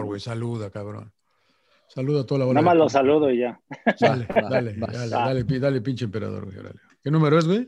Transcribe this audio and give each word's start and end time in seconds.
güey, 0.00 0.20
saluda, 0.20 0.70
cabrón. 0.70 1.12
Saluda 1.88 2.22
a 2.22 2.26
toda 2.26 2.40
la 2.40 2.44
bola. 2.46 2.60
Nada 2.60 2.74
más 2.74 2.78
lo 2.78 2.88
saludo 2.88 3.30
y 3.30 3.40
ya. 3.40 3.60
Dale, 4.00 4.26
dale, 4.50 4.74
dale, 4.74 5.08
dale, 5.08 5.58
dale, 5.58 5.80
pinche 5.82 6.06
emperador, 6.06 6.46
güey. 6.46 6.58
órale. 6.58 6.80
¿Qué 7.02 7.10
número 7.10 7.38
es, 7.38 7.46
güey? 7.46 7.66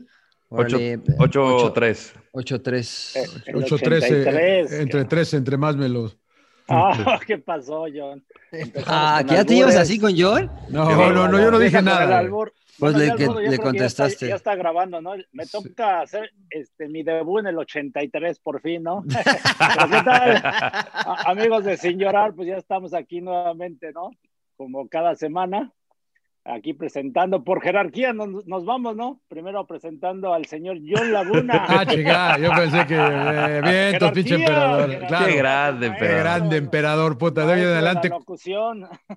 Órale, 0.49 0.97
8-3. 0.99 2.13
8-3. 2.33 3.15
Eh, 3.15 3.41
el 3.47 3.55
8-13. 3.55 3.65
83, 3.65 4.71
Entre 4.71 4.87
cabrón. 4.87 5.07
3, 5.09 5.33
entre 5.35 5.57
más 5.57 5.75
me 5.75 5.89
los. 5.89 6.17
Ah, 6.67 7.19
¿qué 7.27 7.37
pasó, 7.37 7.85
John? 7.93 8.23
Ah, 8.87 9.23
¿que 9.27 9.35
ya 9.35 9.45
te 9.45 9.55
llevas 9.55 9.75
así 9.75 9.99
con 9.99 10.13
John? 10.17 10.49
No, 10.69 11.11
no, 11.11 11.27
no, 11.27 11.39
yo 11.39 11.51
no 11.51 11.59
dije 11.59 11.77
Deja 11.81 11.83
con 11.83 12.01
el 12.01 12.09
nada. 12.09 12.21
Pues 12.77 12.93
Bueno, 12.93 12.99
le 12.99 13.11
que- 13.17 13.27
que 13.27 13.43
ya 13.45 13.49
está- 13.51 13.63
contestaste. 13.63 14.27
Ya 14.27 14.35
está, 14.35 14.55
grabando, 14.55 15.01
¿no? 15.01 15.13
Me 15.31 15.45
toca 15.45 16.01
hacer 16.01 16.29
este, 16.49 16.89
mi 16.89 17.03
debut 17.03 17.39
en 17.39 17.47
el 17.47 17.57
83, 17.57 18.39
por 18.39 18.61
fin, 18.61 18.83
¿no? 18.83 19.03
Amigos 21.25 21.65
de 21.65 21.77
Sin 21.77 21.97
Llorar, 21.99 22.33
pues 22.33 22.47
ya 22.47 22.57
estamos 22.57 22.93
aquí 22.93 23.21
nuevamente, 23.21 23.91
¿no? 23.93 24.11
Como 24.57 24.87
cada 24.87 25.15
semana, 25.15 25.71
aquí 26.45 26.73
presentando 26.73 27.43
por 27.43 27.61
jerarquía, 27.61 28.13
nos, 28.13 28.45
nos 28.45 28.65
vamos, 28.65 28.95
¿no? 28.95 29.19
Primero 29.27 29.65
presentando 29.65 30.33
al 30.33 30.45
señor 30.45 30.77
John 30.87 31.11
Laguna. 31.11 31.65
Ah, 31.67 31.85
chica, 31.85 32.37
yo 32.37 32.49
pensé 32.51 32.85
que. 32.85 32.95
eh, 32.95 33.61
bien, 33.63 33.99
tu 33.99 34.11
pinche 34.13 34.35
emperador. 34.35 34.89
jerarquía. 34.89 35.07
Claro. 35.07 35.25
Qué 35.25 35.35
grande, 35.37 35.87
Qué 35.87 35.93
emperador. 35.93 36.19
grande 36.23 36.57
emperador, 36.57 37.17
puta. 37.17 37.45
De 37.45 37.53
hoy 37.53 37.59
en 37.61 37.67
adelante, 37.67 38.09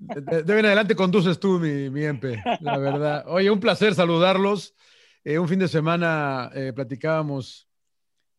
de 0.01 0.43
de 0.43 0.53
hoy 0.53 0.59
en 0.61 0.67
adelante 0.67 0.97
conduces 0.97 1.39
tú, 1.39 1.59
mi, 1.59 1.91
mi 1.91 2.05
empe, 2.05 2.43
la 2.61 2.79
verdad. 2.79 3.25
Oye, 3.29 3.51
un 3.51 3.61
placer 3.61 3.95
saludarlos. 3.95 4.75
Eh, 5.25 5.39
un 5.39 5.47
fin 5.49 5.59
de 5.59 5.69
semana 5.69 6.51
eh, 6.55 6.73
platicábamos, 6.75 7.69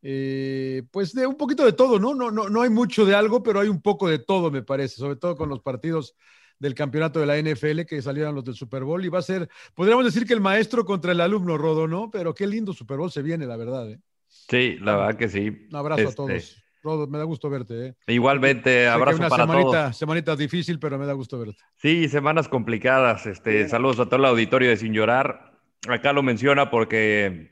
eh, 0.01 0.81
pues 0.91 1.13
de 1.13 1.27
un 1.27 1.35
poquito 1.35 1.63
de 1.63 1.73
todo, 1.73 1.99
¿no? 1.99 2.15
No, 2.15 2.31
no, 2.31 2.49
no 2.49 2.61
hay 2.63 2.69
mucho 2.69 3.05
de 3.05 3.13
algo, 3.13 3.43
pero 3.43 3.59
hay 3.59 3.67
un 3.67 3.81
poco 3.81 4.07
de 4.07 4.17
todo, 4.17 4.49
me 4.49 4.63
parece, 4.63 4.95
sobre 4.95 5.17
todo 5.17 5.35
con 5.35 5.49
los 5.49 5.59
partidos 5.61 6.15
del 6.59 6.75
campeonato 6.75 7.19
de 7.19 7.25
la 7.25 7.37
NFL 7.37 7.81
que 7.87 8.01
salieron 8.01 8.35
los 8.35 8.43
del 8.43 8.55
Super 8.55 8.83
Bowl 8.83 9.03
y 9.03 9.09
va 9.09 9.19
a 9.19 9.23
ser, 9.23 9.49
podríamos 9.73 10.05
decir 10.05 10.25
que 10.27 10.33
el 10.33 10.41
maestro 10.41 10.85
contra 10.85 11.13
el 11.13 11.21
alumno, 11.21 11.57
Rodo, 11.57 11.87
¿no? 11.87 12.11
Pero 12.11 12.33
qué 12.33 12.45
lindo 12.47 12.73
Super 12.73 12.97
Bowl 12.97 13.11
se 13.11 13.21
viene, 13.21 13.45
la 13.45 13.55
verdad, 13.57 13.89
¿eh? 13.89 13.99
Sí, 14.27 14.77
la 14.81 14.95
verdad 14.97 15.17
que 15.17 15.29
sí. 15.29 15.67
Un 15.69 15.75
abrazo 15.75 16.07
a 16.07 16.09
Este, 16.09 16.15
todos. 16.15 16.63
Rodo, 16.81 17.07
me 17.07 17.17
da 17.17 17.23
gusto 17.25 17.49
verte, 17.49 17.87
¿eh? 17.87 17.95
Igualmente, 18.07 18.69
Sé 18.69 18.75
que 18.81 18.87
abrazo 18.87 19.17
una 19.17 19.29
para 19.29 19.43
semanita, 19.43 19.83
todos. 19.83 19.97
semanita 19.97 20.35
difícil, 20.35 20.79
pero 20.79 20.97
me 20.97 21.05
da 21.05 21.13
gusto 21.13 21.37
verte. 21.39 21.57
Sí, 21.77 22.07
semanas 22.07 22.47
complicadas. 22.47 23.25
Este, 23.25 23.67
saludos 23.67 23.99
a 23.99 24.05
todo 24.05 24.17
el 24.17 24.25
auditorio 24.25 24.69
de 24.69 24.77
Sin 24.77 24.93
Llorar. 24.93 25.59
Acá 25.87 26.13
lo 26.13 26.23
menciona 26.23 26.69
porque 26.69 27.51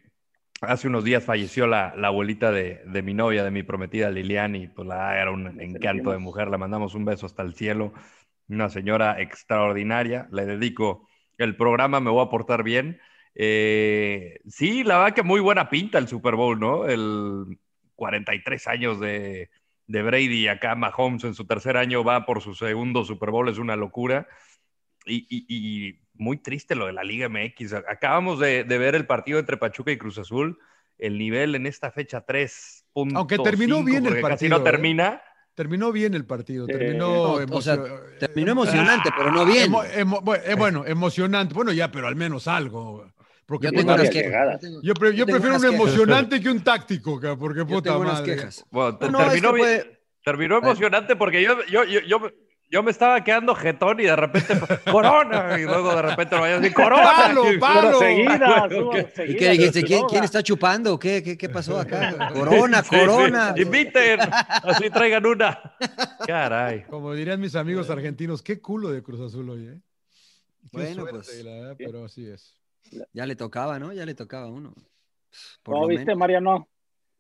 hace 0.62 0.88
unos 0.88 1.04
días 1.04 1.24
falleció 1.24 1.68
la, 1.68 1.94
la 1.96 2.08
abuelita 2.08 2.52
de, 2.52 2.82
de 2.86 3.02
mi 3.02 3.14
novia, 3.14 3.44
de 3.44 3.52
mi 3.52 3.64
prometida 3.64 4.10
Lilian, 4.10 4.56
y 4.56 4.68
pues 4.68 4.88
la, 4.88 5.20
era 5.22 5.32
un 5.32 5.60
encanto 5.62 6.12
de 6.12 6.18
mujer. 6.20 6.50
Le 6.50 6.58
mandamos 6.58 6.96
un 6.96 7.06
beso 7.06 7.26
hasta 7.26 7.44
el 7.44 7.54
cielo. 7.54 7.94
Una 8.50 8.70
señora 8.70 9.20
extraordinaria. 9.22 10.28
Le 10.32 10.46
dedico 10.46 11.08
el 11.38 11.56
programa, 11.56 12.00
me 12.00 12.10
voy 12.10 12.26
a 12.26 12.30
portar 12.30 12.64
bien. 12.64 13.00
Eh, 13.36 14.40
sí, 14.48 14.84
la 14.84 14.98
verdad 15.00 15.14
que 15.16 15.24
muy 15.24 15.40
buena 15.40 15.70
pinta 15.70 15.98
el 16.00 16.08
Super 16.08 16.36
Bowl, 16.36 16.60
¿no? 16.60 16.86
El 16.86 17.60
43 17.96 18.68
años 18.68 19.00
de, 19.00 19.50
de 19.86 20.02
Brady 20.02 20.48
acá 20.48 20.76
Mahomes 20.76 21.24
en 21.24 21.34
su 21.34 21.46
tercer 21.46 21.78
año 21.78 22.04
va 22.04 22.26
por 22.26 22.42
su 22.42 22.56
segundo 22.56 23.06
Super 23.06 23.30
Bowl, 23.32 23.50
es 23.50 23.58
una 23.58 23.76
locura. 23.76 24.28
Y, 25.06 25.26
y- 25.30 25.46
y 25.48 26.00
muy 26.16 26.38
triste 26.38 26.76
lo 26.76 26.88
de 26.88 26.94
la 26.94 27.04
Liga 27.04 27.28
MX. 27.30 27.74
Acabamos 27.74 28.40
de, 28.40 28.64
de 28.64 28.78
ver 28.78 28.96
el 28.96 29.06
partido 29.06 29.40
entre 29.40 29.58
Pachuca 29.58 29.92
y 29.92 29.98
Cruz 29.98 30.18
Azul. 30.18 30.58
El 30.98 31.18
nivel 31.18 31.54
en 31.56 31.68
esta 31.68 31.92
fecha 31.92 32.22
3. 32.26 32.86
Aunque 32.96 33.38
terminó 33.38 33.84
bien 33.84 34.06
el 34.08 34.14
Casi 34.14 34.22
partido, 34.22 34.58
no 34.58 34.62
¿eh? 34.66 34.72
termina. 34.72 35.22
Terminó 35.58 35.92
bien 35.92 36.14
el 36.14 36.24
partido, 36.24 36.68
terminó, 36.68 37.40
No, 37.44 37.56
o 37.58 37.62
sea, 37.64 37.80
terminó 38.20 38.52
emocionante, 38.52 39.10
pero 39.18 39.32
no 39.32 39.44
bien. 39.44 39.72
Emo- 39.72 39.84
emo- 39.92 40.22
bueno, 40.22 40.44
eh, 40.46 40.54
bueno, 40.54 40.86
emocionante. 40.86 41.56
Bueno, 41.56 41.74
ya, 41.74 41.90
pero 41.90 42.06
al 42.06 42.16
menos 42.16 42.48
algo. 42.48 43.12
Porque 43.44 43.66
Yo 43.66 43.72
tengo 43.72 43.92
unas 43.96 44.08
quejas. 44.12 44.52
Yo 44.52 44.60
tengo- 44.60 44.82
yo, 44.84 44.94
yo 44.94 45.12
yo 45.14 45.26
tengo 45.26 45.40
prefiero 45.40 45.56
un 45.56 45.62
unas 45.62 45.62
quejas. 45.72 45.74
emocionante 45.88 46.42
que 46.42 46.50
un 46.52 46.64
táctico, 46.64 47.20
porque 47.40 47.60
yo 47.62 47.66
puta 47.68 47.90
tengo 47.90 48.02
unas 48.02 48.20
madre. 48.20 48.36
quejas. 48.36 48.66
Bueno, 48.70 49.00
No, 49.10 49.20
es 49.22 49.26
terminó, 49.30 49.50
que 49.50 49.56
bien- 49.56 49.58
puede- 49.82 50.00
terminó 50.24 50.58
emocionante 50.60 51.16
porque 51.16 51.42
yo, 51.42 51.56
yo, 51.72 51.84
yo, 51.86 52.02
yo, 52.70 52.84
me 52.84 52.92
estaba 52.92 53.24
quedando 53.24 53.56
jetón 53.56 54.00
y 54.00 54.04
de 54.04 54.16
repente 54.16 54.54
¡Corona! 54.92 55.58
Y 55.60 55.64
luego 55.64 55.96
de 55.96 56.02
repente 56.02 56.36
me 56.36 56.42
vayan 56.42 56.58
a 56.58 56.62
decir 56.62 56.74
¡Corona! 56.76 57.04
¡Palo, 57.18 57.44
palo! 57.60 58.00
¿Y 59.28 59.36
qué 59.36 59.50
dijiste? 59.52 59.84
¿Quién, 59.84 60.06
quién 60.08 60.24
está 60.24 60.44
chupando? 60.44 60.98
¿Qué, 61.00 61.24
qué, 61.24 61.38
qué 61.38 61.50
pasó 61.50 61.80
acá? 61.80 62.30
Corona, 62.34 62.84
Sí, 62.84 62.90
sí. 62.90 62.96
corona. 63.00 63.54
Inviten, 63.58 64.20
así 64.22 64.90
traigan 64.90 65.26
una. 65.26 65.76
Caray. 66.26 66.84
Como 66.86 67.14
dirían 67.14 67.40
mis 67.40 67.56
amigos 67.56 67.90
argentinos, 67.90 68.42
qué 68.42 68.60
culo 68.62 68.90
de 68.92 69.02
Cruz 69.04 69.22
Azul 69.22 69.50
hoy, 69.50 69.68
¿eh? 69.68 69.82
Qué 70.62 70.68
Bueno, 70.72 70.94
suerte, 71.04 71.12
pues. 71.20 71.44
la 71.46 71.52
verdad, 71.52 71.76
pero 71.78 72.06
así 72.06 72.28
es. 72.28 72.56
Ya 73.14 73.26
le 73.26 73.36
tocaba, 73.36 73.80
¿no? 73.80 73.94
Ya 73.94 74.06
le 74.06 74.14
tocaba 74.16 74.46
a 74.48 74.50
uno. 74.50 74.74
Por 75.64 75.76
¿Cómo 75.76 75.82
lo 75.84 75.88
viste, 75.88 76.06
menos. 76.06 76.20
Mariano? 76.20 76.68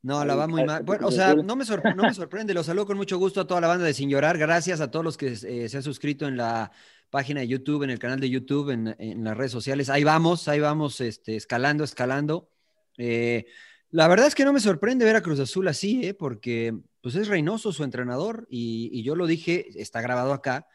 No, 0.08 0.24
la 0.24 0.36
va 0.36 0.48
muy 0.48 0.64
mal. 0.64 0.84
Bueno, 0.84 1.08
o 1.08 1.12
sea, 1.12 1.36
no 1.36 1.58
me, 1.58 1.66
no 1.98 2.04
me 2.04 2.14
sorprende. 2.14 2.54
Los 2.54 2.68
saludo 2.68 2.86
con 2.86 2.96
mucho 2.96 3.18
gusto 3.18 3.42
a 3.42 3.46
toda 3.46 3.60
la 3.60 3.68
banda 3.68 3.84
de 3.84 3.94
Sin 3.94 4.10
Llorar. 4.10 4.38
Gracias 4.38 4.80
a 4.80 4.90
todos 4.90 5.04
los 5.04 5.18
que 5.18 5.34
eh, 5.34 5.68
se 5.68 5.76
han 5.76 5.84
suscrito 5.84 6.30
en 6.30 6.38
la 6.38 6.72
página 7.10 7.42
de 7.42 7.50
YouTube, 7.50 7.84
en 7.84 7.90
el 7.90 8.00
canal 8.00 8.18
de 8.18 8.30
YouTube, 8.30 8.70
en, 8.70 8.96
en 9.00 9.26
las 9.26 9.36
redes 9.36 9.52
sociales. 9.52 9.90
Ahí 9.90 10.06
vamos, 10.06 10.48
ahí 10.48 10.62
vamos, 10.62 11.02
este, 11.02 11.36
escalando, 11.36 11.84
escalando. 11.84 12.50
Eh, 12.98 13.48
la 13.90 14.08
verdad 14.08 14.28
es 14.28 14.36
que 14.36 14.46
no 14.46 14.54
me 14.54 14.62
sorprende 14.62 15.04
ver 15.04 15.18
a 15.18 15.22
Cruz 15.22 15.42
Azul 15.42 15.68
así, 15.68 16.06
¿eh? 16.06 16.14
porque 16.14 16.74
pues 17.02 17.16
es 17.16 17.28
Reynoso 17.28 17.74
su 17.74 17.84
entrenador 17.84 18.48
y, 18.50 18.90
y 18.94 19.04
yo 19.04 19.14
lo 19.14 19.28
dije, 19.28 19.68
está 19.76 20.00
grabado 20.00 20.32
acá, 20.32 20.68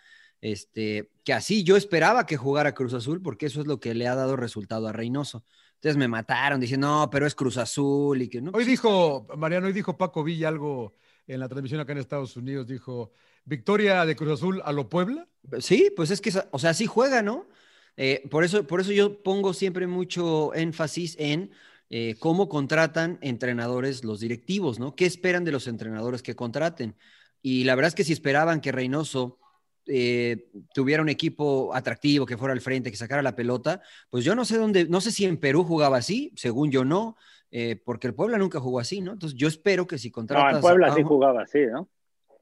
este, 0.42 1.10
que 1.24 1.32
así 1.32 1.64
yo 1.64 1.78
esperaba 1.78 2.26
que 2.26 2.36
jugara 2.36 2.74
Cruz 2.74 2.92
Azul 2.92 3.22
porque 3.22 3.46
eso 3.46 3.62
es 3.62 3.66
lo 3.66 3.80
que 3.80 3.94
le 3.94 4.08
ha 4.08 4.14
dado 4.14 4.36
resultado 4.36 4.88
a 4.88 4.92
Reynoso. 4.92 5.42
Entonces 5.82 5.96
me 5.96 6.06
mataron 6.06 6.60
diciendo, 6.60 6.86
no, 6.86 7.10
pero 7.10 7.26
es 7.26 7.34
Cruz 7.34 7.56
Azul 7.56 8.22
y 8.22 8.28
que 8.28 8.40
no. 8.40 8.52
Hoy 8.54 8.64
dijo, 8.64 9.26
Mariano, 9.36 9.66
hoy 9.66 9.72
dijo 9.72 9.98
Paco 9.98 10.22
Villa 10.22 10.46
algo 10.46 10.94
en 11.26 11.40
la 11.40 11.48
transmisión 11.48 11.80
acá 11.80 11.90
en 11.90 11.98
Estados 11.98 12.36
Unidos, 12.36 12.68
dijo, 12.68 13.10
victoria 13.44 14.06
de 14.06 14.14
Cruz 14.14 14.34
Azul 14.34 14.62
a 14.64 14.70
lo 14.70 14.88
Puebla. 14.88 15.26
Sí, 15.58 15.92
pues 15.96 16.12
es 16.12 16.20
que, 16.20 16.32
o 16.52 16.58
sea, 16.60 16.72
sí 16.72 16.86
juega, 16.86 17.20
¿no? 17.22 17.48
Eh, 17.96 18.22
por, 18.30 18.44
eso, 18.44 18.64
por 18.64 18.80
eso 18.80 18.92
yo 18.92 19.24
pongo 19.24 19.52
siempre 19.54 19.88
mucho 19.88 20.54
énfasis 20.54 21.16
en 21.18 21.50
eh, 21.90 22.14
cómo 22.20 22.48
contratan 22.48 23.18
entrenadores 23.20 24.04
los 24.04 24.20
directivos, 24.20 24.78
¿no? 24.78 24.94
¿Qué 24.94 25.04
esperan 25.04 25.42
de 25.42 25.50
los 25.50 25.66
entrenadores 25.66 26.22
que 26.22 26.36
contraten? 26.36 26.94
Y 27.42 27.64
la 27.64 27.74
verdad 27.74 27.88
es 27.88 27.96
que 27.96 28.04
si 28.04 28.12
esperaban 28.12 28.60
que 28.60 28.70
Reynoso 28.70 29.40
eh, 29.86 30.48
tuviera 30.74 31.02
un 31.02 31.08
equipo 31.08 31.74
atractivo, 31.74 32.26
que 32.26 32.36
fuera 32.36 32.52
al 32.52 32.60
frente, 32.60 32.90
que 32.90 32.96
sacara 32.96 33.22
la 33.22 33.36
pelota, 33.36 33.80
pues 34.10 34.24
yo 34.24 34.34
no 34.34 34.44
sé 34.44 34.56
dónde, 34.58 34.86
no 34.86 35.00
sé 35.00 35.10
si 35.10 35.24
en 35.24 35.36
Perú 35.36 35.64
jugaba 35.64 35.98
así, 35.98 36.32
según 36.36 36.70
yo 36.70 36.84
no, 36.84 37.16
eh, 37.50 37.80
porque 37.84 38.06
el 38.06 38.14
Puebla 38.14 38.38
nunca 38.38 38.60
jugó 38.60 38.80
así, 38.80 39.00
¿no? 39.00 39.12
Entonces 39.12 39.38
yo 39.38 39.48
espero 39.48 39.86
que 39.86 39.98
si 39.98 40.10
contratas... 40.10 40.52
No, 40.52 40.58
en 40.58 40.62
Puebla 40.62 40.86
a 40.88 40.94
sí 40.94 41.02
jugaba 41.02 41.42
así, 41.42 41.66
¿no? 41.66 41.88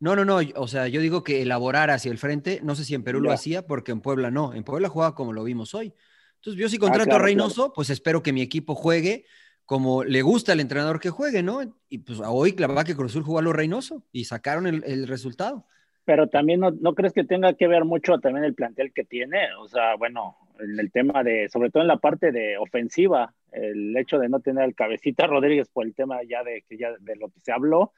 no, 0.01 0.17
no, 0.17 0.25
no. 0.25 0.39
O 0.57 0.67
sea, 0.67 0.89
yo 0.89 1.01
digo 1.01 1.23
que 1.23 1.43
elaborar 1.43 1.91
hacia 1.91 2.11
el 2.11 2.19
frente, 2.19 2.61
no 2.63 2.75
sé 2.75 2.85
si 2.85 2.95
en 2.95 3.05
Perú 3.05 3.21
lo 3.21 3.33
hacía, 3.33 3.67
porque 3.67 3.93
en 3.93 4.01
Puebla 4.01 4.31
no. 4.31 4.55
En 4.55 4.65
Puebla 4.65 4.89
jugaba 4.89 5.15
como 5.15 5.33
lo 5.33 5.45
vimos 5.45 5.75
hoy. 5.75 5.93
Entonces, 6.37 6.61
yo 6.61 6.69
si 6.71 6.79
contrato 6.79 7.05
claro, 7.05 7.23
a 7.23 7.27
Reynoso, 7.27 7.73
pues 7.75 7.91
espero 7.91 8.23
que 8.23 8.33
mi 8.33 8.41
equipo 8.41 8.75
juegue 8.75 9.27
como 9.67 10.03
le 10.03 10.23
gusta 10.23 10.51
al 10.51 10.59
entrenador 10.59 10.99
que 10.99 11.11
juegue, 11.11 11.45
¿no? 11.45 11.61
Y 11.89 11.99
pues 11.99 12.19
hoy 12.27 12.57
la 12.59 12.67
verdad 12.67 12.85
que 12.85 12.97
Cruz 12.97 13.13
Azul 13.13 13.23
jugó 13.23 13.39
a 13.39 13.43
lo 13.43 13.53
Reynoso 13.53 14.05
y 14.11 14.25
sacaron 14.25 14.67
el, 14.67 14.83
el 14.85 15.07
resultado. 15.07 15.67
Pero 16.11 16.27
también 16.27 16.59
no, 16.59 16.73
no 16.73 16.97
crees 16.97 17.13
que 17.13 17.23
tenga 17.23 17.55
que 17.55 17.69
ver 17.69 17.85
mucho 17.85 18.19
también 18.19 18.45
el 18.45 18.57
plantel 18.57 18.93
que 18.93 19.05
tiene, 19.05 19.55
o 19.61 19.69
sea, 19.69 19.95
bueno, 19.95 20.37
en 20.59 20.81
el 20.81 20.91
tema 20.91 21.23
de, 21.23 21.49
sobre 21.49 21.71
todo 21.71 21.83
en 21.85 21.87
la 21.87 21.99
parte 21.99 22.33
de 22.33 22.59
ofensiva, 22.59 23.33
el 23.53 23.97
hecho 23.97 24.19
de 24.19 24.29
no 24.29 24.41
tener 24.41 24.65
al 24.65 24.75
cabecita 24.75 25.27
Rodríguez 25.29 25.69
por 25.69 25.87
el 25.87 25.95
tema 25.95 26.19
ya 26.29 26.43
de 26.43 26.65
que 26.69 26.77
ya 26.77 26.91
de 26.99 27.15
lo 27.15 27.29
que 27.29 27.39
se 27.39 27.53
habló, 27.53 27.93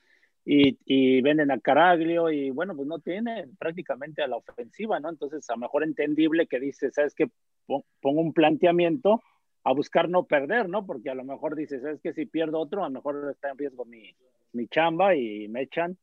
y, 0.44 0.78
y 0.84 1.22
venden 1.22 1.50
a 1.52 1.60
Caraglio, 1.60 2.30
y 2.30 2.50
bueno, 2.50 2.76
pues 2.76 2.86
no 2.86 2.98
tiene 2.98 3.46
prácticamente 3.58 4.20
a 4.22 4.26
la 4.26 4.36
ofensiva, 4.36 5.00
¿no? 5.00 5.08
Entonces, 5.08 5.48
a 5.48 5.54
lo 5.54 5.60
mejor 5.60 5.82
entendible 5.82 6.46
que 6.46 6.60
dice, 6.60 6.90
¿sabes 6.90 7.14
qué? 7.14 7.28
Pon- 7.64 7.84
Pongo 8.02 8.20
un 8.20 8.34
planteamiento 8.34 9.22
a 9.64 9.72
buscar 9.72 10.10
no 10.10 10.24
perder, 10.26 10.68
¿no? 10.68 10.84
Porque 10.84 11.08
a 11.08 11.14
lo 11.14 11.24
mejor 11.24 11.56
dice, 11.56 11.80
¿sabes 11.80 11.98
qué? 12.02 12.12
Si 12.12 12.26
pierdo 12.26 12.58
otro, 12.58 12.84
a 12.84 12.88
lo 12.88 12.94
mejor 12.94 13.30
está 13.30 13.48
en 13.52 13.56
riesgo 13.58 13.86
mi, 13.86 14.14
mi 14.52 14.66
chamba 14.68 15.14
y 15.16 15.48
me 15.48 15.62
echan 15.62 15.96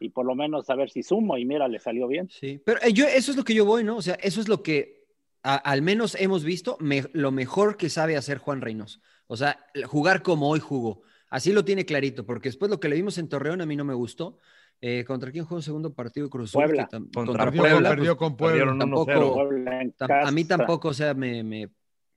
y 0.00 0.08
por 0.08 0.26
lo 0.26 0.34
menos 0.34 0.68
a 0.70 0.74
ver 0.74 0.90
si 0.90 1.02
sumo 1.02 1.36
y 1.38 1.44
mira, 1.44 1.68
le 1.68 1.78
salió 1.78 2.08
bien. 2.08 2.28
Sí. 2.30 2.60
Pero 2.64 2.80
eh, 2.82 2.92
yo, 2.92 3.06
eso 3.06 3.30
es 3.30 3.36
lo 3.36 3.44
que 3.44 3.54
yo 3.54 3.64
voy, 3.64 3.84
¿no? 3.84 3.96
O 3.98 4.02
sea, 4.02 4.14
eso 4.14 4.40
es 4.40 4.48
lo 4.48 4.62
que 4.62 5.04
a- 5.42 5.56
al 5.56 5.82
menos 5.82 6.16
hemos 6.18 6.42
visto, 6.42 6.76
me- 6.80 7.04
lo 7.12 7.30
mejor 7.30 7.76
que 7.76 7.88
sabe 7.90 8.16
hacer 8.16 8.38
Juan 8.38 8.60
Reynoso. 8.60 9.00
O 9.26 9.36
sea, 9.36 9.64
jugar 9.86 10.22
como 10.22 10.48
hoy 10.48 10.58
jugó. 10.60 11.02
Así 11.28 11.52
lo 11.52 11.64
tiene 11.64 11.84
clarito, 11.84 12.26
porque 12.26 12.48
después 12.48 12.70
lo 12.70 12.80
que 12.80 12.88
le 12.88 12.96
vimos 12.96 13.16
en 13.18 13.28
Torreón 13.28 13.60
a 13.60 13.66
mí 13.66 13.76
no 13.76 13.84
me 13.84 13.94
gustó. 13.94 14.38
Eh, 14.80 15.04
¿Contra 15.04 15.30
quién 15.30 15.44
jugó 15.44 15.56
un 15.56 15.62
segundo 15.62 15.92
partido 15.94 16.26
de 16.26 16.30
Cruz 16.30 16.50
Azul? 16.50 16.62
Puebla. 16.64 16.88
Contra 17.14 17.44
Perdió, 17.44 17.60
Puebla, 17.62 17.88
perdió 17.90 18.16
con 18.16 18.36
Puebla. 18.36 18.54
Perdieron 18.56 18.78
Tampoco- 18.78 19.10
1-0. 19.12 19.34
Puebla 19.34 19.82
en 19.82 19.94
Tam- 19.94 20.26
a 20.26 20.30
mí 20.32 20.44
tampoco, 20.46 20.88
o 20.88 20.94
sea, 20.94 21.12
me, 21.14 21.44
me- 21.44 21.68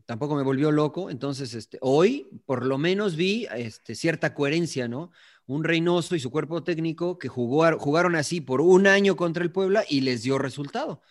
tampoco 0.06 0.36
me 0.36 0.44
volvió 0.44 0.71
loco. 0.71 1.09
Entonces, 1.09 1.53
este, 1.53 1.77
hoy 1.81 2.27
por 2.45 2.65
lo 2.65 2.77
menos 2.77 3.15
vi 3.18 3.45
este, 3.56 3.95
cierta 3.95 4.33
coherencia, 4.33 4.88
¿no? 4.88 5.12
Un 5.45 5.63
Reynoso 5.63 6.15
y 6.15 6.19
su 6.19 6.31
cuerpo 6.31 6.63
técnico 6.63 7.17
que 7.17 7.27
jugó, 7.27 7.77
jugaron 7.77 8.15
así 8.15 8.41
por 8.41 8.61
un 8.61 8.87
año 8.87 9.15
contra 9.15 9.43
el 9.43 9.51
Puebla 9.51 9.83
y 9.87 10.01
les 10.01 10.23
dio 10.23 10.37
resultado. 10.37 11.01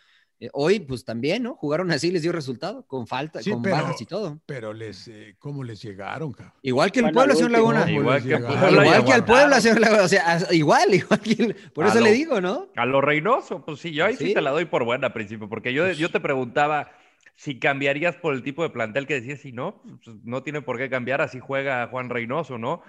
Eh, 0.43 0.51
hoy, 0.55 0.81
pues 0.81 1.05
también, 1.05 1.45
¿no? 1.45 1.55
Jugaron 1.55 1.93
así, 1.93 2.11
les 2.11 2.23
dio 2.23 2.33
resultado, 2.33 2.85
con 2.89 3.07
falta, 3.07 3.39
con 3.49 3.63
bajas 3.63 4.01
y 4.01 4.07
todo. 4.07 4.41
Pero 4.45 4.73
les, 4.73 5.07
eh, 5.07 5.37
¿cómo 5.39 5.63
les 5.63 5.81
llegaron, 5.81 6.33
cabrón? 6.33 6.55
Igual 6.63 6.91
que 6.91 6.99
el 6.99 7.13
Puebla, 7.13 7.37
señor 7.37 7.53
Laguna. 7.53 7.89
Igual 7.89 8.23
que, 8.25 8.31
igual 8.31 9.05
que 9.05 9.13
al 9.13 9.25
Puebla, 9.25 9.61
señor 9.61 9.79
Laguna. 9.79 10.03
O 10.03 10.09
sea, 10.09 10.41
igual, 10.51 10.93
igual 10.95 11.21
que 11.21 11.55
Por 11.73 11.87
eso 11.87 12.01
le 12.01 12.11
digo, 12.11 12.41
¿no? 12.41 12.71
A 12.75 12.87
lo 12.87 13.01
Reynoso, 13.01 13.65
pues 13.65 13.79
sí, 13.79 13.93
yo 13.93 14.05
ahí 14.05 14.17
sí, 14.17 14.35
te 14.35 14.41
la 14.41 14.51
doy 14.51 14.65
por 14.65 14.85
buena 14.85 15.07
al 15.07 15.13
principio, 15.13 15.49
porque 15.49 15.73
yo, 15.73 15.85
pues 15.85 15.99
yo 15.99 16.11
te 16.11 16.19
preguntaba 16.19 16.91
si 17.37 17.61
cambiarías 17.61 18.17
por 18.17 18.35
el 18.35 18.43
tipo 18.43 18.65
de 18.65 18.71
plantel 18.71 19.07
que 19.07 19.15
decías, 19.15 19.39
si 19.41 19.53
no, 19.53 19.81
pues 20.05 20.17
no 20.25 20.43
tiene 20.43 20.61
por 20.61 20.77
qué 20.77 20.91
cambiar, 20.91 21.21
así 21.21 21.39
juega 21.39 21.87
Juan 21.87 22.11
Reynoso, 22.11 22.59
¿no? 22.59 22.83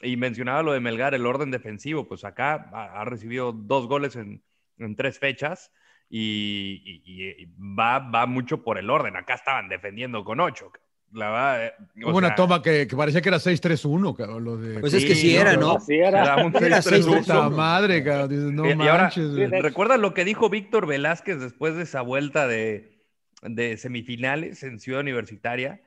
Y 0.00 0.16
mencionaba 0.16 0.62
lo 0.62 0.72
de 0.72 0.80
Melgar, 0.80 1.14
el 1.14 1.26
orden 1.26 1.50
defensivo, 1.50 2.08
pues 2.08 2.24
acá 2.24 2.70
ha, 2.72 3.04
recibido 3.04 3.52
dos 3.52 3.86
goles 3.86 4.16
en, 4.16 4.42
en 4.78 4.96
tres 4.96 5.18
fechas 5.18 5.70
y, 6.10 7.46
va, 7.58 7.98
va 7.98 8.26
mucho 8.26 8.62
por 8.62 8.78
el 8.78 8.90
orden. 8.90 9.16
Acá 9.16 9.34
estaban 9.34 9.68
defendiendo 9.68 10.24
con 10.24 10.40
ocho. 10.40 10.70
La 11.12 11.66
eh, 11.66 11.72
Hubo 12.04 12.18
una 12.18 12.34
toma 12.34 12.60
que, 12.60 12.88
parecía 12.96 13.22
que 13.22 13.28
era 13.28 13.38
6-3-1, 13.38 14.40
lo 14.40 14.56
de... 14.56 14.80
Pues 14.80 14.94
es 14.94 15.04
que 15.04 15.14
sí 15.14 15.36
era, 15.36 15.56
¿no? 15.56 15.78
Sí 15.78 15.94
era. 15.94 16.44
un 16.44 16.52
6-3-1. 16.52 17.50
madre, 17.50 18.02
cabrón. 18.02 18.54
No 18.54 18.64
manches. 18.74 19.32
¿Recuerdas 19.62 20.00
lo 20.00 20.12
que 20.12 20.24
dijo 20.24 20.50
Víctor 20.50 20.86
Velázquez 20.86 21.38
después 21.38 21.76
de 21.76 21.84
esa 21.84 22.00
vuelta 22.00 22.48
de, 22.48 23.00
de 23.42 23.76
semifinales 23.76 24.64
en 24.64 24.80
Ciudad 24.80 25.02
Universitaria? 25.02 25.82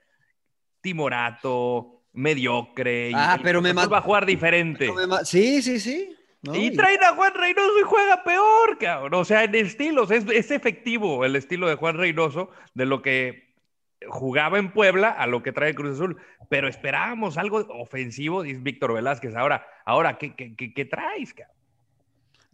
Timorato, 0.79 1.96
mediocre. 2.17 3.11
Ah, 3.13 3.39
pero 3.41 3.61
me 3.61 3.73
va 3.73 3.83
a 3.83 4.01
jugar 4.01 4.25
diferente. 4.25 4.91
Sí, 5.23 5.61
sí, 5.61 5.79
sí. 5.79 6.13
Y 6.53 6.71
traen 6.71 7.03
a 7.03 7.13
Juan 7.13 7.33
Reynoso 7.33 7.79
y 7.79 7.83
juega 7.83 8.23
peor, 8.23 8.77
cabrón. 8.79 9.13
O 9.13 9.25
sea, 9.25 9.43
en 9.43 9.55
estilos, 9.55 10.11
es, 10.11 10.25
es 10.31 10.51
efectivo 10.51 11.25
el 11.25 11.35
estilo 11.35 11.67
de 11.67 11.75
Juan 11.75 11.97
Reynoso 11.97 12.49
de 12.73 12.85
lo 12.85 13.01
que 13.01 13.55
jugaba 14.07 14.57
en 14.59 14.71
Puebla 14.71 15.09
a 15.09 15.27
lo 15.27 15.43
que 15.43 15.51
trae 15.51 15.75
Cruz 15.75 15.95
Azul. 15.95 16.17
Pero 16.49 16.67
esperábamos 16.67 17.37
algo 17.37 17.65
ofensivo, 17.69 18.43
dice 18.43 18.59
Víctor 18.61 18.93
Velázquez. 18.93 19.35
Ahora, 19.35 19.65
ahora 19.85 20.17
¿qué, 20.17 20.35
qué, 20.35 20.55
qué, 20.55 20.85
traes, 20.85 21.33
cabrón? 21.33 21.56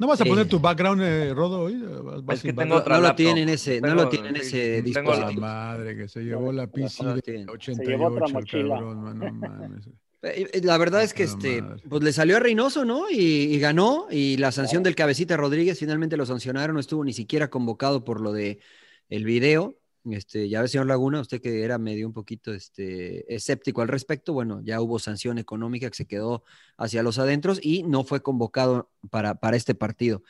¿No 0.03 0.07
vas 0.07 0.19
a 0.19 0.25
poner 0.25 0.49
tu 0.49 0.59
background, 0.59 1.01
eh, 1.01 1.33
Rodo, 1.33 1.61
hoy? 1.61 1.81
Es 2.27 2.41
que 2.41 2.51
tengo 2.51 2.83
no, 2.85 2.99
lo 2.99 3.15
tienen 3.15 3.47
ese, 3.47 3.79
no 3.79 3.95
lo 3.95 4.09
tienen 4.09 4.35
ese 4.35 4.81
dispositivo. 4.81 5.15
Tengo 5.15 5.31
la 5.31 5.39
madre 5.39 5.95
que 5.95 6.09
se 6.09 6.25
llevó 6.25 6.51
la 6.51 6.67
PC 6.67 7.05
de 7.05 7.45
88, 7.47 8.33
cabrón, 8.67 9.17
no 9.17 9.31
mames. 9.31 9.87
Eh, 10.23 10.59
la 10.61 10.77
verdad 10.77 11.03
es 11.03 11.13
que 11.13 11.23
este, 11.23 11.63
pues 11.87 12.03
le 12.03 12.11
salió 12.11 12.35
a 12.35 12.41
Reynoso, 12.41 12.83
¿no? 12.83 13.09
Y, 13.09 13.57
ganó. 13.59 14.07
Y 14.11 14.35
la 14.35 14.51
sanción 14.51 14.83
del 14.83 14.93
cabecita 14.93 15.37
Rodríguez 15.37 15.79
finalmente 15.79 16.17
lo 16.17 16.25
sancionaron. 16.25 16.73
No 16.73 16.81
estuvo 16.81 17.05
ni 17.05 17.13
siquiera 17.13 17.49
convocado 17.49 18.03
por 18.03 18.19
lo 18.19 18.33
de 18.33 18.59
el 19.07 19.23
video. 19.23 19.79
Este, 20.05 20.49
ya 20.49 20.61
ve, 20.61 20.67
señor 20.67 20.87
Laguna, 20.87 21.21
usted 21.21 21.41
que 21.41 21.63
era 21.63 21.77
medio 21.77 22.07
un 22.07 22.13
poquito 22.13 22.53
este, 22.53 23.33
escéptico 23.33 23.81
al 23.81 23.87
respecto, 23.87 24.33
bueno, 24.33 24.61
ya 24.63 24.81
hubo 24.81 24.99
sanción 24.99 25.37
económica 25.37 25.89
que 25.89 25.95
se 25.95 26.07
quedó 26.07 26.43
hacia 26.77 27.03
los 27.03 27.19
adentros 27.19 27.59
y 27.61 27.83
no 27.83 28.03
fue 28.03 28.21
convocado 28.21 28.91
para, 29.09 29.35
para 29.35 29.55
este 29.55 29.75
partido. 29.75 30.21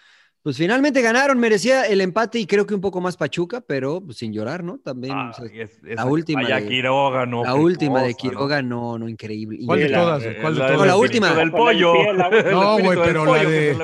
Pues 0.44 0.58
finalmente 0.58 1.02
ganaron, 1.02 1.40
merecía 1.40 1.86
el 1.88 2.02
empate 2.02 2.38
y 2.38 2.46
creo 2.46 2.68
que 2.68 2.76
un 2.76 2.82
poco 2.82 3.00
más 3.00 3.16
Pachuca, 3.16 3.62
pero 3.66 4.02
pues, 4.02 4.18
sin 4.18 4.34
llorar, 4.34 4.62
¿no? 4.62 4.78
También 4.78 5.16
la 5.84 6.06
última. 6.06 6.44
de, 6.46 6.68
Quiroga, 6.68 7.26
no, 7.26 7.46
la 7.46 7.56
última 7.56 8.04
de 8.04 8.14
Quiroga, 8.14 8.62
no, 8.62 9.00
no, 9.00 9.08
increíble. 9.08 9.60
¿Cuál 9.66 9.80
de 9.80 9.90
todas? 9.90 10.24
¿Cuál 10.42 10.56
de 10.56 10.62
todas? 10.62 10.88
la 10.88 10.98
última. 10.98 11.34
Del 11.34 11.50
pollo. 11.50 11.94
No, 12.52 12.78
güey, 12.78 13.00
pero 13.02 13.26
la, 13.26 13.44
de, 13.46 13.78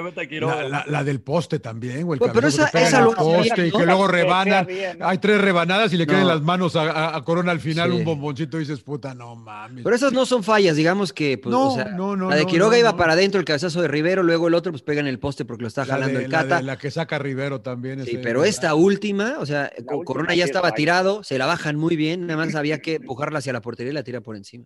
la, 0.87 1.03
del 1.05 1.21
poste 1.21 1.59
también, 1.59 2.05
güey. 2.05 2.19
Pero 2.19 2.49
esa, 2.49 2.67
esa 2.67 2.99
lo 2.99 3.13
poste 3.13 3.67
y 3.67 3.71
que 3.71 3.85
luego 3.85 4.09
rebanan. 4.09 4.67
Hay 4.99 5.17
tres 5.19 5.39
rebanadas 5.39 5.93
y 5.93 5.97
le 5.97 6.05
caen 6.05 6.27
las 6.27 6.41
manos 6.41 6.75
a, 6.75 7.21
Corona 7.23 7.53
al 7.53 7.61
final, 7.61 7.93
un 7.93 8.03
bomboncito 8.03 8.57
y 8.57 8.61
dices, 8.61 8.81
puta, 8.81 9.13
no 9.13 9.37
mames. 9.37 9.81
Pero 9.81 9.95
esas 9.95 10.11
no 10.11 10.25
son 10.25 10.43
fallas, 10.43 10.75
digamos 10.75 11.13
que, 11.13 11.37
pues, 11.37 11.51
no, 11.51 11.71
o 11.71 11.75
sea, 11.75 11.85
no, 11.85 12.17
no, 12.17 12.29
la 12.29 12.35
de 12.35 12.45
Quiroga 12.45 12.77
iba 12.77 12.97
para 12.97 13.13
adentro, 13.13 13.39
el 13.39 13.45
cabezazo 13.45 13.81
de 13.81 13.87
Rivero, 13.87 14.23
luego 14.23 14.49
el 14.49 14.55
otro 14.55 14.73
pues 14.73 14.81
pega 14.81 14.99
en 14.99 15.07
el 15.07 15.19
poste 15.19 15.45
porque 15.45 15.61
lo 15.61 15.69
está 15.69 15.85
jalando 15.85 16.19
el 16.19 16.27
La 16.49 16.77
que 16.77 16.91
saca 16.91 17.19
Rivero 17.19 17.61
también. 17.61 18.05
Sí, 18.05 18.19
pero 18.21 18.43
esta 18.43 18.75
última, 18.75 19.37
o 19.39 19.45
sea, 19.45 19.71
Corona 20.05 20.35
ya 20.35 20.45
estaba 20.45 20.71
tirado, 20.73 21.23
se 21.23 21.37
la 21.37 21.45
bajan 21.45 21.75
muy 21.75 21.95
bien, 21.95 22.27
nada 22.27 22.45
más 22.45 22.55
había 22.55 22.79
que 22.79 22.95
empujarla 22.95 23.39
hacia 23.39 23.53
la 23.53 23.61
portería 23.61 23.91
y 23.91 23.95
la 23.95 24.03
tira 24.03 24.21
por 24.21 24.35
encima. 24.35 24.65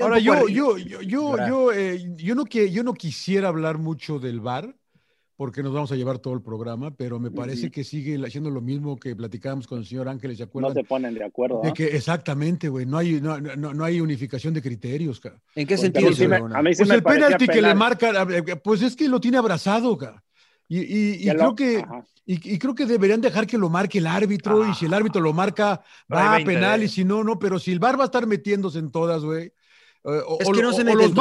Ahora, 0.00 0.18
yo, 0.18 0.46
yo, 0.48 0.78
yo, 0.78 1.00
yo, 1.02 1.36
yo, 1.46 1.72
eh, 1.72 2.14
yo, 2.16 2.34
no 2.34 2.44
que, 2.44 2.70
yo 2.70 2.84
no 2.84 2.94
quisiera 2.94 3.48
hablar 3.48 3.78
mucho 3.78 4.20
del 4.20 4.40
VAR, 4.40 4.76
porque 5.36 5.60
nos 5.60 5.72
vamos 5.72 5.90
a 5.90 5.96
llevar 5.96 6.20
todo 6.20 6.34
el 6.34 6.40
programa, 6.40 6.94
pero 6.94 7.18
me 7.18 7.32
parece 7.32 7.68
que 7.68 7.82
sigue 7.82 8.16
haciendo 8.24 8.48
lo 8.48 8.60
mismo 8.60 8.96
que 8.96 9.16
platicábamos 9.16 9.66
con 9.66 9.80
el 9.80 9.86
señor 9.86 10.08
Ángeles, 10.08 10.36
¿se 10.36 10.44
acuerdan? 10.44 10.72
No 10.72 10.80
se 10.80 10.84
ponen 10.84 11.14
de 11.14 11.24
acuerdo. 11.24 11.62
De 11.64 11.72
que, 11.72 11.96
exactamente, 11.96 12.68
güey, 12.68 12.86
no 12.86 12.98
hay, 12.98 13.20
no, 13.20 13.40
no, 13.40 13.74
no, 13.74 13.84
hay 13.84 14.00
unificación 14.00 14.54
de 14.54 14.62
criterios, 14.62 15.18
cara. 15.18 15.42
¿En 15.56 15.66
qué 15.66 15.76
sentido? 15.76 16.10
A 16.54 16.62
mí 16.62 16.74
sí 16.74 16.84
pues 16.84 16.90
el 16.90 17.02
penalti 17.02 17.48
que 17.48 17.60
le 17.60 17.74
marca, 17.74 18.22
eh, 18.30 18.56
pues 18.62 18.82
es 18.82 18.94
que 18.94 19.08
lo 19.08 19.20
tiene 19.20 19.38
abrazado, 19.38 19.98
cara. 19.98 20.22
Y, 20.68 21.28
creo 21.28 21.54
que, 21.54 21.84
y, 22.24 22.58
creo 22.58 22.74
que 22.74 22.86
deberían 22.86 23.20
dejar 23.20 23.46
que 23.46 23.58
lo 23.58 23.68
marque 23.68 23.98
el 23.98 24.06
árbitro, 24.06 24.66
y 24.66 24.74
si 24.74 24.86
el 24.86 24.94
árbitro 24.94 25.20
lo 25.20 25.32
marca, 25.32 25.82
va 26.12 26.36
a 26.36 26.44
penal, 26.44 26.82
y 26.82 26.88
si 26.88 27.04
no, 27.04 27.22
no, 27.22 27.38
pero 27.38 27.58
si 27.58 27.72
el 27.72 27.78
VAR 27.78 27.98
va 27.98 28.04
a 28.04 28.06
estar 28.06 28.26
metiéndose 28.26 28.78
en 28.78 28.90
todas, 28.90 29.24
güey. 29.24 29.52
Eh, 30.04 30.20
o, 30.26 30.38
es 30.40 30.48
que 30.48 30.62
no 30.62 30.72
se 30.72 30.82
los 30.82 31.12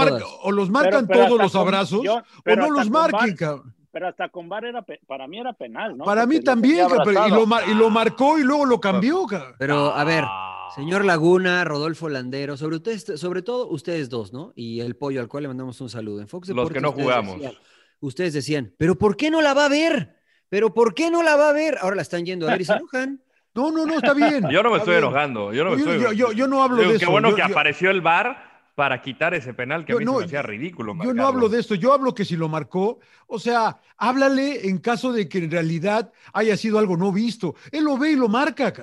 o, 0.44 0.52
los 0.52 0.70
marcan 0.70 1.08
todos 1.08 1.38
los 1.38 1.56
abrazos, 1.56 2.02
o 2.08 2.56
no 2.56 2.70
los 2.72 2.90
marquen, 2.90 3.36
cabrón. 3.36 3.76
Pero 3.92 4.08
hasta 4.08 4.30
con 4.30 4.48
VAR 4.48 4.64
era, 4.64 4.86
para 5.06 5.28
mí 5.28 5.38
era 5.38 5.52
penal, 5.52 5.98
¿no? 5.98 6.06
Para 6.06 6.26
mí 6.26 6.40
también, 6.40 6.88
y, 6.88 7.30
lo, 7.30 7.46
y 7.70 7.74
lo 7.74 7.90
marcó 7.90 8.40
y 8.40 8.44
luego 8.44 8.66
lo 8.66 8.80
cambió, 8.80 9.26
cabrón. 9.26 9.56
Pero, 9.60 9.94
a 9.94 10.04
ver, 10.06 10.24
señor 10.76 11.04
Laguna, 11.04 11.66
Rodolfo 11.66 12.08
Landero, 12.08 12.56
sobre, 12.56 12.78
ustedes, 12.78 13.20
sobre 13.20 13.42
todo 13.42 13.68
ustedes 13.68 14.10
dos, 14.10 14.32
¿no? 14.32 14.54
Y 14.56 14.80
el 14.80 14.96
pollo 14.96 15.20
al 15.20 15.28
cual 15.28 15.44
le 15.44 15.50
mandamos 15.50 15.82
un 15.82 15.90
saludo. 15.90 16.22
En 16.22 16.30
Fox 16.30 16.48
Los 16.50 16.70
que 16.70 16.80
no 16.80 16.94
jugamos 16.94 17.42
ustedes 18.02 18.34
decían, 18.34 18.74
pero 18.78 18.98
¿por 18.98 19.16
qué 19.16 19.32
no 19.32 19.42
la 19.42 19.54
va 19.54 19.66
a 19.66 19.70
ver? 19.70 20.18
¿Pero 20.50 20.74
por 20.74 20.94
qué 20.94 21.10
no 21.10 21.24
la 21.24 21.38
va 21.38 21.50
a 21.50 21.54
ver? 21.54 21.78
Ahora 21.80 21.96
la 21.96 22.02
están 22.02 22.26
yendo 22.26 22.48
a 22.48 22.52
ver 22.52 22.62
y 22.62 22.66
se 22.66 22.74
enojan. 22.74 23.22
No, 23.54 23.70
no, 23.70 23.86
no, 23.86 23.96
está 23.96 24.14
bien. 24.14 24.48
Yo 24.50 24.64
no 24.64 24.72
me 24.72 24.78
estoy 24.78 24.96
enojando. 24.96 25.52
Yo 25.52 25.66
no, 25.66 25.72
me 25.72 25.76
estoy... 25.76 26.16
yo, 26.16 26.32
yo, 26.32 26.48
no 26.48 26.64
hablo 26.64 26.78
de 26.78 26.96
eso. 26.96 27.00
Qué 27.00 27.06
bueno 27.06 27.36
que 27.36 27.44
apareció 27.44 27.92
el 27.92 28.00
VAR 28.00 28.52
para 28.76 29.02
quitar 29.02 29.34
ese 29.34 29.54
penal 29.54 29.84
que 29.84 29.92
a 29.92 29.96
mí 29.98 30.06
se 30.06 30.12
me 30.12 30.24
hacía 30.24 30.42
ridículo. 30.42 30.96
Yo 31.04 31.14
no 31.14 31.28
hablo 31.28 31.50
de 31.50 31.60
esto, 31.60 31.76
yo 31.76 31.92
hablo 31.92 32.16
que 32.16 32.24
si 32.24 32.38
lo 32.38 32.48
marcó, 32.48 33.00
o 33.28 33.40
sea, 33.40 33.80
háblale 33.98 34.70
en 34.70 34.78
caso 34.78 35.12
de 35.12 35.28
que 35.28 35.40
en 35.40 35.52
realidad 35.52 36.14
haya 36.32 36.56
sido 36.56 36.80
algo 36.80 36.96
no 36.96 37.12
visto. 37.12 37.56
Él 37.72 37.84
lo 37.84 37.98
ve 37.98 38.12
y 38.12 38.16
lo 38.16 38.30
marca. 38.30 38.74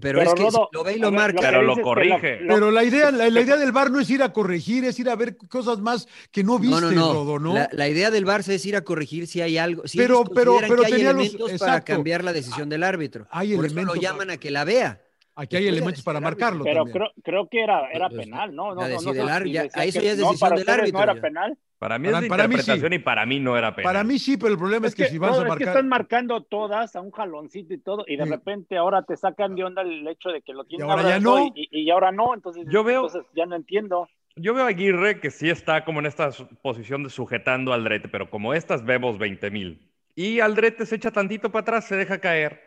Pero, 0.00 0.22
es 0.22 0.32
que 0.34 0.48
lo 0.72 0.84
ve 0.84 0.94
y 0.94 0.98
lo 1.00 1.10
marca. 1.10 1.40
pero 1.40 1.62
lo 1.62 1.76
corrige. 1.80 2.40
pero 2.46 2.70
la 2.70 2.84
idea, 2.84 3.10
la, 3.10 3.28
idea 3.40 3.56
del 3.56 3.72
bar 3.72 3.90
no 3.90 3.98
es 3.98 4.08
ir 4.08 4.22
a 4.22 4.32
corregir, 4.32 4.84
es 4.84 4.98
ir 5.00 5.08
a 5.10 5.16
ver 5.16 5.36
cosas 5.36 5.80
más 5.80 6.06
que 6.30 6.44
no 6.44 6.58
viste, 6.60 6.94
no, 6.94 7.38
no, 7.38 7.68
La, 7.72 7.88
idea 7.88 8.10
del 8.10 8.24
bar 8.24 8.40
es 8.40 8.66
ir 8.66 8.76
a 8.76 8.82
corregir 8.82 9.26
si 9.26 9.40
hay 9.40 9.58
algo. 9.58 9.86
Si 9.88 9.98
pero, 9.98 10.24
pero, 10.24 10.58
pero 10.60 10.82
que 10.82 10.94
hay 10.94 11.00
elementos 11.00 11.52
para 11.58 11.80
cambiar 11.80 12.22
la 12.22 12.32
decisión 12.32 12.68
del 12.68 12.84
árbitro. 12.84 13.26
Hay 13.30 13.54
Por 13.54 13.64
elementos. 13.64 13.96
Eso 13.96 14.02
lo 14.02 14.12
llaman 14.12 14.30
a 14.30 14.36
que 14.36 14.50
la 14.50 14.64
vea. 14.64 15.00
Aquí 15.36 15.56
hay 15.56 15.66
elementos 15.66 16.02
para 16.04 16.20
marcarlo. 16.20 16.62
Pero 16.62 16.84
creo, 16.84 17.10
creo, 17.24 17.48
que 17.48 17.64
era, 17.64 17.90
era 17.90 18.08
penal, 18.08 18.54
¿no? 18.54 18.74
no, 18.74 18.86
no, 18.86 18.88
no 18.88 19.44
ya 19.46 19.64
es 19.64 19.94
decisión 19.94 20.54
del 20.54 20.68
árbitro. 20.68 20.98
¿No 20.98 21.02
era 21.02 21.20
penal? 21.20 21.58
Para 21.84 21.98
mí 21.98 22.08
es 22.08 22.14
para, 22.14 22.44
interpretación 22.44 22.94
y 22.94 22.98
para 22.98 23.26
mí 23.26 23.40
no 23.40 23.58
era 23.58 23.76
penal. 23.76 23.92
Para 23.92 24.04
mí 24.04 24.18
sí, 24.18 24.38
pero 24.38 24.52
el 24.52 24.58
problema 24.58 24.86
es, 24.86 24.94
que, 24.94 25.04
si 25.04 25.18
vas 25.18 25.36
a 25.36 25.42
marcar. 25.42 25.52
Es 25.52 25.58
que 25.58 25.64
están 25.64 25.88
marcando 25.90 26.42
todas 26.42 26.96
a 26.96 27.02
un 27.02 27.10
jaloncito 27.10 27.74
y 27.74 27.78
todo, 27.78 28.06
y 28.06 28.16
de 28.16 28.24
repente 28.24 28.78
ahora 28.78 29.02
te 29.02 29.18
sacan 29.18 29.54
de 29.54 29.64
onda 29.64 29.82
el 29.82 30.08
hecho 30.08 30.30
de 30.30 30.40
que 30.40 30.54
lo 30.54 30.64
tienen 30.64 30.88
y 30.88 30.90
ahora 30.90 31.06
ya 31.06 31.20
no. 31.20 31.52
Y, 31.54 31.68
y, 31.70 31.90
ahora 31.90 32.10
no, 32.10 32.32
entonces, 32.32 32.64
yo 32.70 32.84
veo, 32.84 33.04
entonces 33.04 33.30
ya 33.36 33.44
no 33.44 33.54
entiendo. 33.54 34.08
Yo 34.34 34.54
veo 34.54 34.64
a 34.64 34.68
Aguirre 34.68 35.20
que 35.20 35.30
sí 35.30 35.50
está 35.50 35.84
como 35.84 36.00
en 36.00 36.06
esta 36.06 36.30
posición 36.62 37.02
de 37.02 37.10
sujetando 37.10 37.74
al 37.74 37.84
Drete, 37.84 38.08
pero 38.08 38.30
como 38.30 38.54
estas 38.54 38.82
vemos 38.82 39.18
20 39.18 39.50
mil. 39.50 39.92
Y 40.14 40.40
Aldrete 40.40 40.86
se 40.86 40.96
echa 40.96 41.10
tantito 41.10 41.52
para 41.52 41.60
atrás, 41.60 41.84
se 41.84 41.96
deja 41.96 42.18
caer. 42.18 42.62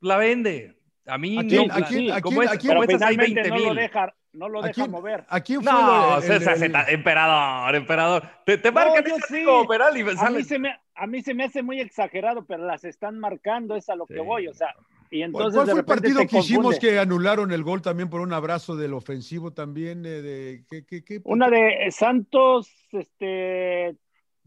La 0.00 0.16
vende. 0.16 0.79
A 1.06 1.18
mí 1.18 1.38
¿A 1.38 1.42
quién, 1.42 1.68
no, 1.68 1.74
¿a 1.74 1.82
quién, 1.82 2.10
¿a 2.12 2.20
quién, 2.20 2.74
pero 2.78 2.82
finalmente 2.82 3.48
no 3.48 3.58
lo 3.58 3.74
deja, 3.74 4.14
no 4.32 4.48
lo 4.48 4.62
deja 4.62 4.86
mover. 4.86 5.24
¿A 5.28 5.40
quién 5.40 5.62
fue 5.62 5.72
no, 5.72 6.18
el, 6.18 6.30
el, 6.30 6.62
el, 6.62 6.74
emperador, 6.88 7.74
emperador. 7.74 8.22
Te, 8.44 8.58
te 8.58 8.70
marcan 8.70 9.04
no, 9.04 9.16
sí. 9.26 9.44
penal 9.68 9.96
y 9.96 10.00
a 10.02 10.30
mí, 10.30 10.44
se 10.44 10.58
me, 10.58 10.78
a 10.94 11.06
mí 11.06 11.22
se 11.22 11.34
me 11.34 11.44
hace 11.44 11.62
muy 11.62 11.80
exagerado, 11.80 12.44
pero 12.44 12.66
las 12.66 12.84
están 12.84 13.18
marcando, 13.18 13.76
es 13.76 13.88
a 13.88 13.96
lo 13.96 14.06
sí. 14.06 14.14
que 14.14 14.20
voy, 14.20 14.46
o 14.46 14.54
sea, 14.54 14.74
y 15.10 15.22
entonces 15.22 15.54
¿Cuál 15.54 15.70
fue 15.70 15.80
el 15.80 15.84
partido 15.84 16.26
que 16.26 16.38
hicimos 16.38 16.78
que 16.78 16.98
anularon 16.98 17.50
el 17.50 17.64
gol 17.64 17.82
también 17.82 18.08
por 18.08 18.20
un 18.20 18.32
abrazo 18.32 18.76
del 18.76 18.94
ofensivo 18.94 19.52
también? 19.52 20.06
Eh, 20.06 20.22
de, 20.22 20.64
¿qué, 20.70 20.84
qué, 20.84 21.02
qué? 21.02 21.20
Una 21.24 21.50
de 21.50 21.88
Santos, 21.90 22.72
este, 22.92 23.96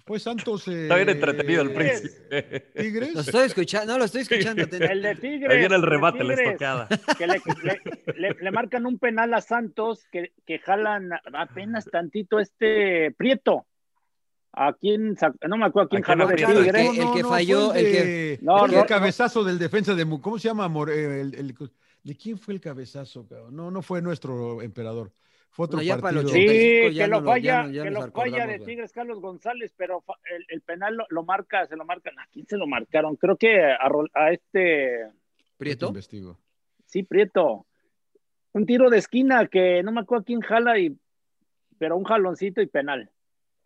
pues 0.03 0.23
Santos. 0.23 0.67
Eh, 0.67 0.83
Está 0.83 0.95
bien 0.97 1.09
entretenido 1.09 1.61
el 1.61 1.73
príncipe. 1.73 2.69
Tigres. 2.75 3.13
Lo 3.13 3.21
estoy 3.21 3.45
escuchando, 3.45 3.93
no 3.93 3.99
lo 3.99 4.05
estoy 4.05 4.21
escuchando. 4.21 4.63
El 4.63 5.01
de 5.01 5.15
Tigres. 5.15 5.51
Ahí 5.51 5.57
viene 5.59 5.75
el 5.75 5.81
remate, 5.83 6.23
la 6.23 6.33
estocada. 6.33 6.87
Que 7.17 7.27
le, 7.27 7.41
le, 7.63 7.81
le, 8.17 8.35
le, 8.39 8.51
marcan 8.51 8.85
un 8.85 8.99
penal 8.99 9.33
a 9.33 9.41
Santos 9.41 10.05
que, 10.11 10.33
que 10.45 10.59
jalan 10.59 11.11
apenas 11.33 11.85
tantito 11.85 12.39
este 12.39 13.11
Prieto. 13.17 13.65
¿A 14.55 14.73
quién? 14.73 15.15
No 15.47 15.57
me 15.57 15.65
acuerdo 15.65 15.87
a 15.87 15.89
quién 15.89 16.03
¿A 16.03 16.05
quién 16.05 16.17
jaló 16.19 16.27
de 16.27 16.33
aprieta? 16.43 16.51
el 16.59 16.71
que- 16.95 17.01
el 17.01 17.11
que 17.13 17.23
falló, 17.23 17.73
el 17.73 17.85
que- 17.85 18.39
No, 18.43 18.65
el 18.67 18.85
cabezazo 18.85 19.43
del 19.43 19.57
defensa 19.57 19.95
de 19.95 20.05
¿Cómo 20.21 20.37
se 20.37 20.47
llama? 20.47 20.67
More- 20.67 20.93
eh, 20.93 21.21
el- 21.21 21.33
el- 21.35 21.55
¿De 22.03 22.15
quién 22.15 22.37
fue 22.37 22.53
el 22.53 22.59
cabezazo? 22.61 23.25
cabrón? 23.27 23.55
No, 23.55 23.71
no 23.71 23.81
fue 23.81 24.01
nuestro 24.01 24.61
emperador. 24.61 25.11
Fue 25.55 25.65
otro 25.67 25.77
Bueno, 25.77 25.87
ya 25.95 26.01
para 26.01 26.19
el 26.19 26.25
partido. 26.25 26.43
85 26.43 26.89
Sí, 26.89 26.95
ya 26.95 27.03
que 27.05 27.09
lo 27.11 27.23
falla, 27.23 27.63
que 27.71 27.89
lo 27.91 28.11
falla 28.11 28.47
de. 28.47 28.59
Tigres 28.59 28.91
Carlos 28.91 29.19
González, 29.21 29.71
pero 29.77 30.03
el, 30.35 30.45
el 30.49 30.61
penal 30.61 30.95
lo, 30.95 31.05
lo 31.09 31.23
marca, 31.23 31.67
se 31.67 31.75
lo 31.75 31.85
marcan. 31.85 32.17
¿A 32.19 32.27
quién 32.31 32.47
se 32.47 32.57
lo 32.57 32.65
marcaron? 32.65 33.15
Creo 33.17 33.37
que 33.37 33.61
a, 33.63 34.31
este, 34.31 35.07
Prieto. 35.57 35.87
Investigo. 35.89 36.39
sí, 36.87 37.03
Prieto. 37.03 37.67
Un 38.53 38.65
tiro 38.65 38.89
de 38.89 38.97
esquina 38.97 39.47
que 39.47 39.81
no 39.83 39.91
me 39.91 40.01
acuerdo 40.01 40.21
a 40.23 40.25
quién 40.25 40.41
jala, 40.41 40.77
y, 40.79 40.97
pero 41.77 41.97
un 41.97 42.03
jaloncito 42.03 42.59
y 42.61 42.67
penal. 42.67 43.11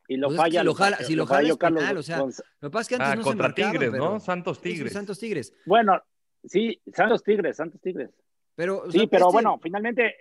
Y 0.09 0.15
lo 0.17 0.27
Pues 0.27 0.39
es 0.39 0.43
que 0.43 0.49
falla. 0.51 0.59
si 0.61 0.65
lo 0.65 0.73
jala- 0.75 0.97
si 0.97 1.15
lo 1.15 1.25
jala 1.25 1.49
es 1.49 1.57
penal, 1.57 1.97
o 1.97 2.03
sea, 2.03 2.19
Gonz- 2.19 2.43
Lo 2.61 2.69
que 2.69 2.73
pasa 2.73 2.81
es 2.81 2.87
que 2.89 2.95
antes 2.95 3.09
Ah, 3.09 3.15
no 3.15 3.21
contra 3.23 3.47
se 3.49 3.53
Tigres, 3.55 3.91
pero- 3.91 3.97
¿no? 4.11 4.19
Santos 4.19 4.57
Sí, 4.57 4.63
sí, 4.63 4.73
Tigres. 4.75 4.93
Santos 4.93 5.19
Tigres. 5.19 5.53
Bueno, 5.65 6.01
sí, 6.43 6.81
Santos 6.93 7.23
Tigres, 7.23 7.57
Santos 7.57 7.79
Tigres. 7.81 8.09
Pero, 8.55 8.83
o 8.83 8.91
Sí, 8.91 9.07
pero 9.07 9.25
este- 9.27 9.33
bueno, 9.33 9.59
finalmente 9.61 10.15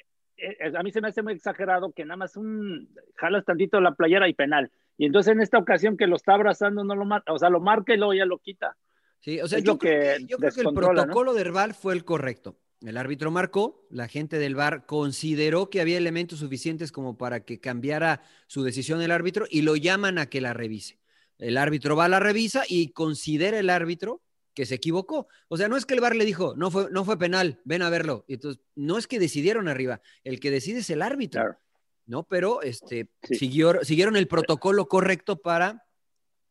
a 0.74 0.82
mí 0.82 0.92
se 0.92 1.00
me 1.00 1.08
hace 1.08 1.22
muy 1.22 1.34
exagerado 1.34 1.92
que 1.92 2.04
nada 2.04 2.16
más 2.16 2.36
un 2.36 2.88
jalas 3.14 3.44
tantito 3.44 3.80
la 3.80 3.94
playera 3.94 4.28
y 4.28 4.34
penal. 4.34 4.70
Y 4.98 5.06
entonces 5.06 5.32
en 5.32 5.40
esta 5.40 5.58
ocasión 5.58 5.96
que 5.96 6.06
lo 6.06 6.16
está 6.16 6.34
abrazando 6.34 6.84
no 6.84 6.94
lo 6.94 7.04
marca, 7.04 7.32
o 7.32 7.38
sea, 7.38 7.50
lo 7.50 7.60
marca 7.60 7.94
y 7.94 7.98
luego 7.98 8.14
ya 8.14 8.24
lo 8.24 8.38
quita. 8.38 8.76
Sí, 9.20 9.40
o 9.40 9.48
sea, 9.48 9.58
Es 9.58 9.64
yo, 9.64 9.78
creo 9.78 9.92
que 9.92 10.18
que, 10.18 10.26
yo 10.26 10.38
creo 10.38 10.50
que 10.52 10.60
el 10.60 10.64
descontrola, 10.64 11.02
¿no? 11.02 11.12
protocolo 11.12 11.34
del 11.34 11.52
VAR 11.52 11.74
fue 11.74 11.94
el 11.94 12.04
correcto. 12.04 12.58
El 12.82 12.98
árbitro 12.98 13.30
marcó, 13.30 13.86
la 13.90 14.06
gente 14.06 14.38
del 14.38 14.54
VAR 14.54 14.84
consideró 14.86 15.70
que 15.70 15.80
había 15.80 15.96
elementos 15.96 16.40
suficientes 16.40 16.92
como 16.92 17.16
para 17.16 17.40
que 17.40 17.58
cambiara 17.58 18.20
su 18.46 18.62
decisión 18.62 19.00
el 19.00 19.10
árbitro 19.10 19.46
y 19.50 19.62
lo 19.62 19.76
llaman 19.76 20.18
a 20.18 20.26
que 20.26 20.40
la 20.40 20.52
revise. 20.52 21.00
El 21.38 21.56
árbitro 21.56 21.96
va 21.96 22.04
a 22.06 22.08
la 22.08 22.20
revisa 22.20 22.64
y 22.68 22.92
considera 22.92 23.58
el 23.58 23.70
árbitro 23.70 24.22
que 24.56 24.66
se 24.66 24.74
equivocó. 24.74 25.28
O 25.48 25.56
sea, 25.56 25.68
no 25.68 25.76
es 25.76 25.84
que 25.86 25.94
el 25.94 26.00
VAR 26.00 26.16
le 26.16 26.24
dijo, 26.24 26.54
no 26.56 26.70
fue, 26.72 26.88
no 26.90 27.04
fue 27.04 27.18
penal, 27.18 27.60
ven 27.64 27.82
a 27.82 27.90
verlo. 27.90 28.24
Y 28.26 28.34
Entonces, 28.34 28.60
no 28.74 28.96
es 28.98 29.06
que 29.06 29.20
decidieron 29.20 29.68
arriba, 29.68 30.00
el 30.24 30.40
que 30.40 30.50
decide 30.50 30.80
es 30.80 30.90
el 30.90 31.02
árbitro. 31.02 31.42
Claro. 31.42 31.58
¿no? 32.06 32.22
Pero 32.24 32.62
este, 32.62 33.10
Sí. 33.24 33.34
siguió- 33.34 33.84
siguieron 33.84 34.16
el 34.16 34.28
protocolo 34.28 34.88
correcto 34.88 35.40
para 35.42 35.84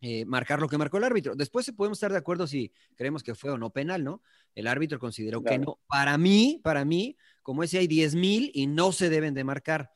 eh, 0.01 0.23
marcar 0.25 0.59
lo 0.61 0.67
que 0.67 0.77
marcó 0.77 0.97
el 0.97 1.05
árbitro. 1.05 1.33
Después 1.35 1.71
podemos 1.71 1.97
estar 1.97 2.11
de 2.11 2.17
acuerdo 2.19 2.45
si 2.45 2.71
creemos 2.95 3.23
que 3.23 3.33
fue 3.33 3.49
o 3.51 3.57
no 3.57 3.71
penal, 3.71 4.03
¿no? 4.03 4.21
El 4.53 4.67
árbitro 4.67 4.99
consideró 4.99 5.41
que 5.43 5.57
no. 5.57 5.79
Para 5.87 6.17
mí, 6.19 6.59
para 6.63 6.85
mí, 6.85 7.17
como 7.41 7.63
ese 7.63 7.79
hay 7.79 7.87
10 7.87 8.13
mil 8.13 8.51
y 8.53 8.67
no 8.67 8.91
se 8.91 9.09
deben 9.09 9.33
de 9.33 9.43
marcar. 9.45 9.91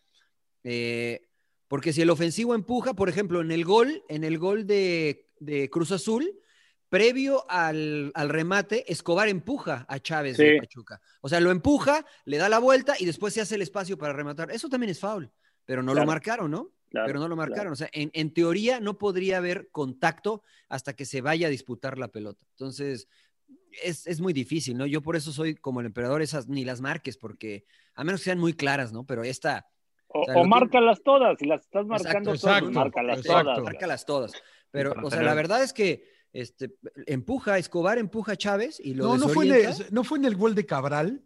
Eh, 0.64 1.28
porque 1.68 1.94
si 1.94 2.02
el 2.02 2.10
ofensivo 2.10 2.56
empuja, 2.56 2.96
por 2.96 3.10
ejemplo, 3.10 3.42
en 3.42 3.52
el 3.52 3.66
gol, 3.66 4.02
en 4.10 4.24
el 4.24 4.40
gol 4.40 4.66
de, 4.66 5.28
de 5.40 5.70
Cruz 5.70 5.92
Azul, 5.92 6.32
previo 6.90 7.46
al, 7.50 8.12
al 8.16 8.30
remate, 8.30 8.92
Escobar 8.92 9.28
empuja 9.30 9.86
a 9.88 10.00
Chávez 10.00 10.38
de. 10.38 10.58
Pachuca. 10.60 11.00
O 11.22 11.30
sea, 11.30 11.40
lo 11.40 11.52
empuja, 11.52 12.06
le 12.26 12.38
da 12.38 12.50
la 12.50 12.60
vuelta 12.60 12.96
y 13.00 13.06
después 13.06 13.34
se 13.34 13.42
hace 13.42 13.56
el 13.56 13.62
espacio 13.62 13.98
para 13.98 14.14
rematar. 14.14 14.52
Eso 14.52 14.70
también 14.70 14.90
es 14.90 15.00
foul, 15.00 15.32
pero 15.66 15.84
no 15.84 15.94
lo 15.94 16.06
marcaron, 16.06 16.52
¿no? 16.52 16.72
Claro, 16.90 17.06
pero 17.06 17.20
no 17.20 17.28
lo 17.28 17.36
claro. 17.36 17.50
marcaron. 17.52 17.74
O 17.74 17.76
sea, 17.76 17.90
en, 17.94 18.10
en 18.14 18.34
teoría 18.34 18.80
no 18.80 18.98
podría 18.98 19.38
haber 19.38 19.70
contacto 19.72 20.42
hasta 20.68 20.94
que 20.94 21.06
se 21.06 21.22
vaya 21.22 21.46
a 21.46 21.52
disputar 21.52 22.00
la 22.00 22.08
pelota. 22.08 22.44
Entonces, 22.54 23.08
es, 23.84 24.08
es 24.08 24.20
muy 24.20 24.34
difícil, 24.34 24.76
¿no? 24.76 24.88
Yo 24.88 25.02
por 25.04 25.16
eso 25.16 25.32
soy 25.32 25.54
como 25.54 25.82
el 25.82 25.86
emperador, 25.86 26.24
esas 26.24 26.48
ni 26.48 26.66
las 26.66 26.82
marques, 26.82 27.16
porque 27.18 27.66
a 27.94 28.04
menos 28.04 28.22
que 28.22 28.26
sean 28.26 28.40
muy 28.40 28.54
claras, 28.54 28.92
¿no? 28.92 29.06
Pero 29.06 29.24
esta, 29.24 29.68
O, 30.08 30.22
O 30.22 30.26
sea, 30.26 30.34
o 30.34 30.38
lo 30.40 30.44
que- 30.46 30.50
márcalas 30.50 31.04
todas, 31.04 31.38
si 31.38 31.46
las 31.46 31.62
estás 31.62 31.86
marcando 31.86 32.32
Exacto, 32.34 32.40
todas, 32.42 32.58
exacto, 32.58 32.72
márcalas 32.80 33.20
exacto. 33.20 33.44
todas. 33.44 33.64
márcalas 33.64 34.06
todas. 34.08 34.32
Pero, 34.72 34.94
o 35.04 35.12
sea, 35.12 35.22
la 35.22 35.36
verdad 35.36 35.62
es 35.62 35.72
que 35.74 36.04
este, 36.34 36.72
empuja, 37.08 37.58
Escobar 37.58 37.98
empuja 37.98 38.34
a 38.34 38.36
Chávez 38.38 38.80
y 38.80 38.94
lo 38.94 39.06
No, 39.06 39.18
no 39.18 39.30
fue, 39.30 39.48
en 39.48 39.54
el, 39.56 39.74
no 39.92 40.04
fue 40.04 40.18
en 40.20 40.26
el 40.26 40.36
gol 40.36 40.56
de 40.56 40.66
Cabral. 40.66 41.22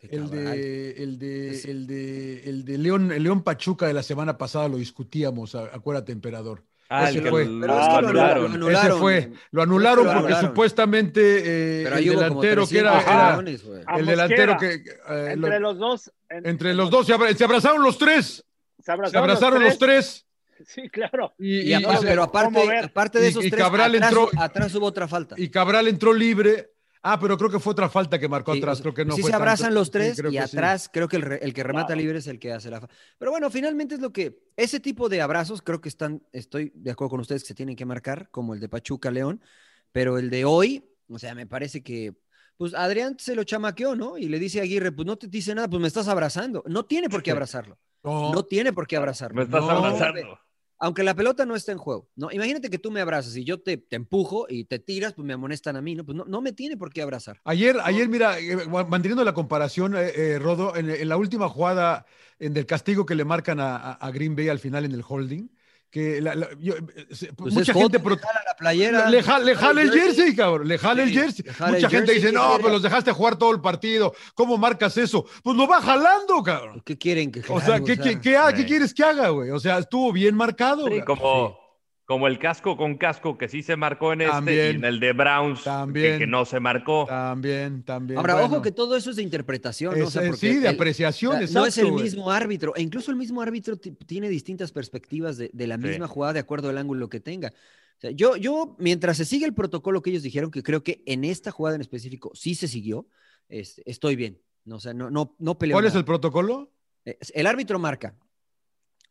El 0.00 0.30
de, 0.30 0.90
el 1.00 1.18
de, 1.20 1.60
el 1.70 1.86
de, 1.86 2.40
el 2.50 2.64
de 2.64 2.78
León, 2.78 3.12
el 3.12 3.22
León 3.22 3.42
Pachuca 3.44 3.86
de 3.86 3.92
la 3.94 4.02
semana 4.02 4.36
pasada 4.36 4.66
lo 4.68 4.76
discutíamos, 4.76 5.54
acuérdate, 5.54 6.10
emperador. 6.10 6.64
Ah, 6.88 7.08
Ese 7.08 7.22
fue. 7.22 7.44
Pero 7.44 7.80
es 7.80 7.86
que 7.86 7.92
lo 7.92 7.98
anularon. 8.08 8.52
anularon. 8.52 8.90
Ese 8.90 8.98
fue. 9.00 9.32
Lo 9.52 9.62
anularon 9.62 10.04
lo 10.04 10.12
porque 10.12 10.26
anularon. 10.34 10.50
supuestamente 10.50 11.20
eh, 11.22 11.82
el 11.86 12.04
delantero 12.04 12.66
que 12.66 12.78
era, 12.78 12.90
300 12.98 13.14
era- 13.14 13.30
millones, 13.30 13.64
güey. 13.64 13.82
A 13.86 13.98
el 13.98 14.06
delantero 14.06 14.56
que 14.58 14.72
eh, 14.74 15.28
Entre 15.30 15.60
lo- 15.60 15.60
los 15.60 15.78
dos. 15.78 16.12
en- 16.28 16.46
entre 16.46 16.74
los 16.74 16.90
dos 16.90 17.06
se, 17.06 17.14
abra- 17.14 17.32
se 17.34 17.44
abrazaron 17.44 17.82
los 17.82 17.96
tres. 17.96 18.44
Se 18.78 18.82
Se 18.82 18.92
abrazaron, 18.92 19.30
abrazaron 19.30 19.62
los 19.62 19.78
tres. 19.78 20.26
Sí, 20.66 20.88
claro. 20.88 21.34
Y, 21.38 21.60
Y 21.60 21.70
y- 21.70 21.74
aparte- 21.74 22.06
pero 22.06 22.22
aparte, 22.22 23.18
de 23.20 23.28
esos 23.28 23.44
y 23.44 23.50
tres, 23.50 23.62
Cabral 23.62 23.94
atrás, 23.94 24.12
entró- 24.12 24.30
atrás 24.38 24.74
hubo 24.74 24.86
otra 24.86 25.08
falta. 25.08 25.34
y 25.38 25.48
Cabral 25.48 25.88
entró 25.88 26.12
libre. 26.12 26.70
Ah, 27.04 27.18
pero 27.18 27.36
creo 27.36 27.50
que 27.50 27.58
fue 27.58 27.72
otra 27.72 27.88
falta 27.88 28.16
que 28.16 28.28
marcó 28.28 28.52
Sí, 28.52 28.58
atrás. 28.60 28.80
creo 28.80 28.94
que 28.94 29.04
no 29.04 29.16
sí 29.16 29.22
fue 29.22 29.30
se 29.30 29.34
abrazan 29.36 29.66
tanto. 29.66 29.80
los 29.80 29.90
tres 29.90 30.16
y 30.20 30.30
sí. 30.30 30.38
atrás 30.38 30.88
creo 30.92 31.08
que 31.08 31.16
el, 31.16 31.22
re- 31.22 31.40
el 31.42 31.52
que 31.52 31.64
remata 31.64 31.88
Claro. 31.88 32.00
libre 32.00 32.18
es 32.18 32.28
el 32.28 32.38
que 32.38 32.52
hace 32.52 32.70
la 32.70 32.78
falta. 32.80 32.94
Pero 33.18 33.32
bueno, 33.32 33.50
finalmente 33.50 33.96
es 33.96 34.00
lo 34.00 34.12
que 34.12 34.38
ese 34.56 34.78
tipo 34.78 35.08
de 35.08 35.20
abrazos 35.20 35.62
creo 35.62 35.80
que 35.80 35.88
están, 35.88 36.22
estoy 36.32 36.70
de 36.76 36.92
acuerdo 36.92 37.10
con 37.10 37.20
ustedes 37.20 37.42
que 37.42 37.48
se 37.48 37.54
tienen 37.56 37.74
que 37.74 37.84
marcar, 37.84 38.28
como 38.30 38.54
el 38.54 38.60
de 38.60 38.68
Pachuca 38.68 39.10
León, 39.10 39.42
pero 39.90 40.16
el 40.16 40.30
de 40.30 40.44
hoy, 40.44 40.84
o 41.08 41.18
sea, 41.18 41.34
me 41.34 41.44
parece 41.44 41.82
que 41.82 42.14
pues 42.56 42.72
Adrián 42.72 43.16
se 43.18 43.34
lo 43.34 43.42
chamaqueó, 43.42 43.96
¿no? 43.96 44.16
Y 44.16 44.28
le 44.28 44.38
dice 44.38 44.60
a 44.60 44.62
Aguirre, 44.62 44.92
pues 44.92 45.04
no 45.04 45.16
te 45.18 45.26
dice 45.26 45.52
nada, 45.56 45.68
pues 45.68 45.80
me 45.82 45.88
estás 45.88 46.06
abrazando. 46.06 46.62
No 46.68 46.84
tiene 46.84 47.08
por 47.08 47.24
qué 47.24 47.32
abrazarlo. 47.32 47.78
No, 48.04 48.32
No 48.32 48.44
tiene 48.44 48.72
por 48.72 48.86
qué 48.86 48.96
abrazarlo. 48.96 49.34
Me 49.38 49.42
estás 49.42 49.60
No. 49.62 49.70
abrazando. 49.70 50.38
Aunque 50.84 51.04
la 51.04 51.14
pelota 51.14 51.46
no 51.46 51.54
está 51.54 51.70
en 51.70 51.78
juego, 51.78 52.08
¿no? 52.16 52.32
Imagínate 52.32 52.68
que 52.68 52.78
tú 52.78 52.90
me 52.90 53.00
abrazas 53.00 53.36
y 53.36 53.44
yo 53.44 53.60
te, 53.60 53.76
te 53.76 53.94
empujo 53.94 54.46
y 54.48 54.64
te 54.64 54.80
tiras, 54.80 55.12
pues 55.14 55.24
me 55.24 55.32
amonestan 55.32 55.76
a 55.76 55.80
mí, 55.80 55.94
¿no? 55.94 56.04
Pues 56.04 56.16
no, 56.16 56.24
no 56.24 56.40
me 56.42 56.52
tiene 56.52 56.76
por 56.76 56.92
qué 56.92 57.02
abrazar. 57.02 57.40
Ayer, 57.44 57.76
ayer, 57.84 58.08
mira, 58.08 58.40
eh, 58.40 58.56
manteniendo 58.66 59.22
la 59.24 59.32
comparación, 59.32 59.94
eh, 59.96 60.10
eh, 60.16 60.38
Rodo, 60.40 60.74
en, 60.74 60.90
en 60.90 61.08
la 61.08 61.16
última 61.16 61.48
jugada 61.48 62.04
en 62.40 62.52
del 62.52 62.66
castigo 62.66 63.06
que 63.06 63.14
le 63.14 63.24
marcan 63.24 63.60
a, 63.60 63.76
a- 63.76 63.92
a 63.92 64.10
Green 64.10 64.34
Bay 64.34 64.48
al 64.48 64.58
final 64.58 64.84
en 64.84 64.90
el 64.92 65.04
holding, 65.06 65.48
que 65.92 66.22
la- 66.22 66.34
la- 66.34 66.48
yo, 66.58 66.72
eh, 66.74 67.06
se- 67.10 67.34
Pues 67.34 67.52
mucha 67.52 67.74
gente 67.74 67.98
foto, 67.98 68.02
pro- 68.02 68.14
le 68.16 68.20
jala 68.22 68.40
la 68.46 68.56
playera. 68.56 69.10
le, 69.10 69.22
ja- 69.22 69.38
le 69.38 69.54
jala 69.54 69.82
el 69.82 69.92
jersey, 69.92 70.34
cabrón, 70.34 70.66
le 70.66 70.78
jala 70.78 71.02
el 71.02 71.10
Sí, 71.10 71.14
jersey. 71.16 71.44
le 71.46 71.52
jala 71.52 71.72
Mucha 71.72 71.86
el 71.86 71.90
gente 71.92 71.96
jersey, 71.98 72.14
dice, 72.16 72.26
¿qué 72.28 72.32
no, 72.32 72.46
quiere? 72.48 72.62
pues 72.62 72.72
los 72.72 72.82
dejaste 72.82 73.12
jugar 73.12 73.36
todo 73.36 73.50
el 73.52 73.60
partido, 73.60 74.14
¿cómo 74.34 74.56
marcas 74.56 74.96
eso? 74.96 75.26
Pues 75.42 75.54
lo 75.54 75.68
va 75.68 75.82
jalando, 75.82 76.42
cabrón. 76.42 76.80
¿Qué 76.82 76.96
quieren 76.96 77.30
que 77.30 77.42
O 77.46 77.60
sea? 77.60 77.78
¿qué, 77.80 77.98
qué- 77.98 78.18
qué 78.20 78.36
ha- 78.38 78.52
qué 78.54 78.62
sí. 78.62 78.66
quieres 78.66 78.94
que 78.94 79.04
haga, 79.04 79.28
güey? 79.28 79.50
O 79.50 79.60
sea, 79.60 79.78
estuvo 79.78 80.12
bien 80.12 80.34
marcado. 80.34 80.84
Sí, 80.86 80.88
güey. 80.92 81.04
como, 81.04 81.58
como 82.04 82.26
el 82.26 82.38
casco 82.38 82.76
con 82.76 82.96
casco 82.98 83.38
que 83.38 83.48
sí 83.48 83.62
se 83.62 83.76
marcó 83.76 84.12
en 84.12 84.22
este 84.22 84.54
y 84.72 84.74
en 84.76 84.84
el 84.84 85.00
de 85.00 85.12
Browns 85.12 85.64
También. 85.64 86.14
que, 86.14 86.18
que 86.20 86.26
no 86.26 86.44
se 86.44 86.60
marcó. 86.60 87.06
También, 87.06 87.84
también. 87.84 88.18
Ahora, 88.18 88.34
bueno. 88.34 88.48
ojo 88.48 88.62
que 88.62 88.72
todo 88.72 88.96
eso 88.96 89.10
es 89.10 89.16
de 89.16 89.22
interpretación, 89.22 89.96
¿no? 89.98 90.04
O 90.04 90.08
Es, 90.08 90.12
sea, 90.12 90.22
porque 90.26 90.36
sí, 90.38 90.54
de 90.58 90.68
el- 90.68 90.74
apreciación, 90.74 91.32
o 91.32 91.34
sea, 91.36 91.42
exacto. 91.42 91.60
no 91.60 91.66
es 91.66 91.78
el 91.78 91.90
güey. 91.90 92.02
mismo 92.04 92.30
árbitro, 92.30 92.74
e 92.76 92.82
incluso 92.82 93.10
el 93.10 93.16
mismo 93.16 93.40
árbitro 93.40 93.76
ti- 93.76 93.92
tiene 93.92 94.28
distintas 94.28 94.72
perspectivas 94.72 95.36
de, 95.36 95.50
de 95.52 95.66
la 95.66 95.76
Sí. 95.76 95.82
misma 95.82 96.08
jugada 96.08 96.32
de 96.34 96.40
acuerdo 96.40 96.68
al 96.68 96.78
ángulo 96.78 97.08
que 97.08 97.20
tenga. 97.20 97.48
O 97.48 98.00
sea, 98.02 98.10
yo, 98.10 98.36
yo, 98.36 98.74
mientras 98.80 99.16
se 99.16 99.24
sigue 99.24 99.46
el 99.46 99.54
protocolo 99.54 100.02
que 100.02 100.10
ellos 100.10 100.24
dijeron, 100.24 100.50
que 100.50 100.62
creo 100.64 100.82
que 100.82 101.04
en 101.06 101.22
esta 101.24 101.52
jugada 101.52 101.76
en 101.76 101.82
específico 101.82 102.32
sí 102.34 102.54
se 102.56 102.66
siguió, 102.66 103.06
este, 103.48 103.88
estoy 103.88 104.16
bien. 104.16 104.40
No, 104.64 104.76
o 104.76 104.80
sea, 104.80 104.92
no, 104.92 105.08
no, 105.10 105.36
no 105.38 105.56
peleo 105.56 105.74
¿Cuál 105.76 105.86
es 105.86 105.94
el 105.94 106.04
protocolo? 106.04 106.72
El 107.04 107.46
árbitro 107.46 107.78
marca. 107.78 108.14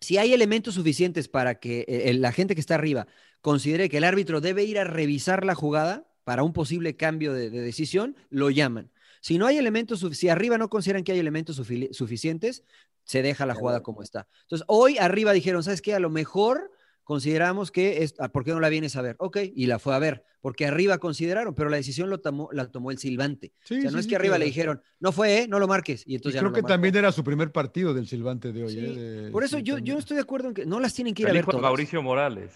Si 0.02 0.18
hay 0.18 0.34
elementos 0.34 0.76
suficientes 0.76 1.28
para 1.28 1.60
que 1.60 1.82
eh, 1.88 2.10
el- 2.10 2.22
la 2.22 2.32
gente 2.32 2.56
que 2.56 2.62
está 2.62 2.76
arriba 2.76 3.08
considere 3.42 3.90
que 3.90 3.98
el 3.98 4.04
árbitro 4.04 4.42
debe 4.42 4.64
ir 4.64 4.80
a 4.80 4.84
revisar 4.84 5.46
la 5.46 5.56
jugada 5.56 6.08
para 6.24 6.44
un 6.44 6.54
posible 6.54 6.96
cambio 6.96 7.34
de, 7.34 7.50
de 7.50 7.62
decisión, 7.62 8.16
lo 8.30 8.50
llaman. 8.50 8.92
Si 9.22 9.38
no 9.38 9.46
hay 9.48 9.58
elementos, 9.58 10.06
si 10.14 10.30
arriba 10.30 10.58
no 10.58 10.70
consideran 10.70 11.04
que 11.04 11.12
hay 11.12 11.20
elementos 11.20 11.60
sufi- 11.60 11.92
suficientes, 11.94 12.64
se 13.04 13.22
deja 13.22 13.46
la 13.46 13.56
jugada 13.56 13.82
como 13.84 14.02
está. 14.04 14.28
Entonces, 14.44 14.66
hoy 14.68 14.98
arriba 14.98 15.34
dijeron, 15.34 15.64
¿sabes 15.64 15.82
qué? 15.82 15.94
A 15.96 16.00
lo 16.00 16.10
mejor 16.10 16.72
consideramos 17.04 17.72
que 17.72 18.04
es, 18.04 18.14
ah, 18.20 18.30
¿por 18.30 18.44
qué 18.44 18.52
no 18.52 18.60
la 18.60 18.70
vienes 18.70 18.96
a 18.96 19.02
ver? 19.02 19.16
Ok, 19.20 19.38
y 19.56 19.66
la 19.66 19.80
fue 19.80 19.94
a 19.96 20.00
ver, 20.00 20.24
porque 20.42 20.66
arriba 20.66 20.98
consideraron, 20.98 21.54
pero 21.56 21.70
la 21.70 21.78
decisión 21.78 22.10
lo 22.10 22.20
tomó, 22.22 22.50
la 22.52 22.70
tomó 22.72 22.92
el 22.92 22.98
silbante. 22.98 23.54
Sí, 23.64 23.78
o 23.78 23.82
sea, 23.82 23.90
sí, 23.90 23.94
no 23.94 24.00
es 24.00 24.06
sí, 24.06 24.10
que 24.10 24.16
arriba 24.16 24.38
le 24.38 24.46
dijeron, 24.46 24.82
no 25.00 25.12
fue, 25.12 25.40
¿eh? 25.44 25.48
no 25.48 25.60
lo 25.60 25.68
marques, 25.68 26.04
y 26.06 26.14
Y 26.14 26.16
entonces 26.16 26.36
ya 26.36 26.40
creo 26.42 26.52
no 26.52 26.56
que 26.56 26.62
también 26.64 26.96
era 26.96 27.12
su 27.12 27.24
primer 27.24 27.52
partido 27.52 27.94
del 27.94 28.08
silbante 28.08 28.52
de 28.52 28.64
hoy. 28.64 28.74
Sí, 28.74 28.80
¿eh? 28.80 28.94
De- 29.26 29.32
Por 29.32 29.44
eso 29.44 29.58
sí, 29.58 29.64
yo, 29.64 29.76
yo 29.76 29.78
también. 29.78 29.98
estoy 29.98 30.16
de 30.16 30.22
acuerdo 30.22 30.48
en 30.50 30.54
que 30.54 30.66
no 30.66 30.80
las 30.80 30.94
tienen 30.94 31.14
que 31.14 31.24
ir 31.24 31.28
a 31.28 31.32
El 31.32 31.36
ver 31.38 31.44
hijo 31.44 31.52
de 31.52 31.58
todas. 31.58 31.70
Mauricio 31.70 32.02
Morales. 32.02 32.52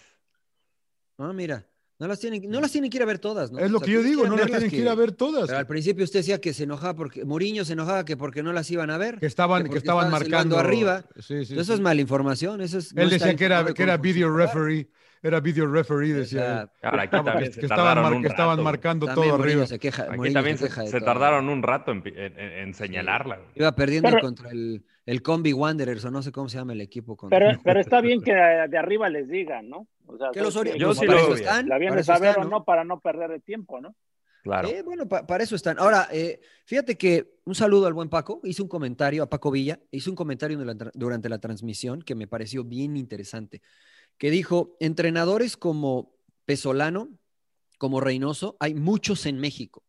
Ah, 1.17 1.31
mira, 1.33 1.65
no 1.97 2.07
las 2.07 2.19
tienen, 2.19 2.49
no 2.49 2.59
las 2.59 2.71
tienen 2.71 2.89
que 2.89 2.97
ir 2.97 3.03
a 3.03 3.05
ver 3.05 3.19
todas, 3.19 3.51
¿no? 3.51 3.59
Es 3.59 3.71
lo 3.71 3.77
O 3.77 3.79
sea, 3.79 3.85
que 3.85 3.91
yo 3.93 4.03
digo, 4.03 4.27
no 4.27 4.35
las 4.35 4.47
tienen 4.47 4.69
que 4.69 4.77
ir 4.77 4.89
a 4.89 4.95
ver 4.95 5.13
todas. 5.13 5.45
Pero 5.47 5.57
al 5.57 5.67
principio 5.67 6.03
usted 6.03 6.19
decía 6.19 6.41
que 6.41 6.53
se 6.53 6.63
enojaba 6.63 6.95
porque 6.95 7.23
Mourinho 7.23 7.63
se 7.63 7.73
enojaba 7.73 8.03
que 8.03 8.17
porque 8.17 8.43
no 8.43 8.51
las 8.51 8.69
iban 8.69 8.89
a 8.89 8.97
ver. 8.97 9.19
Que 9.19 9.25
estaban, 9.25 9.63
que 9.63 9.69
que 9.69 9.77
estaban 9.77 10.11
marcando 10.11 10.57
arriba. 10.57 11.05
Sí, 11.19 11.45
sí, 11.45 11.53
Eso 11.53 11.63
sí. 11.63 11.73
es 11.73 11.79
mala 11.79 12.01
información. 12.01 12.61
Eso 12.61 12.79
es, 12.79 12.91
Él 12.95 13.09
decía 13.09 13.35
que 13.35 13.45
era, 13.45 13.73
que 13.73 13.83
era 13.83 13.97
video 13.97 14.35
referee. 14.35 14.89
Era 15.27 15.39
video 15.39 15.67
referee, 15.67 16.13
decía. 16.13 16.71
Ahora, 16.81 17.03
aquí 17.03 17.11
también 17.11 17.37
que, 17.39 17.51
se 17.53 17.59
que 17.59 17.65
estaban, 17.65 17.85
tardaron 17.85 18.03
mar- 18.03 18.13
un 18.13 18.21
que 18.21 18.27
estaban 18.27 18.57
rato. 18.57 18.63
marcando 18.63 19.05
También 19.07 19.27
todo 19.29 19.37
Murillo 19.37 19.53
arriba. 19.55 19.67
se 19.67 19.79
queja. 19.79 20.03
Aquí 20.11 20.33
también 20.33 20.57
se 20.57 20.69
se, 20.69 20.87
se 20.87 21.01
tardaron 21.01 21.49
un 21.49 21.63
rato 21.63 21.91
en, 21.91 22.03
en- 22.05 22.39
en 22.39 22.73
señalarla. 22.73 23.37
güey. 23.37 23.49
Iba 23.55 23.75
perdiendo 23.75 24.09
Pero- 24.09 24.21
contra 24.21 24.51
el, 24.51 24.85
el 25.05 25.21
Combi 25.21 25.53
Wanderers, 25.53 26.05
o 26.05 26.11
no 26.11 26.21
sé 26.21 26.31
cómo 26.31 26.49
se 26.49 26.57
llama 26.57 26.73
el 26.73 26.81
equipo. 26.81 27.15
Con... 27.17 27.29
Pero, 27.29 27.59
pero 27.63 27.79
está 27.79 28.01
bien 28.01 28.21
que 28.21 28.33
de 28.33 28.77
arriba 28.77 29.09
les 29.09 29.27
digan, 29.27 29.69
¿no? 29.69 29.87
O 30.07 30.17
sea, 30.17 30.29
Que 30.31 30.41
los 30.41 30.55
ori- 30.55 30.77
Yo 30.77 30.93
sí 30.93 31.05
lo 31.05 31.33
están. 31.35 31.67
la 31.67 31.77
bien 31.77 31.95
de 31.95 32.03
saber 32.03 32.29
están, 32.29 32.45
o 32.45 32.49
no 32.49 32.63
para 32.63 32.83
no 32.83 32.99
perder 32.99 33.31
el 33.31 33.41
tiempo, 33.41 33.81
¿no? 33.81 33.95
Claro. 34.43 34.69
Bueno, 34.83 35.07
pa- 35.07 35.25
para 35.25 35.43
eso 35.43 35.55
están. 35.55 35.79
Ahora, 35.79 36.07
eh, 36.11 36.39
fíjate 36.65 36.95
que 36.99 37.39
un 37.45 37.55
saludo 37.55 37.87
al 37.87 37.93
buen 37.93 38.09
Paco. 38.09 38.41
Hizo 38.43 38.61
un 38.61 38.69
comentario 38.69 39.23
a 39.23 39.27
Paco 39.27 39.49
Villa. 39.49 39.79
Hizo 39.89 40.11
un 40.11 40.15
comentario 40.15 40.55
durante 40.55 40.85
la, 40.85 40.91
durante 40.93 41.29
la 41.29 41.39
transmisión 41.39 42.03
que 42.03 42.13
me 42.13 42.27
pareció 42.27 42.63
bien 42.63 42.95
interesante. 42.95 43.63
Que 44.17 44.31
dijo: 44.31 44.75
entrenadores 44.79 45.57
como 45.57 46.13
Pesolano, 46.45 47.09
como 47.77 47.99
Reynoso, 47.99 48.55
hay 48.59 48.73
muchos 48.73 49.25
en 49.25 49.39
México. 49.39 49.83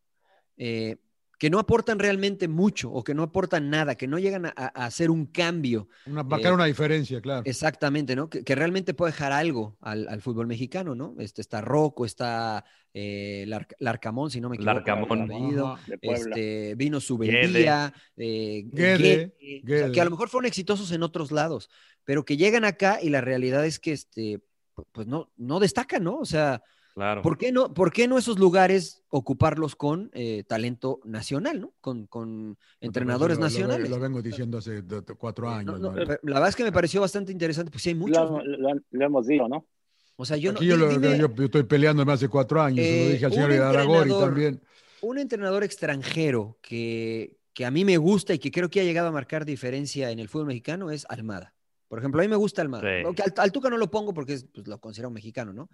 eh, 0.57 0.97
que 1.37 1.49
no 1.49 1.59
aportan 1.59 1.99
realmente 1.99 2.47
mucho 2.47 2.91
o 2.91 3.03
que 3.03 3.13
no 3.13 3.21
aportan 3.23 3.69
nada, 3.69 3.95
que 3.95 4.07
no 4.07 4.17
llegan 4.17 4.47
a, 4.47 4.53
a 4.55 4.85
hacer 4.85 5.11
un 5.11 5.27
cambio 5.27 5.87
Una, 6.07 6.23
marcar 6.23 6.51
Eh, 6.51 6.55
una 6.55 6.65
diferencia, 6.65 7.21
claro. 7.21 7.43
Exactamente, 7.45 8.15
¿no? 8.15 8.29
Que, 8.29 8.43
que 8.43 8.55
realmente 8.55 8.93
puede 8.95 9.11
dejar 9.11 9.31
algo 9.31 9.77
al, 9.81 10.07
al 10.09 10.21
fútbol 10.21 10.47
mexicano, 10.47 10.95
¿no? 10.95 11.15
Este, 11.19 11.41
está 11.41 11.61
Rocco, 11.61 12.05
está 12.05 12.65
eh, 12.93 13.45
Lar- 13.47 13.67
Larcamón, 13.79 14.31
si 14.31 14.41
no 14.41 14.49
me 14.49 14.55
equivoco. 14.55 14.73
Larcamón. 14.75 15.21
apellido. 15.21 15.77
Este, 16.01 16.73
vino 16.75 16.99
Subeldía, 16.99 17.93
eh, 18.15 18.63
Guede, 18.71 18.97
Guede, 18.97 19.25
o 19.25 19.39
sea, 19.39 19.61
Guede. 19.63 19.91
que 19.91 20.01
a 20.01 20.05
lo 20.05 20.11
mejor 20.11 20.29
fueron 20.29 20.47
exitosos 20.47 20.91
en 20.91 21.03
otros 21.03 21.31
lados, 21.31 21.69
pero 22.03 22.25
que 22.25 22.37
llegan 22.37 22.65
acá 22.65 22.99
y 23.01 23.09
la 23.09 23.21
realidad 23.21 23.63
es 23.65 23.77
que 23.79 23.91
este, 23.91 24.39
pu- 24.75 24.87
pues 24.91 25.05
no, 25.05 25.31
no 25.37 25.59
destacan, 25.59 26.03
¿no? 26.03 26.17
O 26.17 26.25
sea, 26.25 26.63
Claro. 26.97 27.21
¿por 27.21 27.37
qué 27.37 27.51
no, 27.51 27.75
por 27.75 27.91
qué 27.93 28.07
no 28.07 28.17
esos 28.17 28.39
lugares 28.39 29.03
ocuparlos 29.09 29.75
con 29.75 30.09
eh, 30.13 30.43
talento 30.47 30.99
nacional, 31.05 31.61
¿no? 31.61 31.73
Con, 31.79 32.07
con 32.07 32.57
entrenadores 32.81 33.37
Lo- 33.37 33.41
lo- 33.43 33.45
nacionales. 33.47 33.87
Lo, 33.87 33.99
vengo 33.99 34.19
diciendo 34.23 34.57
hace 34.57 34.83
cuatro 35.15 35.47
Eh, 35.51 35.53
años. 35.57 35.79
no, 35.79 35.91
no, 35.91 35.95
¿no? 35.95 36.05
la 36.05 36.17
verdad 36.33 36.49
es 36.49 36.55
que 36.55 36.63
me 36.63 36.71
pareció 36.71 36.99
bastante 36.99 37.31
interesante, 37.31 37.69
pues 37.69 37.83
sí 37.83 37.89
hay 37.89 37.95
muchos. 37.95 38.17
Lo, 38.17 38.37
¿no? 38.39 38.43
lo- 38.43 38.79
lo 38.89 39.05
hemos 39.05 39.27
dicho, 39.27 39.47
¿no? 39.47 39.67
O 40.15 40.25
sea, 40.25 40.37
yo 40.37 40.51
no. 40.51 40.57
Aquí 40.57 40.65
yo, 40.65 40.73
di- 40.75 40.81
lo- 40.81 40.89
dime 40.89 41.19
yo- 41.19 41.35
yo 41.35 41.43
estoy 41.45 41.63
peleando 41.63 42.01
hace 42.11 42.27
cuatro 42.29 42.59
años, 42.63 42.83
se 42.83 43.01
Eh, 43.01 43.05
lo 43.05 43.11
dije 43.13 43.25
al 43.25 43.31
un 43.31 43.35
señor 43.35 43.51
Aragori 43.61 43.99
entrenador- 44.09 44.25
también. 44.25 44.61
un 45.01 45.17
entrenador 45.19 45.63
extranjero 45.63 46.57
que, 46.63 47.37
que 47.53 47.63
a 47.63 47.69
mí 47.69 47.85
me 47.85 47.97
gusta 47.97 48.33
y 48.33 48.39
que 48.39 48.49
creo 48.49 48.69
que 48.71 48.81
ha 48.81 48.83
llegado 48.83 49.09
a 49.09 49.11
marcar 49.11 49.45
diferencia 49.45 50.09
en 50.09 50.17
el 50.17 50.29
fútbol 50.29 50.47
mexicano 50.47 50.89
es 50.89 51.05
Almada. 51.09 51.53
Por 51.87 51.99
ejemplo, 51.99 52.19
a 52.19 52.23
mí 52.23 52.27
me 52.27 52.35
gusta 52.35 52.63
Almada. 52.63 52.83
Sí. 52.83 53.21
Al, 53.23 53.33
al 53.37 53.51
Tuca 53.51 53.69
no 53.69 53.77
lo 53.77 53.89
pongo 53.89 54.13
porque 54.13 54.33
es, 54.33 54.43
pues, 54.45 54.67
lo 54.67 54.79
considero 54.81 55.07
un 55.09 55.13
mexicano, 55.13 55.53
¿no? 55.53 55.69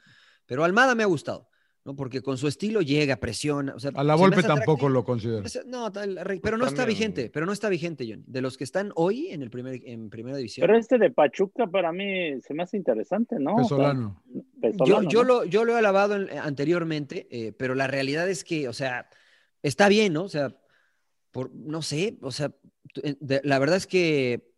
Pero 0.45 0.63
Almada 0.63 0.95
me 0.95 1.03
ha 1.03 1.07
gustado, 1.07 1.49
¿no? 1.85 1.95
Porque 1.95 2.21
con 2.21 2.37
su 2.37 2.47
estilo 2.47 2.81
llega, 2.81 3.17
presiona. 3.17 3.73
O 3.75 3.79
sea, 3.79 3.91
A 3.95 4.03
la 4.03 4.15
Volpe 4.15 4.43
tampoco 4.43 4.89
lo 4.89 5.03
considero. 5.03 5.43
No, 5.65 5.91
tal- 5.91 6.19
pero 6.41 6.57
no 6.57 6.65
está 6.65 6.85
vigente, 6.85 7.29
pero 7.29 7.45
no 7.45 7.51
está 7.53 7.69
vigente, 7.69 8.05
Johnny. 8.07 8.23
De 8.27 8.41
los 8.41 8.57
que 8.57 8.63
están 8.63 8.91
hoy 8.95 9.27
en 9.29 9.41
el 9.41 9.49
primer, 9.49 9.81
en 9.85 10.09
primera 10.09 10.37
división. 10.37 10.65
Pero 10.67 10.77
este 10.77 10.97
de 10.97 11.11
Pachuca 11.11 11.67
para 11.67 11.91
mí 11.91 12.41
se 12.41 12.53
me 12.53 12.63
hace 12.63 12.77
interesante, 12.77 13.37
¿no? 13.39 13.55
Pesolano. 13.55 14.21
O 14.27 14.31
sea, 14.33 14.41
Yo, 14.71 14.71
Pesolano, 14.71 15.09
yo, 15.09 15.23
¿no? 15.23 15.27
lo, 15.27 15.45
yo 15.45 15.65
lo 15.65 15.73
he 15.75 15.77
alabado 15.79 16.15
en- 16.15 16.37
anteriormente, 16.37 17.27
eh, 17.31 17.51
pero 17.53 17.75
la 17.75 17.87
realidad 17.87 18.29
es 18.29 18.43
que, 18.43 18.67
o 18.67 18.73
sea, 18.73 19.09
está 19.61 19.87
bien, 19.89 20.13
¿no? 20.13 20.23
O 20.23 20.29
sea, 20.29 20.55
por, 21.31 21.53
no 21.53 21.81
sé, 21.81 22.17
o 22.21 22.31
sea, 22.31 22.53
eh, 23.01 23.15
de- 23.19 23.41
la 23.43 23.59
verdad 23.59 23.77
es 23.77 23.87
que 23.87 24.52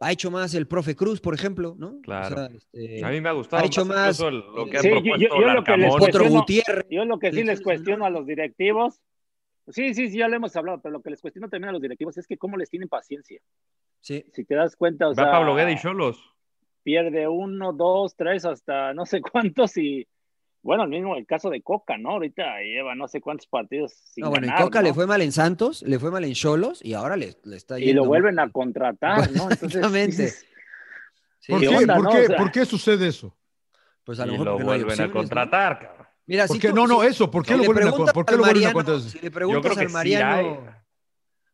ha 0.00 0.12
hecho 0.12 0.30
más 0.30 0.54
el 0.54 0.66
profe 0.68 0.94
Cruz, 0.94 1.20
por 1.20 1.34
ejemplo, 1.34 1.74
¿no? 1.78 2.00
Claro. 2.02 2.34
O 2.34 2.38
sea, 2.38 2.50
este, 2.72 3.04
A 3.04 3.10
mí 3.10 3.20
me 3.20 3.28
ha 3.28 3.32
gustado 3.32 3.62
ha 3.62 3.66
hecho 3.66 3.84
más, 3.84 4.20
el- 4.20 4.38
lo 4.38 4.66
que 4.70 4.78
ha 4.78 4.80
Sí, 4.82 4.88
yo- 4.90 4.94
yo- 4.96 5.00
propuesto 5.02 5.40
yo 5.40 5.52
lo 5.52 5.64
que 5.64 5.76
les 5.76 5.80
Larcamón. 5.80 5.88
Potro 5.98 6.20
cuestiono- 6.20 6.38
Gutiérrez. 6.40 6.86
Yo 6.90 7.04
lo 7.04 7.18
que 7.18 7.32
sí 7.32 7.44
les 7.44 7.60
cuestiono 7.60 7.98
no. 7.98 8.04
a 8.06 8.10
los 8.10 8.26
directivos, 8.26 9.00
sí, 9.68 9.94
sí, 9.94 10.08
sí, 10.08 10.18
ya 10.18 10.28
lo 10.28 10.36
hemos 10.36 10.54
hablado, 10.56 10.80
pero 10.80 10.92
lo 10.92 11.02
que 11.02 11.10
les 11.10 11.20
cuestiono 11.20 11.48
también 11.48 11.70
a 11.70 11.72
los 11.72 11.82
directivos 11.82 12.16
es 12.18 12.26
que 12.26 12.36
cómo 12.38 12.56
les 12.56 12.70
tienen 12.70 12.88
paciencia. 12.88 13.40
Sí. 14.00 14.24
Si 14.32 14.44
te 14.44 14.54
das 14.54 14.76
cuenta, 14.76 15.06
o 15.06 15.10
Va 15.10 15.14
sea, 15.16 15.30
Pablo 15.32 15.54
Guede 15.56 15.72
y 15.72 15.76
Cholos. 15.78 16.18
pierde 16.84 17.26
uno, 17.28 17.72
dos, 17.72 18.14
tres, 18.16 18.44
hasta 18.44 18.94
no 18.94 19.04
sé 19.04 19.20
cuántos 19.32 19.76
y 19.76 20.06
bueno, 20.62 20.84
el 20.84 20.90
mismo 20.90 21.16
el 21.16 21.26
caso 21.26 21.50
de 21.50 21.62
Coca, 21.62 21.96
¿no? 21.96 22.10
Ahorita 22.10 22.60
lleva 22.62 22.94
no 22.94 23.08
sé 23.08 23.20
cuántos 23.20 23.46
partidos 23.46 23.92
sin 23.92 24.22
No, 24.24 24.30
bueno, 24.30 24.46
en 24.46 24.50
ganar, 24.50 24.64
Coca 24.64 24.80
¿no? 24.82 24.88
le 24.88 24.94
fue 24.94 25.06
mal 25.06 25.22
en 25.22 25.32
Santos, 25.32 25.82
le 25.82 25.98
fue 25.98 26.10
mal 26.10 26.24
en 26.24 26.34
Cholos 26.34 26.80
y 26.84 26.94
ahora 26.94 27.16
le, 27.16 27.36
le 27.44 27.56
está 27.56 27.78
y 27.78 27.86
yendo 27.86 28.02
lo 28.02 28.08
vuelven 28.08 28.34
mal. 28.36 28.48
a 28.48 28.52
contratar, 28.52 29.30
¿no? 29.32 29.50
Exactamente. 29.50 30.28
Sí, 31.40 31.52
¿Por, 31.52 31.60
¿Qué 31.60 31.68
qué, 31.68 31.76
onda, 31.76 31.94
por 31.96 32.04
no? 32.04 32.10
qué- 32.10 32.18
O 32.18 32.26
sea- 32.26 32.36
por 32.36 32.50
qué 32.52 32.64
sucede 32.66 33.06
eso? 33.08 33.36
Pues 34.04 34.18
a 34.20 34.26
lo 34.26 34.32
Y 34.32 34.38
mejor 34.38 34.46
lo 34.46 34.52
porque 34.52 34.64
no 34.64 34.66
vuelven 34.86 35.00
a 35.00 35.10
contratar, 35.12 35.78
cabrón. 35.80 36.06
Mira, 36.26 36.46
¿Por 36.46 36.56
si 36.56 36.60
qué? 36.60 36.68
tú- 36.70 36.74
No, 36.74 36.86
no, 36.86 37.02
eso. 37.04 37.30
¿Por 37.30 37.42
qué 37.44 37.52
si 37.52 37.56
lo 37.56 37.62
le 37.62 37.66
vuelven 37.68 37.88
a, 37.88 37.90
preguntas 37.90 38.14
¿por 38.14 38.24
qué 38.26 38.32
al 38.34 38.38
lo 38.38 38.44
vuelven 38.44 38.64
a 38.64 38.66
Mariano- 38.72 38.74
contratar? 38.74 39.10
Si 39.10 39.18
le 39.20 39.30
preguntas 39.30 39.78
al 39.78 39.88
Mariano. 39.90 40.74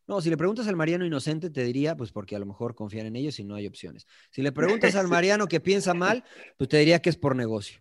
No, 0.07 0.21
si 0.21 0.29
le 0.31 0.37
preguntas 0.37 0.67
al 0.69 0.77
Mariano 0.77 1.07
inocente, 1.07 1.49
te 1.51 1.62
diría, 1.64 1.97
pues 1.97 2.12
porque 2.12 2.37
a 2.37 2.38
lo 2.38 2.45
mejor 2.47 2.75
confían 2.75 3.07
en 3.07 3.17
ellos 3.17 3.38
y 3.38 3.45
no 3.45 3.55
hay 3.55 3.67
opciones. 3.67 4.07
Si 4.31 4.43
le 4.43 4.53
preguntas 4.53 4.95
al 4.97 5.09
Mariano 5.09 5.47
que 5.47 5.61
piensa 5.61 5.95
mal, 5.95 6.25
pues 6.59 6.69
te 6.69 6.77
diría 6.79 7.01
que 7.01 7.09
es 7.11 7.17
por 7.17 7.35
negocio. 7.37 7.81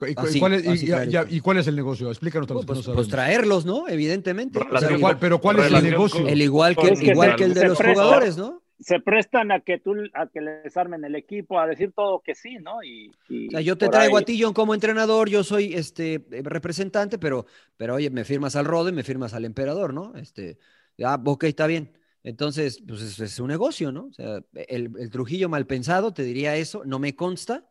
¿Y, 0.00 0.14
Así, 0.16 0.38
cuál 0.38 0.52
es, 0.54 0.64
y- 0.64 0.68
así 0.68 0.84
y- 0.84 0.88
clarito. 0.88 1.24
y- 1.28 1.36
y 1.36 1.40
cuál 1.40 1.58
es 1.58 1.66
el 1.66 1.74
negocio? 1.76 2.08
Explícanos 2.08 2.48
a 2.50 2.54
los 2.54 2.64
Pues, 2.66 2.78
que 2.80 2.88
no 2.88 2.94
pues 2.94 3.06
sabemos. 3.06 3.08
traerlos, 3.08 3.66
¿no? 3.66 3.88
Evidentemente. 3.88 4.58
O 4.58 4.62
sea, 4.62 4.68
Relación 4.68 4.88
pero, 4.90 4.98
igual, 4.98 5.12
cuál, 5.14 5.20
pero 5.20 5.40
¿cuál 5.40 5.58
es 5.58 5.72
el 5.72 5.90
negocio? 5.90 6.20
con- 6.20 6.28
el 6.30 6.42
igual 6.42 6.76
que, 6.76 6.88
Es 6.88 7.00
que 7.00 7.06
igual 7.06 7.30
se- 7.30 7.36
que 7.36 7.44
el 7.44 7.54
de 7.54 7.68
los 7.68 7.78
presta. 7.78 8.02
jugadores, 8.02 8.36
¿no? 8.36 8.62
se 8.80 9.00
prestan 9.00 9.50
a 9.50 9.58
que 9.58 9.80
tú 9.80 9.92
a 10.14 10.28
que 10.28 10.40
les 10.40 10.76
armen 10.76 11.04
el 11.04 11.16
equipo, 11.16 11.58
a 11.58 11.66
decir 11.66 11.90
todo 11.96 12.22
que 12.24 12.36
sí, 12.36 12.58
¿no? 12.62 12.80
Y, 12.84 13.10
y 13.28 13.48
O 13.48 13.50
sea, 13.50 13.60
yo 13.60 13.76
te 13.76 13.88
traigo 13.88 14.16
ahí- 14.18 14.22
a 14.22 14.24
ti, 14.24 14.40
John, 14.40 14.52
como 14.54 14.72
entrenador, 14.72 15.28
yo 15.28 15.42
soy 15.42 15.74
este 15.74 16.24
eh, 16.30 16.42
representante, 16.44 17.18
pero, 17.18 17.44
pero 17.76 17.96
oye, 17.96 18.08
me 18.10 18.24
firmas 18.24 18.54
al 18.54 18.66
Rode, 18.66 18.92
me 18.92 19.02
firmas 19.02 19.34
al 19.34 19.44
emperador, 19.44 19.92
¿no? 19.92 20.14
Este, 20.14 20.58
ah, 21.02 21.20
ok, 21.24 21.42
está 21.42 21.66
bien. 21.66 21.90
Entonces, 22.22 22.80
pues 22.86 23.02
es, 23.02 23.18
es 23.18 23.40
un 23.40 23.48
negocio, 23.48 23.90
¿no? 23.90 24.06
O 24.06 24.12
sea, 24.12 24.42
el, 24.54 24.92
el 24.96 25.10
Trujillo 25.10 25.48
mal 25.48 25.66
pensado 25.66 26.14
te 26.14 26.22
diría 26.22 26.54
eso, 26.54 26.82
no 26.84 27.00
me 27.00 27.16
consta, 27.16 27.66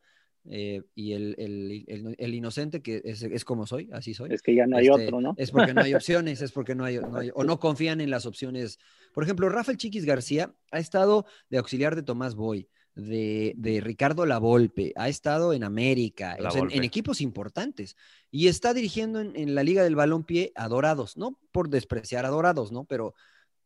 eh, 0.50 0.82
y 0.96 1.14
el, 1.14 1.36
el- 1.38 1.84
el- 1.88 2.16
el 2.18 2.34
inocente, 2.34 2.82
que 2.82 3.02
es, 3.04 3.22
es 3.24 3.44
como 3.46 3.68
soy, 3.68 3.90
así 3.92 4.14
soy. 4.14 4.34
Es 4.34 4.42
que 4.42 4.56
ya 4.56 4.66
no 4.68 4.78
hay 4.78 4.88
Este, 4.88 5.06
otro, 5.06 5.22
¿no? 5.22 5.34
Es 5.38 5.52
porque 5.52 5.74
no 5.74 5.82
hay 5.82 5.94
opciones, 5.96 6.42
es 6.42 6.52
porque 6.52 6.76
no 6.76 6.86
hay, 6.86 6.98
no 7.00 7.18
hay- 7.18 7.32
o 7.34 7.44
no 7.44 7.60
confían 7.60 8.00
en 8.02 8.10
las 8.10 8.26
opciones. 8.26 8.80
Por 9.14 9.24
ejemplo, 9.24 9.50
Rafael 9.50 9.78
Chiquis 9.78 10.06
García 10.06 10.54
ha 10.72 10.80
estado 10.80 11.26
de 11.50 11.58
auxiliar 11.58 11.96
de 11.96 12.04
Tomás 12.04 12.36
Boy, 12.36 12.68
de, 12.96 13.54
de 13.58 13.80
Ricardo 13.82 14.26
Lavolpe, 14.26 14.92
ha 14.96 15.08
estado 15.10 15.54
en 15.54 15.64
América, 15.64 16.36
La 16.40 16.50
o 16.50 16.52
sea, 16.52 16.62
en, 16.64 16.72
en 16.72 16.84
equipos 16.84 17.22
importantes, 17.22 17.96
y 18.32 18.48
está 18.48 18.74
dirigiendo 18.74 19.20
en, 19.22 19.36
en 19.36 19.54
la 19.54 19.64
Liga 19.64 19.84
del 19.84 19.96
Balompié 19.96 20.52
a 20.56 20.68
Dorados, 20.68 21.16
no 21.18 21.40
por 21.52 21.70
despreciar 21.70 22.26
a 22.26 22.30
Dorados, 22.30 22.72
¿no? 22.72 22.86
Pero 22.86 23.14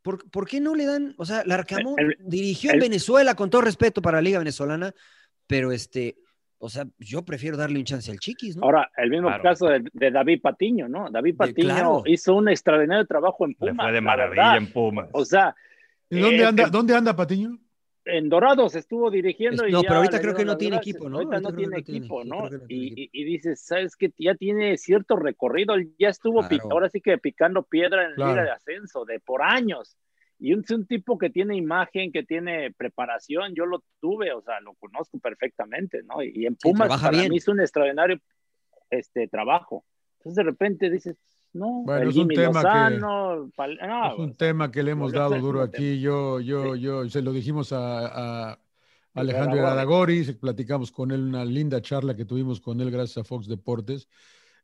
¿por, 0.02 0.30
por 0.32 0.48
qué 0.48 0.60
no 0.60 0.76
le 0.76 0.86
dan, 0.86 1.13
o 1.17 1.26
sea, 1.26 1.44
Larcamón 1.46 1.96
El- 1.98 2.17
dirigió 2.20 2.72
en 2.72 2.78
el- 2.78 2.82
Venezuela, 2.82 3.36
con 3.36 3.50
todo 3.50 3.62
respeto 3.62 4.02
para 4.02 4.17
la 4.17 4.22
Liga 4.24 4.39
Venezolana, 4.39 4.94
pero 5.48 5.72
este, 5.72 6.17
o 6.63 6.69
sea, 6.69 6.86
yo 7.00 7.24
prefiero 7.26 7.58
darle 7.58 7.80
un 7.80 7.86
chance 7.86 8.12
al 8.12 8.19
Chiquis, 8.19 8.56
¿no? 8.56 8.63
Ahora, 8.63 8.89
el 8.97 9.10
mismo 9.10 9.28
Claro. 9.30 9.43
caso 9.43 9.65
de, 9.67 9.84
de 9.91 10.12
David 10.12 10.41
Patiño, 10.41 10.88
¿no? 10.88 11.10
David 11.10 11.32
De- 11.34 11.38
Patiño 11.38 11.69
claro. 11.69 12.04
hizo 12.06 12.36
un 12.36 12.50
extraordinario 12.50 13.06
trabajo 13.06 13.45
en 13.45 13.52
Le 13.52 13.56
Pumas. 13.71 13.76
fue 13.78 13.86
de 13.88 13.93
la 13.93 14.02
maravilla 14.02 14.41
verdad. 14.43 14.58
en 14.58 14.71
Pumas. 14.71 15.10
O 15.13 15.26
sea, 15.26 15.56
¿Y 16.10 16.19
dónde 16.19 16.43
eh, 16.43 16.45
anda, 16.45 16.65
que- 16.65 16.69
dónde 16.71 16.95
anda 16.95 17.15
Patiño? 17.15 17.58
en 18.04 18.30
Dorados 18.30 18.76
estuvo 18.76 19.12
dirigiendo 19.12 19.63
Es- 19.63 19.69
y 19.69 19.74
no, 19.74 19.82
pero 19.84 19.95
ahorita 19.97 20.17
le 20.17 20.24
creo 20.24 20.36
que 20.36 20.43
no 20.45 20.58
tiene 20.58 20.78
equipo, 20.78 21.08
¿no? 21.10 21.17
Ahorita 21.17 21.39
no 21.39 21.50
creo 21.50 21.52
que 21.52 21.58
tiene 21.58 21.78
no 21.78 21.84
tiene- 21.84 21.97
equipo, 22.00 22.24
¿no? 22.24 22.41
no 22.43 22.50
tiene 22.50 22.65
Y, 22.67 22.86
equipo. 22.88 23.02
y- 23.02 23.10
y 23.13 23.24
dices, 23.26 23.62
¿sabes 23.65 23.95
qué? 23.95 24.12
Ya 24.17 24.34
tiene 24.36 24.78
cierto 24.78 25.15
recorrido, 25.17 25.76
él 25.76 25.93
ya 26.00 26.10
estuvo, 26.10 26.41
Claro. 26.47 26.63
ahora 26.71 26.89
sí 26.89 27.00
que 27.02 27.17
picando 27.19 27.63
piedra 27.63 28.08
en 28.08 28.15
Claro. 28.15 28.32
Liga 28.32 28.43
de 28.43 28.52
Ascenso, 28.52 29.06
de 29.06 29.19
por 29.19 29.41
años. 29.43 29.95
Y 30.43 30.54
un, 30.56 30.62
es 30.63 30.71
un 30.71 30.88
tipo 30.88 31.19
que 31.19 31.30
tiene 31.30 31.56
imagen, 31.56 32.12
que 32.12 32.23
tiene 32.23 32.71
preparación, 32.71 33.54
yo 33.54 33.67
lo 33.67 33.84
tuve, 33.99 34.34
o 34.34 34.41
sea, 34.41 34.60
lo 34.60 34.73
conozco 34.73 35.19
perfectamente, 35.19 36.01
¿no? 36.04 36.23
Y 36.23 36.47
en 36.47 36.54
Sí, 36.54 36.60
Pumas 36.63 36.88
trabaja 36.88 37.08
para 37.10 37.17
bien. 37.19 37.30
mí 37.30 37.38
es 37.38 37.47
un 37.47 37.60
extraordinario 37.60 38.17
este, 38.89 39.27
trabajo. 39.27 39.86
Entonces 40.17 40.36
de 40.38 40.43
repente 40.43 40.89
dices, 40.89 41.15
no, 41.54 41.84
Bueno, 41.86 42.10
es 42.10 42.17
un 42.17 42.27
tema 42.27 42.62
que- 42.62 42.67
Lozano, 42.67 43.51
Pal- 43.56 43.77
no, 43.88 44.13
es 44.13 44.19
un 44.19 44.36
tema 44.36 44.71
que 44.71 44.82
le 44.82 44.91
hemos 44.91 45.12
dado 45.13 45.38
duro 45.39 45.62
aquí. 45.62 45.99
Yo, 46.01 46.39
yo, 46.39 46.75
yo, 46.75 47.08
se 47.08 47.21
lo 47.21 47.34
dijimos 47.34 47.71
a, 47.71 48.51
a 48.54 48.60
Alejandro. 49.13 49.58
Iraragori, 49.58 50.23
platicamos 50.39 50.91
con 50.91 51.12
él 51.12 51.21
una 51.21 51.45
linda 51.45 51.82
charla 51.82 52.15
que 52.15 52.25
tuvimos 52.25 52.60
con 52.62 52.82
él 52.82 52.89
gracias 52.89 53.17
a 53.17 53.23
Fox 53.23 53.47
Deportes. 53.47 54.08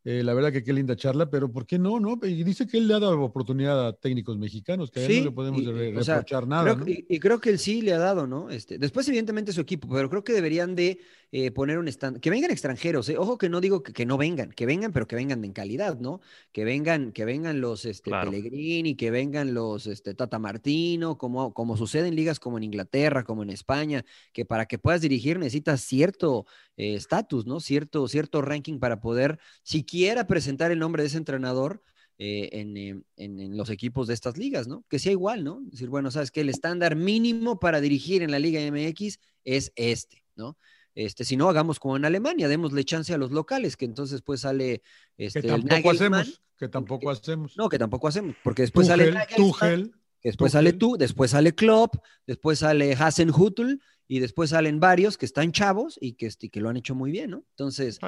Eh, 0.10 0.24
la 0.24 0.34
verdad 0.34 0.54
que 0.54 0.63
qué 0.63 0.72
linda 0.72 0.96
charla, 0.96 1.30
pero 1.30 1.52
¿por 1.52 1.67
qué 1.67 1.78
no? 1.78 2.00
no? 2.00 2.17
Y 2.24 2.41
dice 2.46 2.65
que 2.65 2.78
él 2.78 2.88
le 2.88 2.93
ha 2.93 3.00
dado 3.02 3.22
oportunidad 3.22 3.88
a 3.89 3.91
técnicos 3.91 4.38
mexicanos, 4.38 4.89
que 4.89 5.02
a 5.02 5.04
él 5.06 5.12
Sí, 5.12 5.20
no 5.20 5.26
le 5.26 5.32
podemos 5.34 5.62
y- 5.62 5.65
re- 5.65 5.98
o 5.98 6.02
sea, 6.02 6.15
reprochar 6.20 6.48
nada. 6.48 6.63
Creo 6.63 6.78
¿no? 6.78 6.88
y, 6.89 7.06
y 7.10 7.20
creo 7.20 7.41
que 7.41 7.50
él 7.50 7.60
sí 7.60 7.82
le 7.82 7.91
ha 7.91 7.98
dado, 7.98 8.26
¿no? 8.26 8.50
Este, 8.50 8.78
después, 8.78 9.06
evidentemente, 9.10 9.52
su 9.52 9.60
equipo, 9.60 9.89
pero 9.91 10.10
creo 10.10 10.24
que 10.24 10.32
deberían 10.32 10.76
de 10.76 11.00
eh, 11.31 11.51
poner 11.51 11.77
un 11.77 11.87
stand, 11.87 12.19
que 12.19 12.29
vengan 12.29 12.51
extranjeros, 12.51 13.09
eh, 13.09 13.17
ojo 13.17 13.37
que 13.37 13.49
no 13.49 13.59
digo 13.59 13.83
que, 13.83 14.05
no 14.05 14.17
vengan, 14.17 14.51
que 14.51 14.65
vengan, 14.65 14.93
pero 14.93 15.07
que 15.07 15.15
vengan 15.15 15.43
en 15.43 15.53
calidad, 15.53 15.99
¿no? 15.99 16.21
Que 16.51 16.63
vengan, 16.63 17.11
que 17.11 17.25
vengan 17.25 17.59
los 17.59 17.85
este, 17.85 18.11
Pellegrini, 18.11 18.95
que 18.95 19.11
vengan 19.11 19.53
los 19.53 19.87
este, 19.87 20.13
Tata 20.13 20.39
Martino, 20.39 21.17
como, 21.17 21.53
como 21.53 21.75
sucede 21.75 22.07
en 22.07 22.15
ligas 22.15 22.39
como 22.39 22.57
en 22.57 22.63
Inglaterra, 22.63 23.23
como 23.23 23.43
en 23.43 23.49
España, 23.49 24.05
que 24.31 24.45
para 24.45 24.65
que 24.65 24.79
puedas 24.79 25.01
dirigir 25.01 25.39
necesitas 25.39 25.81
cierto 25.81 26.45
eh, 26.77 26.95
estatus, 26.95 27.45
¿no? 27.45 27.59
Cierto, 27.59 28.07
cierto 28.07 28.41
ranking 28.41 28.79
para 28.79 28.99
poder 28.99 29.39
siquiera 29.63 30.27
presentar 30.27 30.71
el 30.71 30.79
nombre 30.79 31.03
de 31.03 31.07
ese 31.07 31.17
entrenador 31.17 31.81
eh, 32.19 32.49
en, 32.53 33.05
en, 33.17 33.57
los 33.57 33.69
equipos 33.69 34.07
de 34.07 34.15
estas 34.15 34.37
ligas, 34.37 34.67
¿no? 34.67 34.83
Que 34.89 34.97
sea 34.97 35.11
igual, 35.11 35.43
¿no? 35.43 35.61
decir, 35.65 35.87
bueno, 35.87 36.09
sabes 36.09 36.31
que 36.31 36.41
el 36.41 36.49
estándar 36.49 36.95
mínimo 36.95 37.59
para 37.59 37.79
dirigir 37.79 38.23
en 38.23 38.31
la 38.31 38.39
Liga 38.39 38.59
MX 38.59 39.19
es 39.43 39.71
este, 39.75 40.23
¿no? 40.35 40.57
Este, 40.97 41.25
si 41.25 41.38
no, 41.38 41.47
hagamos 41.47 41.79
como 41.79 41.95
en 41.95 42.05
Alemania, 42.05 42.47
démosle 42.47 42.83
chance 42.83 43.13
a 43.13 43.19
los 43.19 43.31
locales, 43.31 43.77
que 43.77 43.86
entonces 43.86 44.23
pues 44.23 44.41
sale 44.41 44.81
este, 45.15 45.43
que 45.43 45.47
tampoco 45.47 45.91
hacemos, 45.91 46.41
que 46.57 46.67
tampoco 46.69 47.12
hacemos. 47.12 47.55
No, 47.55 47.69
que 47.69 47.77
tampoco 47.77 48.07
hacemos, 48.07 48.36
porque 48.43 48.63
después 48.63 48.88
sale 48.88 49.13
Tuchel, 49.36 49.91
después 50.23 50.53
sale 50.53 50.73
tú, 50.73 50.97
después 50.97 51.29
sale 51.29 51.53
Klopp, 51.53 51.97
después 52.25 52.57
sale 52.57 52.93
Hasenhutl 52.93 53.75
y 54.07 54.21
después 54.21 54.49
salen 54.49 54.79
varios 54.79 55.19
que 55.19 55.27
están 55.27 55.51
chavos 55.51 55.99
y 56.01 56.13
que, 56.13 56.25
este, 56.25 56.49
que 56.49 56.62
lo 56.62 56.69
han 56.69 56.77
hecho 56.77 56.95
muy 56.95 57.12
bien, 57.12 57.29
¿no? 57.29 57.43
Entonces, 57.51 57.99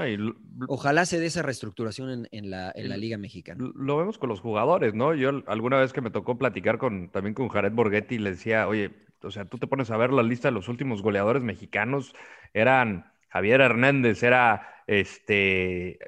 ojalá 0.68 1.06
se 1.06 1.20
dé 1.20 1.28
esa 1.28 1.44
reestructuración 1.44 2.28
en, 2.32 2.50
la, 2.50 2.74
Liga 2.74 3.20
Mexicana. 3.20 3.72
Lo 3.76 3.98
vemos 3.98 4.18
con 4.18 4.30
los 4.30 4.40
jugadores, 4.40 4.96
¿no? 4.96 5.14
Yo 5.14 5.44
alguna 5.46 5.78
vez 5.78 5.94
que 5.94 6.02
me 6.02 6.10
tocó 6.10 6.40
platicar 6.40 6.80
con, 6.80 7.12
también 7.12 7.36
con 7.36 7.50
Jared 7.50 7.74
Borghetti, 7.74 8.18
le 8.18 8.32
decía, 8.32 8.68
oye, 8.68 9.09
o 9.22 9.32
sea, 9.32 9.46
tú 9.46 9.58
te 9.58 9.68
pones 9.68 9.92
a 9.92 9.98
ver 9.98 10.12
la 10.12 10.24
lista 10.24 10.48
de 10.48 10.54
los 10.54 10.68
últimos 10.68 11.02
goleadores 11.02 11.44
mexicanos, 11.44 12.16
eran 12.54 13.12
Javier 13.30 13.62
Hernández, 13.62 14.24
era 14.24 14.84
este 14.88 16.00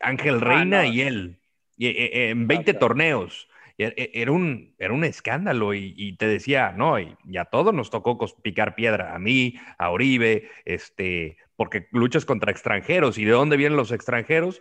Ángel 0.00 0.36
ah, 0.36 0.44
Reina 0.44 0.86
y 0.86 1.00
él, 1.02 1.40
y, 1.76 1.86
e, 1.86 1.90
e, 1.90 2.30
en 2.30 2.46
20 2.46 2.74
torneos. 2.74 3.48
E, 3.78 3.94
e, 3.96 4.10
era 4.14 4.32
un, 4.32 4.74
era 4.78 4.92
un 4.92 5.04
escándalo 5.04 5.72
y, 5.72 6.16
te 6.18 6.26
decía, 6.26 6.72
no, 6.76 6.98
y, 6.98 7.16
a 7.38 7.44
todos 7.44 7.72
nos 7.72 7.90
tocó 7.90 8.18
picar 8.42 8.74
piedra, 8.74 9.14
a 9.14 9.18
mí, 9.18 9.54
a 9.78 9.90
Oribe, 9.90 10.50
este, 10.64 11.36
porque 11.56 11.86
luchas 11.92 12.24
contra 12.24 12.50
extranjeros. 12.50 13.18
¿Y 13.18 13.24
de 13.24 13.32
dónde 13.32 13.56
vienen 13.56 13.76
los 13.76 13.92
extranjeros? 13.92 14.60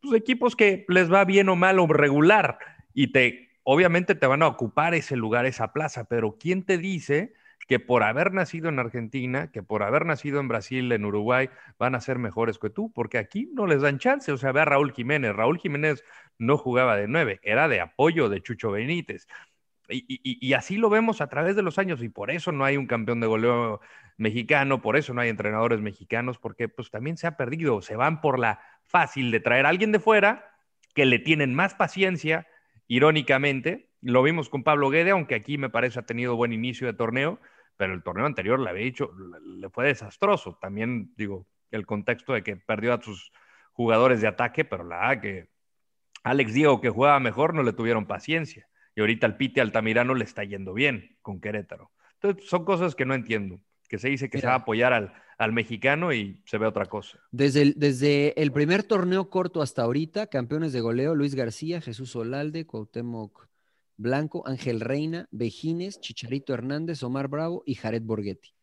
Pues 0.00 0.14
equipos 0.20 0.56
que 0.56 0.84
les 0.88 1.12
va 1.12 1.24
bien 1.24 1.48
o 1.48 1.56
mal 1.56 1.78
o 1.78 1.86
regular 1.86 2.58
y 2.92 3.12
te, 3.12 3.47
obviamente 3.70 4.14
te 4.14 4.26
van 4.26 4.42
a 4.42 4.46
ocupar 4.46 4.94
ese 4.94 5.14
lugar, 5.14 5.44
esa 5.44 5.74
plaza, 5.74 6.04
pero 6.04 6.38
¿quién 6.40 6.62
te 6.62 6.78
dice 6.78 7.34
que 7.66 7.78
por 7.78 8.02
haber 8.02 8.32
nacido 8.32 8.70
en 8.70 8.78
Argentina, 8.78 9.52
que 9.52 9.62
por 9.62 9.82
haber 9.82 10.06
nacido 10.06 10.40
en 10.40 10.48
Brasil, 10.48 10.90
en 10.90 11.04
Uruguay, 11.04 11.50
van 11.78 11.94
a 11.94 12.00
ser 12.00 12.18
mejores 12.18 12.58
que 12.58 12.70
tú, 12.70 12.90
porque 12.94 13.18
aquí 13.18 13.50
no 13.52 13.66
les 13.66 13.82
dan 13.82 13.98
chance. 13.98 14.32
O 14.32 14.38
sea, 14.38 14.52
ve 14.52 14.62
a 14.62 14.64
Raúl 14.64 14.92
Jiménez. 14.92 15.36
Raúl 15.36 15.58
Jiménez 15.58 16.02
no 16.38 16.56
jugaba 16.56 16.96
de 16.96 17.08
nueve, 17.08 17.40
era 17.42 17.68
de 17.68 17.82
apoyo 17.82 18.30
de 18.30 18.40
Chucho 18.40 18.70
Benítez. 18.70 19.26
Y, 19.90 20.52
así 20.54 20.78
lo 20.78 20.88
vemos 20.88 21.20
a 21.20 21.28
través 21.28 21.54
de 21.54 21.62
los 21.62 21.78
años 21.78 22.02
y 22.02 22.08
por 22.08 22.30
eso 22.30 22.52
no 22.52 22.64
hay 22.64 22.78
un 22.78 22.86
campeón 22.86 23.20
de 23.20 23.26
goleo 23.26 23.82
mexicano, 24.16 24.80
por 24.80 24.96
eso 24.96 25.12
no 25.12 25.20
hay 25.20 25.28
entrenadores 25.28 25.80
mexicanos, 25.80 26.38
porque 26.38 26.70
pues 26.70 26.90
también 26.90 27.18
se 27.18 27.26
ha 27.26 27.36
perdido, 27.36 27.82
se 27.82 27.96
van 27.96 28.22
por 28.22 28.38
la 28.38 28.60
fácil 28.82 29.30
de 29.30 29.40
traer 29.40 29.66
a 29.66 29.68
alguien 29.68 29.92
de 29.92 30.00
fuera 30.00 30.54
que 30.94 31.04
le 31.04 31.18
tienen 31.18 31.54
más 31.54 31.74
paciencia, 31.74 32.46
irónicamente, 32.88 33.90
lo 34.00 34.22
vimos 34.22 34.48
con 34.48 34.64
Pablo 34.64 34.90
Guede, 34.90 35.10
aunque 35.10 35.34
aquí 35.34 35.58
me 35.58 35.70
parece 35.70 36.00
ha 36.00 36.06
tenido 36.06 36.36
buen 36.36 36.52
inicio 36.52 36.86
de 36.86 36.94
torneo, 36.94 37.40
pero 37.76 37.94
el 37.94 38.02
torneo 38.02 38.26
anterior 38.26 38.58
le 38.58 38.70
había 38.70 38.84
dicho, 38.84 39.12
le 39.44 39.70
fue 39.70 39.86
desastroso. 39.86 40.58
También 40.60 41.12
digo, 41.16 41.46
el 41.70 41.86
contexto 41.86 42.32
de 42.32 42.42
que 42.42 42.56
perdió 42.56 42.92
a 42.92 43.00
sus 43.00 43.30
jugadores 43.72 44.20
de 44.20 44.26
ataque, 44.26 44.64
pero 44.64 44.82
la 44.82 45.20
que 45.20 45.48
Alex 46.24 46.52
Diego, 46.52 46.80
que 46.80 46.90
jugaba 46.90 47.20
mejor, 47.20 47.54
no 47.54 47.62
le 47.62 47.72
tuvieron 47.72 48.06
paciencia. 48.06 48.68
Y 48.94 49.00
ahorita 49.00 49.26
al 49.26 49.36
Pite 49.36 49.60
Altamirano 49.60 50.14
le 50.14 50.24
está 50.24 50.42
yendo 50.42 50.74
bien 50.74 51.16
con 51.22 51.40
Querétaro. 51.40 51.92
Entonces, 52.14 52.48
son 52.48 52.64
cosas 52.64 52.96
que 52.96 53.04
no 53.04 53.14
entiendo. 53.14 53.60
Que 53.88 53.98
se 53.98 54.08
dice 54.08 54.28
que 54.28 54.40
se 54.40 54.46
va 54.46 54.54
a 54.54 54.56
apoyar 54.56 54.92
al, 54.92 55.14
al, 55.38 55.52
mexicano 55.52 56.12
y 56.12 56.42
se 56.44 56.58
ve 56.58 56.66
otra 56.66 56.86
cosa. 56.86 57.18
Desde 57.30 57.62
el, 57.62 57.74
desde 57.76 58.40
el 58.40 58.52
primer 58.52 58.82
torneo 58.82 59.30
corto 59.30 59.62
hasta 59.62 59.82
ahorita, 59.82 60.26
campeones 60.26 60.72
de 60.72 60.80
goleo, 60.80 61.14
Luis 61.14 61.34
García, 61.34 61.80
Jesús 61.80 62.14
Olalde, 62.16 62.66
Cuauhtémoc 62.66 63.48
Blanco, 63.98 64.46
Ángel 64.46 64.80
Reina, 64.80 65.28
Bejines, 65.32 66.00
Chicharito 66.00 66.54
Hernández, 66.54 67.02
Omar 67.02 67.28
Bravo 67.28 67.62
y 67.66 67.74
Jared 67.74 68.02
Borghetti. 68.02 68.54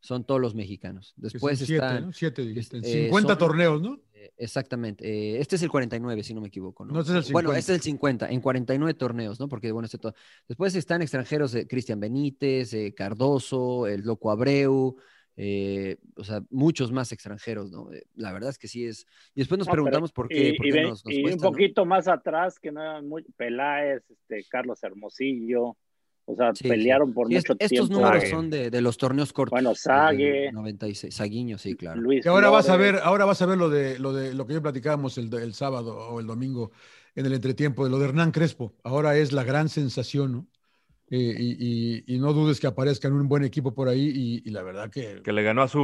Son 0.00 0.24
todos 0.24 0.40
los 0.40 0.54
mexicanos. 0.54 1.12
Después 1.16 1.58
siete, 1.58 1.74
están. 1.74 2.06
¿no? 2.06 2.12
Siete, 2.12 2.42
dijiste. 2.46 2.80
50 2.80 3.32
eh, 3.32 3.36
torneos, 3.36 3.82
¿no? 3.82 4.00
Eh, 4.14 4.32
exactamente. 4.36 5.04
Eh, 5.04 5.40
este 5.40 5.56
es 5.56 5.62
el 5.62 5.68
49, 5.68 6.22
si 6.22 6.34
no 6.34 6.40
me 6.40 6.48
equivoco. 6.48 6.84
¿no? 6.84 6.92
no 6.92 7.00
este 7.00 7.10
es 7.12 7.16
el 7.16 7.24
50. 7.24 7.32
Bueno, 7.32 7.58
este 7.58 7.72
es 7.72 7.78
el 7.78 7.82
50, 7.82 8.30
en 8.30 8.40
49 8.40 8.94
torneos, 8.94 9.40
¿no? 9.40 9.48
Porque, 9.48 9.72
bueno, 9.72 9.86
este 9.86 9.98
todo. 9.98 10.14
Después 10.46 10.72
están 10.76 11.02
extranjeros 11.02 11.56
Cristian 11.68 11.98
Benítez, 11.98 12.72
Cardoso, 12.94 13.88
el 13.88 14.02
Loco 14.02 14.30
Abreu, 14.30 14.96
eh, 15.40 15.98
o 16.16 16.24
sea, 16.24 16.42
muchos 16.50 16.90
más 16.90 17.12
extranjeros, 17.12 17.70
¿no? 17.70 17.92
Eh, 17.92 18.02
la 18.16 18.32
verdad 18.32 18.50
es 18.50 18.58
que 18.58 18.66
sí 18.66 18.84
es. 18.84 19.06
Y 19.36 19.40
después 19.40 19.56
nos 19.56 19.68
preguntamos 19.68 20.10
por 20.10 20.26
qué. 20.26 20.52
Y, 20.58 21.32
un 21.32 21.38
poquito 21.38 21.86
más 21.86 22.08
atrás, 22.08 22.58
que 22.58 22.72
no 22.72 22.82
eran 22.82 23.08
muy. 23.08 23.22
Peláez, 23.36 24.02
este, 24.10 24.44
Carlos 24.50 24.82
Hermosillo. 24.82 25.76
O 26.24 26.34
sea, 26.34 26.52
pelearon 26.52 27.14
por 27.14 27.28
mucho 27.28 27.54
tiempo. 27.54 27.64
Estos 27.64 27.88
números 27.88 28.28
son 28.28 28.50
de, 28.50 28.80
los 28.82 28.98
torneos 28.98 29.32
cortos. 29.32 29.52
Bueno, 29.52 29.76
Sague. 29.76 30.50
96. 30.52 31.14
Saguiño, 31.14 31.56
sí, 31.56 31.76
claro. 31.76 32.02
y 32.12 32.26
ahora 32.26 32.50
vas 32.50 32.68
a 32.68 32.76
ver, 32.76 32.96
ahora 32.96 33.24
vas 33.24 33.40
a 33.40 33.46
ver 33.46 33.58
lo 33.58 33.70
de 33.70 33.98
lo 34.00 34.12
de 34.12 34.34
lo 34.34 34.44
que 34.44 34.54
ya 34.54 34.60
platicábamos 34.60 35.18
el, 35.18 35.32
el 35.32 35.54
sábado 35.54 35.96
o 35.96 36.18
el 36.18 36.26
domingo 36.26 36.72
en 37.14 37.26
el 37.26 37.32
entretiempo, 37.32 37.84
de 37.84 37.90
lo 37.90 38.00
de 38.00 38.06
Hernán 38.06 38.32
Crespo. 38.32 38.74
Ahora 38.82 39.16
es 39.16 39.32
la 39.32 39.44
gran 39.44 39.68
sensación, 39.68 40.32
¿no? 40.32 40.46
Y, 41.10 42.18
no 42.18 42.32
dudes 42.32 42.60
que 42.60 42.66
aparezca 42.66 43.08
en 43.08 43.14
un 43.14 43.28
buen 43.28 43.44
equipo 43.44 43.74
por 43.74 43.88
ahí 43.88 44.42
y, 44.44 44.50
la 44.50 44.62
verdad 44.62 44.90
que... 44.90 45.22
Que 45.22 45.32
le 45.32 45.42
ganó 45.42 45.62
a 45.62 45.68
su 45.68 45.78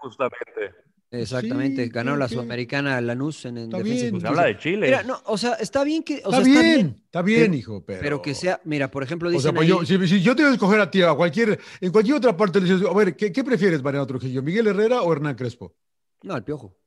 justamente. 0.00 0.74
Exactamente, 1.12 1.88
ganó 1.88 2.16
la 2.16 2.28
Sudamericana 2.28 3.00
Lanús 3.00 3.44
en, 3.44 3.58
en 3.58 3.70
defensa 3.70 4.10
pues 4.12 4.24
habla 4.24 4.44
de 4.44 4.56
Chile. 4.58 4.86
Mira, 4.86 5.02
no, 5.02 5.20
o 5.24 5.36
sea, 5.36 5.54
está 5.54 5.82
bien 5.82 6.04
que. 6.04 6.14
está, 6.18 6.40
bien, 6.40 7.02
está 7.04 7.22
bien, 7.22 7.52
hijo, 7.52 7.84
pero. 7.84 8.00
Pero 8.00 8.22
que 8.22 8.32
sea, 8.32 8.60
mira, 8.64 8.92
por 8.92 9.02
ejemplo, 9.02 9.28
dicen. 9.28 9.52
Pues 9.52 9.66
yo, 9.66 9.84
si, 9.84 10.22
yo 10.22 10.36
te 10.36 10.42
voy 10.42 10.52
a 10.52 10.54
escoger 10.54 10.80
a 10.80 10.88
ti, 10.88 11.02
a 11.02 11.12
cualquier, 11.14 11.58
en 11.80 11.90
cualquier 11.90 12.16
otra 12.16 12.36
parte, 12.36 12.60
le 12.60 12.72
dices, 12.72 12.88
a 12.88 12.94
ver, 12.94 13.16
¿qué, 13.16 13.32
qué 13.32 13.42
prefieres, 13.42 13.82
Mariano 13.82 14.06
Trujillo? 14.06 14.40
¿Miguel 14.40 14.68
Herrera 14.68 15.02
o 15.02 15.12
Hernán 15.12 15.34
Crespo? 15.34 15.74
No, 16.22 16.36
el 16.36 16.44
piojo. 16.44 16.78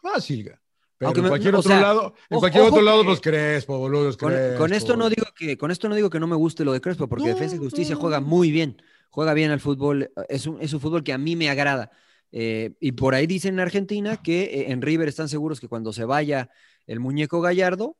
Fácil, 0.00 0.52
en 1.00 1.28
cualquier 1.28 1.54
otro 1.54 1.80
lado, 1.80 2.14
en 2.30 2.38
cualquier 2.38 2.64
otro 2.64 2.82
lado, 2.82 3.04
pues 3.04 3.20
Crespo, 3.20 3.78
boludo. 3.78 4.16
Con, 4.16 4.72
esto 4.72 4.96
no 4.96 5.08
digo 5.08 5.26
que, 5.36 5.58
con 5.58 5.70
esto 5.70 5.88
no 5.88 5.94
digo 5.94 6.10
que 6.10 6.20
no 6.20 6.26
me 6.26 6.36
guste 6.36 6.64
lo 6.64 6.72
de 6.72 6.80
Crespo, 6.80 7.08
porque 7.08 7.28
Defensa 7.28 7.56
y 7.56 7.58
Justicia 7.58 7.96
juega 7.96 8.20
muy 8.20 8.50
bien, 8.50 8.80
juega 9.10 9.34
bien 9.34 9.50
al 9.50 9.60
fútbol, 9.60 10.10
es 10.28 10.46
un, 10.46 10.60
es 10.60 10.72
un 10.72 10.80
fútbol 10.80 11.02
que 11.02 11.12
a 11.12 11.18
mí 11.18 11.36
me 11.36 11.50
agrada. 11.50 11.90
Eh, 12.36 12.74
y 12.80 12.92
por 12.92 13.14
ahí 13.14 13.26
dicen 13.26 13.54
en 13.54 13.60
Argentina 13.60 14.16
que 14.16 14.42
eh, 14.42 14.72
en 14.72 14.82
River 14.82 15.06
están 15.06 15.28
seguros 15.28 15.60
que 15.60 15.68
cuando 15.68 15.92
se 15.92 16.04
vaya 16.04 16.50
el 16.86 16.98
muñeco 16.98 17.40
Gallardo, 17.40 17.96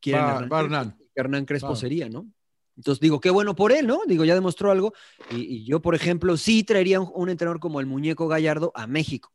quieren 0.00 0.24
Hernán, 0.24 0.96
Hernán, 1.14 1.44
Crespo 1.44 1.74
sería, 1.74 2.08
¿no? 2.08 2.26
Entonces 2.76 3.00
digo, 3.00 3.20
qué 3.20 3.30
bueno 3.30 3.54
por 3.54 3.72
él, 3.72 3.86
¿no? 3.86 4.00
Digo, 4.06 4.24
ya 4.24 4.34
demostró 4.34 4.70
algo. 4.70 4.94
Y, 5.30 5.64
yo, 5.64 5.82
por 5.82 5.94
ejemplo, 5.94 6.36
sí 6.36 6.62
traería 6.64 7.00
un 7.00 7.28
entrenador 7.28 7.60
como 7.60 7.80
el 7.80 7.86
muñeco 7.86 8.26
Gallardo 8.26 8.72
a 8.74 8.86
México 8.86 9.32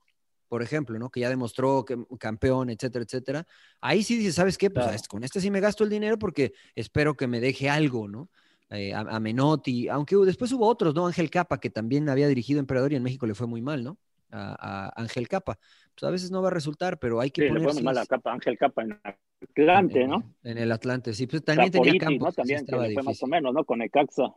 por 0.47 0.61
ejemplo, 0.61 0.97
¿no? 0.99 1.09
Que 1.09 1.21
ya 1.21 1.29
demostró 1.29 1.85
que 1.85 1.97
campeón, 2.19 2.69
etcétera, 2.69 3.03
etcétera. 3.03 3.47
Ahí 3.81 4.03
sí 4.03 4.17
dice, 4.17 4.33
¿sabes 4.33 4.57
qué? 4.57 4.69
Pues 4.69 5.07
con 5.07 5.23
este 5.23 5.41
sí 5.41 5.51
me 5.51 5.59
gasto 5.59 5.83
el 5.83 5.89
dinero 5.89 6.17
porque 6.17 6.53
espero 6.75 7.15
que 7.15 7.27
me 7.27 7.39
deje 7.39 7.69
algo, 7.69 8.07
¿no? 8.07 8.29
Eh, 8.71 8.93
a, 8.93 9.19
Menotti, 9.19 9.89
aunque 9.89 10.15
después 10.17 10.51
hubo 10.51 10.67
otros, 10.67 10.95
¿no? 10.95 11.05
Ángel 11.05 11.29
Capa, 11.29 11.59
que 11.59 11.69
también 11.69 12.09
había 12.09 12.27
dirigido 12.27 12.59
Emperador 12.59 12.93
y 12.93 12.95
en 12.95 13.03
México 13.03 13.27
le 13.27 13.35
fue 13.35 13.47
muy 13.47 13.61
mal, 13.61 13.83
¿no? 13.83 13.97
A, 14.31 14.91
Ángel 14.99 15.27
Capa. 15.27 15.57
Pues 15.93 16.03
a 16.03 16.11
veces 16.11 16.31
no 16.31 16.41
va 16.41 16.47
a 16.49 16.51
resultar, 16.51 16.97
pero 16.99 17.21
hay 17.21 17.29
que 17.29 17.47
sí, 17.47 17.53
Le 17.53 17.61
fue 17.61 17.73
muy 17.73 17.83
mal 17.83 17.97
a 17.97 18.05
Capa, 18.05 18.33
Ángel 18.33 18.57
Capa 18.57 18.81
en 18.81 18.99
Atlante, 19.41 20.07
¿no? 20.07 20.33
En, 20.43 20.57
el 20.57 20.71
Atlante, 20.71 21.13
sí, 21.13 21.27
pues 21.27 21.43
también 21.43 21.71
tenía 21.71 21.93
campo. 21.99 22.25
¿no? 22.25 22.31
También 22.31 22.65
que 22.65 22.75
fue 22.75 23.03
más 23.03 23.21
o 23.21 23.27
menos, 23.27 23.53
¿no? 23.53 23.63
Con 23.63 23.81
Ecaxa. 23.81 24.33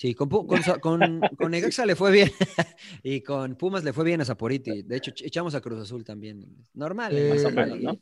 Sí, 0.00 0.14
con, 0.14 0.30
con, 0.80 0.80
con, 0.80 1.20
con 1.36 1.50
le 1.50 1.94
fue 1.94 2.10
bien 2.10 2.30
y 3.02 3.20
con 3.20 3.54
Pumas 3.54 3.84
le 3.84 3.92
fue 3.92 4.02
bien 4.02 4.22
a 4.22 4.24
Zaporiti. 4.24 4.80
De 4.80 4.96
hecho, 4.96 5.12
echamos 5.22 5.54
a 5.54 5.60
Cruz 5.60 5.78
Azul 5.78 6.04
también. 6.04 6.56
Normal, 6.72 7.14
eh, 7.14 7.34
más 7.34 7.44
o 7.44 7.50
menos, 7.50 7.80
¿no? 7.80 7.98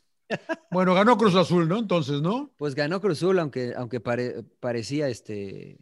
Bueno, 0.71 0.93
ganó 0.93 1.17
Cruz 1.17 1.35
Azul, 1.35 1.67
¿no? 1.67 1.77
Entonces, 1.77 2.21
¿no? 2.21 2.53
Pues 2.55 2.73
ganó 2.73 3.01
Cruz 3.01 3.17
Azul, 3.17 3.37
aunque, 3.39 3.73
aunque 3.75 3.99
parecía 3.99 5.09
este, 5.09 5.77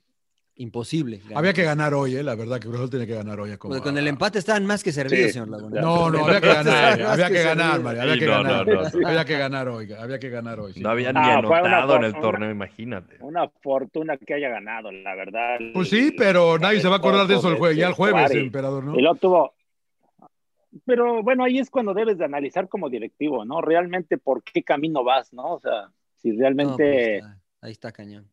imposible. 0.57 1.21
Había 1.35 1.53
que 1.53 1.63
ganar 1.63 1.93
hoy, 1.93 2.15
¿eh? 2.15 2.23
la 2.23 2.35
verdad 2.35 2.59
que 2.59 2.67
Cruz 2.67 2.89
tiene 2.89 3.07
que 3.07 3.15
ganar 3.15 3.39
hoy. 3.39 3.55
Como... 3.57 3.79
con 3.81 3.97
el 3.97 4.07
empate 4.07 4.39
estaban 4.39 4.65
más 4.65 4.83
que 4.83 4.91
servidos, 4.91 5.31
señor 5.31 5.49
Laguna. 5.49 5.81
No, 5.81 6.09
no, 6.09 6.25
había 6.25 6.41
que 6.41 6.47
ganar, 6.47 7.01
había 7.01 7.27
que, 7.29 7.43
ganar, 7.43 7.81
María, 7.81 8.01
había 8.03 8.17
que 8.17 8.25
ganar. 8.25 8.69
había 9.05 9.25
que 9.25 9.37
ganar 9.37 9.67
hoy, 9.69 9.93
había 9.93 10.19
que 10.19 10.29
ganar 10.29 10.59
hoy. 10.59 10.73
No 10.77 10.89
había 10.89 11.13
ni 11.13 11.19
ah, 11.19 11.37
anotado 11.37 11.95
en 11.97 12.03
el 12.03 12.13
torneo, 12.13 12.51
imagínate. 12.51 13.17
Una 13.21 13.47
fortuna 13.47 14.17
que 14.17 14.33
haya 14.33 14.49
ganado, 14.49 14.91
la 14.91 15.15
verdad. 15.15 15.59
Pues 15.73 15.89
sí, 15.89 16.13
pero 16.17 16.57
nadie 16.57 16.81
se 16.81 16.87
va 16.87 16.95
a 16.95 16.97
acordar 16.97 17.27
de 17.27 17.35
eso 17.35 17.49
el 17.49 17.57
jueves, 17.57 17.77
ya 17.77 17.87
el 17.87 17.93
jueves, 17.93 18.31
emperador, 18.31 18.83
¿no? 18.83 18.97
Y 18.97 19.01
lo 19.01 19.15
tuvo, 19.15 19.53
pero 20.85 21.23
bueno, 21.23 21.43
ahí 21.43 21.59
es 21.59 21.69
cuando 21.69 21.93
debes 21.93 22.17
de 22.17 22.25
analizar 22.25 22.67
como 22.67 22.89
directivo, 22.89 23.45
¿no? 23.45 23.61
Realmente 23.61 24.17
por 24.17 24.43
qué 24.43 24.63
camino 24.63 25.03
vas, 25.03 25.33
¿no? 25.33 25.53
O 25.53 25.59
sea, 25.59 25.91
si 26.17 26.31
realmente... 26.31 27.21
No, 27.21 27.27
pues, 27.27 27.37
ahí 27.61 27.71
está 27.71 27.91
cañón. 27.91 28.29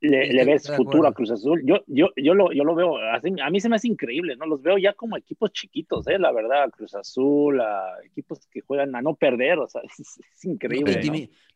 Le, 0.00 0.32
le 0.32 0.44
ves 0.44 0.70
futuro 0.76 1.08
a 1.08 1.12
Cruz 1.14 1.30
Azul. 1.30 1.62
Yo, 1.64 1.76
yo, 1.86 2.08
yo, 2.16 2.34
lo, 2.34 2.52
yo 2.52 2.64
lo 2.64 2.74
veo, 2.74 2.96
así, 2.98 3.28
a 3.42 3.50
mí 3.50 3.60
se 3.60 3.68
me 3.68 3.76
hace 3.76 3.88
increíble, 3.88 4.36
¿no? 4.36 4.46
Los 4.46 4.62
veo 4.62 4.76
ya 4.78 4.92
como 4.92 5.16
equipos 5.16 5.50
chiquitos, 5.52 6.06
¿eh? 6.08 6.18
La 6.18 6.32
verdad, 6.32 6.64
a 6.64 6.70
Cruz 6.70 6.94
Azul, 6.94 7.60
a 7.60 7.94
equipos 8.04 8.46
que 8.50 8.60
juegan 8.60 8.94
a 8.94 9.02
no 9.02 9.14
perder, 9.14 9.58
o 9.58 9.66
sea, 9.68 9.80
es, 9.98 9.98
es 10.34 10.44
increíble. 10.44 11.00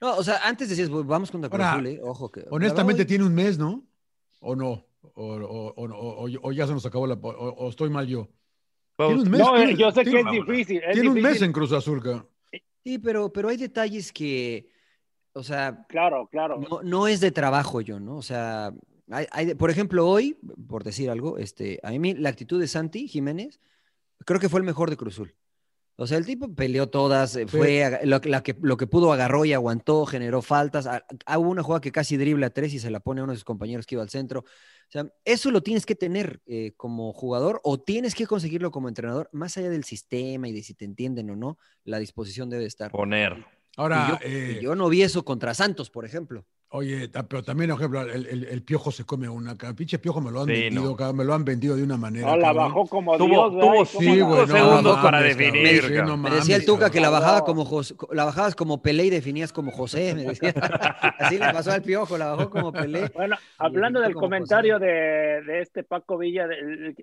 No, 0.00 0.09
¿no? 0.09 0.12
no, 0.14 0.18
o 0.18 0.24
sea, 0.24 0.38
antes 0.44 0.68
decías, 0.70 0.88
"Pues, 0.88 1.05
vamos 1.07 1.31
contra 1.31 1.50
Cruz 1.50 1.62
Azul, 1.62 1.87
¿eh? 1.87 2.00
Ojo 2.03 2.31
que. 2.31 2.44
Honestamente 2.50 3.05
tiene 3.05 3.24
un 3.24 3.35
mes, 3.35 3.59
¿no? 3.59 3.85
¿O 4.40 4.57
no? 4.57 4.87
O, 5.14 5.35
o- 5.35 5.74
o- 5.76 6.29
o- 6.42 6.53
ya 6.53 6.66
se 6.66 6.72
nos 6.74 6.85
acabó 6.87 7.07
la... 7.07 7.14
O, 7.14 7.29
o 7.29 7.68
estoy 7.70 7.88
mal 7.90 8.07
yo. 8.07 8.29
Tiene 8.96 9.14
un 9.22 9.31
mes. 9.31 9.40
No, 9.40 9.57
eh, 9.57 9.64
tiene- 9.64 9.76
yo 9.81 9.90
sé 9.92 10.05
que 10.05 10.11
tiene- 10.11 10.31
es 10.38 10.46
difícil. 10.46 10.83
es 10.83 10.92
Tiene 10.92 11.09
un 11.09 11.14
mes 11.14 11.24
difícil. 11.24 11.44
en 11.46 11.53
Cruz 11.53 11.72
Azul, 11.72 12.03
cabrón. 12.03 12.29
Sí, 12.85 12.98
pero, 12.98 13.33
pero 13.33 13.48
hay 13.48 13.57
detalles 13.57 14.12
que, 14.12 14.66
o 15.33 15.43
sea, 15.43 15.87
Claro, 15.88 16.29
claro. 16.31 16.59
no, 16.59 16.83
no 16.83 17.07
es 17.09 17.21
de 17.21 17.31
trabajo 17.31 17.81
yo, 17.81 18.01
¿no? 18.01 18.16
O 18.16 18.23
sea, 18.23 18.73
hay, 19.11 19.27
hay 19.33 19.47
de- 19.47 19.57
por 19.57 19.71
ejemplo, 19.71 20.09
hoy, 20.09 20.38
por 20.69 20.85
decir 20.85 21.11
algo, 21.11 21.38
este, 21.38 21.81
a 21.83 21.90
mí 21.93 22.14
la 22.14 22.29
actitud 22.29 22.61
de 22.61 22.69
Santi 22.69 23.09
Jiménez, 23.09 23.61
creo 24.25 24.40
que 24.40 24.49
fue 24.49 24.61
el 24.61 24.66
mejor 24.66 24.90
de 24.90 24.97
Cruzul. 24.97 25.35
O 25.97 26.07
sea, 26.07 26.16
el 26.16 26.25
tipo 26.25 26.49
peleó 26.55 26.88
todas, 26.88 27.37
eh, 27.37 27.45
Sí. 27.47 27.59
fue 27.59 28.01
lo, 28.05 28.21
la 28.25 28.43
que, 28.43 28.57
lo 28.62 28.79
que 28.79 28.87
pudo 28.87 29.12
agarró 29.12 29.45
y 29.45 29.53
aguantó, 29.53 30.07
generó 30.07 30.40
faltas. 30.40 30.88
Hubo 31.37 31.51
una 31.51 31.62
jugada 31.62 31.83
que 31.83 31.93
casi 31.93 32.16
dribla 32.16 32.47
a 32.47 32.51
tres 32.51 32.73
y 32.73 32.79
se 32.79 32.90
la 32.90 33.01
pone 33.01 33.21
a 33.21 33.25
uno 33.25 33.33
de 33.33 33.37
sus 33.37 33.45
compañeros 33.45 33.85
que 33.87 33.97
iba 33.97 34.03
al 34.03 34.09
centro. 34.09 34.40
O 34.40 34.90
sea, 34.90 35.07
eso 35.27 35.51
lo 35.51 35.62
tienes 35.62 35.85
que 35.85 35.95
tener 35.95 36.40
eh, 36.47 36.73
como 36.79 37.12
jugador 37.12 37.61
o 37.64 37.79
tienes 37.79 38.14
que 38.14 38.27
conseguirlo 38.27 38.71
como 38.71 38.88
entrenador, 38.88 39.29
más 39.33 39.59
allá 39.59 39.69
del 39.69 39.85
sistema 39.85 40.49
y 40.49 40.53
de 40.53 40.62
si 40.62 40.73
te 40.73 40.87
entienden 40.87 41.29
o 41.31 41.37
no, 41.37 41.59
la 41.85 41.99
disposición 41.99 42.49
debe 42.49 42.64
estar. 42.64 42.90
Poner. 42.90 43.45
Ahora, 43.76 44.06
y 44.06 44.11
yo, 44.11 44.18
eh, 44.22 44.56
y 44.61 44.64
yo 44.64 44.74
no 44.74 44.88
vi 44.88 45.02
eso 45.02 45.24
contra 45.24 45.54
Santos, 45.54 45.90
por 45.90 46.04
ejemplo. 46.04 46.44
Oye, 46.72 47.09
pero 47.28 47.42
también, 47.42 47.70
por 47.70 47.80
ejemplo, 47.80 48.02
el, 48.02 48.26
el- 48.26 48.44
el 48.44 48.62
piojo 48.62 48.92
se 48.92 49.02
come 49.04 49.28
una. 49.28 49.56
Pinche 49.56 49.98
piojo 49.98 50.20
me 50.20 50.30
lo 50.30 50.42
han 50.42 50.46
Sí, 50.46 50.52
vendido, 50.52 50.96
no. 50.96 51.12
me 51.14 51.24
lo 51.24 51.35
han 51.35 51.44
vendido 51.44 51.74
de 51.74 51.83
una 51.83 51.96
manera. 51.96 52.28
No, 52.28 52.37
la 52.37 52.42
cabrón. 52.48 52.64
bajó 52.68 52.87
como 52.87 53.16
Tuvo- 53.18 53.50
Dios, 53.50 53.61
tuvo 53.61 53.85
Sí, 53.85 53.98
Cinco 53.98 54.46
segundos 54.46 54.96
no 54.96 55.02
para 55.02 55.18
mames, 55.18 55.37
definir, 55.37 55.83
sí, 55.83 55.92
Me 56.16 56.30
decía 56.30 56.54
el 56.54 56.64
Tuca 56.64 56.78
cabrón. 56.78 56.92
que 56.92 57.00
la 57.00 57.11
bajaba 57.11 57.44
como 57.44 57.64
José, 57.64 57.96
la 58.12 58.24
bajabas 58.24 58.54
como 58.54 58.83
Pelé 58.83 59.06
y 59.06 59.11
definías 59.11 59.52
como 59.52 59.72
José, 59.72 60.14
me 60.14 60.22
decía. 60.26 60.54
Así 61.18 61.38
le 61.38 61.52
pasó 61.52 61.72
al 61.72 61.83
piojo, 61.83 62.16
la 62.16 62.26
bajó 62.37 62.50
como 62.50 62.70
Pelé. 62.72 63.11
Bueno, 63.16 63.35
hablando 63.59 63.98
del 64.00 64.14
comentario 64.14 64.78
de, 64.78 65.42
de 65.44 65.62
este 65.62 65.83
Paco 65.83 66.18
Villa, 66.18 66.46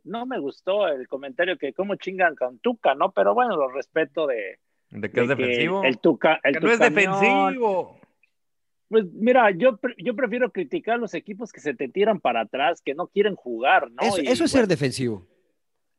no 0.05 0.25
me 0.25 0.39
gustó 0.39 0.87
el 0.87 1.09
comentario 1.09 1.57
que 1.57 1.73
cómo 1.73 1.95
chingan 1.95 2.37
con 2.37 2.59
Tuca, 2.59 2.95
¿no? 2.95 3.11
Pero 3.11 3.33
bueno, 3.33 3.57
lo 3.57 3.67
respeto 3.69 4.27
de, 4.27 4.59
¿De 4.89 5.11
qué 5.11 5.21
es 5.21 5.27
de 5.27 5.35
defensivo? 5.35 5.83
el 5.83 5.99
Tuca, 5.99 6.39
el 6.43 6.53
que 6.53 6.59
no 6.61 6.71
es 6.71 6.79
defensivo. 6.79 7.99
Pues 8.89 9.03
mira, 9.11 9.51
yo, 9.51 9.75
pre- 9.77 9.95
yo 9.97 10.15
prefiero 10.15 10.49
criticar 10.51 10.95
a 10.95 10.97
los 10.97 11.13
equipos 11.13 11.51
que 11.51 11.59
se 11.59 11.73
te 11.73 11.89
tiran 11.89 12.21
para 12.21 12.41
atrás, 12.41 12.81
que 12.81 12.93
no 12.95 13.07
quieren 13.07 13.35
jugar, 13.35 13.91
¿no? 13.91 14.01
Eso, 14.01 14.21
Y, 14.21 14.27
eso 14.27 14.45
es 14.45 14.51
ser 14.51 14.65
defensivo. 14.67 15.27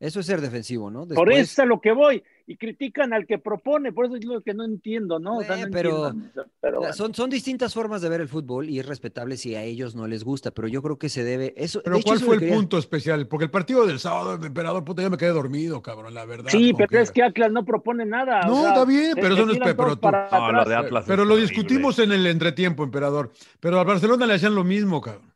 Eso 0.01 0.21
es 0.21 0.27
ser 0.27 0.41
defensivo, 0.41 0.93
¿no? 0.93 1.09
Por 1.09 1.33
eso 1.33 1.41
es 1.43 1.59
a 1.59 1.65
lo 1.65 1.81
que 1.81 1.91
voy. 1.91 2.23
Y 2.47 2.57
critican 2.57 3.13
al 3.13 3.27
que 3.27 3.37
propone, 3.39 3.93
por 3.93 4.07
eso 4.07 4.15
es 4.17 4.25
lo 4.25 4.41
que 4.43 4.55
no 4.55 4.65
entiendo, 4.65 5.19
¿no? 5.19 5.39
O 5.39 5.43
sea, 5.43 5.59
Eh, 5.59 5.65
no 5.67 5.71
pero- 5.73 6.07
entiendo, 6.09 6.47
bueno. 6.63 6.93
son, 6.95 7.15
son 7.15 7.29
distintas 7.29 7.75
formas 7.75 8.01
de 8.01 8.09
ver 8.09 8.21
el 8.21 8.29
fútbol 8.29 8.71
y 8.71 8.79
es 8.79 8.87
respetable 8.87 9.37
si 9.37 9.55
a 9.57 9.63
ellos 9.65 9.97
no 9.97 10.07
les 10.07 10.23
gusta, 10.25 10.53
pero 10.53 10.69
yo 10.69 10.81
creo 10.83 10.99
que 10.99 11.09
se 11.09 11.25
debe. 11.25 11.53
Eso, 11.57 11.83
Pero 11.85 11.99
¿cuál 12.05 12.21
fue 12.21 12.37
el 12.37 12.41
quería- 12.41 12.55
punto 12.55 12.79
especial? 12.79 13.27
Porque 13.27 13.45
el 13.45 13.51
partido 13.51 13.87
del 13.87 13.99
sábado, 13.99 14.35
emperador, 14.47 14.85
puta, 14.85 15.03
ya 15.03 15.11
me 15.11 15.17
quedé 15.19 15.31
dormido, 15.31 15.83
cabrón, 15.83 16.15
la 16.15 16.25
verdad. 16.25 16.49
Sí, 16.51 16.73
pero 16.79 17.03
es 17.03 17.11
que 17.11 17.23
Atlas 17.25 17.51
no 17.51 17.65
propone 17.65 18.07
nada. 18.07 18.41
o 18.47 18.49
No, 18.49 18.61
sea, 18.63 18.69
está 18.69 18.85
bien, 18.85 19.13
pero 19.17 19.35
eso 19.35 19.47
no 19.47 19.53
es 19.53 19.59
pero 19.59 19.75
todos 19.75 19.95
tú- 19.95 20.01
para 20.01 20.31
No, 20.31 20.39
lo 20.53 20.61
atrás. 20.61 20.69
de 20.69 20.75
Atlas 20.77 21.05
Pero 21.09 21.23
es 21.25 21.29
lo 21.29 21.37
discutimos 21.37 21.99
en 21.99 22.13
el 22.13 22.25
entretiempo, 22.27 22.85
emperador. 22.85 23.33
Pero 23.61 23.79
al 23.81 23.85
Barcelona 23.87 24.27
le 24.27 24.35
hacían 24.35 24.55
lo 24.55 24.63
mismo, 24.65 25.01
cabrón. 25.01 25.29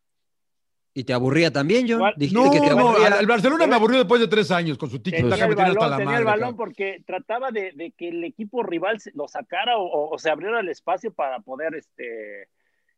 Y 0.95 1.05
te 1.05 1.15
aburría 1.15 1.51
también, 1.51 1.87
John. 1.89 2.13
Dijiste 2.17 2.39
No, 2.39 2.51
que 2.51 2.61
te 2.61 2.67
no, 2.71 2.89
aburría. 2.89 3.07
al, 3.07 3.13
al 3.15 3.27
Barcelona 3.27 3.67
me 3.67 3.75
aburrió 3.77 3.99
después 3.99 4.21
de 4.21 4.29
tres 4.29 4.51
años 4.51 4.77
con 4.77 4.91
su 4.91 4.99
tiki 5.01 5.17
Tenía 5.23 5.35
el 5.47 5.55
balón, 5.55 5.69
hasta 5.71 5.89
la 5.89 5.97
tenía 5.97 6.05
madre. 6.11 6.19
el 6.19 6.25
balón 6.27 6.41
cabrón. 6.41 6.57
porque 6.57 7.03
trataba 7.07 7.51
de, 7.51 7.73
de 7.73 7.93
que 7.93 8.09
el 8.09 8.23
equipo 8.25 8.63
rival 8.63 8.99
lo 9.15 9.27
sacara 9.27 9.79
o, 9.79 9.85
o- 9.87 10.15
o 10.15 10.19
se 10.19 10.29
abriera 10.31 10.61
el 10.61 10.69
espacio 10.69 11.11
para 11.13 11.41
poder 11.41 11.75
este 11.77 12.43
eh, 12.43 12.47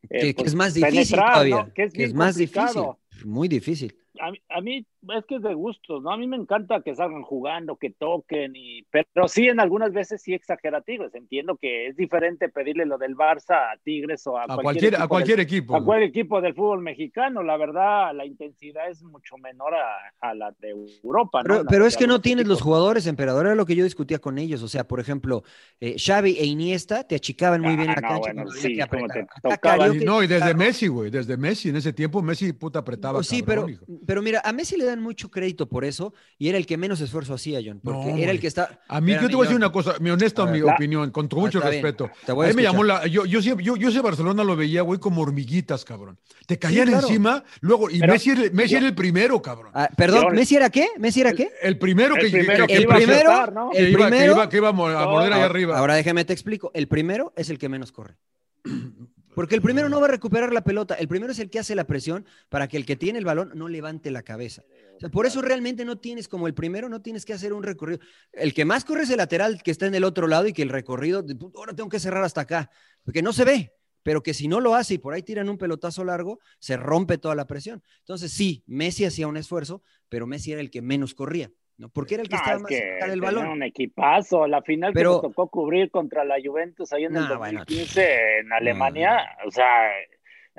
que, 0.09 0.19
que 0.19 0.33
pues, 0.33 0.47
es 0.47 0.55
más 0.55 0.73
difícil 0.73 0.97
penetrar, 1.15 1.33
todavía. 1.33 1.55
¿no? 1.63 1.73
Que 1.73 1.83
es 1.83 1.93
bien 1.93 2.15
más 2.17 2.33
complicado. 2.35 2.99
difícil. 3.09 3.27
Muy 3.31 3.47
difícil. 3.47 3.95
A, 4.19 4.57
a 4.57 4.61
mí 4.61 4.85
es 5.17 5.25
que 5.25 5.35
es 5.35 5.41
de 5.41 5.53
gustos, 5.53 6.01
¿no? 6.03 6.11
A 6.11 6.17
mí 6.17 6.27
me 6.27 6.35
encanta 6.37 6.81
que 6.81 6.95
salgan 6.95 7.21
jugando, 7.23 7.75
que 7.75 7.89
toquen, 7.89 8.53
y, 8.55 8.83
pero 8.91 9.27
sí 9.27 9.47
en 9.47 9.59
algunas 9.59 9.91
veces 9.93 10.21
sí 10.21 10.33
exagerativos. 10.33 11.13
Entiendo 11.15 11.57
que 11.57 11.87
es 11.87 11.95
diferente 11.95 12.49
pedirle 12.49 12.85
lo 12.85 12.97
del 12.97 13.15
Barça 13.15 13.73
a 13.73 13.77
Tigres 13.83 14.25
o 14.27 14.37
a, 14.37 14.43
A 14.43 14.57
cualquier, 14.57 14.93
a 14.95 14.97
equipo 14.97 15.09
cualquier 15.09 15.37
del- 15.37 15.45
equipo. 15.45 15.75
a 15.75 15.83
cualquier 15.83 16.09
equipo 16.09 16.41
del 16.41 16.53
fútbol 16.55 16.81
mexicano. 16.81 17.43
La 17.43 17.57
verdad, 17.57 18.13
la 18.15 18.25
intensidad 18.25 18.89
es 18.89 19.03
mucho 19.03 19.37
menor 19.37 19.73
a, 19.75 19.95
a 20.21 20.33
la 20.33 20.51
de 20.59 20.69
Europa, 21.03 21.39
¿no? 21.39 21.43
Pero, 21.43 21.55
En 21.59 21.65
la- 21.65 21.69
pero 21.69 21.83
de 21.83 21.89
es 21.89 21.97
que 21.97 22.07
no 22.07 22.21
tienes 22.21 22.47
los 22.47 22.61
jugadores, 22.61 23.07
emperador. 23.07 23.45
Era 23.45 23.55
lo 23.55 23.65
que 23.65 23.75
yo 23.75 23.83
discutía 23.83 24.19
con 24.19 24.37
ellos. 24.37 24.63
O 24.63 24.67
sea, 24.67 24.87
por 24.87 24.99
ejemplo, 24.99 25.43
eh, 25.79 25.95
Xavi 25.97 26.37
e 26.37 26.45
Iniesta 26.45 27.05
te 27.07 27.15
achicaban 27.15 27.61
muy 27.61 27.75
bien 27.75 27.89
Ah, 27.89 27.95
la 27.95 28.01
no, 28.01 28.07
cancha. 28.21 28.33
bueno, 28.33 28.51
sí, 28.51 28.75
que 28.75 28.87
como 28.87 29.07
te 29.07 29.25
tocaban. 29.41 29.95
Y 29.95 30.05
no, 30.05 30.23
y 30.23 30.27
desde 30.27 30.41
claro. 30.45 30.57
Messi, 30.57 30.87
güey, 30.87 31.09
desde 31.11 31.37
Messi. 31.37 31.69
En 31.69 31.75
ese 31.75 31.93
tiempo 31.93 32.21
Messi 32.21 32.53
puta 32.53 32.79
apretaba. 32.79 33.19
Pues 33.19 33.27
sí, 33.27 33.41
cabrón, 33.41 33.65
pero, 33.65 33.69
hijo. 33.69 34.01
pero 34.05 34.21
mira, 34.21 34.41
a 34.43 34.51
Messi 34.53 34.77
le 34.77 34.85
dan 34.95 35.03
mucho 35.03 35.29
crédito 35.29 35.67
por 35.67 35.85
eso 35.85 36.13
y 36.37 36.49
era 36.49 36.57
el 36.57 36.65
que 36.65 36.77
menos 36.77 37.01
esfuerzo 37.01 37.33
hacía, 37.33 37.59
John, 37.63 37.81
porque 37.83 38.11
No, 38.11 38.17
era 38.17 38.31
el 38.31 38.39
que 38.39 38.47
está. 38.47 38.79
A 38.87 39.01
mí, 39.01 39.11
yo 39.13 39.27
te 39.27 39.35
voy 39.35 39.45
a 39.45 39.49
decir 39.49 39.55
una 39.57 39.71
cosa, 39.71 39.95
mi 39.99 40.09
honesta 40.09 40.45
mi 40.45 40.59
La- 40.59 40.73
opinión, 40.73 41.11
con 41.11 41.27
tu 41.29 41.37
mucho 41.37 41.59
bien. 41.59 41.71
respeto. 41.73 42.09
Te 42.25 42.31
voy 42.31 42.45
a 42.45 42.49
a 42.49 42.51
mí 42.51 42.55
me 42.57 42.63
llamó 42.63 42.83
la. 42.83 43.05
Yo, 43.07 43.25
yo, 43.25 43.41
siempre- 43.41 43.65
yo, 43.65 43.75
yo 43.75 43.89
ese 43.89 44.01
Barcelona 44.01 44.43
lo 44.43 44.55
veía, 44.55 44.81
güey, 44.81 44.99
como 44.99 45.21
hormiguitas, 45.21 45.83
cabrón. 45.85 46.17
Te 46.47 46.57
caían 46.57 46.87
claro. 46.87 47.07
encima, 47.07 47.43
luego. 47.61 47.89
Y 47.89 47.99
Pero- 47.99 48.13
Messi, 48.13 48.29
era- 48.31 48.41
Messi 48.53 48.71
yo- 48.71 48.77
era 48.79 48.87
el 48.87 48.95
primero, 48.95 49.41
cabrón. 49.41 49.71
Ah, 49.73 49.89
perdón, 49.95 50.23
Yo- 50.23 50.29
¿Messi 50.31 50.55
era 50.55 50.69
qué? 50.69 50.87
¿Messi 50.97 51.21
era 51.21 51.33
qué? 51.33 51.51
El 51.61 51.77
primero 51.77 52.15
que, 52.15 52.25
El 52.27 52.31
primero 52.31 52.65
que- 52.67 52.73
que 52.73 52.77
El 52.77 52.83
iba 52.83 52.93
a 52.93 52.97
primero, 52.97 53.31
aceptar, 53.31 53.53
¿no? 53.53 53.69
que 53.71 53.77
el 53.79 53.89
iba, 53.89 53.99
que 53.99 54.05
primero. 54.11 54.33
iba- 54.33 54.49
que 54.49 54.57
iba 54.57 54.69
a 54.69 54.71
mo- 54.71 54.87
a 54.87 55.05
morder 55.07 55.33
ahí 55.33 55.41
arriba. 55.41 55.77
Ahora 55.77 55.95
déjame 55.95 56.23
te 56.25 56.33
explico. 56.33 56.71
El 56.73 56.87
primero 56.87 57.33
es 57.35 57.49
el 57.49 57.57
que 57.57 57.69
menos 57.69 57.91
corre. 57.91 58.15
Porque 59.35 59.53
el 59.55 59.61
primero 59.61 59.89
no 59.89 59.99
va 59.99 60.07
a 60.07 60.11
recuperar 60.11 60.53
la 60.53 60.63
pelota. 60.63 60.95
El 60.95 61.09
primero 61.09 61.33
es 61.33 61.39
el 61.39 61.49
que 61.49 61.59
hace 61.59 61.75
la 61.75 61.83
presión 61.83 62.25
para 62.47 62.69
que 62.69 62.77
el 62.77 62.85
que 62.85 62.95
tiene 62.95 63.19
el 63.19 63.25
balón 63.25 63.51
no 63.53 63.67
levante 63.67 64.09
la 64.09 64.23
cabeza. 64.23 64.63
O 64.95 64.99
sea, 64.99 65.09
por 65.09 65.25
eso 65.25 65.41
realmente 65.41 65.83
no 65.85 65.97
tienes, 65.97 66.27
como 66.27 66.47
el 66.47 66.53
primero, 66.53 66.87
no 66.89 67.01
tienes 67.01 67.25
que 67.25 67.33
hacer 67.33 67.51
un 67.53 67.63
recorrido. 67.63 67.99
El 68.31 68.53
que 68.53 68.65
más 68.65 68.85
corre 68.85 69.03
es 69.03 69.09
el 69.09 69.17
lateral 69.17 69.61
que 69.63 69.71
está 69.71 69.85
en 69.87 69.95
el 69.95 70.03
otro 70.03 70.27
lado 70.27 70.47
y 70.47 70.53
que 70.53 70.61
el 70.61 70.69
recorrido, 70.69 71.21
de, 71.21 71.35
"Puta, 71.35 71.59
ahora 71.59 71.73
tengo 71.75 71.89
que 71.89 71.99
cerrar 71.99 72.23
hasta 72.23 72.41
acá, 72.41 72.69
porque 73.03 73.21
no 73.21 73.33
se 73.33 73.43
ve. 73.45 73.71
Pero 74.03 74.21
que 74.21 74.35
si 74.35 74.47
no 74.47 74.59
lo 74.61 74.75
hace 74.75 74.93
y 74.93 74.97
por 74.99 75.15
ahí 75.15 75.23
tiran 75.23 75.49
un 75.49 75.57
pelotazo 75.57 76.03
largo, 76.03 76.39
se 76.59 76.77
rompe 76.77 77.17
toda 77.17 77.33
la 77.33 77.47
presión. 77.47 77.81
Entonces, 78.01 78.31
sí, 78.31 78.63
Messi 78.67 79.03
hacía 79.03 79.27
un 79.27 79.35
esfuerzo, 79.35 79.81
pero 80.09 80.27
Messi 80.27 80.51
era 80.51 80.61
el 80.61 80.69
que 80.69 80.83
menos 80.83 81.15
corría, 81.15 81.49
¿no? 81.77 81.89
Porque 81.89 82.13
era 82.13 82.21
el 82.21 82.29
que 82.29 82.35
No, 82.35 82.41
estaba 82.41 82.57
es 82.57 82.61
más 82.61 82.69
que 82.69 82.77
cerca 82.77 83.07
del 83.07 83.19
balón. 83.21 83.47
un 83.47 83.63
equipazo. 83.63 84.45
La 84.45 84.61
final 84.61 84.93
Pero- 84.93 85.19
que 85.21 85.27
nos 85.27 85.33
tocó 85.35 85.49
cubrir 85.49 85.89
contra 85.89 86.23
la 86.23 86.35
Juventus 86.43 86.93
ahí 86.93 87.05
en 87.05 87.15
el 87.17 87.23
No, 87.27 87.37
bueno. 87.39 87.59
2015 87.61 88.39
en 88.41 88.53
Alemania, 88.53 89.17
o 89.47 89.49
sea, 89.49 89.89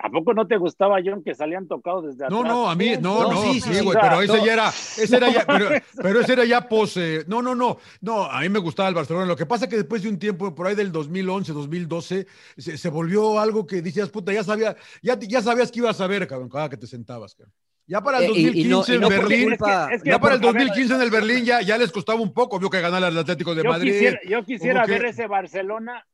¿a 0.02 0.11
poco 0.11 0.35
no 0.35 0.46
te 0.46 0.56
gustaba, 0.59 0.98
John, 1.04 1.22
que 1.24 1.35
salían 1.35 1.66
tocados 1.66 2.04
desde 2.06 2.28
No, 2.28 2.40
atrás? 2.40 2.52
no, 2.54 2.70
a 2.70 2.74
mí, 2.74 2.92
no, 3.00 3.22
No, 3.22 3.32
no, 3.32 3.42
sí, 3.52 3.61
sí, 3.61 3.80
güey, 3.82 3.96
pero 4.00 4.20
ese 4.22 4.37
no. 4.37 4.44
ya 4.46 4.52
era, 4.52 4.68
ese 4.68 5.16
era 5.16 5.30
ya, 5.30 5.46
pero, 5.46 5.68
pero 6.02 6.20
ese 6.20 6.32
era 6.35 6.44
ya 6.44 6.68
pose, 6.68 7.24
no, 7.26 7.40
no, 7.42 7.54
no, 7.54 7.78
no, 8.00 8.24
a 8.24 8.40
mí 8.40 8.48
me 8.48 8.59
gustaba 8.59 8.88
el 8.88 8.94
Barcelona, 8.94 9.26
lo 9.26 9.37
que 9.37 9.46
pasa 9.46 9.64
es 9.64 9.70
que 9.70 9.76
después 9.76 10.02
de 10.02 10.09
un 10.11 10.18
tiempo, 10.18 10.54
por 10.54 10.66
ahí 10.66 10.74
del 10.74 10.92
2011, 10.92 11.52
2012, 11.52 12.26
se, 12.56 12.76
se 12.78 12.88
volvió 12.90 13.38
algo 13.40 13.66
que 13.66 13.80
decías, 13.82 14.11
puta, 14.11 14.32
ya 14.32 14.44
sabía, 14.44 14.76
ya, 15.02 15.18
ya 15.18 15.40
sabías 15.40 15.72
que 15.72 15.78
ibas 15.78 16.00
a 16.00 16.06
ver, 16.06 16.26
cabrón, 16.26 16.48
cada 16.48 16.68
que 16.68 16.76
te 16.76 16.87
sentabas, 16.87 17.35
cabrón. 17.35 17.52
Ya 17.88 18.00
para 18.02 18.18
el 18.18 18.24
Eh, 18.24 18.32
y- 18.35 18.38
y 18.40 18.68
2015 18.68 18.92
no- 18.92 18.96
y 18.96 19.00
no 19.00 19.06
en 19.06 19.20
Berlín, 19.28 19.56
ya 20.04 20.18
para 20.18 20.35
el 20.35 20.40
a 20.42 20.52
ver, 20.52 20.54
2015 20.54 20.94
en 20.96 21.02
el 21.02 21.11
Berlín 21.11 21.44
ya, 21.44 21.62
ya 21.62 21.78
les 21.78 21.92
costaba 21.92 22.20
un 22.20 22.32
poco, 22.35 22.59
vio 22.59 22.68
que 22.68 22.80
ganar 22.80 23.00
el 23.04 23.16
Atlético 23.16 23.54
de 23.54 23.62
yo 23.62 23.70
Madrid. 23.70 23.92
quisiera, 23.92 24.18
yo 24.28 24.44
quisiera 24.44 24.85
que- 24.85 24.90
ver 24.92 25.04
ese 25.06 25.28
Barcelona, 25.28 26.04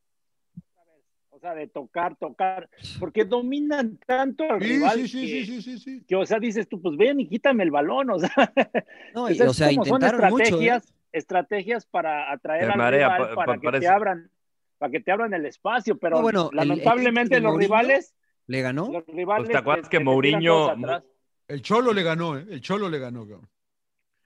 sea, 1.42 1.54
de 1.54 1.66
tocar, 1.66 2.16
tocar, 2.16 2.70
porque 2.98 3.24
dominan 3.24 3.98
tanto 4.06 4.44
al 4.44 4.60
Sí, 4.60 4.68
rival 4.68 4.98
sí, 5.00 5.08
sí, 5.08 5.20
que, 5.20 5.26
sí, 5.26 5.44
sí, 5.44 5.62
sí, 5.62 5.78
sí. 5.78 6.04
que, 6.06 6.16
o 6.16 6.24
sea, 6.24 6.38
dices 6.38 6.68
tú, 6.68 6.80
pues 6.80 6.96
ven 6.96 7.20
y 7.20 7.28
quítame 7.28 7.64
el 7.64 7.70
balón, 7.70 8.10
o 8.10 8.18
sea, 8.18 8.30
No, 9.12 9.28
y- 9.30 9.32
es 9.32 9.40
o 9.42 9.52
sea, 9.52 9.68
como 9.68 9.84
son 9.84 10.00
mucho. 10.00 10.14
¿eh? 10.14 10.26
estrategias, 10.28 10.94
estrategias 11.12 11.86
para 11.86 12.32
atraer 12.32 12.70
al 12.70 12.78
marea, 12.78 13.08
rival, 13.08 13.28
pa- 13.30 13.34
para 13.34 13.52
pa- 13.54 13.60
que 13.60 13.66
parece. 13.66 13.86
te 13.86 13.88
abran, 13.92 14.30
para 14.78 14.92
que 14.92 15.00
te 15.00 15.10
abran 15.12 15.34
el 15.34 15.44
espacio, 15.46 15.98
pero 15.98 16.16
No, 16.16 16.22
bueno, 16.22 16.50
el- 16.52 16.58
el 16.60 16.66
lamentablemente 16.68 17.40
los 17.40 17.52
Mourinho, 17.52 17.58
rivales, 17.68 18.14
¿Le 18.46 18.60
ganó? 18.62 18.90
los 18.92 19.06
rivales 19.06 19.46
Pues, 19.46 19.52
¿te 19.52 19.58
acuerdas 19.58 19.88
que 19.88 19.98
te 19.98 20.04
tiran 20.04 20.04
Mourinho-. 20.04 21.02
El 21.48 21.60
Cholo 21.62 21.92
le 21.92 22.02
ganó, 22.02 22.38
¿eh? 22.38 22.46
El 22.48 22.60
Cholo 22.60 22.88
le 22.88 22.98
ganó, 22.98 23.22
cabrón. 23.26 23.48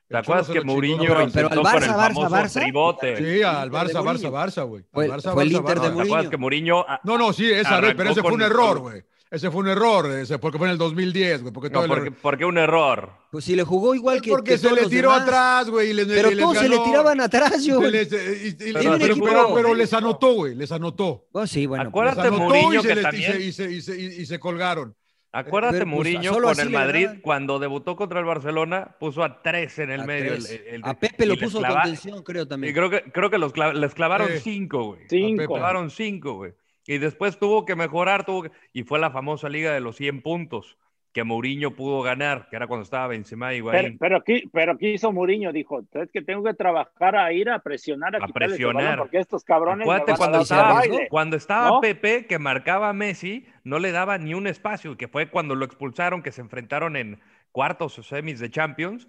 ¿Te 0.08 0.14
El 0.14 0.20
acuerdas 0.20 0.48
que 0.48 0.60
Mourinho 0.60 0.98
pero- 0.98 1.14
pero 1.14 1.22
intentó 1.26 1.48
al 1.48 1.56
con 1.74 1.82
el 1.82 1.88
Barça, 1.90 1.96
Barça, 1.96 2.14
famoso 2.14 2.30
Barça. 2.36 2.62
tribote? 2.62 3.16
Sí, 3.16 3.42
al 3.42 3.70
Barça, 3.72 3.92
Barça, 3.92 4.04
Mourinho. 4.04 4.30
Barça, 4.32 4.62
güey. 4.68 4.84
Fue- 4.92 5.08
Barça, 5.08 5.32
fue 5.32 5.42
el 5.42 5.48
Barça, 5.52 5.58
Inter 5.58 5.74
de 5.80 5.80
Barça. 5.80 5.82
¿Te 5.82 5.86
acuerdas 5.88 6.08
Mourinho. 6.08 6.30
que 6.30 6.36
Mourinho 6.36 6.86
No, 7.02 7.18
no, 7.18 7.32
sí, 7.32 7.50
esa 7.50 7.80
vez, 7.80 7.94
pero 7.96 8.10
ese 8.10 8.22
fue 8.22 8.32
un 8.32 8.42
error, 8.42 8.78
güey. 8.78 9.02
ese 9.32 9.50
fue 9.50 9.60
un 9.62 9.68
error, 9.68 10.08
ese, 10.12 10.38
porque 10.38 10.58
fue 10.58 10.68
en 10.68 10.72
el 10.74 10.78
2010, 10.78 11.42
güey. 11.42 11.52
Porque, 11.52 11.70
No, 11.70 11.74
todo 11.80 11.84
el- 11.86 11.88
porque, 11.90 12.10
porque 12.12 12.44
un 12.44 12.56
error. 12.56 13.10
Pues 13.32 13.44
si 13.44 13.56
le 13.56 13.64
jugó 13.64 13.96
igual 13.96 14.22
que. 14.22 14.30
porque 14.30 14.52
que 14.52 14.58
se 14.58 14.62
todos 14.62 14.76
le 14.76 14.82
los 14.82 14.90
tiró 14.90 15.10
demás. 15.10 15.22
atrás, 15.24 15.70
güey. 15.70 15.90
y 15.90 15.92
les- 15.94 16.06
Pero 16.06 16.30
y 16.30 16.34
les 16.36 16.44
todos 16.44 16.58
se 16.58 16.68
le 16.68 16.78
tiraban 16.78 17.20
atrás, 17.20 17.64
yo. 17.64 17.80
Se 17.80 17.90
les- 17.90 18.12
y- 18.12 18.48
y- 18.48 18.52
Pero 18.72 18.78
pero, 18.78 18.94
un 18.94 19.02
equipo- 19.02 19.26
pero- 19.26 19.54
pero 19.56 19.74
les 19.74 19.92
anotó, 19.92 20.34
güey. 20.34 20.54
Les 20.54 20.70
anotó. 20.70 21.26
Oh, 21.32 21.46
sí, 21.48 21.66
bueno. 21.66 21.88
Acuérdate- 21.88 22.30
Mourinho, 22.30 22.80
que 22.80 22.94
también- 22.94 23.42
y 23.42 24.24
se 24.26 24.38
colgaron. 24.38 24.94
Acuérdate, 25.38 25.78
Pero, 25.78 25.84
pues, 25.84 25.94
Mourinho 25.94 26.32
solo 26.32 26.48
con 26.48 26.60
el 26.60 26.70
Madrid, 26.70 27.08
cuando 27.22 27.58
debutó 27.58 27.94
contra 27.96 28.20
el 28.20 28.24
Barcelona, 28.24 28.96
puso 28.98 29.22
a 29.22 29.42
tres 29.42 29.78
en 29.78 29.90
el 29.90 30.00
A 30.00 30.06
medio. 30.06 30.34
el- 30.34 30.46
el- 30.46 30.80
a 30.84 30.94
Pepe 30.98 31.26
lo 31.26 31.34
y 31.34 31.36
puso 31.36 31.58
clava- 31.58 31.82
contención, 31.82 32.22
creo 32.22 32.44
Y 32.44 32.48
también. 32.48 32.74
creo 32.74 32.88
que, 32.90 33.02
creo 33.12 33.28
que 33.30 33.38
los 33.38 33.52
clav- 33.52 33.74
les 33.74 33.94
clavaron 33.94 34.28
cinco, 34.40 34.84
güey. 34.84 35.02
Cinco. 35.08 35.54
Clavaron 35.54 35.90
cinco, 35.90 36.34
güey. 36.34 36.52
Y 36.86 36.98
después 36.98 37.38
tuvo 37.38 37.64
que 37.64 37.74
mejorar, 37.76 38.24
tuvo 38.24 38.44
que- 38.44 38.50
y 38.72 38.84
fue 38.84 38.98
la 38.98 39.10
famosa 39.10 39.48
liga 39.48 39.72
de 39.72 39.80
los 39.80 39.96
100 39.96 40.22
puntos 40.22 40.78
que 41.16 41.24
Mourinho 41.24 41.70
pudo 41.70 42.02
ganar, 42.02 42.46
que 42.50 42.56
era 42.56 42.66
cuando 42.66 42.82
estaba 42.84 43.06
Benzema 43.06 43.54
y 43.54 43.62
Pero, 43.62 43.70
Higuaín. 43.78 43.96
pero 43.98 44.16
aquí, 44.18 44.42
pero 44.52 44.72
aquí 44.72 44.88
hizo 44.88 45.12
Mourinho, 45.12 45.50
dijo, 45.50 45.80
es 45.94 46.10
que 46.10 46.20
tengo 46.20 46.44
que 46.44 46.52
trabajar 46.52 47.16
a 47.16 47.32
ir 47.32 47.48
a 47.48 47.58
presionar, 47.60 48.14
a, 48.16 48.18
A 48.22 48.28
presionar. 48.28 48.98
porque 48.98 49.18
estos 49.18 49.42
cabrones 49.42 49.86
cuando 50.18 50.42
estaba- 50.42 50.74
baile". 50.74 51.08
Cuando 51.08 51.36
estaba 51.38 51.68
¿No? 51.70 51.80
Pepe, 51.80 52.26
que 52.26 52.38
marcaba 52.38 52.90
a 52.90 52.92
Messi, 52.92 53.46
no 53.64 53.78
le 53.78 53.92
daba 53.92 54.18
ni 54.18 54.34
un 54.34 54.46
espacio, 54.46 54.98
que 54.98 55.08
fue 55.08 55.30
cuando 55.30 55.54
lo 55.54 55.64
expulsaron, 55.64 56.22
que 56.22 56.32
se 56.32 56.42
enfrentaron 56.42 56.96
en 56.96 57.18
cuartos 57.50 57.98
o 57.98 58.02
semis 58.02 58.38
de 58.38 58.50
Champions, 58.50 59.08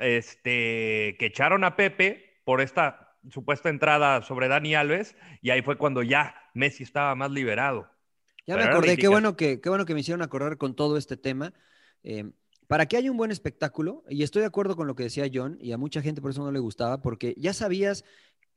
este, 0.00 1.14
que 1.20 1.26
echaron 1.26 1.62
a 1.62 1.76
Pepe 1.76 2.40
por 2.44 2.60
esta 2.60 3.14
supuesta 3.30 3.68
entrada 3.68 4.22
sobre 4.22 4.48
Dani 4.48 4.74
Alves, 4.74 5.16
y 5.42 5.50
ahí 5.50 5.62
fue 5.62 5.76
cuando 5.78 6.02
ya 6.02 6.34
Messi 6.54 6.82
estaba 6.82 7.14
más 7.14 7.30
liberado. 7.30 7.88
Ya 8.46 8.56
me 8.56 8.62
acordé, 8.62 8.96
qué 8.96 9.08
bueno 9.08 9.36
que, 9.36 9.60
qué 9.60 9.68
bueno 9.68 9.84
que 9.84 9.94
me 9.94 10.00
hicieron 10.00 10.22
acordar 10.22 10.56
con 10.56 10.74
todo 10.74 10.96
este 10.96 11.16
tema. 11.16 11.52
Eh, 12.02 12.30
para 12.66 12.86
que 12.86 12.96
haya 12.96 13.10
un 13.10 13.16
buen 13.16 13.30
espectáculo, 13.30 14.04
y 14.08 14.22
estoy 14.22 14.40
de 14.40 14.46
acuerdo 14.46 14.76
con 14.76 14.86
lo 14.86 14.94
que 14.94 15.04
decía 15.04 15.30
John, 15.32 15.56
y 15.60 15.72
a 15.72 15.78
mucha 15.78 16.02
gente 16.02 16.20
por 16.20 16.30
eso 16.32 16.42
no 16.42 16.50
le 16.50 16.58
gustaba, 16.58 17.00
porque 17.00 17.34
ya 17.38 17.52
sabías 17.52 18.04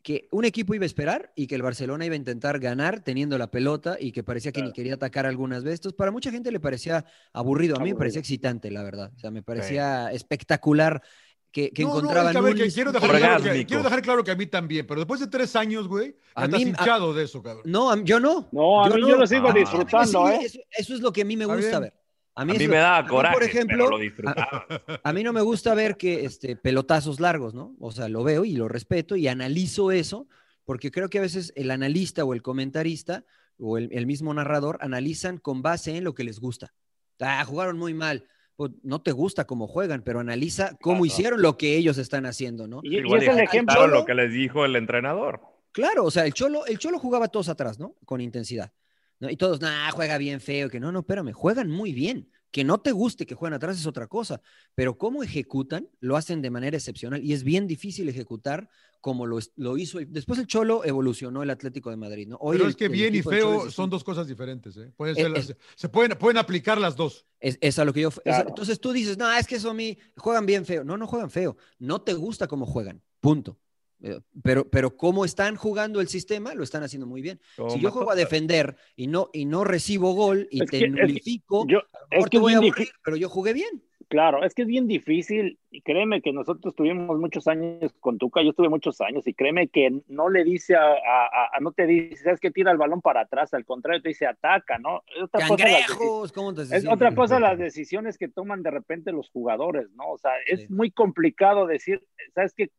que 0.04 0.28
un 0.32 0.45
equipo 0.45 0.73
iba 0.73 0.84
a 0.84 0.86
esperar 0.86 1.34
y 1.36 1.47
que 1.47 1.56
el 1.56 1.62
Barcelona 1.62 2.06
iba 2.06 2.13
a 2.13 2.17
intentar 2.17 2.60
ganar 2.60 3.02
teniendo 3.02 3.38
la 3.38 3.52
pelota 3.52 3.97
y 3.99 4.12
que 4.12 4.23
parecía 4.23 4.52
que 4.52 4.62
ni 4.62 4.71
quería 4.71 4.93
atacar 4.93 5.25
algunas 5.25 5.63
veces. 5.63 5.80
Entonces, 5.80 5.97
para 5.97 6.12
mucha 6.12 6.32
gente 6.32 6.52
le 6.52 6.60
parecía 6.60 7.06
aburrido. 7.34 7.75
A 7.75 7.84
mí 7.84 7.91
me 7.91 7.97
parecía 7.97 8.19
excitante, 8.19 8.71
la 8.71 8.84
verdad. 8.84 9.12
O 9.15 9.19
sea, 9.19 9.30
me 9.30 9.43
parecía 9.43 10.12
espectacular 10.12 11.02
que, 11.51 11.71
que 11.71 11.83
No, 11.83 11.89
no, 11.89 11.97
encontraban 11.99 12.27
es 12.27 12.31
que, 12.33 12.38
a 12.38 12.41
ver, 12.41 12.53
un 12.53 12.59
que 12.59 12.71
quiero, 12.71 12.91
dejar 12.91 13.09
claro 13.09 13.21
que, 13.23 13.27
Orgásmico. 13.41 13.67
quiero 13.67 13.83
dejar 13.83 14.01
claro 14.01 14.23
que 14.23 14.31
a 14.31 14.35
mí 14.35 14.45
también, 14.45 14.85
pero 14.88 14.99
después 14.99 15.19
de 15.19 15.27
tres 15.27 15.55
años, 15.55 15.88
güey, 15.88 16.15
A 16.35 16.45
estás 16.45 16.59
mí- 16.59 16.65
a- 16.65 16.69
hinchado 16.69 17.13
de 17.13 17.23
eso, 17.23 17.41
cabrón. 17.41 17.63
No, 17.65 17.91
a- 17.91 18.01
yo 18.03 18.19
no. 18.19 18.47
No, 18.51 18.83
a 18.85 18.89
mí 18.89 19.01
yo 19.01 19.15
lo 19.17 19.25
sigo 19.27 19.47
Ah. 19.49 19.53
Me 19.53 19.59
disfrutando, 19.62 20.27
sigue- 20.27 20.35
¿eh? 20.35 20.45
Eso, 20.45 20.59
eso 20.77 20.93
es 20.95 21.01
lo 21.01 21.12
que 21.12 21.21
a 21.21 21.25
mí 21.25 21.35
me 21.38 21.45
gusta 21.45 21.79
ver. 21.79 21.93
A 22.35 22.43
A 22.43 22.45
mí, 22.45 22.53
me 22.67 22.77
a 22.77 22.81
daba 22.81 23.01
mí, 23.03 23.09
coraje, 23.09 23.33
por 23.33 23.43
ejemplo, 23.43 23.77
pero 23.77 23.89
lo 23.89 23.97
disfrutaba. 23.97 24.65
A 25.03 25.12
mí 25.13 25.23
no 25.23 25.33
me 25.33 25.41
gusta 25.41 25.73
ver 25.73 25.97
que 25.97 26.23
este, 26.23 26.55
pelotazos 26.55 27.19
largos, 27.19 27.53
¿no? 27.53 27.75
O 27.79 27.91
sea, 27.91 28.07
lo 28.07 28.23
veo 28.23 28.45
y 28.45 28.53
lo 28.53 28.69
respeto 28.69 29.15
y 29.17 29.27
analizo 29.27 29.91
eso, 29.91 30.27
porque 30.63 30.89
creo 30.91 31.09
que 31.09 31.17
a 31.17 31.21
veces 31.21 31.51
el 31.57 31.69
analista 31.71 32.23
o 32.23 32.33
el 32.33 32.41
comentarista 32.41 33.25
o 33.57 33.77
el, 33.77 33.89
el 33.91 34.05
mismo 34.05 34.33
narrador 34.33 34.77
analizan 34.81 35.38
con 35.38 35.62
base 35.62 35.97
en 35.97 36.03
lo 36.05 36.13
que 36.13 36.23
les 36.23 36.39
gusta. 36.39 36.73
Ah, 37.19 37.43
jugaron 37.43 37.77
muy 37.77 37.93
mal. 37.93 38.25
Pues 38.59 38.73
no 38.83 39.01
te 39.01 39.13
gusta 39.13 39.45
cómo 39.47 39.67
juegan, 39.67 40.01
pero 40.03 40.19
analiza 40.19 40.75
cómo 40.81 40.95
Claro. 40.97 41.05
hicieron 41.05 41.41
lo 41.41 41.57
que 41.57 41.77
ellos 41.77 41.97
están 41.97 42.25
haciendo, 42.25 42.67
¿no? 42.67 42.81
Y, 42.83 42.95
y 42.95 42.99
Igual 42.99 43.23
es 43.23 43.29
el 43.29 43.39
ejemplo. 43.39 43.87
lo 43.87 44.03
que 44.03 44.13
les 44.13 44.33
dijo 44.33 44.65
el 44.65 44.75
entrenador. 44.75 45.39
Claro, 45.71 46.03
o 46.03 46.11
sea, 46.11 46.25
el 46.25 46.33
Cholo, 46.33 46.65
el 46.65 46.77
Cholo 46.77 46.99
jugaba 46.99 47.29
todos 47.29 47.47
atrás, 47.47 47.79
¿no? 47.79 47.95
Con 48.03 48.19
intensidad. 48.19 48.73
¿no? 49.21 49.29
Y 49.29 49.37
todos, 49.37 49.61
nah, 49.61 49.89
juega 49.91 50.17
bien 50.17 50.41
feo, 50.41 50.69
que 50.69 50.81
no, 50.81 50.91
no, 50.91 50.99
espérame, 50.99 51.31
juegan 51.31 51.69
muy 51.71 51.93
bien. 51.93 52.29
Que 52.51 52.63
no 52.63 52.79
te 52.79 52.91
guste 52.91 53.25
que 53.25 53.35
jueguen 53.35 53.53
atrás 53.55 53.79
es 53.79 53.85
otra 53.85 54.07
cosa, 54.07 54.41
pero 54.75 54.97
cómo 54.97 55.21
ejecutan, 55.23 55.88
lo 55.99 56.17
hacen 56.17 56.41
de 56.41 56.49
manera 56.49 56.77
excepcional 56.77 57.23
y 57.23 57.33
es 57.33 57.43
bien 57.43 57.67
difícil 57.67 58.09
ejecutar 58.09 58.69
como 59.01 59.25
lo, 59.27 59.39
lo 59.55 59.77
hizo. 59.77 59.99
el- 59.99 60.12
después 60.12 60.39
el 60.39 60.47
Cholo 60.47 60.83
evolucionó 60.83 61.41
el 61.43 61.49
Atlético 61.51 61.89
de 61.89 61.95
Madrid, 61.95 62.27
¿no? 62.27 62.38
Hoy 62.41 62.57
pero 62.57 62.65
el- 62.65 62.71
es 62.71 62.75
que 62.75 62.89
bien 62.89 63.15
y 63.15 63.21
feo 63.21 63.67
es 63.67 63.73
son 63.73 63.89
dos 63.89 64.03
cosas 64.03 64.27
diferentes, 64.27 64.75
¿eh? 64.77 64.91
Pueden 64.97 65.15
Es- 65.15 65.21
ser 65.21 65.31
las- 65.31 65.49
es- 65.51 65.57
se 65.75 65.88
pueden, 65.89 66.17
pueden 66.17 66.38
aplicar 66.38 66.79
las 66.81 66.95
dos. 66.97 67.25
Es, 67.39 67.57
es 67.62 67.79
a 67.79 67.85
lo 67.85 67.93
que 67.93 68.01
yo. 68.01 68.12
Claro. 68.12 68.49
entonces 68.49 68.79
tú 68.81 68.91
dices, 68.91 69.17
no, 69.17 69.31
es 69.31 69.47
que 69.47 69.55
eso 69.55 69.69
a 69.69 69.73
mí 69.73 69.97
juegan 70.17 70.45
bien 70.45 70.65
feo. 70.65 70.83
No, 70.83 70.97
no 70.97 71.07
juegan 71.07 71.29
feo. 71.29 71.55
No 71.77 72.01
te 72.01 72.13
gusta 72.13 72.47
cómo 72.47 72.65
juegan. 72.65 73.01
Punto. 73.21 73.57
Eh, 74.01 74.19
Pero, 74.43 74.69
pero 74.69 74.95
cómo 74.95 75.25
están 75.25 75.55
jugando 75.55 75.99
el 75.99 76.07
sistema, 76.07 76.53
lo 76.53 76.63
están 76.63 76.83
haciendo 76.83 77.05
muy 77.05 77.21
bien. 77.21 77.39
Como 77.57 77.69
si 77.71 77.79
yo 77.81 77.91
juego 77.91 78.12
a 78.12 78.15
defender 78.15 78.75
y 78.95 79.07
no, 79.07 79.29
y 79.33 79.45
no 79.45 79.63
recibo 79.63 80.13
gol 80.13 80.47
y 80.51 80.59
te 80.65 80.79
que- 80.79 80.88
nulifico, 80.89 81.65
Yo, 81.67 81.79
es 82.12 82.23
que 82.25 82.29
te 82.31 82.39
voy 82.39 82.53
a 82.53 82.57
aburrir, 82.57 82.88
pero 83.03 83.17
yo 83.17 83.27
jugué 83.29 83.53
bien. 83.53 83.83
Claro, 84.07 84.43
es 84.43 84.55
que 84.55 84.63
es 84.63 84.67
bien 84.67 84.88
difícil 84.88 85.59
y 85.69 85.81
créeme 85.81 86.23
que 86.23 86.33
nosotros 86.33 86.73
tuvimos 86.73 87.19
muchos 87.19 87.47
años 87.47 87.93
con 87.99 88.17
Tuca, 88.17 88.41
yo 88.41 88.53
tuve 88.53 88.67
muchos 88.67 88.99
años 89.01 89.27
y 89.27 89.35
créeme 89.35 89.67
que 89.67 90.01
no 90.07 90.29
le 90.29 90.43
dice 90.43 90.75
a, 90.75 90.81
a- 90.81 90.93
a- 91.27 91.49
a- 91.53 91.59
no 91.59 91.73
te 91.73 91.85
dice, 91.85 92.23
sabes 92.23 92.39
que 92.39 92.49
tira 92.49 92.71
el 92.71 92.79
balón 92.79 93.01
para 93.01 93.21
atrás, 93.21 93.53
al 93.53 93.65
contrario 93.65 94.01
te 94.01 94.09
dice 94.09 94.25
ataca, 94.25 94.79
¿no? 94.79 95.03
Es 95.15 95.21
otra 95.23 95.47
cosa 95.47 95.63
las 95.67 95.73
deci- 95.81 95.88
Cangrejos, 95.89 96.31
¿cómo 96.31 96.53
te 96.55 96.62
es 96.63 96.88
otra 96.88 97.13
cosa 97.13 97.39
las 97.39 97.59
decisiones 97.59 98.17
que 98.17 98.29
toman 98.29 98.63
de 98.63 98.71
repente 98.71 99.12
los 99.12 99.29
jugadores, 99.29 99.91
¿no? 99.91 100.09
O 100.09 100.17
sea, 100.17 100.31
es 100.47 100.62
Sí. 100.62 100.67
muy 100.69 100.89
complicado 100.89 101.67
decir, 101.67 102.01
sabes 102.33 102.53
que 102.55 102.71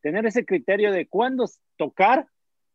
tener 0.00 0.26
ese 0.26 0.44
criterio 0.44 0.92
de 0.92 1.06
cuándo 1.06 1.46
tocar 1.76 2.26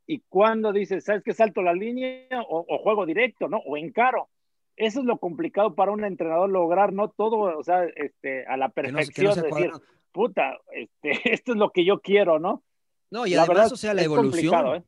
y 0.05 0.19
cuándo 0.29 0.73
dices, 0.73 1.05
sabes 1.05 1.23
que 1.23 1.33
salto 1.33 1.61
la 1.61 1.73
línea 1.73 2.27
o, 2.49 2.65
o 2.67 2.77
juego 2.79 3.05
directo, 3.05 3.47
¿no? 3.47 3.57
O 3.65 3.77
encaro. 3.77 4.29
Eso 4.75 4.99
es 5.01 5.05
lo 5.05 5.17
complicado 5.19 5.75
para 5.75 5.91
un 5.91 6.03
entrenador 6.03 6.49
lograr, 6.49 6.93
no 6.93 7.09
todo, 7.09 7.57
o 7.57 7.63
sea, 7.63 7.85
este, 7.95 8.45
a 8.47 8.57
la 8.57 8.69
Que 8.69 8.81
no, 8.83 8.87
que 8.87 8.91
no 8.91 8.95
perfección, 8.95 9.43
decir, 9.43 9.71
puta, 10.11 10.57
este, 10.73 11.11
esto 11.33 11.51
es 11.53 11.57
lo 11.57 11.71
que 11.71 11.85
yo 11.85 12.01
quiero, 12.01 12.39
¿no? 12.39 12.63
No, 13.11 13.27
y 13.27 13.31
la 13.31 13.43
además, 13.43 13.57
verdad, 13.57 13.73
o 13.73 13.77
sea, 13.77 13.93
la 13.93 14.01
evolución. 14.03 14.75
¿eh? 14.77 14.83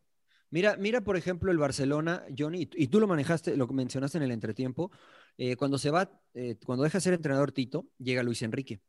Mira, 0.49 0.75
mira, 0.77 1.01
por 1.01 1.15
ejemplo, 1.17 1.51
el 1.51 1.57
Barcelona, 1.59 2.23
Johnny, 2.35 2.63
y- 2.63 2.83
y 2.83 2.87
tú 2.87 2.99
lo 2.99 3.07
manejaste, 3.07 3.55
lo 3.55 3.67
mencionaste 3.67 4.17
en 4.17 4.23
el 4.23 4.31
entretiempo, 4.31 4.91
eh, 5.37 5.55
cuando 5.55 5.77
se 5.77 5.91
va, 5.91 6.09
eh, 6.33 6.55
cuando 6.65 6.83
deja 6.83 6.97
de 6.97 7.01
ser 7.01 7.13
entrenador 7.13 7.51
Tito, 7.51 7.85
llega 7.99 8.23
Luis 8.23 8.41
Enrique. 8.41 8.79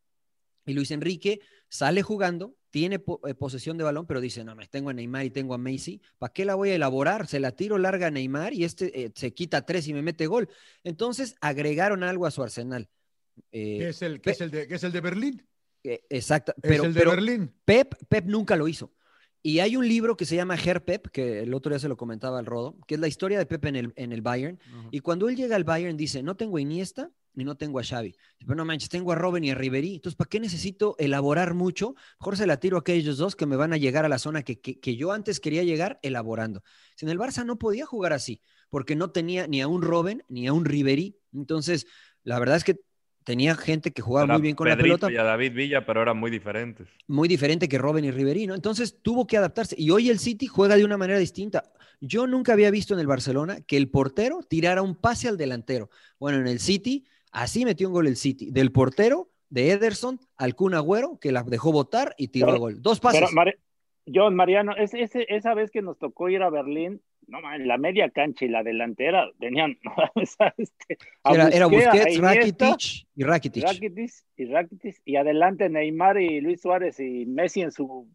Y 0.65 0.73
Luis 0.73 0.91
Enrique 0.91 1.39
sale 1.69 2.01
jugando, 2.01 2.55
tiene 2.79 2.95
eh, 3.25 3.33
posesión 3.33 3.75
de 3.77 3.83
balón, 3.83 4.05
pero 4.05 4.21
dice, 4.21 4.43
no, 4.43 4.53
me 4.55 4.67
tengo 4.67 4.89
a 4.91 4.93
Neymar 4.93 5.25
y 5.25 5.31
tengo 5.31 5.55
a 5.55 5.57
Messi, 5.57 5.99
¿para 6.19 6.31
qué 6.31 6.45
la 6.45 6.53
voy 6.53 6.69
a 6.69 6.75
elaborar? 6.75 7.25
Se 7.25 7.39
la 7.39 7.51
tiro 7.51 7.79
larga 7.79 8.07
a 8.07 8.11
Neymar 8.11 8.53
y 8.53 8.63
este 8.65 9.03
eh, 9.05 9.11
se 9.15 9.33
quita 9.33 9.65
tres 9.65 9.87
y 9.87 9.93
me 9.95 10.03
mete 10.03 10.27
gol. 10.27 10.47
Entonces 10.83 11.35
agregaron 11.41 12.03
algo 12.03 12.27
a 12.27 12.31
su 12.31 12.43
arsenal. 12.43 12.87
Eh, 13.51 13.77
Que 13.79 13.89
es 13.89 14.01
el, 14.03 14.21
Pe- 14.21 14.31
es 14.31 14.41
el, 14.41 14.51
de, 14.51 14.67
que 14.67 14.75
es 14.75 14.83
el 14.83 14.91
de 14.91 15.01
Berlín. 15.01 15.47
eh, 15.83 16.01
exacta, 16.09 16.53
Es 16.57 16.61
pero, 16.69 16.83
el 16.83 16.93
de 16.93 16.99
pero- 16.99 17.11
Berlín. 17.11 17.51
Pep, 17.65 17.95
Pep 18.07 18.25
nunca 18.25 18.55
lo 18.55 18.67
hizo. 18.67 18.93
Y 19.41 19.59
hay 19.59 19.75
un 19.75 19.87
libro 19.87 20.15
que 20.15 20.25
se 20.25 20.35
llama 20.35 20.55
Her 20.55 20.83
Pep, 20.85 21.07
que 21.07 21.39
el 21.41 21.53
otro 21.55 21.71
día 21.71 21.79
se 21.79 21.87
lo 21.87 21.97
comentaba 21.97 22.37
al 22.37 22.45
Rodo, 22.45 22.75
que 22.85 22.95
es 22.95 23.01
la 23.01 23.07
historia 23.07 23.39
de 23.39 23.45
Pep 23.47 23.65
en 23.65 23.75
el, 23.75 23.93
en 23.95 24.11
el 24.11 24.21
Bayern. 24.21 24.59
Y 24.91 24.99
cuando 24.99 25.29
él 25.29 25.35
llega 25.35 25.55
al 25.55 25.63
Bayern 25.63 25.95
dice, 25.97 26.21
no 26.21 26.35
tengo 26.35 26.59
Iniesta 26.59 27.09
ni 27.37 27.43
no 27.45 27.55
tengo 27.55 27.79
a 27.79 27.83
Xavi. 27.83 28.15
Pero 28.39 28.55
no 28.55 28.65
manches, 28.65 28.89
tengo 28.89 29.11
a 29.11 29.15
Robben 29.15 29.43
y 29.43 29.51
a 29.51 29.55
Ribery. 29.55 29.95
Entonces, 29.95 30.17
¿para 30.17 30.27
qué 30.27 30.39
necesito 30.39 30.95
elaborar 30.99 31.53
mucho? 31.53 31.95
Mejor 32.19 32.35
se 32.35 32.47
la 32.47 32.59
tiro 32.59 32.77
a 32.77 32.79
aquellos 32.81 33.17
dos 33.17 33.35
que 33.35 33.45
me 33.45 33.55
van 33.55 33.71
a 33.73 33.77
llegar 33.77 34.03
a 34.05 34.09
la 34.09 34.17
zona 34.19 34.43
que, 34.43 34.59
que- 34.59 34.79
que 34.79 34.95
yo 34.95 35.11
antes 35.11 35.39
quería 35.39 35.63
llegar 35.63 35.99
elaborando. 36.01 36.63
Si 36.95 37.05
en 37.05 37.11
el 37.11 37.19
Barça 37.19 37.45
no 37.45 37.57
podía 37.59 37.85
jugar 37.85 38.11
así, 38.11 38.41
porque 38.69 38.95
no 38.95 39.11
tenía 39.11 39.47
ni 39.47 39.61
a 39.61 39.67
un 39.67 39.81
Robben 39.83 40.23
ni 40.27 40.47
a 40.47 40.53
un 40.53 40.65
Ribery. 40.65 41.15
Entonces, 41.33 41.85
la 42.23 42.39
verdad 42.39 42.57
es 42.57 42.63
que 42.63 42.79
tenía 43.23 43.55
gente 43.55 43.91
que 43.91 44.01
jugaba 44.01 44.23
Era 44.25 44.33
muy 44.35 44.41
bien 44.41 44.55
con 44.55 44.65
Pedrito 44.65 44.87
la 44.87 44.97
pelota 44.97 45.11
y 45.11 45.17
a 45.17 45.23
David 45.23 45.51
Villa, 45.53 45.85
pero 45.85 46.01
eran 46.01 46.17
muy 46.17 46.31
diferentes. 46.31 46.87
muy 47.07 47.27
diferente 47.27 47.67
que 47.67 47.77
Robben 47.77 48.05
y 48.05 48.11
Ribery, 48.11 48.47
¿no? 48.47 48.55
Entonces 48.55 48.99
tuvo 49.01 49.27
que 49.27 49.37
adaptarse. 49.37 49.75
Y 49.77 49.89
hoy 49.91 50.09
el 50.09 50.17
City 50.19 50.47
juega 50.47 50.75
de 50.77 50.85
una 50.85 50.97
manera 50.97 51.19
distinta. 51.19 51.71
Yo 51.99 52.25
nunca 52.25 52.53
había 52.53 52.71
visto 52.71 52.93
en 52.93 52.99
el 53.01 53.07
Barcelona 53.07 53.59
que 53.61 53.75
el 53.75 53.89
portero 53.89 54.39
tirara 54.47 54.81
un 54.81 54.95
pase 54.95 55.27
al 55.27 55.35
delantero. 55.37 55.89
Bueno, 56.19 56.37
en 56.39 56.47
el 56.47 56.59
City, 56.59 57.05
así 57.31 57.65
metió 57.65 57.87
un 57.87 57.93
gol 57.93 58.07
el 58.07 58.15
City. 58.15 58.51
Del 58.51 58.71
portero, 58.71 59.29
de 59.49 59.71
Ederson, 59.71 60.19
al 60.37 60.55
Kun 60.55 60.73
Agüero, 60.73 61.19
que 61.19 61.31
la 61.31 61.43
dejó 61.43 61.71
botar 61.71 62.13
y 62.17 62.29
tiró 62.29 62.47
Pero- 62.47 62.55
el 62.55 62.59
gol. 62.59 62.81
Dos 62.81 62.99
pases. 62.99 63.29
Pero, 63.33 63.51
John, 64.13 64.35
Mariano, 64.35 64.73
es, 64.75 64.91
esa 64.93 65.53
vez 65.53 65.69
que 65.69 65.81
nos 65.81 65.97
tocó 65.97 66.29
ir 66.29 66.41
a 66.41 66.49
Berlín, 66.49 67.01
no 67.27 67.41
man, 67.41 67.67
la 67.67 67.77
media 67.77 68.09
cancha 68.09 68.45
y 68.45 68.47
la 68.47 68.63
delantera 68.63 69.29
tenían, 69.37 69.77
este, 70.15 70.97
a 71.23 71.33
era, 71.33 71.49
era 71.49 71.65
Busquets, 71.65 71.87
a 71.87 71.91
Busquets, 71.91 72.17
Iniesta, 72.17 72.67
Rakitic 72.69 73.07
y 73.15 73.23
Rakitic. 73.23 73.63
Rakitic 73.65 74.11
y 74.37 74.45
Rakitic, 74.45 75.01
y 75.03 75.15
adelante 75.17 75.69
Neymar 75.69 76.21
y 76.21 76.39
Luis 76.39 76.61
Suárez 76.61 76.99
y 77.01 77.25
Messi 77.25 77.61
en 77.61 77.73
su 77.73 78.07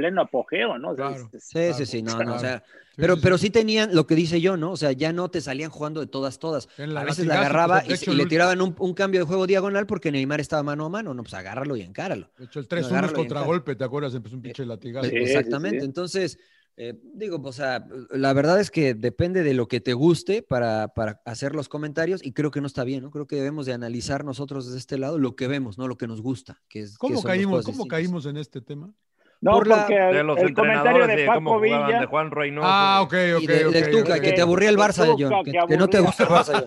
pleno 0.00 0.22
apogeo, 0.22 0.78
¿no? 0.78 0.90
O 0.90 0.96
sea, 0.96 1.08
Claro. 1.08 1.28
es- 1.32 1.34
es- 1.34 1.44
Sí, 1.48 1.84
sí, 1.84 1.86
sí, 1.86 2.02
no, 2.02 2.22
no, 2.22 2.36
o 2.36 2.38
sea, 2.38 2.62
Sí, 2.66 2.96
pero, 2.96 3.16
sí, 3.16 3.20
pero 3.22 3.38
sí. 3.38 3.50
tenían 3.50 3.94
lo 3.94 4.06
que 4.06 4.14
dice 4.14 4.40
yo, 4.40 4.56
¿no? 4.56 4.72
O 4.72 4.76
sea, 4.76 4.92
ya 4.92 5.12
no 5.12 5.30
te 5.30 5.40
salían 5.40 5.70
jugando 5.70 6.00
de 6.00 6.06
todas, 6.06 6.38
todas. 6.38 6.68
En 6.78 6.92
la 6.94 7.02
a 7.02 7.04
veces 7.04 7.26
la 7.26 7.34
latigazo, 7.34 7.40
agarraba 7.54 7.80
pues, 7.80 7.90
y, 7.90 8.02
hecho, 8.02 8.12
y 8.12 8.16
le 8.16 8.26
tiraban 8.26 8.60
un, 8.60 8.74
un 8.78 8.94
cambio 8.94 9.20
de 9.20 9.26
juego 9.26 9.46
diagonal 9.46 9.86
porque 9.86 10.10
Neymar 10.12 10.40
estaba 10.40 10.62
mano 10.62 10.86
a 10.86 10.88
mano. 10.88 11.14
No, 11.14 11.22
pues 11.22 11.34
agárralo 11.34 11.76
y 11.76 11.82
encáralo. 11.82 12.30
De 12.38 12.44
hecho, 12.46 12.60
el 12.60 12.68
3-1 12.68 13.06
es 13.06 13.12
contragolpe, 13.12 13.76
¿te 13.76 13.84
acuerdas? 13.84 14.14
Empezó 14.14 14.36
un 14.36 14.42
pinche 14.42 14.66
latigazo. 14.66 15.08
Sí, 15.08 15.16
Exactamente. 15.16 15.80
sí. 15.80 15.86
Entonces, 15.86 16.38
Eh, 16.82 16.98
digo, 17.02 17.38
o 17.44 17.52
sea, 17.52 17.86
la 18.10 18.32
verdad 18.32 18.58
es 18.58 18.70
que 18.70 18.94
depende 18.94 19.42
de 19.42 19.52
lo 19.52 19.68
que 19.68 19.80
te 19.82 19.92
guste 19.92 20.40
para, 20.42 20.88
para, 20.88 21.20
hacer 21.26 21.54
los 21.54 21.68
comentarios 21.68 22.24
y 22.24 22.32
creo 22.32 22.50
que 22.50 22.62
no 22.62 22.66
está 22.68 22.84
bien, 22.84 23.02
¿no? 23.02 23.10
Creo 23.10 23.26
que 23.26 23.36
debemos 23.36 23.66
de 23.66 23.74
analizar 23.74 24.24
nosotros 24.24 24.64
desde 24.64 24.78
este 24.78 24.96
lado 24.96 25.18
lo 25.18 25.36
que 25.36 25.46
vemos, 25.46 25.76
no 25.76 25.88
lo 25.88 25.98
que 25.98 26.06
nos 26.06 26.22
gusta. 26.22 26.62
Que 26.70 26.80
es, 26.80 26.96
¿Cómo, 26.96 27.22
caímos, 27.22 27.66
¿cómo 27.66 27.86
caímos 27.86 28.24
en 28.24 28.38
este 28.38 28.62
tema? 28.62 28.94
No, 29.42 29.52
Por 29.52 29.68
porque 29.68 29.94
la, 29.94 30.10
el, 30.10 30.16
de 30.16 30.22
los 30.24 30.38
el 30.38 30.52
comentario 30.54 31.06
de 31.06 31.16
de, 31.16 31.24
Paco 31.26 31.38
cómo 31.38 31.58
jugaban, 31.60 31.86
Villa. 31.86 32.00
de 32.00 32.06
Juan 32.06 32.30
Reynoso. 32.30 32.68
Ah, 32.70 33.00
ok, 33.02 33.14
ok. 33.36 33.42
Y 33.42 33.46
de, 33.46 33.66
ok, 33.66 33.72
de 33.72 33.82
Tuca, 33.88 34.14
ok. 34.16 34.20
que 34.20 34.32
te 34.32 34.42
aburría 34.42 34.68
el 34.68 34.76
Barça, 34.76 35.06
Tuca, 35.06 35.28
John. 35.30 35.44
que 35.44 35.52
Que, 35.52 35.58
que 35.66 35.76
no 35.78 35.88
te 35.88 36.00
gusta 36.00 36.22
el 36.24 36.28
Barça, 36.28 36.64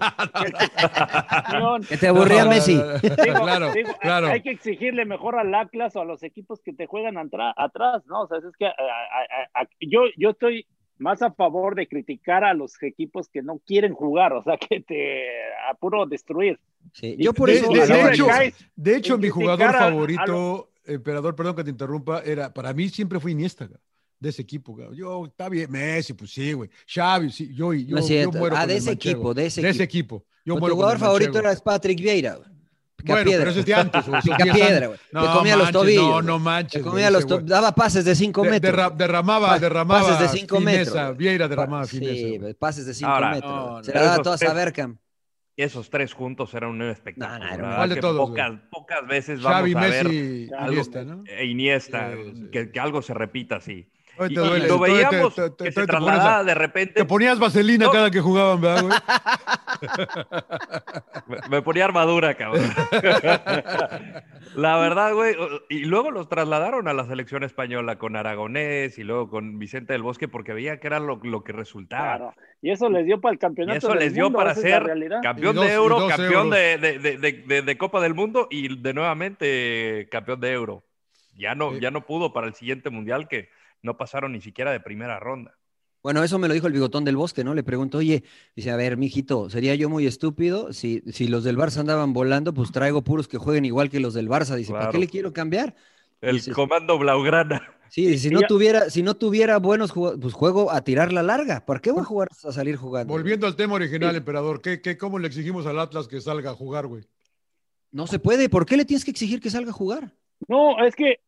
Que 1.87 1.97
te 1.97 2.07
aburría 2.07 2.43
No, 2.45 2.49
Messi. 2.49 2.75
no. 2.75 2.97
Digo, 2.99 3.41
claro, 3.43 3.71
digo, 3.73 3.91
claro. 4.01 4.27
Hay 4.27 4.41
que 4.41 4.51
exigirle 4.51 5.05
mejor 5.05 5.37
al 5.37 5.53
Atlas 5.53 5.95
o 5.95 6.01
a 6.01 6.05
los 6.05 6.23
equipos 6.23 6.61
que 6.61 6.73
te 6.73 6.87
juegan 6.87 7.17
atrás, 7.17 8.03
¿no? 8.07 8.21
O 8.23 8.27
sea, 8.27 8.37
es 8.39 8.43
que 8.57 8.65
a- 8.65 8.69
a- 8.69 9.59
a- 9.59 9.61
a- 9.61 9.67
yo, 9.79 10.01
yo 10.17 10.31
estoy 10.31 10.65
más 10.99 11.21
a 11.21 11.31
favor 11.31 11.75
de 11.75 11.87
criticar 11.87 12.43
a 12.43 12.53
los 12.53 12.81
equipos 12.81 13.27
que 13.27 13.41
no 13.41 13.59
quieren 13.65 13.93
jugar, 13.93 14.33
o 14.33 14.43
sea, 14.43 14.57
que 14.69 14.79
te 14.81 15.25
apuro 15.69 16.05
destruir. 16.05 16.59
Sí, 16.93 17.15
Yo 17.19 17.33
por 17.33 17.49
De- 17.49 17.55
eso. 17.57 17.71
de- 17.71 17.85
de 17.87 18.09
hecho- 18.13 18.27
caes 18.27 18.69
De 18.75 18.95
hecho, 18.97 19.17
mi 19.17 19.29
jugador 19.29 19.67
a- 19.67 19.69
a 19.69 19.73
favorito, 19.89 20.69
emperador, 20.85 21.35
perdón 21.35 21.55
que 21.55 21.63
te 21.63 21.69
interrumpa, 21.69 22.21
era, 22.25 22.53
para 22.53 22.73
mí 22.73 22.89
siempre 22.89 23.19
fue 23.19 23.31
Iniesta, 23.31 23.67
de 24.19 24.29
ese 24.29 24.41
equipo. 24.41 24.75
cabrón. 24.75 24.95
Yo, 24.95 25.25
está 25.25 25.49
bien, 25.49 25.69
Messi, 25.71 26.13
pues 26.13 26.31
sí, 26.31 26.53
güey. 26.53 26.69
Xavi, 26.87 27.31
sí, 27.31 27.53
yo, 27.53 27.73
yo, 27.73 27.95
No 27.95 28.01
es 28.01 28.07
yo 28.07 28.31
muero 28.31 28.55
Ah, 28.57 28.65
de 28.67 28.77
ese 28.77 28.91
manchego. 28.91 29.15
equipo, 29.19 29.33
de 29.33 29.45
ese 29.47 29.61
De 29.61 29.69
ese 29.69 29.83
equipo. 29.83 30.25
Yo 30.45 30.55
tu 30.55 30.59
muero 30.59 30.75
jugador 30.75 30.99
favorito 30.99 31.39
era 31.39 31.55
Patrick 31.55 31.99
Vieira. 31.99 32.35
güey. 32.35 32.49
Pica 32.95 33.13
Bueno, 33.15 33.25
piedra. 33.27 33.41
pero 33.41 33.51
ese 33.51 33.59
es 33.61 33.65
de 33.65 33.73
antes, 33.73 34.05
güey, 34.07 34.19
esos 34.19 34.29
Pica 34.37 34.43
10 34.45 34.55
piedra, 34.55 34.77
años. 34.77 34.87
güey. 34.87 34.99
No 35.11 35.21
Te 35.27 35.37
comía 35.37 35.55
los 35.57 35.65
manches, 35.65 35.81
tobillos. 35.81 36.03
No, 36.07 36.21
no 36.21 36.39
manches. 36.39 36.81
Te 36.83 36.89
comía 36.89 37.11
los 37.11 37.19
ese 37.25 37.33
güey. 37.33 37.45
to- 37.45 37.45
Daba 37.53 37.75
pases 37.75 38.05
de 38.05 38.15
5 38.15 38.41
De- 38.43 38.49
metros. 38.49 38.73
derra- 38.73 38.89
derramaba, 38.95 39.59
derramaba. 39.59 40.01
pases 40.07 40.31
de 40.31 40.37
cinco 40.39 40.57
fineza, 40.59 40.93
metros. 41.01 41.17
Vieira 41.17 41.47
derramaba 41.49 41.85
Sí, 41.85 41.99
fineza. 41.99 42.39
güey, 42.39 42.53
pases 42.53 42.85
de 42.85 42.93
5 42.93 43.11
Ahora, 43.11 43.31
metros. 43.31 43.51
no, 43.53 43.61
güey. 43.63 43.73
no, 43.77 43.83
Se 43.83 43.93
la 43.93 44.01
daba 44.03 44.23
tres- 44.37 44.49
a 44.49 44.53
Berkham. 44.53 44.97
Esos 45.55 45.89
tres 45.91 46.13
juntos 46.13 46.51
eran 46.55 46.71
un 46.71 46.81
espectáculo. 46.83 47.47
¿Cuál 47.75 47.89
de 47.89 47.95
que 47.95 48.01
todos, 48.01 48.17
pocas, 48.29 48.53
pocas 48.71 49.07
veces 49.07 49.41
vamos 49.41 49.59
Xavi, 49.59 49.73
a 49.75 49.79
ver 49.89 50.05
Messi, 50.05 50.49
algo- 50.57 50.71
Iniesta, 50.71 51.03
¿no? 51.03 51.23
e 51.27 51.45
Iniesta, 51.45 52.11
Sí, 52.11 52.31
sí. 52.35 52.47
Que, 52.51 52.71
que 52.71 52.79
algo 52.79 53.01
se 53.03 53.13
repita 53.13 53.57
así. 53.57 53.87
Hoy 54.17 54.29
Y, 54.31 54.35
te 54.35 54.41
y 54.41 54.47
duele, 54.47 54.67
lo 54.67 54.75
todavía 54.77 55.09
te- 55.09 55.15
veíamos 55.15 55.35
te- 55.35 55.49
te- 55.51 55.63
que 55.65 55.71
se 55.71 55.81
a- 55.81 55.85
trasladaba 55.85 56.43
de 56.43 56.55
repente. 56.55 56.93
Te 56.95 57.05
ponías 57.05 57.37
vaselina 57.39 57.85
No. 57.85 57.91
cada 57.91 58.09
que 58.11 58.19
jugaban, 58.21 58.61
¿verdad, 58.61 58.81
güey? 58.83 58.93
Me, 61.27 61.37
me 61.49 61.61
ponía 61.61 61.85
armadura, 61.85 62.35
cabrón. 62.35 62.63
La 64.55 64.77
verdad, 64.77 65.13
güey. 65.13 65.35
Y 65.69 65.85
luego 65.85 66.11
los 66.11 66.29
trasladaron 66.29 66.87
a 66.87 66.93
la 66.93 67.05
selección 67.05 67.43
española 67.43 67.97
con 67.97 68.15
Aragonés 68.15 68.97
y 68.97 69.03
luego 69.03 69.29
con 69.29 69.59
Vicente 69.59 69.93
del 69.93 70.03
Bosque 70.03 70.27
porque 70.27 70.53
veía 70.53 70.79
que 70.79 70.87
era 70.87 70.99
lo, 70.99 71.19
lo 71.23 71.43
que 71.43 71.51
resultaba. 71.53 72.17
Claro. 72.17 72.33
Y 72.61 72.71
eso 72.71 72.89
les 72.89 73.05
dio 73.05 73.19
para 73.19 73.31
el 73.31 73.37
Y 73.37 73.39
campeonato. 73.39 73.77
eso 73.77 73.89
del 73.89 73.99
les 73.99 74.13
dio 74.13 74.25
mundo, 74.25 74.37
para 74.39 74.55
ser 74.55 74.83
realidad. 74.83 75.19
campeón 75.21 75.53
Y 75.53 75.55
dos- 75.55 75.65
de 75.65 75.71
y 75.71 75.75
euro, 75.75 76.07
campeón 76.07 76.49
de, 76.49 76.77
de- 76.77 76.99
de- 76.99 77.17
de- 77.17 77.31
de- 77.45 77.61
de 77.61 77.77
Copa 77.77 78.01
del 78.01 78.13
Mundo 78.13 78.47
y 78.49 78.79
de 78.81 78.93
nuevamente 78.93 80.07
campeón 80.11 80.39
de 80.39 80.51
euro. 80.53 80.83
Ya 81.35 81.55
no, 81.55 81.71
Sí. 81.73 81.79
ya 81.79 81.89
no 81.91 82.05
pudo 82.05 82.31
para 82.31 82.47
el 82.47 82.53
siguiente 82.53 82.89
mundial 82.89 83.27
que 83.27 83.49
no 83.81 83.97
pasaron 83.97 84.31
ni 84.33 84.41
siquiera 84.41 84.71
de 84.71 84.79
primera 84.79 85.19
ronda. 85.19 85.55
Bueno, 86.03 86.21
eso 86.21 86.37
me 86.37 86.49
lo 86.49 86.53
dijo 86.53 86.67
el 86.67 86.73
bigotón 86.73 87.05
del 87.05 87.15
bosque, 87.15 87.45
¿no? 87.45 87.53
Le 87.53 87.63
pregunto, 87.63 87.99
oye, 87.99 88.23
dice, 88.57 88.71
a 88.71 88.75
ver, 88.75 88.97
mijito, 88.97 89.49
¿sería 89.49 89.73
yo 89.75 89.89
muy 89.89 90.05
estúpido? 90.05 90.73
Si, 90.73 91.01
si 91.11 91.27
los 91.27 91.45
del 91.45 91.57
Barça 91.57 91.77
andaban 91.77 92.11
volando, 92.11 92.53
pues 92.53 92.73
traigo 92.73 93.03
puros 93.03 93.29
que 93.29 93.37
jueguen 93.37 93.63
igual 93.63 93.89
que 93.89 94.01
los 94.01 94.13
del 94.13 94.27
Barça. 94.27 94.55
Dice, 94.55 94.73
¿para 94.73 94.91
qué 94.91 94.97
le 94.97 95.07
quiero 95.07 95.31
cambiar? 95.31 95.75
El 96.19 96.41
comando 96.53 96.99
Blaugrana. 96.99 97.73
Sí, 97.87 98.17
si 98.17 98.31
no 98.31 98.41
tuviera, 98.41 98.89
si 98.89 99.03
no 99.03 99.15
tuviera 99.15 99.59
buenos 99.59 99.91
jugadores, 99.91 100.19
pues 100.21 100.33
juego 100.33 100.71
a 100.71 100.83
tirar 100.83 101.13
la 101.13 101.21
larga. 101.21 101.65
¿Por 101.65 101.79
qué 101.79 101.91
voy 101.91 102.01
a 102.01 102.05
jugar 102.05 102.27
a 102.43 102.51
salir 102.51 102.75
jugando? 102.75 103.13
Volviendo 103.13 103.47
al 103.47 103.55
tema 103.55 103.75
original, 103.75 104.15
emperador, 104.15 104.61
¿qué, 104.61 104.81
qué, 104.81 104.97
¿cómo 104.97 105.19
le 105.19 105.27
exigimos 105.27 105.67
al 105.67 105.79
Atlas 105.79 106.07
que 106.07 106.19
salga 106.19 106.51
a 106.51 106.55
jugar, 106.55 106.87
güey? 106.87 107.03
No 107.91 108.07
se 108.07 108.19
puede. 108.19 108.49
¿Por 108.49 108.65
qué 108.65 108.75
le 108.75 108.85
tienes 108.85 109.05
que 109.05 109.11
exigir 109.11 109.39
que 109.39 109.51
salga 109.51 109.69
a 109.69 109.73
jugar? 109.73 110.11
No, 110.47 110.83
es 110.83 110.95
que. 110.95 111.19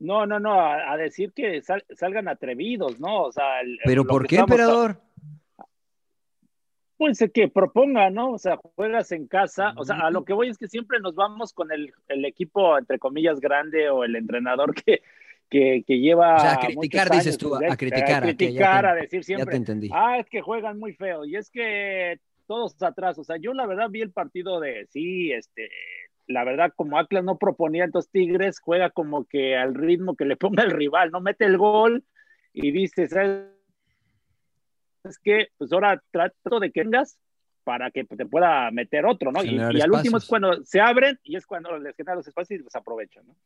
No, 0.00 0.26
no, 0.26 0.40
no, 0.40 0.60
a, 0.60 0.92
a 0.92 0.96
decir 0.96 1.32
que 1.32 1.62
sal- 1.62 1.84
salgan 1.94 2.28
atrevidos, 2.28 2.98
¿no? 3.00 3.22
O 3.22 3.32
sea, 3.32 3.60
el- 3.60 3.78
¿Pero 3.84 4.04
por 4.04 4.26
qué, 4.26 4.36
emperador? 4.36 5.00
Pues 6.96 7.20
eh, 7.22 7.30
que 7.30 7.48
proponga, 7.48 8.08
¿no? 8.10 8.32
O 8.32 8.38
sea, 8.38 8.56
juegas 8.56 9.10
en 9.12 9.26
casa. 9.26 9.72
O 9.76 9.84
sea, 9.84 9.96
a 9.96 10.10
lo 10.10 10.24
que 10.24 10.32
voy 10.32 10.48
es 10.48 10.58
que 10.58 10.68
siempre 10.68 11.00
nos 11.00 11.14
vamos 11.14 11.52
con 11.52 11.72
el, 11.72 11.92
el 12.08 12.24
equipo, 12.24 12.78
entre 12.78 12.98
comillas, 12.98 13.40
grande 13.40 13.90
o 13.90 14.04
el 14.04 14.14
entrenador 14.16 14.74
que, 14.74 15.02
que, 15.50 15.82
que 15.86 15.98
lleva. 15.98 16.36
O 16.36 16.40
sea, 16.40 16.52
a 16.54 16.60
criticar, 16.60 17.10
dices 17.10 17.36
tú, 17.36 17.54
a- 17.54 17.58
pues, 17.58 17.72
a 17.72 17.76
criticar, 17.76 18.10
A 18.10 18.16
a 18.26 18.30
ya 18.30 18.36
criticar, 18.36 18.82
te- 18.84 18.88
a 18.90 18.94
decir 18.94 19.20
Ya 19.20 19.24
siempre. 19.24 19.50
te 19.50 19.56
entendí. 19.56 19.90
Ah, 19.92 20.18
es 20.18 20.26
que 20.28 20.40
juegan 20.40 20.78
muy 20.78 20.92
feo. 20.94 21.24
Y 21.24 21.36
es 21.36 21.50
que 21.50 22.20
todos 22.46 22.80
atrás. 22.82 23.18
O 23.18 23.24
sea, 23.24 23.36
yo 23.38 23.54
la 23.54 23.66
verdad 23.66 23.88
vi 23.90 24.00
el 24.02 24.12
partido 24.12 24.60
de 24.60 24.86
sí, 24.90 25.32
este. 25.32 25.68
La 26.26 26.44
verdad, 26.44 26.72
como 26.74 26.98
Atlas 26.98 27.22
no 27.24 27.38
proponía, 27.38 27.84
entonces 27.84 28.10
Tigres 28.10 28.58
juega 28.60 28.90
como 28.90 29.26
que 29.26 29.56
al 29.56 29.74
ritmo 29.74 30.16
que 30.16 30.24
le 30.24 30.36
ponga 30.36 30.62
el 30.62 30.70
rival, 30.70 31.10
no 31.10 31.20
mete 31.20 31.44
el 31.44 31.58
gol 31.58 32.04
y 32.52 32.70
dice, 32.70 33.08
¿sabes 33.08 33.50
qué? 35.22 35.48
Pues 35.58 35.72
ahora 35.72 36.02
trato 36.10 36.60
de 36.60 36.70
que 36.72 36.82
vengas 36.82 37.18
para 37.64 37.90
que 37.90 38.04
te 38.04 38.26
pueda 38.26 38.70
meter 38.70 39.06
otro, 39.06 39.32
¿no? 39.32 39.42
Y, 39.42 39.58
al 39.58 39.90
último 39.92 40.18
es 40.18 40.26
cuando 40.26 40.62
se 40.64 40.80
abren 40.80 41.18
y 41.24 41.36
es 41.36 41.46
cuando 41.46 41.78
les 41.78 41.96
generan 41.96 42.18
los 42.18 42.28
espacios 42.28 42.60
y 42.60 42.62
los 42.64 42.74
aprovechan, 42.74 43.26
¿no? 43.26 43.36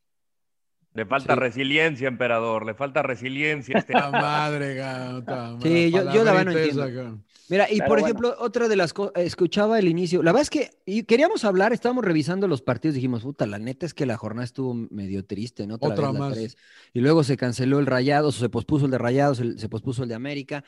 Le 0.95 1.07
falta 1.07 1.35
Sí. 1.35 1.41
resiliencia, 1.41 2.09
emperador. 2.09 2.67
Le 2.67 2.75
falta 2.75 3.03
resiliencia. 3.03 3.79
Este... 3.79 3.93
La 4.09 4.11
madre, 4.11 4.75
gata. 4.75 5.57
Sí, 5.61 5.93
yo- 5.93 6.13
yo 6.13 6.25
la 6.25 6.33
verdad 6.33 6.53
no 6.53 6.59
entiendo. 6.59 7.23
Mira, 7.51 7.67
y 7.71 7.79
Pero 7.79 7.89
por 7.89 7.99
bueno. 8.01 8.07
ejemplo, 8.07 8.37
otra 8.41 8.69
de 8.69 8.77
las 8.77 8.93
cosas, 8.93 9.13
escuchaba 9.17 9.79
el 9.79 9.89
inicio, 9.89 10.23
la 10.23 10.33
verdad 10.33 10.43
es 10.43 10.51
que 10.51 10.71
y 10.85 11.05
queríamos 11.05 11.45
hablar, 11.45 11.73
estábamos 11.73 12.05
revisando 12.05 12.47
los 12.47 12.61
partidos, 12.63 12.95
dijimos, 12.95 13.23
puta, 13.23 13.47
la 13.47 13.59
neta 13.59 13.87
es 13.87 13.95
que 13.95 14.05
la 14.07 14.17
jornada 14.17 14.45
estuvo 14.45 14.75
medio 14.75 15.25
triste, 15.25 15.67
¿no? 15.67 15.77
Otra, 15.77 15.89
Otra 15.91 16.07
vez 16.09 16.13
la 16.15 16.19
más. 16.19 16.35
tres. 16.35 16.57
Y 16.93 17.01
luego 17.01 17.25
se 17.25 17.37
canceló 17.37 17.79
el 17.79 17.87
Rayados, 17.87 18.37
o 18.37 18.41
se 18.41 18.49
pospuso 18.49 18.85
el 18.85 18.91
de 18.91 18.99
Rayados, 18.99 19.41
el- 19.41 19.59
se 19.59 19.69
pospuso 19.69 20.03
el 20.03 20.09
de 20.09 20.15
América. 20.15 20.65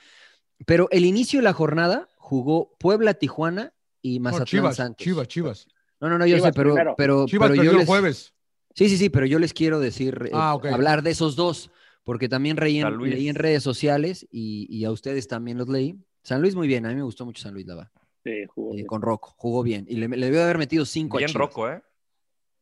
Pero 0.67 0.89
el 0.91 1.05
inicio 1.05 1.39
de 1.41 1.45
la 1.45 1.53
jornada 1.53 2.09
jugó 2.17 2.77
Puebla, 2.79 3.15
Tijuana 3.15 3.73
y 4.03 4.19
No, 4.19 4.25
Mazatlán 4.25 4.47
Chivas, 4.47 4.77
Santos. 4.77 5.05
Chivas, 5.05 5.29
Chivas. 5.29 5.67
No, 6.01 6.09
no, 6.09 6.19
no, 6.19 6.27
yo 6.27 6.37
Chivas 6.37 6.49
sé, 6.49 6.53
pero, 6.55 6.71
primero. 6.75 6.95
pero, 6.97 7.27
Chivas 7.27 7.51
pero 7.51 7.63
yo 7.63 7.73
les, 7.75 7.87
jueves. 7.87 8.33
Sí, 8.75 8.89
sí, 8.89 8.97
sí, 8.97 9.11
pero 9.11 9.27
yo 9.27 9.39
les 9.39 9.53
quiero 9.53 9.81
decir, 9.81 10.19
eh, 10.27 10.31
Ah, 10.33 10.59
hablar 10.73 11.03
de 11.03 11.11
esos 11.11 11.37
dos, 11.37 11.71
porque 12.05 12.29
también 12.29 12.57
reí 12.57 12.79
en- 12.81 12.99
leí 13.03 13.29
en 13.29 13.35
redes 13.35 13.63
sociales 13.63 14.27
y, 14.31 14.67
y 14.75 14.85
a 14.85 14.91
ustedes 14.91 15.29
también 15.29 15.59
los 15.59 15.69
leí. 15.69 15.97
San 16.23 16.41
Luis 16.41 16.55
muy 16.55 16.69
bien, 16.69 16.85
a 16.87 16.91
mí 16.91 16.95
me 16.95 17.03
gustó 17.03 17.25
mucho 17.25 17.43
San 17.43 17.55
Luis 17.55 17.67
Lava, 17.67 17.91
Sí, 18.25 18.45
jugó 18.49 18.73
eh, 18.73 18.77
bien. 18.77 18.87
con 18.87 19.03
Rocco, 19.03 19.35
jugó 19.37 19.63
bien 19.63 19.87
y 19.89 19.97
le, 19.97 20.09
le 20.09 20.27
debió 20.27 20.43
haber 20.43 20.59
metido 20.59 20.85
cinco 20.85 21.17
a 21.17 21.21
Bien 21.21 21.33
roco, 21.33 21.69
¿eh? 21.71 21.83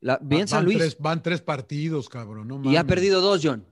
La- 0.01 0.19
bien 0.23 0.43
Van 0.43 0.49
San 0.49 0.65
Luis 0.65 0.79
Tres, 0.79 0.99
van 0.99 1.23
tres 1.23 1.43
partidos, 1.43 2.09
cabrón. 2.09 2.47
No 2.47 2.57
y 2.57 2.77
ha 2.77 2.83
mames. 2.83 2.85
perdido 2.87 3.21
dos, 3.21 3.41
John. 3.43 3.65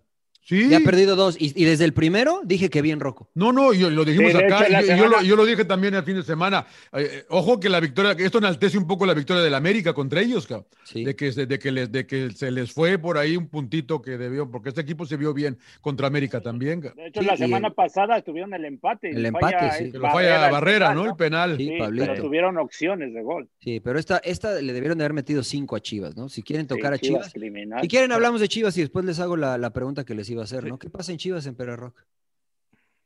Sí. 0.48 0.68
Y 0.70 0.74
ha 0.74 0.80
perdido 0.80 1.16
dos 1.16 1.36
y, 1.40 1.52
y 1.60 1.64
desde 1.64 1.84
el 1.84 1.92
primero 1.92 2.40
dije 2.44 2.70
que 2.70 2.80
bien 2.80 3.00
Rocco. 3.00 3.28
No, 3.34 3.52
no, 3.52 3.72
yo, 3.72 3.90
lo 3.90 4.04
dijimos 4.04 4.30
Sí, 4.30 4.38
acá, 4.38 4.64
hecho, 4.66 4.94
yo, 4.96 5.08
lo, 5.08 5.20
yo 5.22 5.34
lo 5.34 5.44
dije 5.44 5.64
también 5.64 5.94
el 5.94 6.04
fin 6.04 6.14
de 6.14 6.22
semana. 6.22 6.64
Eh, 6.92 7.08
eh, 7.10 7.24
ojo 7.30 7.58
que 7.58 7.68
la 7.68 7.80
victoria, 7.80 8.14
que 8.14 8.24
esto 8.24 8.38
enaltece 8.38 8.78
un 8.78 8.86
poco 8.86 9.06
la 9.06 9.14
victoria 9.14 9.42
del 9.42 9.54
América 9.54 9.92
contra 9.92 10.20
ellos, 10.20 10.46
cabrón. 10.46 10.68
Sí. 10.84 11.04
De, 11.04 11.16
que, 11.16 11.32
se- 11.32 11.46
de, 11.46 11.58
que 11.58 11.72
les, 11.72 11.90
de 11.90 12.06
que 12.06 12.30
se 12.30 12.52
les 12.52 12.70
fue 12.72 12.96
por 12.96 13.18
ahí 13.18 13.36
un 13.36 13.48
puntito 13.48 14.00
que 14.00 14.12
debió, 14.18 14.48
porque 14.48 14.68
este 14.68 14.82
equipo 14.82 15.04
se 15.04 15.16
vio 15.16 15.34
bien 15.34 15.58
contra 15.80 16.06
América 16.06 16.40
también. 16.40 16.80
cabrón. 16.80 16.96
De 17.02 17.08
hecho, 17.08 17.20
Sí, 17.22 17.26
la 17.26 17.36
semana 17.36 17.66
el- 17.68 17.74
pasada 17.74 18.22
tuvieron 18.22 18.54
el 18.54 18.64
empate. 18.66 19.08
El 19.10 19.16
falla 19.32 19.48
empate, 19.48 19.78
sí. 19.78 19.84
el 19.86 19.92
Que 19.92 19.98
lo 19.98 20.10
falla 20.12 20.48
Barrera, 20.50 20.90
penal, 20.90 20.94
¿no? 21.04 21.10
El 21.10 21.16
penal. 21.16 21.56
Sí, 21.56 21.64
Sí, 21.66 21.78
Pablito. 21.78 22.06
pero 22.06 22.22
tuvieron 22.22 22.58
opciones 22.58 23.12
de 23.12 23.22
gol. 23.22 23.48
Sí, 23.58 23.80
pero 23.80 23.98
esta, 23.98 24.18
esta 24.18 24.60
le 24.60 24.72
debieron 24.72 24.96
de 24.98 25.02
haber 25.04 25.12
metido 25.14 25.42
cinco 25.42 25.74
a 25.74 25.80
Chivas, 25.80 26.16
¿no? 26.16 26.28
Si 26.28 26.44
quieren 26.44 26.68
tocar 26.68 26.92
Sí, 26.92 26.98
a 26.98 26.98
Chivas. 27.00 27.32
criminal. 27.32 27.80
Si 27.82 27.88
quieren 27.88 28.12
hablamos 28.12 28.40
de 28.40 28.46
Chivas 28.46 28.78
y 28.78 28.82
después 28.82 29.04
les 29.04 29.18
hago 29.18 29.36
la, 29.36 29.58
la 29.58 29.70
pregunta 29.72 30.04
que 30.04 30.14
les 30.14 30.30
iba 30.30 30.35
a 30.40 30.44
hacer, 30.44 30.64
¿no? 30.64 30.78
¿Qué 30.78 30.90
pasa 30.90 31.12
en 31.12 31.18
Chivas 31.18 31.46
en 31.46 31.54
Perro 31.54 31.76
Rock? 31.76 32.04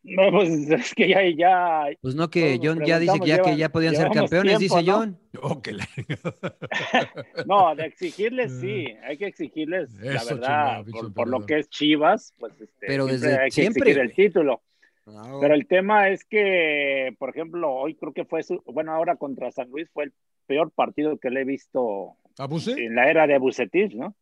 No, 0.03 0.31
pues 0.31 0.49
es 0.71 0.95
que 0.95 1.09
ya, 1.09 1.21
ya 1.29 1.87
Pues 2.01 2.15
no 2.15 2.31
que 2.31 2.59
John 2.63 2.83
ya 2.85 2.99
dice 2.99 3.21
que 3.21 3.27
ya, 3.27 3.43
que 3.43 3.57
ya 3.57 3.69
podían 3.69 3.95
ser 3.95 4.11
campeones, 4.11 4.59
tiempo, 4.59 4.77
dice 4.79 4.91
¿no? 4.91 4.99
John. 4.99 5.19
Oh, 5.43 5.63
que 5.63 5.73
la- 5.73 5.89
No, 7.47 7.75
de 7.75 7.85
exigirles 7.85 8.53
sí, 8.61 8.87
hay 9.03 9.17
que 9.17 9.27
exigirles, 9.27 9.93
la 10.01 10.25
verdad, 10.25 10.85
por, 10.91 11.13
por 11.13 11.29
lo 11.29 11.45
que 11.47 11.59
es 11.59 11.69
Chivas, 11.69 12.35
pues 12.39 12.53
este, 12.61 12.87
Pero 12.87 13.07
siempre 13.07 13.29
desde 13.29 13.43
hay 13.43 13.49
que 13.51 13.55
siempre, 13.55 13.91
exigir 13.91 14.01
el 14.01 14.15
título. 14.15 14.63
Pero 15.41 15.55
el 15.55 15.67
tema 15.67 16.09
es 16.09 16.25
que, 16.25 17.15
por 17.19 17.31
ejemplo, 17.31 17.73
hoy 17.73 17.95
creo 17.95 18.13
que 18.13 18.25
fue, 18.25 18.43
su, 18.43 18.63
bueno, 18.67 18.93
ahora 18.93 19.17
contra 19.17 19.51
San 19.51 19.69
Luis 19.71 19.89
fue 19.93 20.05
el 20.05 20.13
peor 20.47 20.71
partido 20.71 21.19
que 21.19 21.31
le 21.31 21.41
he 21.41 21.45
visto 21.45 22.17
en 22.77 22.95
la 22.95 23.11
era 23.11 23.27
de 23.27 23.39
Bucetich, 23.39 23.95
¿no? 23.95 24.15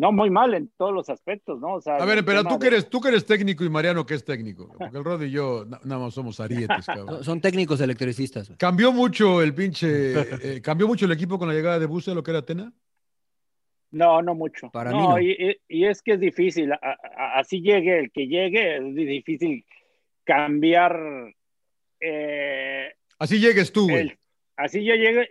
No, 0.00 0.12
muy 0.12 0.30
mal 0.30 0.54
en 0.54 0.70
todos 0.78 0.94
los 0.94 1.10
aspectos, 1.10 1.60
¿no? 1.60 1.74
O 1.74 1.80
sea, 1.82 1.96
A 1.96 2.06
ver, 2.06 2.24
pero 2.24 2.42
tú 2.42 2.58
que, 2.58 2.68
eres, 2.68 2.88
tú 2.88 3.02
que 3.02 3.08
eres 3.08 3.26
técnico 3.26 3.64
y 3.64 3.68
Mariano 3.68 4.06
que 4.06 4.14
es 4.14 4.24
técnico, 4.24 4.74
porque 4.78 4.96
el 4.96 5.04
Rod 5.04 5.20
y 5.24 5.30
yo 5.30 5.66
na- 5.68 5.78
nada 5.84 6.00
más 6.00 6.14
somos 6.14 6.40
arietes, 6.40 6.86
cabrón. 6.86 7.22
Son- 7.22 7.38
técnicos 7.42 7.82
electricistas. 7.82 8.48
güey. 8.48 8.56
¿Cambió 8.56 8.92
mucho 8.92 9.42
el 9.42 9.52
pinche, 9.54 10.56
eh, 10.56 10.62
cambió 10.62 10.88
mucho 10.88 11.04
el 11.04 11.12
equipo 11.12 11.38
con 11.38 11.48
la 11.48 11.54
llegada 11.54 11.78
de 11.78 11.84
Buse, 11.84 12.14
lo 12.14 12.22
que 12.22 12.30
era 12.30 12.38
Atena? 12.40 12.72
No, 13.90 14.22
no 14.22 14.34
mucho. 14.34 14.70
Para 14.70 14.90
no, 14.90 14.96
mí 14.96 15.06
no. 15.06 15.20
Y, 15.20 15.58
y, 15.68 15.84
es 15.84 16.00
que 16.00 16.12
es 16.12 16.20
difícil, 16.20 16.72
a, 16.72 16.78
a, 16.80 17.38
así 17.38 17.60
llegue 17.60 17.98
el 17.98 18.10
que 18.10 18.26
llegue, 18.26 18.76
es 18.78 18.94
difícil 18.94 19.66
cambiar. 20.24 20.98
Eh, 22.00 22.90
así 23.18 23.38
llegues 23.38 23.70
tú, 23.70 23.88
güey. 23.88 24.16
Así 24.60 24.84
yo 24.84 24.94
llegue, 24.94 25.30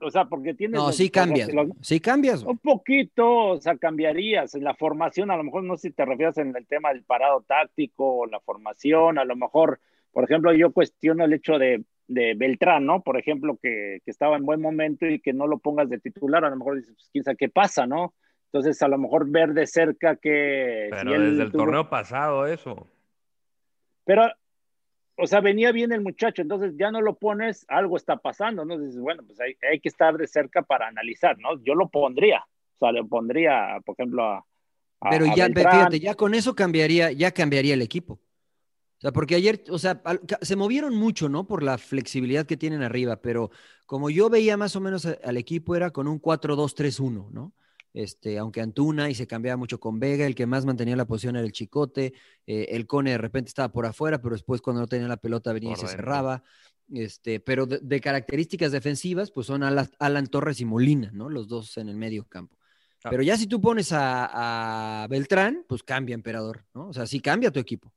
o 0.00 0.10
sea, 0.10 0.24
porque 0.24 0.54
tienes. 0.54 0.80
No, 0.80 0.90
sí 0.90 1.10
cambias. 1.10 1.52
Los, 1.52 1.68
sí 1.82 2.00
cambias. 2.00 2.42
Un 2.42 2.56
poquito, 2.56 3.48
o 3.48 3.60
sea, 3.60 3.76
cambiarías 3.76 4.54
en 4.54 4.64
la 4.64 4.74
formación, 4.74 5.30
a 5.30 5.36
lo 5.36 5.44
mejor 5.44 5.64
no 5.64 5.76
sé 5.76 5.88
si 5.88 5.94
te 5.94 6.06
refieres 6.06 6.38
en 6.38 6.56
el 6.56 6.66
tema 6.66 6.88
del 6.88 7.02
parado 7.02 7.42
táctico 7.42 8.20
o 8.20 8.26
la 8.26 8.40
formación, 8.40 9.18
a 9.18 9.26
lo 9.26 9.36
mejor, 9.36 9.80
por 10.12 10.24
ejemplo, 10.24 10.54
yo 10.54 10.72
cuestiono 10.72 11.26
el 11.26 11.34
hecho 11.34 11.58
de, 11.58 11.84
de 12.08 12.32
Beltrán, 12.34 12.86
¿no? 12.86 13.02
Por 13.02 13.18
ejemplo, 13.18 13.58
que, 13.62 14.00
que, 14.02 14.10
estaba 14.10 14.38
en 14.38 14.46
buen 14.46 14.62
momento 14.62 15.04
y 15.06 15.20
que 15.20 15.34
no 15.34 15.46
lo 15.46 15.58
pongas 15.58 15.90
de 15.90 15.98
titular, 15.98 16.42
a 16.46 16.48
lo 16.48 16.56
mejor 16.56 16.76
dices, 16.76 16.94
pues 16.94 17.10
quién 17.12 17.24
sabe 17.24 17.36
qué 17.36 17.50
pasa, 17.50 17.86
¿no? 17.86 18.14
Entonces, 18.46 18.80
a 18.82 18.88
lo 18.88 18.96
mejor 18.96 19.30
ver 19.30 19.52
de 19.52 19.66
cerca 19.66 20.16
que. 20.16 20.88
Pero 20.90 21.12
si 21.12 21.22
desde 21.22 21.42
el 21.42 21.52
tuvo... 21.52 21.64
torneo 21.64 21.90
pasado, 21.90 22.46
eso. 22.46 22.86
Pero 24.04 24.22
o 25.20 25.26
sea, 25.26 25.40
venía 25.40 25.72
bien 25.72 25.92
el 25.92 26.00
muchacho, 26.00 26.42
entonces 26.42 26.74
ya 26.76 26.90
no 26.90 27.00
lo 27.00 27.14
pones, 27.14 27.64
algo 27.68 27.96
está 27.96 28.16
pasando, 28.16 28.64
¿no? 28.64 28.78
Dices, 28.78 29.00
bueno, 29.00 29.22
pues 29.26 29.40
hay, 29.40 29.54
hay, 29.70 29.80
que 29.80 29.88
estar 29.88 30.16
de 30.16 30.26
cerca 30.26 30.62
para 30.62 30.88
analizar, 30.88 31.38
¿no? 31.38 31.62
Yo 31.62 31.74
lo 31.74 31.88
pondría, 31.88 32.44
o 32.76 32.78
sea, 32.78 32.92
le 32.92 33.04
pondría, 33.04 33.80
por 33.84 33.94
ejemplo, 33.98 34.24
a. 34.24 34.44
a 35.00 35.10
pero 35.10 35.26
ya, 35.34 35.46
a 35.46 35.48
fíjate, 35.48 36.00
ya 36.00 36.14
con 36.14 36.34
eso 36.34 36.54
cambiaría, 36.54 37.12
ya 37.12 37.32
cambiaría 37.32 37.74
el 37.74 37.82
equipo. 37.82 38.14
O 38.14 39.00
sea, 39.00 39.12
porque 39.12 39.34
ayer, 39.34 39.62
o 39.70 39.78
sea, 39.78 40.02
se 40.42 40.56
movieron 40.56 40.94
mucho, 40.94 41.30
¿no? 41.30 41.46
Por 41.46 41.62
la 41.62 41.78
flexibilidad 41.78 42.44
que 42.44 42.58
tienen 42.58 42.82
arriba, 42.82 43.16
pero 43.16 43.50
como 43.86 44.10
yo 44.10 44.28
veía 44.28 44.58
más 44.58 44.76
o 44.76 44.80
menos 44.80 45.06
al 45.06 45.36
equipo 45.38 45.74
era 45.74 45.90
con 45.90 46.06
un 46.06 46.20
4-2-3-1, 46.20 47.30
¿no? 47.30 47.54
Este, 47.92 48.38
aunque 48.38 48.60
Antuna 48.60 49.10
y 49.10 49.14
se 49.14 49.26
cambiaba 49.26 49.56
mucho 49.56 49.80
con 49.80 49.98
Vega, 49.98 50.24
el 50.24 50.34
que 50.34 50.46
más 50.46 50.64
mantenía 50.64 50.94
la 50.94 51.06
posición 51.06 51.36
era 51.36 51.44
el 51.44 51.52
Chicote, 51.52 52.12
eh, 52.46 52.66
el 52.70 52.86
Cone 52.86 53.10
de 53.10 53.18
repente 53.18 53.48
estaba 53.48 53.72
por 53.72 53.84
afuera, 53.84 54.22
pero 54.22 54.34
después 54.34 54.60
cuando 54.60 54.80
no 54.80 54.86
tenía 54.86 55.08
la 55.08 55.16
pelota 55.16 55.52
venía 55.52 55.70
Correcto. 55.70 55.86
y 55.86 55.90
se 55.90 55.96
cerraba. 55.96 56.42
Este, 56.92 57.40
pero 57.40 57.66
de, 57.66 57.78
de, 57.80 58.00
características 58.00 58.72
defensivas, 58.72 59.30
pues 59.30 59.46
son 59.46 59.62
Alan, 59.62 59.88
Alan, 59.98 60.26
Torres 60.26 60.60
y 60.60 60.64
Molina, 60.64 61.10
¿no? 61.12 61.28
Los 61.28 61.46
dos 61.46 61.76
en 61.78 61.88
el 61.88 61.96
medio 61.96 62.24
campo. 62.24 62.56
Ah. 63.04 63.10
Pero 63.10 63.22
ya 63.22 63.36
si 63.36 63.46
tú 63.46 63.60
pones 63.60 63.92
a, 63.92 65.02
a, 65.02 65.06
Beltrán, 65.08 65.64
pues 65.68 65.82
cambia, 65.82 66.14
emperador, 66.14 66.64
¿no? 66.74 66.88
O 66.88 66.92
sea, 66.92 67.06
sí 67.06 67.20
cambia 67.20 67.50
tu 67.50 67.60
equipo. 67.60 67.92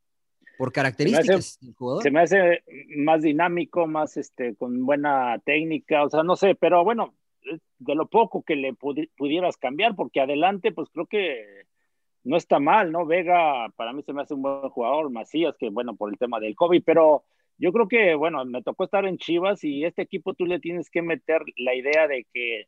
Por 0.58 0.72
características 0.72 1.58
del 1.60 1.74
jugador. 1.74 2.04
Se 2.04 2.12
me 2.12 2.22
hace 2.22 2.64
más 2.96 3.24
dinámico, 3.24 3.88
más 3.88 4.18
este, 4.18 4.56
con 4.56 4.86
buena 4.86 5.40
técnica, 5.44 6.04
o 6.04 6.10
sea, 6.10 6.22
no 6.22 6.36
sé, 6.36 6.54
pero 6.54 6.84
bueno, 6.84 7.16
de 7.80 7.96
lo 7.96 8.08
poco 8.08 8.44
que 8.44 8.56
le 8.56 8.74
pudi 8.74 9.08
pudieras 9.18 9.58
cambiar, 9.58 9.96
porque 9.96 10.22
adelante, 10.22 10.72
pues 10.72 10.90
creo 10.90 11.06
que 11.06 11.66
no 12.24 12.38
está 12.38 12.60
mal, 12.60 12.92
¿no? 12.92 13.06
Vega, 13.06 13.70
para 13.76 13.94
mí 13.94 14.02
se 14.04 14.14
me 14.14 14.22
hace 14.22 14.34
un 14.34 14.42
buen 14.42 14.70
jugador, 14.70 15.10
Macías, 15.10 15.56
que 15.58 15.70
bueno, 15.70 15.96
por 15.96 16.12
el 16.12 16.18
tema 16.18 16.40
del 16.40 16.56
COVID, 16.56 16.84
pero 16.86 17.24
yo 17.58 17.72
creo 17.72 17.88
que, 17.88 18.16
bueno, 18.16 18.44
me 18.46 18.62
tocó 18.64 18.86
estar 18.86 19.06
en 19.06 19.18
Chivas 19.18 19.64
y 19.64 19.86
este 19.86 20.02
equipo 20.02 20.34
tú 20.34 20.46
le 20.46 20.60
tienes 20.60 20.90
que 20.90 21.02
meter 21.02 21.42
la 21.58 21.76
idea 21.76 22.08
de 22.08 22.26
que, 22.34 22.68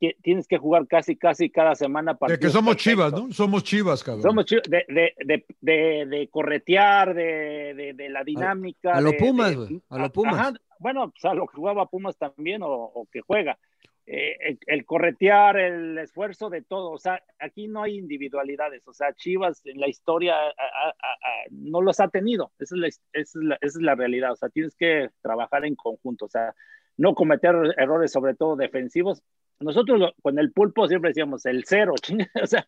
que 0.00 0.16
tienes 0.22 0.46
que 0.46 0.58
jugar 0.58 0.86
casi, 0.86 1.16
casi 1.16 1.50
cada 1.50 1.74
semana. 1.74 2.16
De 2.28 2.38
que 2.38 2.50
somos 2.50 2.74
perfectos. 2.74 2.82
Chivas, 2.82 3.12
¿no? 3.12 3.32
Somos 3.32 3.64
Chivas, 3.64 4.04
cabrón. 4.04 4.22
Somos 4.22 4.44
Chivas, 4.44 4.64
de, 4.68 4.84
de, 4.88 6.06
de, 6.06 6.28
corretear, 6.28 7.14
de, 7.14 7.94
de, 7.96 8.08
la 8.10 8.22
dinámica. 8.22 8.92
A, 8.92 8.98
a 8.98 9.00
lo 9.00 9.16
Pumas, 9.16 9.56
güey, 9.56 9.80
a 9.88 9.98
lo 9.98 10.12
Pumas. 10.12 10.34
Ajá, 10.34 10.52
bueno, 10.78 11.10
pues 11.10 11.24
a 11.24 11.34
lo 11.34 11.46
que 11.46 11.56
jugaba 11.56 11.86
Pumas 11.86 12.16
también 12.16 12.62
o, 12.62 12.70
o 12.70 13.06
que 13.10 13.20
juega. 13.20 13.58
Eh, 14.04 14.36
el, 14.40 14.58
el, 14.66 14.84
corretear, 14.84 15.56
el 15.56 15.96
esfuerzo 15.98 16.50
de 16.50 16.62
todo. 16.62 16.90
O 16.90 16.98
sea, 16.98 17.22
aquí 17.38 17.68
no 17.68 17.82
hay 17.82 17.98
individualidades. 17.98 18.86
O 18.88 18.92
sea, 18.92 19.14
Chivas 19.14 19.60
en 19.64 19.80
la 19.80 19.88
historia 19.88 20.34
a, 20.36 20.48
a, 20.48 20.88
a, 20.88 21.14
no 21.50 21.80
los 21.80 22.00
ha 22.00 22.08
tenido. 22.08 22.52
Esa 22.58 22.74
es, 22.74 22.80
la, 22.80 22.88
esa, 22.88 23.00
es 23.12 23.34
la, 23.34 23.54
esa 23.60 23.78
es, 23.78 23.82
la, 23.82 23.94
realidad. 23.94 24.32
O 24.32 24.36
sea, 24.36 24.48
tienes 24.48 24.74
que 24.74 25.10
trabajar 25.20 25.64
en 25.64 25.76
conjunto. 25.76 26.24
O 26.24 26.28
sea, 26.28 26.54
no 26.96 27.14
cometer 27.14 27.54
errores, 27.78 28.10
sobre 28.10 28.34
todo 28.34 28.56
defensivos. 28.56 29.22
Nosotros 29.60 29.98
lo, 30.00 30.12
con 30.20 30.38
el 30.38 30.52
pulpo 30.52 30.88
siempre 30.88 31.10
decíamos 31.10 31.46
el 31.46 31.64
cero. 31.64 31.94
o 32.42 32.46
sea, 32.46 32.66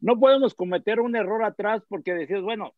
no 0.00 0.18
podemos 0.18 0.54
cometer 0.54 1.00
un 1.00 1.14
error 1.14 1.44
atrás 1.44 1.82
porque 1.88 2.12
decías, 2.12 2.42
bueno, 2.42 2.74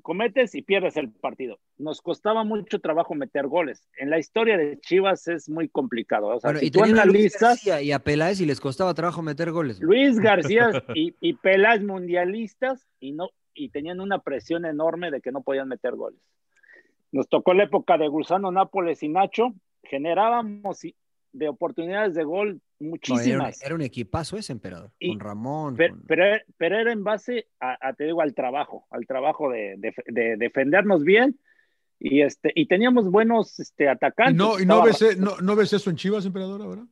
cometes 0.00 0.54
y 0.54 0.62
pierdes 0.62 0.96
el 0.96 1.10
partido. 1.10 1.58
Nos 1.78 2.00
costaba 2.00 2.44
mucho 2.44 2.80
trabajo 2.80 3.14
meter 3.14 3.46
goles. 3.46 3.88
En 3.98 4.10
la 4.10 4.18
historia 4.18 4.56
de 4.56 4.78
Chivas 4.80 5.28
es 5.28 5.48
muy 5.48 5.68
complicado. 5.68 6.28
O 6.28 6.40
sea, 6.40 6.48
bueno, 6.48 6.60
si 6.60 6.66
y 6.66 6.70
tú 6.70 6.82
analizas 6.82 7.64
y 7.66 7.92
a 7.92 7.98
Peláez 7.98 8.40
y 8.40 8.46
les 8.46 8.60
costaba 8.60 8.94
trabajo 8.94 9.22
meter 9.22 9.50
goles. 9.50 9.80
Luis 9.80 10.18
García 10.18 10.70
y, 10.94 11.14
y 11.20 11.34
Peláez 11.34 11.82
mundialistas 11.82 12.86
y 12.98 13.12
no 13.12 13.30
y 13.54 13.68
tenían 13.70 14.00
una 14.00 14.20
presión 14.20 14.64
enorme 14.64 15.10
de 15.10 15.20
que 15.20 15.32
no 15.32 15.42
podían 15.42 15.68
meter 15.68 15.94
goles. 15.94 16.20
Nos 17.12 17.28
tocó 17.28 17.54
la 17.54 17.64
época 17.64 17.98
de 17.98 18.08
Gusano, 18.08 18.52
Nápoles 18.52 19.02
y 19.02 19.08
Nacho, 19.08 19.54
generábamos 19.82 20.84
de 21.32 21.48
oportunidades 21.48 22.14
de 22.14 22.24
gol 22.24 22.60
muchísimas. 22.78 23.26
No, 23.26 23.34
era, 23.34 23.44
un, 23.48 23.54
era, 23.62 23.74
un, 23.76 23.82
equipazo 23.82 24.36
ese 24.36 24.52
emperador, 24.52 24.90
y, 24.98 25.10
con 25.10 25.20
Ramón. 25.20 25.76
Pero, 25.76 25.94
con... 25.94 26.04
pero, 26.06 26.24
pero, 26.56 26.78
era 26.78 26.92
en 26.92 27.04
base 27.04 27.48
a, 27.60 27.76
a, 27.80 27.92
te 27.92 28.04
digo, 28.04 28.20
al 28.20 28.34
trabajo, 28.34 28.86
al 28.90 29.06
trabajo 29.06 29.50
de, 29.50 29.76
de, 29.78 29.94
de, 30.06 30.36
defendernos 30.36 31.04
bien. 31.04 31.38
Y, 31.98 32.22
este, 32.22 32.50
y 32.54 32.66
teníamos 32.66 33.10
buenos 33.10 33.60
este, 33.60 33.88
atacantes. 33.88 34.34
¿Y 34.34 34.38
no, 34.38 34.58
y 34.58 34.64
no, 34.64 34.82
ves, 34.82 35.18
no, 35.18 35.36
no, 35.42 35.54
ves 35.54 35.72
eso 35.74 35.90
en 35.90 35.96
Chivas, 35.96 36.24
emperador, 36.24 36.62
ahora? 36.62 36.86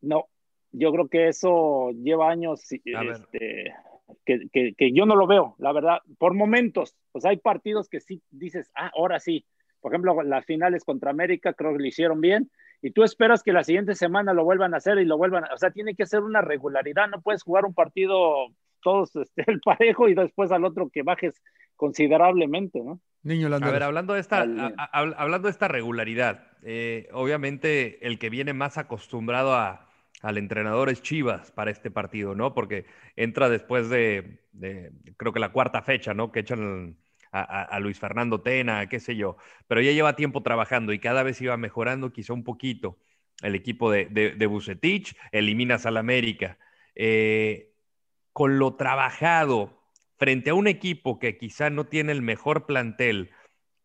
No, 0.00 0.26
yo 0.72 0.90
creo 0.92 1.08
que 1.08 1.28
eso 1.28 1.92
lleva 1.92 2.28
años 2.28 2.60
este, 2.72 3.74
que, 4.24 4.48
que, 4.52 4.74
que, 4.76 4.92
yo 4.92 5.06
no 5.06 5.14
lo 5.14 5.28
veo, 5.28 5.54
la 5.58 5.72
verdad, 5.72 5.98
por 6.18 6.34
momentos. 6.34 6.96
Pues 7.12 7.24
hay 7.24 7.36
partidos 7.36 7.88
que 7.88 8.00
sí 8.00 8.20
dices, 8.30 8.70
ah, 8.74 8.90
ahora 8.94 9.20
sí. 9.20 9.46
Por 9.80 9.92
ejemplo, 9.92 10.20
las 10.24 10.44
finales 10.44 10.82
contra 10.82 11.12
América 11.12 11.52
creo 11.52 11.72
que 11.72 11.78
lo 11.78 11.86
hicieron 11.86 12.20
bien 12.20 12.50
y 12.82 12.92
tú 12.92 13.02
esperas 13.02 13.42
que 13.42 13.52
la 13.52 13.64
siguiente 13.64 13.94
semana 13.94 14.32
lo 14.32 14.44
vuelvan 14.44 14.74
a 14.74 14.78
hacer 14.78 14.98
y 14.98 15.04
lo 15.04 15.16
vuelvan, 15.16 15.44
a, 15.44 15.54
o 15.54 15.58
sea, 15.58 15.70
tiene 15.70 15.94
que 15.94 16.06
ser 16.06 16.20
una 16.20 16.40
regularidad, 16.40 17.08
no 17.08 17.20
puedes 17.20 17.42
jugar 17.42 17.64
un 17.64 17.74
partido 17.74 18.48
todos 18.82 19.14
este, 19.16 19.44
el 19.46 19.60
parejo 19.60 20.08
y 20.08 20.14
después 20.14 20.52
al 20.52 20.64
otro 20.64 20.88
que 20.90 21.02
bajes 21.02 21.42
considerablemente, 21.76 22.80
¿no? 22.82 23.00
Niño 23.22 23.52
A 23.52 23.58
ver, 23.58 23.82
hablando 23.82 24.14
de 24.14 24.20
esta, 24.20 24.42
a, 24.42 24.72
a, 24.76 25.00
hablando 25.00 25.48
de 25.48 25.52
esta 25.52 25.66
regularidad, 25.66 26.46
eh, 26.62 27.08
obviamente 27.12 28.06
el 28.06 28.18
que 28.18 28.30
viene 28.30 28.52
más 28.52 28.78
acostumbrado 28.78 29.54
a, 29.54 29.88
al 30.22 30.38
entrenador 30.38 30.88
es 30.88 31.02
Chivas 31.02 31.50
para 31.50 31.70
este 31.70 31.90
partido, 31.90 32.34
¿no? 32.34 32.54
Porque 32.54 32.86
entra 33.16 33.48
después 33.48 33.88
de, 33.88 34.40
de 34.52 34.92
creo 35.16 35.32
que 35.32 35.40
la 35.40 35.52
cuarta 35.52 35.82
fecha, 35.82 36.14
¿no? 36.14 36.32
Que 36.32 36.40
echan 36.40 36.60
a, 36.62 36.98
a, 37.32 37.78
Luis 37.80 37.98
Fernando 37.98 38.40
Tena, 38.40 38.88
qué 38.88 39.00
sé 39.00 39.16
yo, 39.16 39.36
pero 39.66 39.80
ya 39.80 39.92
lleva 39.92 40.16
tiempo 40.16 40.42
trabajando 40.42 40.92
y 40.92 40.98
cada 40.98 41.22
vez 41.22 41.40
iba 41.40 41.56
mejorando 41.56 42.12
quizá 42.12 42.32
un 42.32 42.44
poquito 42.44 42.98
el 43.42 43.54
equipo 43.54 43.90
de, 43.90 44.06
de, 44.06 44.30
de 44.32 44.46
Bucetich, 44.46 45.16
eliminas 45.32 45.86
al 45.86 45.96
América. 45.96 46.58
Eh, 46.94 47.72
con 48.32 48.58
lo 48.58 48.74
trabajado 48.74 49.82
frente 50.16 50.50
a 50.50 50.54
un 50.54 50.66
equipo 50.66 51.18
que 51.18 51.38
quizá 51.38 51.70
no 51.70 51.86
tiene 51.86 52.12
el 52.12 52.22
mejor 52.22 52.66
plantel, 52.66 53.30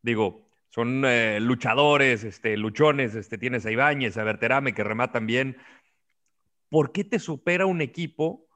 digo, 0.01 0.49
son 0.69 1.05
eh, 1.05 1.39
luchadores, 1.39 2.23
este, 2.23 2.57
luchones, 2.57 3.13
este, 3.13 3.37
tienes 3.37 3.65
a 3.65 3.71
Ibáñez, 3.71 4.17
a 4.17 4.23
Berterame 4.23 4.73
que 4.73 4.83
rematan 4.83 5.27
bien. 5.27 5.57
¿Por 6.69 6.91
qué 6.91 7.03
te 7.03 7.19
supera 7.19 7.67
un 7.67 7.81
equipo 7.81 8.47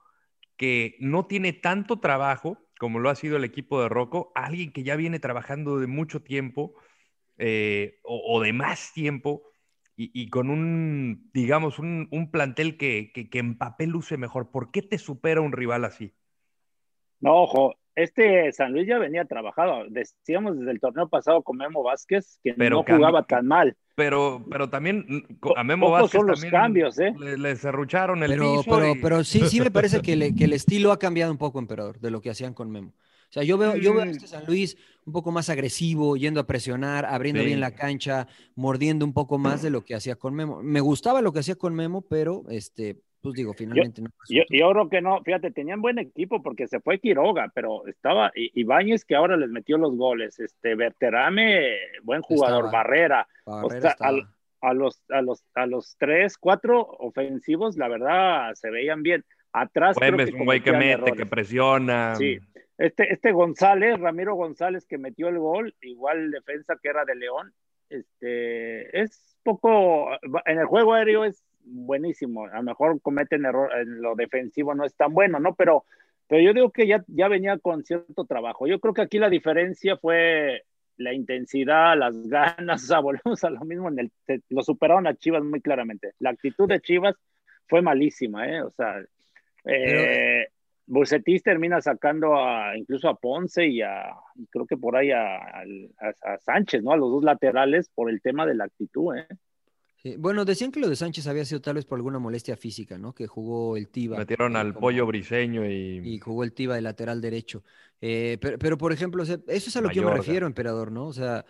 que 0.56 0.96
no 0.98 1.26
tiene 1.26 1.52
tanto 1.52 2.00
trabajo, 2.00 2.58
como 2.78 2.98
lo 2.98 3.10
ha 3.10 3.14
sido 3.14 3.36
el 3.36 3.44
equipo 3.44 3.82
de 3.82 3.88
Rocco, 3.88 4.32
alguien 4.34 4.72
que 4.72 4.82
ya 4.82 4.96
viene 4.96 5.18
trabajando 5.18 5.78
de 5.78 5.86
mucho 5.86 6.22
tiempo 6.22 6.74
eh, 7.36 7.98
o, 8.02 8.36
o, 8.36 8.42
de 8.42 8.52
más 8.52 8.92
tiempo 8.92 9.42
y, 9.96 10.10
y 10.14 10.30
con 10.30 10.48
un, 10.48 11.30
digamos, 11.32 11.78
un, 11.78 12.08
un 12.10 12.30
plantel 12.30 12.76
que, 12.76 13.10
que, 13.12 13.28
que, 13.28 13.38
en 13.38 13.58
papel 13.58 13.90
luce 13.90 14.16
mejor. 14.16 14.50
¿Por 14.50 14.70
qué 14.70 14.82
te 14.82 14.98
supera 14.98 15.40
un 15.40 15.52
rival 15.52 15.84
así? 15.84 16.14
No, 17.20 17.34
ojo, 17.42 17.74
este 17.96 18.52
San 18.52 18.72
Luis 18.72 18.86
ya 18.86 18.98
venía 18.98 19.24
trabajado. 19.24 19.84
Decíamos 19.88 20.56
desde 20.58 20.70
el 20.70 20.80
torneo 20.80 21.08
pasado 21.08 21.42
con 21.42 21.56
Memo 21.56 21.82
Vázquez 21.82 22.38
que 22.44 22.54
pero 22.54 22.76
no 22.76 22.84
jugaba 22.84 23.24
tan 23.26 23.46
mal. 23.46 23.76
Pero, 23.98 24.46
pero 24.48 24.70
también 24.70 25.26
a 25.56 25.64
Memo 25.64 25.90
Vázquez 25.90 26.12
son 26.12 26.28
los 26.28 26.44
cambios, 26.44 27.00
¿eh? 27.00 27.12
Le, 27.18 27.36
le 27.36 27.56
cerrucharon 27.56 28.22
el 28.22 28.30
pero, 28.30 28.62
piso. 28.62 28.76
Pero, 28.76 28.94
y... 28.94 28.98
pero 29.00 29.24
sí, 29.24 29.40
sí 29.48 29.60
me 29.60 29.72
parece 29.72 30.00
que, 30.02 30.14
le, 30.16 30.36
que, 30.36 30.44
el 30.44 30.52
estilo 30.52 30.92
ha 30.92 31.00
cambiado 31.00 31.32
un 31.32 31.36
poco, 31.36 31.58
emperador, 31.58 31.98
de 31.98 32.12
lo 32.12 32.20
que 32.20 32.30
hacían 32.30 32.54
con 32.54 32.70
Memo. 32.70 32.90
O 32.90 33.32
sea, 33.32 33.42
yo 33.42 33.58
veo, 33.58 33.74
yo 33.74 33.92
veo 33.94 34.02
a 34.02 34.06
este 34.06 34.28
San 34.28 34.46
Luis 34.46 34.76
un 35.04 35.12
poco 35.12 35.32
más 35.32 35.50
agresivo, 35.50 36.16
yendo 36.16 36.38
a 36.38 36.46
presionar, 36.46 37.06
abriendo 37.06 37.40
sí. 37.40 37.46
bien 37.48 37.58
la 37.58 37.72
cancha, 37.72 38.28
mordiendo 38.54 39.04
un 39.04 39.12
poco 39.12 39.36
más 39.36 39.62
de 39.62 39.70
lo 39.70 39.84
que 39.84 39.96
hacía 39.96 40.14
con 40.14 40.32
Memo. 40.32 40.62
Me 40.62 40.80
gustaba 40.80 41.20
lo 41.20 41.32
que 41.32 41.40
hacía 41.40 41.56
con 41.56 41.74
Memo, 41.74 42.02
pero 42.02 42.44
este, 42.50 43.00
pues 43.20 43.34
digo, 43.34 43.52
finalmente 43.52 44.00
yo, 44.00 44.04
no. 44.04 44.10
Yo, 44.28 44.42
yo, 44.48 44.70
creo 44.70 44.88
que 44.88 45.00
no, 45.00 45.22
fíjate, 45.22 45.50
tenían 45.50 45.82
buen 45.82 45.98
equipo 45.98 46.42
porque 46.42 46.66
se 46.66 46.80
fue 46.80 46.98
Quiroga, 47.00 47.50
pero 47.54 47.86
estaba 47.86 48.30
Ibáñez 48.34 49.04
que 49.04 49.16
ahora 49.16 49.36
les 49.36 49.50
metió 49.50 49.78
los 49.78 49.96
goles, 49.96 50.38
este 50.38 50.74
Berterame, 50.74 51.76
buen 52.02 52.22
jugador, 52.22 52.66
estaba, 52.66 52.84
Barrera, 52.84 53.28
Barrera 53.44 53.66
o 53.66 53.80
sea, 53.80 53.96
al, 54.00 54.28
a 54.60 54.74
los, 54.74 55.02
a 55.10 55.22
los, 55.22 55.44
a 55.54 55.66
los 55.66 55.96
tres, 55.98 56.36
cuatro 56.38 56.80
ofensivos, 56.80 57.76
la 57.76 57.88
verdad, 57.88 58.54
se 58.54 58.70
veían 58.70 59.02
bien. 59.02 59.24
Atrás. 59.52 59.96
Güemes, 59.96 60.32
un 60.32 60.44
güey 60.44 60.60
que 60.60 60.72
mete, 60.72 61.12
que 61.12 61.26
presiona. 61.26 62.14
Sí. 62.16 62.38
Este, 62.76 63.12
este 63.12 63.32
González, 63.32 63.98
Ramiro 63.98 64.34
González, 64.34 64.86
que 64.86 64.98
metió 64.98 65.28
el 65.28 65.38
gol, 65.38 65.74
igual 65.80 66.30
defensa 66.30 66.78
que 66.80 66.90
era 66.90 67.04
de 67.04 67.16
León, 67.16 67.52
este, 67.88 69.00
es 69.00 69.36
poco, 69.42 70.10
en 70.44 70.58
el 70.58 70.66
juego 70.66 70.94
aéreo 70.94 71.24
es 71.24 71.42
buenísimo, 71.70 72.46
a 72.46 72.56
lo 72.56 72.62
mejor 72.62 73.00
cometen 73.00 73.44
error, 73.44 73.70
en 73.76 74.00
lo 74.00 74.14
defensivo 74.14 74.74
no 74.74 74.84
es 74.84 74.94
tan 74.94 75.12
bueno, 75.12 75.38
¿no? 75.38 75.54
Pero, 75.54 75.84
pero 76.26 76.42
yo 76.42 76.52
digo 76.52 76.70
que 76.70 76.86
ya, 76.86 77.04
ya 77.08 77.28
venía 77.28 77.58
con 77.58 77.84
cierto 77.84 78.24
trabajo. 78.24 78.66
Yo 78.66 78.80
creo 78.80 78.94
que 78.94 79.02
aquí 79.02 79.18
la 79.18 79.30
diferencia 79.30 79.96
fue 79.96 80.64
la 80.98 81.12
intensidad, 81.12 81.96
las 81.96 82.28
ganas, 82.28 82.82
o 82.84 82.86
sea, 82.86 83.00
volvemos 83.00 83.42
a 83.44 83.50
lo 83.50 83.60
mismo, 83.64 83.88
en 83.88 83.98
el, 83.98 84.42
lo 84.50 84.62
superaron 84.62 85.06
a 85.06 85.14
Chivas 85.14 85.42
muy 85.44 85.60
claramente. 85.60 86.12
La 86.18 86.30
actitud 86.30 86.68
de 86.68 86.80
Chivas 86.80 87.14
fue 87.66 87.82
malísima, 87.82 88.48
¿eh? 88.48 88.62
O 88.62 88.70
sea, 88.70 89.00
eh, 89.64 90.48
termina 91.44 91.80
sacando 91.80 92.36
a, 92.36 92.76
incluso 92.76 93.08
a 93.08 93.16
Ponce 93.16 93.66
y 93.66 93.82
a, 93.82 94.14
creo 94.50 94.66
que 94.66 94.76
por 94.76 94.96
ahí 94.96 95.10
a, 95.10 95.36
a, 95.36 96.38
Sánchez, 96.38 96.82
¿no? 96.82 96.92
A 96.92 96.96
los 96.96 97.10
dos 97.10 97.24
laterales 97.24 97.90
por 97.94 98.10
el 98.10 98.20
tema 98.20 98.46
de 98.46 98.54
la 98.54 98.64
actitud, 98.64 99.16
¿eh? 99.16 99.26
Bueno, 100.16 100.44
decían 100.44 100.70
que 100.70 100.80
lo 100.80 100.88
de 100.88 100.96
Sánchez 100.96 101.26
había 101.26 101.44
sido 101.44 101.60
tal 101.60 101.74
vez 101.74 101.84
por 101.84 101.98
alguna 101.98 102.18
molestia 102.18 102.56
física, 102.56 102.98
¿no? 102.98 103.14
Que 103.14 103.26
jugó 103.26 103.76
el 103.76 103.88
Tiba. 103.88 104.16
Metieron 104.16 104.56
eh, 104.56 104.60
al 104.60 104.74
pollo 104.74 105.06
briseño 105.06 105.68
y. 105.68 106.00
Y 106.04 106.18
jugó 106.18 106.44
el 106.44 106.52
Tiba 106.52 106.74
de 106.74 106.82
lateral 106.82 107.20
derecho. 107.20 107.62
Eh, 108.00 108.38
pero, 108.40 108.78
por 108.78 108.92
ejemplo, 108.92 109.22
eso 109.22 109.40
es 109.46 109.76
a 109.76 109.80
lo 109.80 109.88
que 109.88 109.96
yo 109.96 110.04
me 110.04 110.14
refiero, 110.14 110.46
emperador, 110.46 110.92
¿no? 110.92 111.06
O 111.06 111.12
sea, 111.12 111.44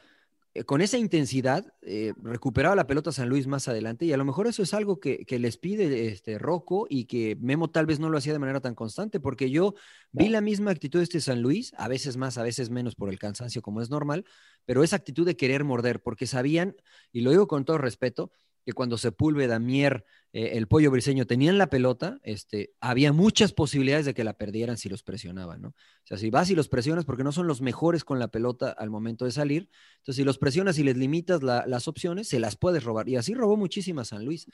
eh, 0.59 0.65
con 0.65 0.81
esa 0.81 0.99
intensidad 0.99 1.73
eh, 1.83 2.15
recuperaba 2.23 2.75
la 2.75 2.87
pelota 2.87 3.13
San 3.13 3.29
Luis 3.29 3.47
más 3.47 3.69
adelante 3.69 4.07
y 4.07 4.13
a 4.13 4.17
lo 4.17 4.25
mejor 4.25 4.47
eso 4.47 4.63
es 4.63 4.75
algo 4.75 4.99
que, 4.99 5.25
les 5.29 5.57
pide 5.59 6.09
este 6.09 6.39
Rocco 6.39 6.87
y 6.89 7.05
que 7.05 7.37
Memo 7.41 7.71
tal 7.71 7.87
vez 7.87 8.01
no 8.01 8.09
lo 8.09 8.19
hacía 8.19 8.33
de 8.33 8.39
manera 8.39 8.61
tan 8.61 8.75
constante 8.75 9.21
porque 9.21 9.51
yo 9.51 9.75
vi 10.11 10.29
la 10.29 10.41
misma 10.41 10.71
actitud 10.71 10.99
de 11.01 11.05
este 11.05 11.21
San 11.21 11.43
Luis, 11.43 11.73
a 11.77 11.87
veces 11.87 12.17
más, 12.17 12.39
a 12.39 12.43
veces 12.43 12.71
menos 12.71 12.95
por 12.95 13.11
el 13.11 13.19
cansancio 13.19 13.63
como 13.63 13.83
es 13.83 13.91
normal, 13.91 14.25
pero 14.65 14.83
esa 14.83 14.97
actitud 14.97 15.27
de 15.27 15.37
querer 15.37 15.65
morder 15.65 16.01
porque 16.01 16.27
sabían, 16.27 16.75
y 17.13 17.21
lo 17.21 17.31
digo 17.31 17.47
con 17.47 17.65
todo 17.65 17.79
respeto, 17.79 18.33
que 18.69 18.75
cuando 18.75 18.99
Sepúlveda, 18.99 19.59
Mier, 19.59 20.05
eh, 20.35 20.51
el 20.53 20.69
pollo 20.69 20.91
briseño 20.91 21.27
tenían 21.27 21.57
la 21.57 21.71
pelota, 21.71 22.21
este, 22.23 22.75
había 22.81 23.15
muchas 23.15 23.55
posibilidades 23.55 24.05
de 24.05 24.13
que 24.13 24.25
la 24.25 24.35
perdieran 24.35 24.77
si 24.77 24.91
los 24.91 25.03
presionaban, 25.03 25.63
¿no? 25.63 25.69
O 25.69 25.75
sea, 26.05 26.19
si 26.19 26.29
vas 26.29 26.51
y 26.51 26.55
los 26.55 26.69
presionas, 26.69 27.07
porque 27.07 27.25
no 27.25 27.33
son 27.33 27.47
los 27.47 27.63
mejores 27.63 28.05
con 28.05 28.19
la 28.19 28.29
pelota 28.29 28.71
al 28.71 28.91
momento 28.91 29.25
de 29.25 29.31
salir, 29.31 29.71
entonces 30.01 30.17
si 30.17 30.25
los 30.25 30.37
presionas 30.37 30.79
y 30.79 30.85
les 30.85 30.99
limitas 30.99 31.43
las 31.43 31.89
opciones, 31.89 32.29
se 32.29 32.41
las 32.41 32.59
puedes 32.59 32.85
robar. 32.85 33.09
Y 33.09 33.17
así 33.17 33.33
robó 33.33 33.57
muchísimas 33.57 34.09
San 34.09 34.27
Luis. 34.27 34.45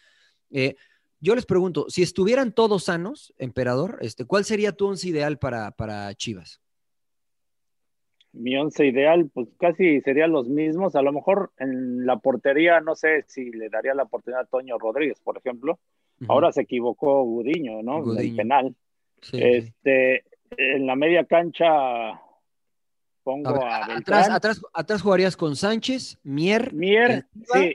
Eh, 0.52 0.76
yo 1.18 1.34
les 1.34 1.44
pregunto, 1.44 1.86
si 1.88 2.04
estuvieran 2.04 2.52
todos 2.52 2.84
sanos, 2.84 3.34
emperador, 3.36 3.98
este, 4.00 4.26
¿cuál 4.26 4.44
sería 4.44 4.76
tu 4.76 4.86
once 4.86 5.08
ideal 5.08 5.40
para, 5.40 5.72
para 5.72 6.14
Chivas? 6.14 6.60
Mi 8.34 8.56
once 8.56 8.86
ideal, 8.86 9.30
pues 9.32 9.48
casi 9.58 10.00
serían 10.00 10.32
los 10.32 10.48
mismos. 10.48 10.96
A 10.96 11.02
lo 11.02 11.12
mejor 11.12 11.52
en 11.58 12.04
la 12.04 12.18
portería, 12.18 12.80
no 12.80 12.94
sé 12.94 13.24
si 13.26 13.50
le 13.50 13.68
daría 13.68 13.94
la 13.94 14.04
oportunidad 14.04 14.42
a 14.42 14.46
Toño 14.46 14.78
Rodríguez, 14.78 15.20
por 15.20 15.38
ejemplo. 15.38 15.78
Ahora 16.28 16.52
se 16.52 16.62
equivocó 16.62 17.22
Gudiño, 17.24 17.82
¿no? 17.82 18.12
En 18.12 18.18
el 18.18 18.36
penal. 18.36 18.74
este, 19.32 20.24
en 20.56 20.86
la 20.86 20.96
media 20.96 21.24
cancha 21.24 22.20
pongo 23.22 23.64
a, 23.64 23.96
atrás, 23.96 24.30
atrás, 24.30 24.62
atrás, 24.72 25.02
jugarías 25.02 25.36
con 25.36 25.56
Sánchez, 25.56 26.18
Mier, 26.22 26.72
Mier 26.74 27.26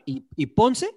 y, 0.05 0.25
y, 0.35 0.45
Ponce. 0.45 0.89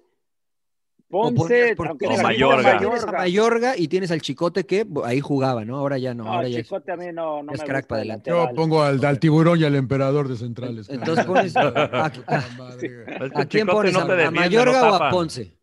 Ponce, 1.13 1.75
tienes 1.99 2.23
Mayorga. 2.23 2.81
Mayorga 3.11 3.77
y 3.77 3.87
tienes 3.87 4.09
al 4.09 4.19
Chicote 4.19 4.65
que 4.65 4.83
ahí 5.03 5.19
jugaba, 5.19 5.63
¿no? 5.63 5.77
Ahora 5.77 5.99
ya 5.99 6.15
no. 6.15 6.27
ahora 6.27 6.47
ya 6.47 6.63
Chicote 6.63 6.91
a 6.91 6.97
mí 6.97 7.05
no, 7.13 7.43
no 7.43 7.53
es 7.53 7.61
crack 7.61 7.85
para 7.85 7.99
adelante. 7.99 8.31
Yo 8.31 8.49
pongo 8.55 8.81
al, 8.81 9.19
tiburón 9.19 9.59
y 9.59 9.63
al 9.63 9.75
emperador 9.75 10.27
de 10.27 10.37
centrales. 10.37 10.89
Entonces 10.89 11.23
pones 11.23 11.55
a, 11.55 12.11
quién 13.47 13.67
pones? 13.67 13.95
¿A, 13.95 14.31
Mayorga 14.31 14.89
o 14.89 14.95
a 14.95 15.11
Ponce? 15.11 15.55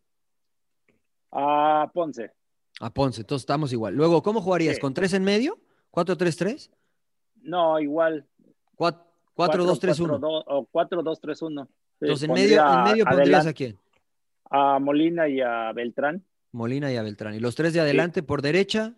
A 1.31 1.91
Ponce. 1.93 2.31
A 2.79 2.89
Ponce, 2.89 3.19
entonces 3.19 3.43
estamos 3.43 3.73
igual. 3.73 3.93
Luego, 3.93 4.23
¿cómo 4.23 4.39
jugarías? 4.39 4.79
¿Con 4.79 4.93
tres 4.93 5.11
en 5.11 5.25
medio? 5.25 5.59
¿4-3-3? 5.91 6.69
No, 7.41 7.77
igual. 7.77 8.25
4-2-3-1. 8.77 10.17
O 10.47 10.69
4-2-3-1. 10.71 11.67
Entonces, 11.99 12.29
en 12.29 12.33
medio, 12.33 12.65
en 12.65 12.83
medio 12.83 13.03
pondrías 13.03 13.45
a 13.45 13.51
quién? 13.51 13.80
A 14.51 14.79
Molina 14.79 15.27
y 15.27 15.41
a 15.41 15.71
Beltrán. 15.71 16.23
Molina 16.51 16.91
y 16.91 16.97
a 16.97 17.01
Beltrán. 17.03 17.33
¿Y 17.33 17.39
los 17.39 17.55
tres 17.55 17.73
de 17.73 17.79
adelante 17.79 18.21
por 18.21 18.41
derecha? 18.41 18.93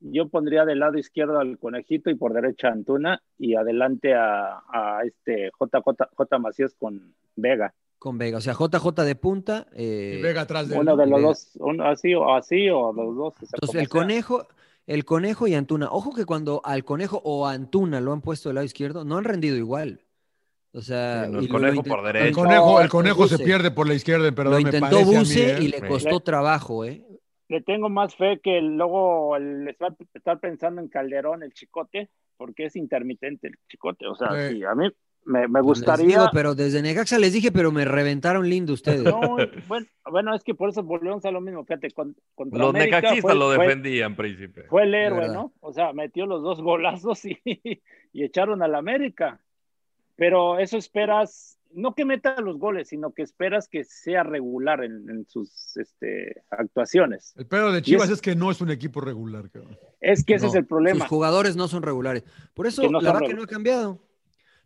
Yo 0.00 0.28
pondría 0.28 0.66
del 0.66 0.80
lado 0.80 0.98
izquierdo 0.98 1.38
al 1.38 1.58
Conejito 1.58 2.10
y 2.10 2.14
por 2.14 2.34
derecha 2.34 2.68
a 2.68 2.72
Antuna 2.72 3.22
y 3.38 3.54
adelante 3.54 4.12
a, 4.14 5.00
este 5.04 5.50
JJ 5.58 6.08
J 6.14 6.38
Macías 6.38 6.74
con 6.78 7.14
Vega. 7.34 7.74
Con 7.98 8.18
Vega, 8.18 8.36
o 8.36 8.40
sea, 8.42 8.52
JJ 8.52 9.02
de 9.02 9.14
punta. 9.14 9.66
Eh, 9.72 10.20
Vega 10.22 10.42
atrás 10.42 10.68
de 10.68 10.78
Uno 10.78 10.94
de 10.94 11.06
los 11.06 11.22
dos, 11.22 11.50
uno 11.54 11.86
así 11.86 12.14
o 12.14 12.34
así 12.34 12.68
o 12.68 12.92
los 12.92 13.16
dos. 13.16 13.34
Entonces, 13.40 13.80
el 13.80 13.88
conejo, 13.88 14.46
el 14.86 15.06
conejo 15.06 15.46
y 15.46 15.54
Antuna. 15.54 15.88
Ojo 15.90 16.14
que 16.14 16.26
cuando 16.26 16.60
al 16.64 16.84
conejo 16.84 17.22
o 17.24 17.46
a 17.46 17.52
Antuna 17.52 18.02
lo 18.02 18.12
han 18.12 18.20
puesto 18.20 18.50
del 18.50 18.56
lado 18.56 18.66
izquierdo, 18.66 19.06
no 19.06 19.16
han 19.16 19.24
rendido 19.24 19.56
igual. 19.56 20.02
O 20.74 20.80
sea, 20.80 21.26
el 21.26 21.48
conejo 21.48 21.84
por 21.84 22.04
derecha. 22.04 22.26
El 22.26 22.34
conejo, 22.34 22.80
el 22.80 22.88
conejo 22.88 23.28
se 23.28 23.38
pierde 23.38 23.70
por 23.70 23.86
la 23.86 23.94
izquierda, 23.94 24.32
pero 24.32 24.50
lo 24.50 24.58
intentó 24.58 25.04
Buse 25.04 25.52
¿eh? 25.52 25.62
y 25.62 25.68
le 25.68 25.86
costó 25.86 26.18
trabajo, 26.18 26.84
¿eh? 26.84 27.04
Le 27.48 27.60
tengo 27.60 27.88
más 27.88 28.16
fe 28.16 28.40
que 28.42 28.60
luego 28.60 29.36
el, 29.36 29.68
estar 29.68 30.40
pensando 30.40 30.80
en 30.80 30.88
Calderón, 30.88 31.44
el 31.44 31.52
chicote, 31.52 32.10
porque 32.36 32.66
es 32.66 32.74
intermitente 32.74 33.46
el 33.46 33.54
chicote. 33.68 34.08
O 34.08 34.16
sea, 34.16 34.50
sí, 34.50 34.64
a 34.64 34.74
mí 34.74 34.88
me, 35.26 35.46
me 35.46 35.62
pues 35.62 35.78
gustaría. 35.78 36.28
pero 36.32 36.56
desde 36.56 36.82
Necaxa 36.82 37.20
les 37.20 37.32
dije, 37.32 37.52
pero 37.52 37.70
me 37.70 37.84
reventaron 37.84 38.48
lindo 38.48 38.72
ustedes. 38.72 39.04
No, 39.04 39.36
bueno, 39.68 39.86
bueno, 40.10 40.34
es 40.34 40.42
que 40.42 40.56
por 40.56 40.70
eso 40.70 40.82
volvemos 40.82 41.24
a 41.24 41.30
lo 41.30 41.40
mismo. 41.40 41.64
Fíjate, 41.64 41.92
contra 42.34 42.58
los 42.58 42.72
necaxistas 42.72 43.36
lo 43.36 43.50
defendían, 43.50 44.16
príncipe. 44.16 44.64
Fue 44.64 44.82
el 44.82 44.94
héroe, 44.94 45.28
¿no? 45.28 45.52
O 45.60 45.72
sea, 45.72 45.92
metió 45.92 46.26
los 46.26 46.42
dos 46.42 46.60
golazos 46.60 47.24
y, 47.26 47.38
y 48.12 48.24
echaron 48.24 48.60
al 48.60 48.74
América 48.74 49.38
pero 50.16 50.58
eso 50.58 50.76
esperas, 50.76 51.58
no 51.72 51.94
que 51.94 52.04
meta 52.04 52.40
los 52.40 52.58
goles, 52.58 52.88
sino 52.88 53.12
que 53.12 53.22
esperas 53.22 53.68
que 53.68 53.84
sea 53.84 54.22
regular 54.22 54.84
en, 54.84 55.26
sus 55.28 55.76
este, 55.76 56.42
actuaciones. 56.50 57.34
El 57.36 57.46
pedo 57.46 57.72
de 57.72 57.82
Chivas 57.82 58.10
es, 58.10 58.20
que 58.20 58.34
no 58.34 58.50
es 58.50 58.60
un 58.60 58.70
equipo 58.70 59.00
regular. 59.00 59.50
Es 60.00 60.24
que 60.24 60.34
ese 60.34 60.46
es 60.46 60.54
el 60.54 60.66
problema. 60.66 61.00
Sus 61.00 61.08
jugadores 61.08 61.56
no 61.56 61.68
son 61.68 61.82
regulares. 61.82 62.24
Por 62.54 62.66
eso 62.66 62.82
la 62.90 63.00
verdad 63.00 63.26
que 63.26 63.34
no 63.34 63.42
ha 63.42 63.46
cambiado. 63.46 64.00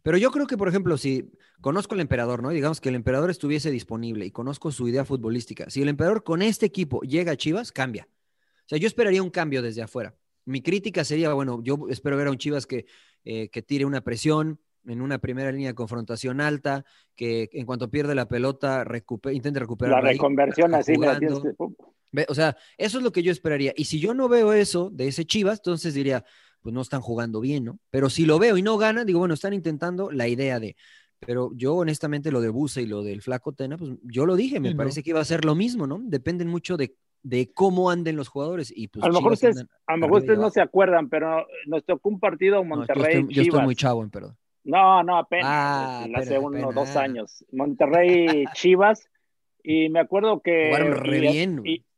Pero 0.02 0.16
yo 0.16 0.30
creo 0.30 0.46
que, 0.46 0.56
por 0.56 0.68
ejemplo, 0.68 0.96
si 0.96 1.32
conozco 1.60 1.94
al 1.94 2.00
emperador, 2.00 2.42
¿no? 2.42 2.50
Digamos 2.50 2.80
que 2.80 2.88
el 2.88 2.94
emperador 2.94 3.30
estuviese 3.30 3.70
disponible 3.70 4.24
y 4.24 4.30
conozco 4.30 4.70
su 4.70 4.88
idea 4.88 5.04
futbolística. 5.04 5.68
Si 5.70 5.82
el 5.82 5.88
emperador 5.88 6.22
con 6.22 6.40
este 6.40 6.66
equipo 6.66 7.00
llega 7.02 7.32
a 7.32 7.36
Chivas, 7.36 7.72
cambia. 7.72 8.08
O 8.10 8.68
sea, 8.68 8.78
yo 8.78 8.86
esperaría 8.86 9.22
un 9.22 9.30
cambio 9.30 9.60
desde 9.60 9.82
afuera. 9.82 10.14
Mi 10.44 10.62
crítica 10.62 11.04
sería, 11.04 11.32
bueno, 11.34 11.60
yo 11.62 11.88
espero 11.90 12.16
ver 12.16 12.28
a 12.28 12.30
un 12.30 12.38
Chivas 12.38 12.66
que, 12.66 12.86
eh, 13.24 13.48
que 13.50 13.60
tire 13.60 13.84
una 13.84 14.02
presión, 14.02 14.60
en 14.88 15.00
una 15.00 15.18
primera 15.18 15.52
línea 15.52 15.68
de 15.68 15.74
confrontación 15.74 16.40
alta, 16.40 16.84
que 17.14 17.48
en 17.52 17.66
cuanto 17.66 17.90
pierde 17.90 18.14
la 18.14 18.28
pelota 18.28 18.84
intente 19.32 19.60
recuperar. 19.60 20.02
La 20.02 20.10
reconversión 20.10 20.74
así. 20.74 20.94
O 22.28 22.34
sea, 22.34 22.56
eso 22.76 22.98
es 22.98 23.04
lo 23.04 23.12
que 23.12 23.22
yo 23.22 23.30
esperaría. 23.30 23.72
Y 23.76 23.84
si 23.84 24.00
yo 24.00 24.14
no 24.14 24.28
veo 24.28 24.52
eso 24.52 24.90
de 24.90 25.08
ese 25.08 25.24
Chivas, 25.24 25.58
entonces 25.58 25.94
diría, 25.94 26.24
pues 26.62 26.74
no 26.74 26.80
están 26.80 27.00
jugando 27.00 27.40
bien, 27.40 27.64
¿no? 27.64 27.78
Pero 27.90 28.10
si 28.10 28.24
lo 28.24 28.38
veo 28.38 28.56
y 28.56 28.62
no 28.62 28.78
ganan, 28.78 29.06
digo, 29.06 29.18
bueno, 29.18 29.34
están 29.34 29.52
intentando 29.52 30.10
la 30.10 30.28
idea 30.28 30.58
de... 30.58 30.76
Pero 31.20 31.50
yo 31.54 31.74
honestamente 31.74 32.30
lo 32.30 32.40
de 32.40 32.48
Busa 32.48 32.80
y 32.80 32.86
lo 32.86 33.02
del 33.02 33.22
Flaco 33.22 33.52
Tena, 33.52 33.76
pues 33.76 33.90
yo 34.04 34.24
lo 34.24 34.36
dije, 34.36 34.60
me 34.60 34.76
parece 34.76 35.02
que 35.02 35.10
iba 35.10 35.20
a 35.20 35.24
ser 35.24 35.44
lo 35.44 35.56
mismo, 35.56 35.84
¿no? 35.84 36.00
Dependen 36.00 36.46
mucho 36.46 36.76
de, 36.76 36.94
de 37.24 37.52
cómo 37.52 37.90
anden 37.90 38.14
los 38.14 38.28
jugadores. 38.28 38.72
Y 38.74 38.86
pues 38.86 39.04
a 39.04 39.08
lo 39.08 39.14
mejor 39.14 39.32
ustedes, 39.32 39.64
a 39.86 39.92
lo 39.94 39.98
mejor 39.98 40.20
ustedes 40.20 40.38
no 40.38 40.50
se 40.50 40.60
acuerdan, 40.60 41.08
pero 41.08 41.44
nos 41.66 41.84
tocó 41.84 42.08
un 42.08 42.20
partido 42.20 42.62
Monterrey. 42.62 43.26
yo, 43.28 43.42
estoy, 43.42 43.62
muy 43.62 43.74
chavo, 43.74 44.04
en 44.04 44.10
perdón. 44.10 44.36
No, 44.64 45.02
no, 45.02 45.18
apenas, 45.18 45.46
ah, 45.46 46.04
este, 46.06 46.20
hace 46.20 46.38
unos 46.38 46.74
dos 46.74 46.96
años. 46.96 47.44
Monterrey 47.52 48.44
Chivas, 48.54 49.08
y 49.62 49.88
me 49.88 50.00
acuerdo 50.00 50.40
que... 50.40 50.70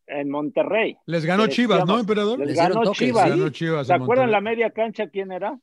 en 0.07 0.31
Monterrey. 0.31 0.97
Les 1.07 1.25
ganó 1.25 1.47
Chivas, 1.47 1.87
¿no, 1.87 1.99
emperador? 1.99 2.39
Les, 2.41 2.57
ganó, 2.57 2.93
Chivas. 2.93 3.87
¿Se 3.87 3.95
acuerdan 3.95 4.31
la 4.31 4.41
media 4.41 4.71
cancha 4.71 5.09
quién 5.09 5.33
era? 5.33 5.59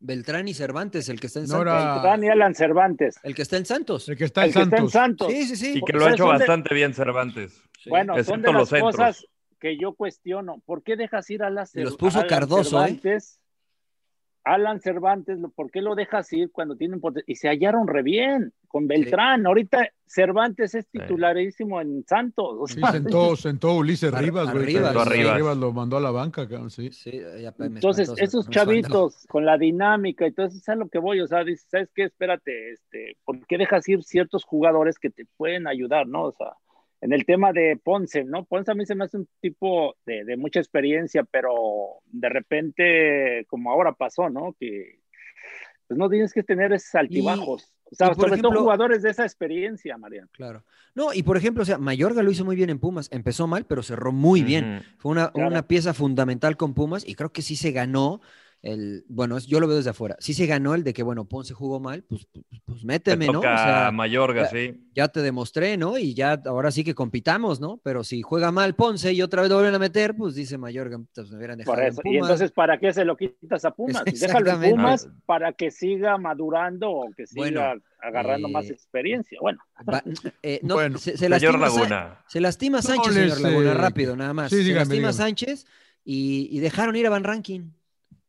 Beltrán 0.00 0.48
y 0.48 0.54
Cervantes, 0.54 1.10
el 1.10 1.20
que 1.20 1.26
está 1.26 1.40
en 1.40 1.48
Santos. 1.48 1.66
Beltrán 1.66 2.24
y 2.24 2.28
Alan 2.28 2.54
Cervantes. 2.54 3.20
El 3.22 3.34
que 3.34 3.42
está 3.42 3.58
en 3.58 3.66
Santos. 3.66 4.08
El 4.08 4.16
que 4.16 4.24
está 4.24 4.46
en, 4.46 4.88
Santos. 4.88 5.30
Sí, 5.30 5.44
sí, 5.44 5.56
sí. 5.56 5.78
Y 5.78 5.82
que 5.82 5.92
lo 5.92 6.06
ha 6.06 6.12
hecho 6.12 6.26
bastante 6.26 6.74
bien 6.74 6.94
Cervantes. 6.94 7.62
Bueno, 7.86 8.22
son 8.24 8.40
de 8.40 8.52
las 8.52 8.70
cosas 8.70 9.26
que 9.60 9.76
yo 9.76 9.92
cuestiono. 9.92 10.62
¿Por 10.64 10.82
qué 10.82 10.96
dejas 10.96 11.28
ir 11.30 11.42
a 11.42 11.50
las 11.50 11.74
Los 11.74 11.96
puso 11.96 12.26
Cardoso, 12.26 12.84
¿eh? 12.84 12.98
Alan 14.44 14.80
Cervantes, 14.80 15.38
¿por 15.54 15.70
qué 15.70 15.82
lo 15.82 15.94
dejas 15.94 16.32
ir 16.32 16.50
cuando 16.50 16.76
tienen 16.76 17.00
Y 17.26 17.36
se 17.36 17.48
hallaron 17.48 17.86
re 17.86 18.02
bien 18.02 18.52
con 18.68 18.86
Beltrán. 18.86 19.46
Ahorita 19.46 19.90
Cervantes 20.06 20.74
es 20.74 20.88
titularísimo 20.88 21.80
en 21.80 22.04
Santos. 22.06 22.70
sí, 22.72 22.80
sentó, 23.42 23.74
Ulises 23.76 24.12
Rivas, 24.12 24.52
güey. 24.52 24.66
Rivas. 24.66 25.56
lo 25.56 25.72
mandó 25.72 25.98
a 25.98 26.00
la 26.00 26.10
banca, 26.10 26.48
sí. 26.68 26.90
Entonces, 27.58 28.12
esos 28.16 28.48
chavitos 28.48 29.26
con 29.28 29.44
la 29.44 29.58
dinámica 29.58 30.26
y 30.26 30.32
todo 30.32 30.46
eso, 30.46 30.58
es 30.58 30.78
lo 30.78 30.88
que 30.88 30.98
voy. 30.98 31.20
O 31.20 31.26
sea, 31.26 31.44
dices, 31.44 31.66
¿sabes 31.70 31.90
qué? 31.94 32.04
Espérate, 32.04 32.72
este, 32.72 33.16
¿por 33.24 33.44
qué 33.46 33.58
dejas 33.58 33.88
ir 33.88 34.02
ciertos 34.02 34.44
jugadores 34.44 34.98
que 34.98 35.10
te 35.10 35.26
pueden 35.36 35.66
ayudar, 35.66 36.06
no? 36.06 36.24
O 36.24 36.32
sea, 36.32 36.54
en 37.00 37.12
el 37.12 37.24
tema 37.24 37.52
de 37.52 37.80
Ponce, 37.82 38.24
¿no? 38.24 38.44
Ponce 38.44 38.70
a 38.70 38.74
mí 38.74 38.84
se 38.84 38.94
me 38.94 39.04
hace 39.04 39.16
un 39.16 39.28
tipo 39.40 39.96
de, 40.04 40.36
mucha 40.36 40.60
experiencia, 40.60 41.24
pero 41.24 42.00
de 42.06 42.28
repente, 42.28 43.46
como 43.48 43.70
ahora 43.70 43.92
pasó, 43.92 44.28
¿no? 44.28 44.54
Que 44.58 45.00
pues 45.86 45.98
no 45.98 46.08
tienes 46.08 46.32
que 46.32 46.42
tener 46.42 46.72
esos 46.72 46.94
altibajos. 46.94 47.72
o 47.90 47.94
sea, 47.94 48.14
sobre 48.14 48.40
todo 48.40 48.60
jugadores 48.60 49.02
de 49.02 49.10
esa 49.10 49.24
experiencia, 49.24 49.96
Mariano. 49.98 50.28
Claro. 50.32 50.64
No, 50.94 51.12
y 51.12 51.22
por 51.22 51.36
ejemplo, 51.36 51.62
o 51.62 51.66
sea, 51.66 51.78
Mayorga 51.78 52.22
lo 52.22 52.30
hizo 52.30 52.44
muy 52.44 52.54
bien 52.54 52.70
en 52.70 52.78
Pumas. 52.78 53.08
Empezó 53.10 53.48
mal, 53.48 53.64
pero 53.64 53.82
cerró 53.82 54.12
muy 54.12 54.42
bien. 54.42 54.82
Fue 54.98 55.10
una, 55.10 55.32
una 55.34 55.66
pieza 55.66 55.94
fundamental 55.94 56.56
con 56.56 56.74
Pumas 56.74 57.08
y 57.08 57.14
creo 57.16 57.32
que 57.32 57.42
sí 57.42 57.56
se 57.56 57.72
ganó 57.72 58.20
el, 58.62 59.04
bueno, 59.08 59.38
yo 59.38 59.58
lo 59.58 59.66
veo 59.66 59.78
desde 59.78 59.90
afuera. 59.90 60.16
Sí 60.18 60.34
se 60.34 60.46
ganó 60.46 60.74
el 60.74 60.84
de 60.84 60.92
que, 60.92 61.02
bueno, 61.02 61.24
Ponce 61.24 61.54
jugó 61.54 61.80
mal, 61.80 62.02
pues, 62.02 62.26
pues, 62.26 62.44
pues 62.66 62.84
méteme, 62.84 63.26
¿no? 63.26 63.38
O 63.38 63.42
sea, 63.42 63.90
Mayorga, 63.90 64.46
sí. 64.48 64.78
Ya 64.94 65.08
te 65.08 65.22
demostré, 65.22 65.78
¿no? 65.78 65.96
Y 65.96 66.12
ya 66.12 66.40
ahora 66.44 66.70
sí 66.70 66.84
que 66.84 66.94
compitamos, 66.94 67.58
¿no? 67.58 67.80
Pero 67.82 68.04
si 68.04 68.20
juega 68.20 68.52
mal 68.52 68.74
Ponce 68.74 69.12
y 69.12 69.22
otra 69.22 69.42
vez 69.42 69.50
lo 69.50 69.56
vuelven 69.56 69.74
a 69.74 69.78
meter, 69.78 70.14
pues 70.14 70.34
dice 70.34 70.58
Mayorga, 70.58 71.00
pues 71.14 71.30
me 71.30 71.38
hubieran 71.38 71.58
dejado 71.58 71.80
Y 72.04 72.18
entonces, 72.18 72.52
¿para 72.52 72.78
qué 72.78 72.92
se 72.92 73.04
lo 73.06 73.16
quitas 73.16 73.64
a 73.64 73.70
Pumas? 73.70 74.04
Déjalo 74.20 74.50
en 74.50 74.70
Pumas 74.72 75.08
para 75.24 75.54
que 75.54 75.70
siga 75.70 76.18
madurando 76.18 76.90
o 76.90 77.10
que 77.16 77.26
siga 77.26 77.76
agarrando 78.02 78.48
más 78.48 78.66
eh, 78.66 78.72
experiencia. 78.72 79.38
Bueno. 79.40 79.60
Eh, 80.42 80.60
no, 80.62 80.76
se, 80.98 81.28
lastima, 81.28 81.58
Laguna. 81.58 82.18
Se 82.26 82.40
lastima 82.40 82.82
Sánchez, 82.82 83.14
señor 83.14 83.40
Laguna, 83.40 83.74
rápido, 83.74 84.16
nada 84.16 84.32
más. 84.32 84.50
se 84.50 84.62
lastima 84.72 85.12
Sánchez 85.12 85.66
y, 86.04 86.48
y 86.50 86.60
dejaron 86.60 86.96
ir 86.96 87.06
a 87.06 87.10
Van 87.10 87.24
Ranking. 87.24 87.70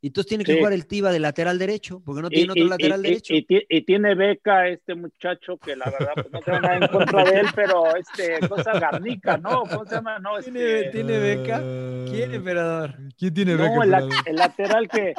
Y 0.04 0.08
entonces 0.08 0.28
tiene 0.28 0.42
que 0.42 0.56
jugar 0.56 0.72
el 0.72 0.88
Tiba 0.88 1.12
de 1.12 1.20
lateral 1.20 1.60
derecho, 1.60 2.02
porque 2.04 2.22
no 2.22 2.28
tiene 2.28 2.50
otro 2.50 2.64
lateral 2.64 3.02
derecho. 3.02 3.34
Y, 3.34 3.82
tiene 3.84 4.16
beca 4.16 4.66
este 4.66 4.96
muchacho 4.96 5.58
que 5.58 5.76
la 5.76 5.84
verdad 5.84 6.12
pues, 6.14 6.32
no 6.32 6.40
tengo 6.40 6.60
nada 6.60 6.76
en 6.76 6.88
contra 6.88 7.24
de 7.24 7.38
él, 7.38 7.46
pero 7.54 7.84
este, 7.94 8.48
cosa 8.48 8.80
garnica, 8.80 9.36
¿no? 9.36 9.62
¿Cómo 9.62 9.84
se 9.86 9.94
llama? 9.94 10.18
No, 10.18 10.40
¿Tiene, 10.40 10.80
este, 10.80 11.04
beca? 11.04 11.62
¿Quién, 12.10 12.34
emperador? 12.34 12.96
¿Quién 13.16 13.32
tiene 13.32 13.54
beca? 13.54 13.76
No, 13.76 13.82
el, 13.84 14.34
lateral 14.34 14.88
que... 14.88 15.14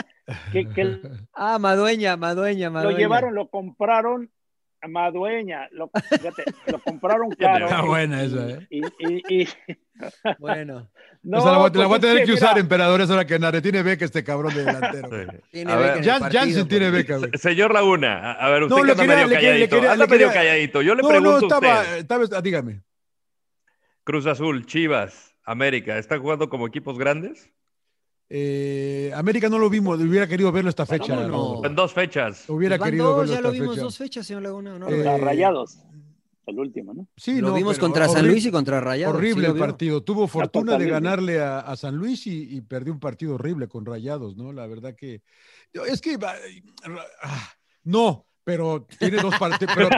que, 0.52 1.00
ah, 1.34 1.58
Madueña, 1.60 2.18
Madueña, 2.18 2.70
Madueña. 2.70 2.92
Lo 2.92 2.98
llevaron, 2.98 3.36
lo 3.36 3.48
compraron 3.48 4.30
Madueña, 4.88 5.68
lo, 5.72 5.90
fíjate, 6.10 6.44
lo 6.68 6.80
compraron 6.80 7.32
caro. 7.32 7.66
Está 7.66 7.82
buena 7.86 8.24
esa, 8.24 8.50
¿eh? 8.50 8.68
Y, 8.70 9.48
bueno. 10.40 10.90
No, 11.22 11.38
o 11.38 11.42
sea, 11.42 11.52
la, 11.54 11.58
voy, 11.88 11.98
a 11.98 12.00
tener 12.02 12.26
que, 12.26 12.34
usar, 12.34 12.58
emperador, 12.58 13.00
es 13.00 13.10
hora 13.10 13.26
que 13.26 13.40
Nare 13.40 13.62
tiene 13.62 13.82
beca 13.82 14.04
este 14.04 14.24
cabrón 14.24 14.54
de 14.54 14.66
delantero. 14.66 15.34
Tiene 15.52 15.76
beca 15.76 16.30
Jansen 16.30 16.68
tiene 16.68 16.90
beca, 16.90 17.18
güey. 17.18 17.32
Señor 17.36 17.74
Laguna, 17.74 18.34
a 18.34 18.50
ver, 18.50 18.64
usted 18.64 18.76
no, 18.76 18.84
que 18.84 18.92
anda 18.92 19.04
medio 19.06 19.30
calladito. 19.30 19.92
anda 19.92 20.08
medio 20.08 20.28
calladito. 20.34 20.82
Yo 20.82 20.96
le 20.96 21.02
no, 21.02 21.08
pregunto 21.08 21.40
no, 21.40 21.46
estaba, 21.98 22.22
a 22.22 22.24
usted. 22.24 22.44
dígame. 22.44 22.82
Cruz 24.04 24.26
Azul, 24.26 24.66
Chivas, 24.66 25.34
América, 25.46 25.98
¿están 25.98 26.22
jugando 26.22 26.50
como 26.50 26.68
equipos 26.68 26.98
grandes? 26.98 27.50
Eh, 28.36 29.12
América 29.14 29.48
no 29.48 29.60
lo 29.60 29.70
vimos, 29.70 30.00
hubiera 30.00 30.26
querido 30.26 30.52
verlo 30.52 30.72
esta 30.72 30.88
fecha. 30.88 31.14
En 31.24 31.76
dos 31.76 31.94
fechas. 31.94 32.50
Hubiera 32.50 32.80
querido 32.80 33.16
verlo 33.16 33.32
ya 33.32 33.42
lo 33.42 33.52
vimos 33.52 33.78
dos 33.78 33.96
fechas, 33.96 34.26
señor 34.26 34.42
Laguna. 34.42 34.80
No, 34.80 34.90
eh, 34.90 35.18
Rayados. 35.20 35.78
El 36.48 36.58
último, 36.58 36.96
¿no? 36.96 37.08
Sí, 37.16 37.40
lo 37.42 37.54
vimos 37.54 37.78
contra 37.78 38.10
San 38.10 38.28
Luis 38.28 38.44
y 38.48 38.50
contra 38.50 38.82
Rayados. 38.82 39.16
Horrible 39.16 39.50
el 39.50 39.56
partido. 39.56 40.02
Tuvo 40.02 40.28
fortuna 40.28 40.80
de 40.80 40.90
ganarle 40.90 41.40
a, 41.40 41.76
San 41.76 41.96
Luis 41.96 42.26
y, 42.26 42.60
perdió 42.62 42.92
un 42.92 43.00
partido 43.00 43.36
horrible 43.36 43.68
con 43.68 43.86
Rayados, 43.86 44.36
¿no? 44.36 44.52
La 44.52 44.66
verdad 44.66 44.96
que. 44.96 45.22
Es 45.72 46.02
que. 46.02 46.18
Ah, 47.22 47.52
no, 47.84 48.26
pero 48.44 48.88
tiene 48.98 49.18
dos 49.18 49.38
partidos, 49.38 49.76
pero, 49.76 49.90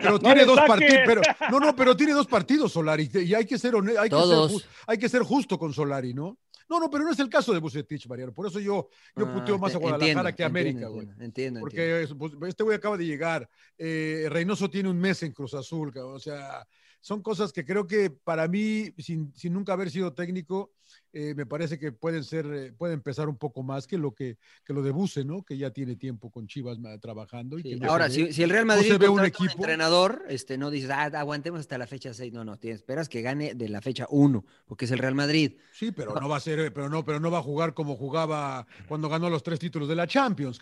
pero, 0.00 0.18
tiene 0.20 0.44
dos 0.44 0.60
partidos, 0.60 1.02
pero 1.04 1.20
no, 1.50 1.58
no, 1.58 1.74
pero 1.74 1.96
tiene 1.96 2.12
dos 2.12 2.28
partidos 2.28 2.72
Solari 2.72 3.10
y 3.12 3.34
hay 3.34 3.44
que 3.44 3.58
ser 3.58 3.74
hay 3.98 4.08
que 4.08 4.16
ser, 4.16 4.62
hay 4.86 4.98
que 4.98 5.08
ser 5.08 5.22
justo 5.22 5.58
con 5.58 5.72
Solari, 5.72 6.14
¿no? 6.14 6.38
No, 6.68 6.80
no, 6.80 6.90
pero 6.90 7.04
no 7.04 7.10
es 7.10 7.18
el 7.18 7.28
caso 7.28 7.52
de 7.52 7.58
Bucetich, 7.58 8.06
Mariano. 8.08 8.32
Por 8.32 8.46
eso 8.46 8.60
yo, 8.60 8.88
yo 9.16 9.26
ah, 9.26 9.34
puteo 9.34 9.58
más 9.58 9.74
a 9.74 9.78
Guadalajara 9.78 10.34
que 10.34 10.42
a 10.42 10.46
América, 10.46 10.88
güey. 10.88 11.08
Entiendo, 11.20 11.60
Porque 11.60 12.06
pues, 12.18 12.32
este 12.48 12.62
güey 12.62 12.76
acaba 12.76 12.96
de 12.96 13.06
llegar. 13.06 13.48
Eh, 13.78 14.26
Reynoso 14.30 14.70
tiene 14.70 14.88
un 14.88 14.98
mes 14.98 15.22
en 15.22 15.32
Cruz 15.32 15.54
Azul, 15.54 15.92
O 15.96 16.18
sea, 16.18 16.66
son 17.00 17.22
cosas 17.22 17.52
que 17.52 17.64
creo 17.64 17.86
que 17.86 18.10
para 18.10 18.48
mí, 18.48 18.90
sin, 18.98 19.32
sin 19.34 19.52
nunca 19.52 19.74
haber 19.74 19.90
sido 19.90 20.14
técnico, 20.14 20.72
eh, 21.16 21.32
me 21.36 21.46
parece 21.46 21.78
que 21.78 21.92
pueden 21.92 22.24
ser, 22.24 22.44
eh, 22.46 22.72
pueden 22.72 22.94
empezar 22.94 23.28
un 23.28 23.36
poco 23.36 23.62
más 23.62 23.86
que 23.86 23.96
lo 23.96 24.12
que, 24.12 24.36
que 24.64 24.72
lo 24.72 24.82
de 24.82 24.90
Buse, 24.90 25.24
¿no? 25.24 25.44
Que 25.44 25.56
ya 25.56 25.70
tiene 25.70 25.94
tiempo 25.94 26.28
con 26.28 26.48
Chivas 26.48 26.76
trabajando. 27.00 27.56
Y 27.56 27.80
Ahora, 27.84 28.10
si, 28.10 28.42
el 28.42 28.50
Real 28.50 28.66
Madrid 28.66 28.94
ve 28.98 29.08
un, 29.08 29.24
equipo, 29.24 29.52
entrenador, 29.54 30.24
este, 30.28 30.58
no 30.58 30.70
dices, 30.70 30.90
ah, 30.90 31.04
aguantemos 31.04 31.60
hasta 31.60 31.78
la 31.78 31.86
fecha 31.86 32.12
6. 32.12 32.32
No, 32.32 32.44
no, 32.44 32.56
tienes, 32.56 32.80
esperas 32.80 33.08
que 33.08 33.22
gane 33.22 33.54
de 33.54 33.68
la 33.68 33.80
fecha 33.80 34.06
1, 34.10 34.44
porque 34.66 34.86
es 34.86 34.90
el 34.90 34.98
Real 34.98 35.14
Madrid. 35.14 35.52
Sí, 35.72 35.92
pero 35.92 36.16
no 36.20 36.28
va 36.28 36.38
a 36.38 36.40
ser, 36.40 36.72
pero 36.72 36.88
no, 36.88 37.04
pero 37.04 37.20
no 37.20 37.30
va 37.30 37.38
a 37.38 37.42
jugar 37.42 37.74
como 37.74 37.94
jugaba 37.94 38.66
cuando 38.88 39.08
ganó 39.08 39.30
los 39.30 39.44
tres 39.44 39.60
títulos 39.60 39.88
de 39.88 39.94
la 39.94 40.08
Champions. 40.08 40.58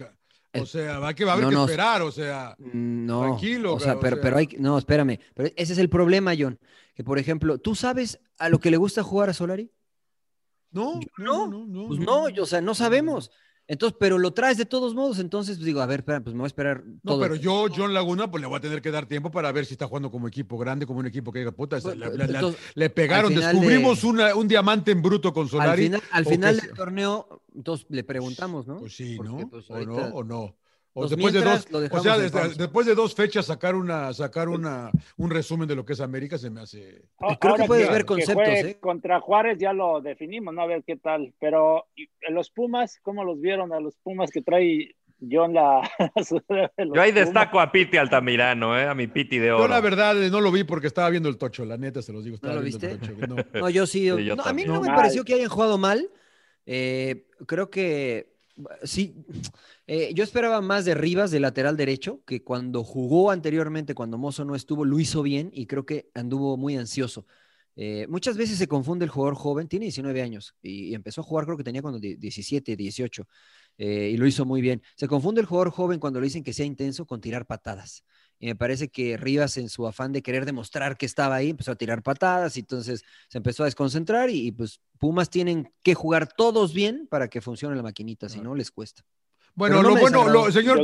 O 0.54 0.66
sea, 0.66 0.98
va, 0.98 1.14
que, 1.14 1.24
va 1.24 1.32
a 1.32 1.34
haber 1.36 1.48
que 1.48 1.54
esperar, 1.54 2.02
o 2.02 2.12
sea, 2.12 2.54
no, 2.58 3.22
tranquilo. 3.22 3.74
O 3.74 3.80
sea, 3.80 3.98
pero, 3.98 4.20
pero 4.20 4.36
hay, 4.36 4.50
no, 4.58 4.76
espérame, 4.76 5.18
pero 5.32 5.48
ese 5.56 5.72
es 5.72 5.78
el 5.78 5.88
problema, 5.88 6.34
John, 6.38 6.58
que 6.94 7.02
por 7.02 7.18
ejemplo, 7.18 7.56
¿tú 7.56 7.74
sabes 7.74 8.20
a 8.36 8.50
lo 8.50 8.60
que 8.60 8.70
le 8.70 8.76
gusta 8.76 9.02
jugar 9.02 9.30
a 9.30 9.32
Solari? 9.32 9.70
No, 10.72 11.00
no, 11.18 11.46
no, 11.46 11.66
no, 11.66 11.88
pues 11.88 12.00
no, 12.00 12.24
o 12.24 12.46
sea, 12.46 12.60
no 12.60 12.74
sabemos. 12.74 13.30
Entonces, 13.68 13.96
pero 13.98 14.18
lo 14.18 14.32
traes 14.32 14.58
de 14.58 14.66
todos 14.66 14.94
modos, 14.94 15.18
entonces 15.18 15.56
pues, 15.56 15.64
digo, 15.64 15.80
a 15.80 15.86
ver, 15.86 16.00
espera, 16.00 16.20
pues 16.20 16.34
me 16.34 16.40
voy 16.40 16.46
a 16.46 16.48
esperar. 16.48 16.82
No, 17.02 17.18
pero 17.18 17.36
yo, 17.36 17.66
John 17.74 17.94
Laguna, 17.94 18.30
pues 18.30 18.40
le 18.40 18.48
voy 18.48 18.58
a 18.58 18.60
tener 18.60 18.82
que 18.82 18.90
dar 18.90 19.06
tiempo 19.06 19.30
para 19.30 19.52
ver 19.52 19.66
si 19.66 19.74
está 19.74 19.86
jugando 19.86 20.10
como 20.10 20.26
equipo 20.26 20.58
grande, 20.58 20.84
como 20.84 20.98
un 20.98 21.06
equipo 21.06 21.32
que 21.32 21.38
diga, 21.38 21.52
puta, 21.52 21.78
pues, 21.80 21.96
le, 22.74 22.90
pegaron, 22.90 23.34
descubrimos 23.34 24.02
un 24.04 24.48
diamante 24.48 24.90
en 24.90 25.00
bruto 25.00 25.32
con 25.32 25.48
Solari. 25.48 25.92
Al 26.10 26.26
final, 26.26 26.60
del 26.60 26.72
torneo, 26.74 27.42
entonces 27.54 27.86
le 27.88 28.02
preguntamos, 28.02 28.66
¿no? 28.66 28.80
Pues 28.80 28.96
sí, 28.96 29.16
¿no? 29.18 29.36
o 29.68 29.80
no, 29.80 29.96
o 29.96 30.24
no. 30.24 30.56
O, 30.94 31.08
después, 31.08 31.32
de 31.32 31.40
dos, 31.40 31.66
o 31.90 32.00
sea, 32.00 32.18
después 32.18 32.86
de 32.86 32.94
dos 32.94 33.14
fechas 33.14 33.46
sacar 33.46 33.74
una 33.74 34.12
sacar 34.12 34.50
una 34.50 34.90
un 35.16 35.30
resumen 35.30 35.66
de 35.66 35.74
lo 35.74 35.86
que 35.86 35.94
es 35.94 36.00
América 36.00 36.36
se 36.36 36.50
me 36.50 36.60
hace. 36.60 37.02
Creo 37.40 37.54
que 37.54 37.64
puedes 37.64 37.90
ver 37.90 38.04
conceptos. 38.04 38.46
¿eh? 38.46 38.76
Contra 38.78 39.18
Juárez 39.18 39.58
ya 39.58 39.72
lo 39.72 40.02
definimos, 40.02 40.52
no 40.52 40.60
a 40.60 40.66
ver 40.66 40.84
qué 40.84 40.96
tal. 40.96 41.32
Pero 41.40 41.86
los 42.28 42.50
Pumas, 42.50 43.00
¿cómo 43.02 43.24
los 43.24 43.40
vieron 43.40 43.72
a 43.72 43.80
los 43.80 43.96
Pumas 43.96 44.30
que 44.30 44.42
trae 44.42 44.94
John 45.30 45.54
la? 45.54 45.80
Yo 46.94 47.00
ahí 47.00 47.12
destaco 47.12 47.58
a 47.58 47.72
Piti 47.72 47.96
Altamirano, 47.96 48.78
¿eh? 48.78 48.86
a 48.86 48.94
mi 48.94 49.06
Piti 49.06 49.38
de 49.38 49.50
oro. 49.50 49.64
Yo 49.64 49.68
la 49.68 49.80
verdad 49.80 50.14
no 50.14 50.42
lo 50.42 50.52
vi 50.52 50.64
porque 50.64 50.88
estaba 50.88 51.08
viendo 51.08 51.30
el 51.30 51.38
tocho, 51.38 51.64
la 51.64 51.78
neta 51.78 52.02
se 52.02 52.12
los 52.12 52.22
digo. 52.22 52.36
¿No 52.42 52.52
lo 52.52 52.60
viste? 52.60 52.98
no. 53.54 53.70
yo 53.70 53.86
sí. 53.86 54.10
a 54.10 54.52
mí 54.52 54.64
no 54.64 54.82
me 54.82 54.88
pareció 54.88 55.24
que 55.24 55.34
hayan 55.34 55.48
jugado 55.48 55.78
mal. 55.78 56.10
Eh, 56.66 57.28
creo 57.46 57.70
que 57.70 58.32
sí, 58.82 59.16
eh, 59.86 60.12
yo 60.14 60.24
esperaba 60.24 60.60
más 60.60 60.84
de 60.84 60.94
Rivas, 60.94 61.30
de 61.30 61.40
lateral 61.40 61.76
derecho, 61.76 62.22
que 62.24 62.42
cuando 62.42 62.84
jugó 62.84 63.30
anteriormente, 63.30 63.94
cuando 63.94 64.18
Mozo 64.18 64.44
no 64.44 64.54
estuvo, 64.54 64.84
lo 64.84 64.98
hizo 65.00 65.22
bien 65.22 65.50
y 65.52 65.66
creo 65.66 65.84
que 65.84 66.10
anduvo 66.14 66.56
muy 66.56 66.76
ansioso. 66.76 67.26
Eh, 67.74 68.06
muchas 68.08 68.36
veces 68.36 68.58
se 68.58 68.68
confunde 68.68 69.04
el 69.04 69.10
jugador 69.10 69.34
joven, 69.34 69.66
tiene 69.66 69.84
19 69.86 70.20
años 70.22 70.54
y, 70.60 70.94
empezó 70.94 71.22
a 71.22 71.24
jugar, 71.24 71.46
creo 71.46 71.56
que 71.56 71.64
tenía 71.64 71.80
cuando 71.80 71.98
17, 71.98 72.76
18, 72.76 73.26
eh, 73.78 74.10
y 74.12 74.16
lo 74.16 74.26
hizo 74.26 74.44
muy 74.44 74.60
bien. 74.60 74.82
Se 74.96 75.08
confunde 75.08 75.40
el 75.40 75.46
jugador 75.46 75.70
joven 75.70 75.98
cuando 75.98 76.20
le 76.20 76.26
dicen 76.26 76.44
que 76.44 76.52
sea 76.52 76.66
intenso 76.66 77.06
con 77.06 77.20
tirar 77.20 77.46
patadas. 77.46 78.04
Y 78.38 78.46
me 78.46 78.56
parece 78.56 78.88
que 78.88 79.16
Rivas, 79.16 79.56
en 79.56 79.68
su 79.68 79.86
afán 79.86 80.12
de 80.12 80.22
querer 80.22 80.44
demostrar 80.44 80.96
que 80.96 81.06
estaba 81.06 81.36
ahí, 81.36 81.50
empezó 81.50 81.72
a 81.72 81.76
tirar 81.76 82.02
patadas 82.02 82.56
y 82.56 82.60
entonces 82.60 83.04
se 83.28 83.38
empezó 83.38 83.62
a 83.62 83.66
desconcentrar. 83.66 84.30
Y, 84.30 84.52
pues 84.52 84.80
Pumas 84.98 85.30
tienen 85.30 85.72
que 85.82 85.94
jugar 85.94 86.28
todos 86.36 86.74
bien 86.74 87.06
para 87.08 87.28
que 87.28 87.40
funcione 87.40 87.76
la 87.76 87.82
maquinita, 87.82 88.28
si 88.28 88.40
no 88.40 88.54
les 88.54 88.70
cuesta. 88.70 89.04
Bueno, 89.54 89.82
lo 89.82 89.96
bueno, 89.96 90.50
señor 90.50 90.80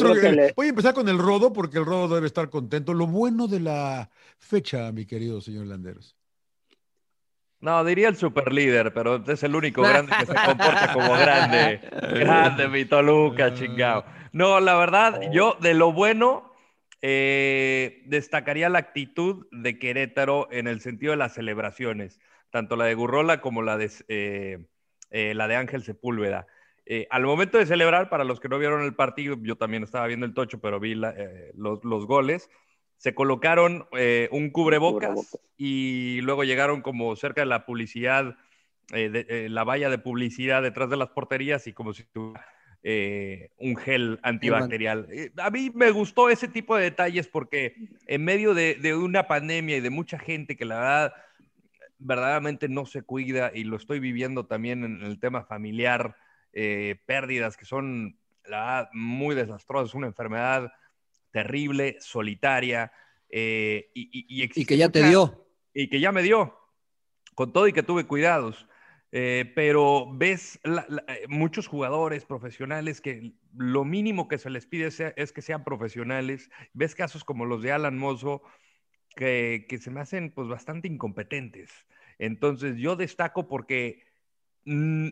voy 0.54 0.66
a 0.66 0.68
empezar 0.68 0.92
con 0.92 1.08
el 1.08 1.18
rodo 1.18 1.52
porque 1.52 1.78
el 1.78 1.86
rodo 1.86 2.14
debe 2.14 2.26
estar 2.26 2.50
contento. 2.50 2.92
Lo 2.92 3.06
bueno 3.06 3.46
de 3.46 3.60
la 3.60 4.10
fecha, 4.38 4.92
mi 4.92 5.06
querido 5.06 5.40
señor 5.40 5.66
Landeros. 5.66 6.16
No, 7.60 7.82
diría 7.84 8.08
el 8.08 8.16
superlíder, 8.16 8.92
pero 8.92 9.16
es 9.26 9.42
el 9.42 9.56
único 9.56 9.82
grande 9.82 10.12
que 10.18 10.26
se 10.26 10.34
comporta 10.46 10.92
como 10.92 11.12
grande. 11.14 11.80
Grande, 11.90 12.68
mi 12.68 12.84
Toluca, 12.84 13.52
chingado. 13.54 14.04
No, 14.32 14.60
la 14.60 14.76
verdad, 14.76 15.20
yo 15.32 15.56
de 15.60 15.74
lo 15.74 15.92
bueno, 15.92 16.52
eh, 17.00 18.02
destacaría 18.06 18.68
la 18.68 18.78
actitud 18.78 19.46
de 19.50 19.78
Querétaro 19.78 20.48
en 20.52 20.68
el 20.68 20.80
sentido 20.80 21.12
de 21.12 21.16
las 21.16 21.34
celebraciones, 21.34 22.20
tanto 22.50 22.76
la 22.76 22.84
de 22.84 22.94
Gurrola 22.94 23.40
como 23.40 23.62
la 23.62 23.76
de, 23.76 23.90
eh, 24.08 24.58
eh, 25.10 25.34
la 25.34 25.48
de 25.48 25.56
Ángel 25.56 25.82
Sepúlveda. 25.82 26.46
Eh, 26.90 27.06
al 27.10 27.22
momento 27.22 27.58
de 27.58 27.66
celebrar, 27.66 28.08
para 28.08 28.24
los 28.24 28.40
que 28.40 28.48
no 28.48 28.58
vieron 28.58 28.82
el 28.82 28.94
partido, 28.94 29.36
yo 29.42 29.56
también 29.56 29.82
estaba 29.82 30.06
viendo 30.06 30.24
el 30.24 30.32
tocho, 30.32 30.58
pero 30.58 30.80
vi 30.80 30.92
eh, 30.92 31.52
los, 31.54 31.82
goles, 31.82 32.48
se 32.96 33.14
colocaron 33.14 33.86
eh, 33.92 34.30
un 34.32 34.48
cubrebocas, 34.48 35.38
y 35.58 36.22
luego 36.22 36.44
llegaron 36.44 36.80
como 36.80 37.14
cerca 37.14 37.42
de 37.42 37.46
la 37.46 37.66
publicidad, 37.66 38.36
de, 38.90 39.48
la 39.50 39.64
valla 39.64 39.90
de 39.90 39.98
publicidad 39.98 40.62
detrás 40.62 40.88
de 40.88 40.96
las 40.96 41.10
porterías 41.10 41.66
y 41.66 41.74
como 41.74 41.92
si 41.92 42.04
tuviera 42.04 42.42
un 43.58 43.76
gel 43.76 44.18
antibacterial. 44.22 45.06
a 45.36 45.50
mí 45.50 45.70
me 45.74 45.90
gustó 45.90 46.30
ese 46.30 46.48
tipo 46.48 46.74
de 46.74 46.84
detalles 46.84 47.28
porque 47.28 47.74
en 48.06 48.24
medio 48.24 48.54
de, 48.54 48.76
de 48.76 48.94
una 48.94 49.28
pandemia 49.28 49.76
y 49.76 49.80
de 49.82 49.90
mucha 49.90 50.18
gente 50.18 50.56
que 50.56 50.64
la 50.64 50.76
verdad 50.76 51.14
verdaderamente 51.98 52.66
no 52.70 52.86
se 52.86 53.02
cuida 53.02 53.50
y 53.54 53.64
lo 53.64 53.76
estoy 53.76 54.00
viviendo 54.00 54.46
también 54.46 54.84
en 54.84 55.02
el 55.02 55.20
tema 55.20 55.44
familiar, 55.44 56.16
eh, 56.52 57.00
pérdidas 57.06 57.56
que 57.56 57.64
son 57.64 58.18
la 58.44 58.88
muy 58.92 59.34
desastrosas, 59.34 59.94
una 59.94 60.06
enfermedad 60.06 60.72
terrible, 61.30 61.96
solitaria. 62.00 62.92
Eh, 63.28 63.90
y, 63.94 64.48
que 64.64 64.76
ya 64.76 64.88
te 64.88 65.02
dio. 65.06 65.46
Y 65.74 65.88
que 65.88 66.00
ya 66.00 66.12
me 66.12 66.22
dio, 66.22 66.58
con 67.34 67.52
todo 67.52 67.68
y 67.68 67.72
que 67.72 67.82
tuve 67.82 68.06
cuidados. 68.06 68.66
Eh, 69.10 69.50
pero 69.54 70.06
ves 70.12 70.60
muchos 71.28 71.66
jugadores 71.66 72.26
profesionales 72.26 73.00
que 73.00 73.32
lo 73.56 73.86
mínimo 73.86 74.28
que 74.28 74.36
se 74.36 74.50
les 74.50 74.66
pide 74.66 74.90
es 75.16 75.32
que 75.32 75.42
sean 75.42 75.64
profesionales. 75.64 76.50
Ves 76.74 76.94
casos 76.94 77.24
como 77.24 77.46
los 77.46 77.62
de 77.62 77.72
Alan 77.72 77.96
Mozo, 77.96 78.42
que, 79.16 79.78
se 79.80 79.90
me 79.90 80.00
hacen 80.00 80.30
pues 80.30 80.48
bastante 80.48 80.88
incompetentes. 80.88 81.70
Entonces 82.18 82.76
yo 82.76 82.96
destaco 82.96 83.48
porque 83.48 84.04
mm, 84.64 85.08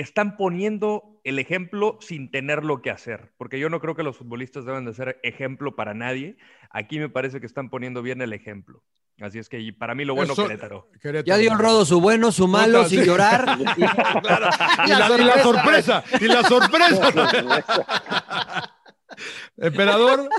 están 0.00 0.36
poniendo 0.36 1.20
el 1.24 1.38
ejemplo 1.38 1.98
sin 2.00 2.30
tener 2.30 2.64
lo 2.64 2.82
que 2.82 2.90
hacer, 2.90 3.32
porque 3.36 3.58
yo 3.58 3.68
no 3.68 3.80
creo 3.80 3.94
que 3.94 4.02
los 4.02 4.16
futbolistas 4.16 4.64
deben 4.64 4.84
de 4.84 4.94
ser 4.94 5.20
ejemplo 5.22 5.76
para 5.76 5.94
nadie. 5.94 6.36
Aquí 6.70 6.98
me 6.98 7.08
parece 7.08 7.40
que 7.40 7.46
están 7.46 7.70
poniendo 7.70 8.02
bien 8.02 8.22
el 8.22 8.32
ejemplo. 8.32 8.82
Así 9.20 9.38
es 9.38 9.48
que 9.50 9.72
para 9.78 9.94
mí 9.94 10.04
lo 10.04 10.14
bueno 10.14 10.34
Querétaro. 10.34 10.88
Ya 11.26 11.36
dio 11.36 11.52
el 11.52 11.58
rodo 11.58 11.84
su 11.84 12.00
bueno, 12.00 12.32
su 12.32 12.48
malo, 12.48 12.84
sin 12.86 13.04
llorar. 13.04 13.58
y, 14.86 14.90
la, 14.90 15.42
sorpresa, 15.42 16.02
y 16.18 16.24
la 16.24 16.42
sorpresa. 16.42 17.10
Emperador. 19.58 20.30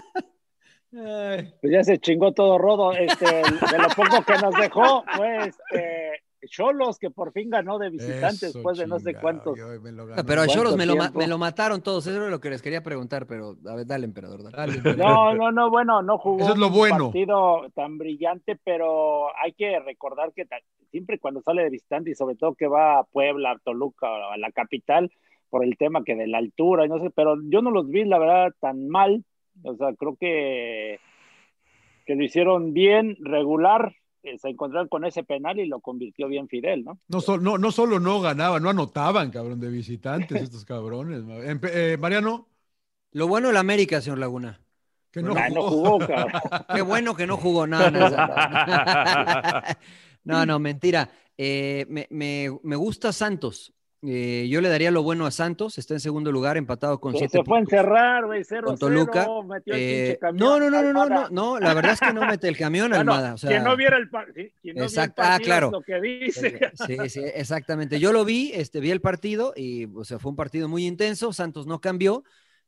Pues 0.90 1.72
ya 1.72 1.84
se 1.84 2.00
chingó 2.00 2.34
todo 2.34 2.58
rodo. 2.58 2.94
Este, 2.94 3.26
de 3.26 3.78
lo 3.78 3.88
poco 3.90 4.24
que 4.24 4.34
nos 4.40 4.56
dejó, 4.56 5.06
pues 5.16 5.48
este, 5.48 6.21
Cholos, 6.48 6.98
que 6.98 7.10
por 7.10 7.32
fin 7.32 7.50
ganó 7.50 7.78
de 7.78 7.90
visitantes 7.90 8.54
después 8.54 8.78
de 8.78 8.88
no 8.88 9.00
sé 9.00 9.14
cuántos. 9.16 9.58
Pero 10.26 10.42
a 10.42 10.48
Cholos 10.48 10.76
me 10.76 10.86
lo, 10.86 10.96
me 11.14 11.28
lo, 11.28 11.38
mataron 11.38 11.82
todos, 11.82 12.08
eso 12.08 12.26
es 12.26 12.32
lo 12.32 12.40
que 12.40 12.50
les 12.50 12.62
quería 12.62 12.82
preguntar, 12.82 13.28
pero 13.28 13.56
a 13.68 13.76
ver, 13.76 13.86
dale, 13.86 14.06
emperador. 14.06 14.44
Dale. 14.52 14.74
No, 15.02 15.34
no, 15.34 15.52
no, 15.52 15.70
bueno, 15.70 16.02
no 16.02 16.18
jugó 16.18 16.44
eso 16.44 16.54
es 16.54 16.60
lo 16.60 16.70
bueno. 16.70 17.08
un 17.08 17.12
partido 17.12 17.70
tan 17.74 17.98
brillante, 17.98 18.58
pero 18.64 19.36
hay 19.38 19.54
que 19.54 19.80
recordar 19.80 20.32
que 20.34 20.48
siempre 20.90 21.20
cuando 21.20 21.42
sale 21.42 21.64
de 21.64 21.70
visitante 21.70 22.12
y 22.12 22.16
sobre 22.16 22.36
todo 22.36 22.56
que 22.56 22.68
va 22.68 23.00
a 23.00 23.04
Puebla, 23.04 23.52
a 23.52 23.60
Toluca, 23.60 24.08
a 24.32 24.38
la 24.38 24.52
capital, 24.52 25.12
por 25.50 25.64
el 25.64 25.78
tema 25.78 26.04
que 26.04 26.16
de 26.16 26.28
la 26.28 26.38
altura, 26.38 26.86
y 26.86 26.90
no 26.90 27.00
sé, 27.00 27.10
pero 27.12 27.36
yo 27.44 27.62
no 27.62 27.72
los 27.72 27.88
vi, 27.88 28.06
la 28.06 28.20
verdad, 28.20 28.54
tan 28.60 28.88
mal. 28.88 29.24
O 29.64 29.76
sea, 29.76 29.94
creo 29.94 30.16
que, 30.16 31.00
que 32.06 32.16
lo 32.16 32.24
hicieron 32.24 32.74
bien, 32.74 33.18
regular, 33.20 33.94
se 34.22 34.50
encontraron 34.50 34.88
con 34.88 35.06
ese 35.06 35.24
penal 35.24 35.60
y 35.60 35.66
lo 35.66 35.80
convirtió 35.80 36.28
bien 36.28 36.48
Fidel, 36.48 36.84
¿no? 36.84 37.00
No, 37.08 37.38
no, 37.38 37.58
no 37.58 37.72
solo 37.72 38.00
no 38.00 38.22
ganaban, 38.22 38.62
no 38.64 38.70
anotaban, 38.70 39.32
cabrón, 39.32 39.60
de 39.60 39.70
visitantes 39.70 40.42
estos 40.44 40.66
cabrones. 40.66 41.24
Eh, 41.74 41.98
Mariano. 42.00 42.48
Lo 43.14 43.28
bueno 43.28 43.48
de 43.48 43.54
la 43.54 43.60
América, 43.60 44.00
señor 44.00 44.20
Laguna. 44.20 44.62
Que 45.12 45.22
no, 45.22 45.36
jugó. 45.64 46.00
cabrón. 46.00 46.32
Qué 46.76 46.82
bueno 46.82 47.16
que 47.16 47.28
no 47.28 47.38
jugó 47.38 47.68
nada. 47.68 47.92
No, 50.24 50.46
no, 50.46 50.60
mentira. 50.60 51.10
Eh, 51.36 51.88
me, 51.90 52.08
me, 52.12 52.48
me 52.62 52.76
gusta 52.76 53.12
Santos. 53.12 53.74
Eh, 54.04 54.48
yo 54.50 54.62
le 54.62 54.70
daría 54.70 54.90
lo 54.90 55.04
bueno 55.04 55.28
a 55.28 55.32
Santos, 55.32 55.78
está 55.78 55.94
en 55.94 56.00
segundo 56.00 56.32
lugar, 56.32 56.58
empatado 56.58 57.00
con 57.00 57.16
siete. 57.16 57.38
Se 57.38 57.44
fue 57.44 57.58
a 57.58 57.62
encerrar, 57.62 58.26
güey, 58.26 58.44
cero, 58.44 58.68
con 58.68 58.78
Toluca. 58.78 59.28
Eh, 59.68 60.18
no, 60.34 60.60
no, 60.60 60.72
no, 60.72 60.82
no, 60.82 61.08
no, 61.08 61.30
no, 61.30 61.60
la 61.60 61.74
verdad 61.76 61.94
es 61.94 62.00
que 62.00 62.12
no 62.12 62.26
mete 62.26 62.48
el 62.48 62.58
camión 62.58 62.94
Almada. 62.96 63.36
O 63.36 63.38
sea, 63.38 63.50
quien 63.52 63.64
no 63.64 63.78
viera 63.78 63.98
el, 63.98 64.10
partido, 64.10 64.50
ah, 65.18 65.40
claro. 65.44 65.70
lo 65.70 65.82
que 65.82 66.02
dice. 66.02 66.72
Sí, 66.88 66.98
sí, 67.10 67.22
exactamente. 67.36 68.00
Yo 68.00 68.12
lo 68.12 68.26
vi, 68.26 68.52
este, 68.56 68.80
vi 68.80 68.90
el 68.90 69.02
partido 69.02 69.54
y, 69.56 69.86
o 69.94 70.04
sea, 70.04 70.18
fue 70.18 70.32
un 70.32 70.36
partido 70.36 70.68
muy 70.68 70.88
intenso. 70.88 71.32
Santos 71.32 71.68
no 71.68 71.80
cambió. 71.80 72.24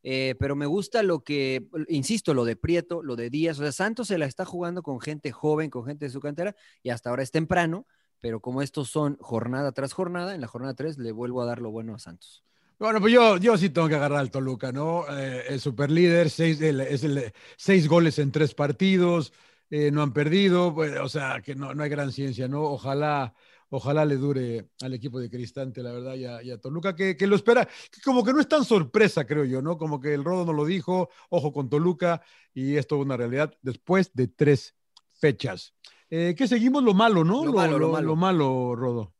Eh, 0.06 0.36
pero 0.38 0.56
me 0.56 0.66
gusta 0.66 1.02
lo 1.02 1.24
que, 1.24 1.66
insisto, 1.88 2.34
lo 2.34 2.44
de 2.44 2.58
Prieto, 2.58 3.02
lo 3.02 3.16
de 3.16 3.30
Díaz, 3.30 3.58
o 3.58 3.62
sea, 3.62 3.72
Santos 3.72 4.10
se 4.10 4.18
la 4.18 4.26
está 4.26 4.44
jugando 4.44 4.84
con 4.84 5.00
gente 5.00 5.32
joven, 5.32 5.70
con 5.70 5.86
gente 5.86 6.06
de 6.06 6.12
su 6.12 6.20
cantera, 6.20 6.56
y 6.84 6.90
hasta 6.90 7.10
ahora 7.10 7.24
es 7.24 7.32
temprano, 7.32 7.88
pero 8.24 8.40
como 8.40 8.62
estos 8.62 8.90
son 8.90 9.18
jornada 9.20 9.74
tras 9.74 9.92
jornada, 9.92 10.34
en 10.34 10.40
la 10.40 10.48
jornada 10.48 10.74
3 10.74 10.98
le 10.98 11.12
vuelvo 11.12 11.42
a 11.42 11.46
dar 11.46 11.60
lo 11.60 11.72
bueno 11.72 11.94
a 11.94 12.00
Santos. 12.00 12.42
Bueno, 12.80 13.02
pues 13.02 13.12
yo, 13.12 13.36
yo 13.36 13.58
sí 13.58 13.70
tengo 13.70 13.90
que 13.90 13.96
agarrar 13.96 14.20
al 14.20 14.32
Toluca, 14.32 14.72
¿no? 14.72 15.04
Eh, 15.10 15.44
el 15.50 15.60
superlíder, 15.60 16.30
seis, 16.30 16.62
es 16.62 17.04
el, 17.04 17.34
seis 17.58 17.86
goles 17.86 18.20
en 18.20 18.32
tres 18.32 18.56
partidos, 18.56 19.34
eh, 19.70 19.92
no 19.92 20.02
han 20.02 20.14
perdido, 20.14 20.74
o 20.74 21.10
sea, 21.10 21.42
que 21.42 21.54
no, 21.54 21.74
no 21.74 21.84
hay 21.84 21.90
gran 21.90 22.14
ciencia, 22.14 22.48
¿no? 22.48 22.62
Ojalá, 22.64 23.34
ojalá 23.68 24.06
le 24.06 24.16
dure 24.16 24.70
al 24.82 24.94
equipo 24.94 25.20
de 25.20 25.30
Cristante, 25.30 25.84
la 25.84 25.92
verdad, 25.92 26.16
y 26.16 26.50
a, 26.50 26.58
Toluca, 26.62 26.96
que, 26.96 27.18
que, 27.18 27.28
lo 27.28 27.36
espera, 27.36 27.68
como 28.06 28.24
que 28.24 28.32
no 28.32 28.40
es 28.40 28.48
tan 28.48 28.64
sorpresa, 28.64 29.28
creo 29.28 29.44
yo, 29.44 29.62
¿no? 29.62 29.78
Como 29.78 30.00
que 30.00 30.14
el 30.14 30.24
Rodo 30.24 30.46
no 30.46 30.54
lo 30.54 30.64
dijo, 30.64 31.10
ojo 31.28 31.52
con 31.52 31.70
Toluca, 31.70 32.22
y 32.54 32.78
esto 32.78 32.96
es 32.96 33.02
una 33.02 33.18
realidad 33.18 33.54
después 33.62 34.14
de 34.14 34.30
tres 34.30 34.76
fechas. 35.12 35.74
Eh, 36.16 36.36
¿Qué 36.38 36.48
seguimos? 36.48 36.84
Lo 36.84 36.94
malo, 36.94 37.24
¿no? 37.24 37.44
Lo, 37.44 37.54
malo, 37.54 37.80
lo, 37.80 37.90
malo. 37.90 38.08
Lo 38.10 38.16
malo, 38.16 38.76
Rodo. 38.76 39.16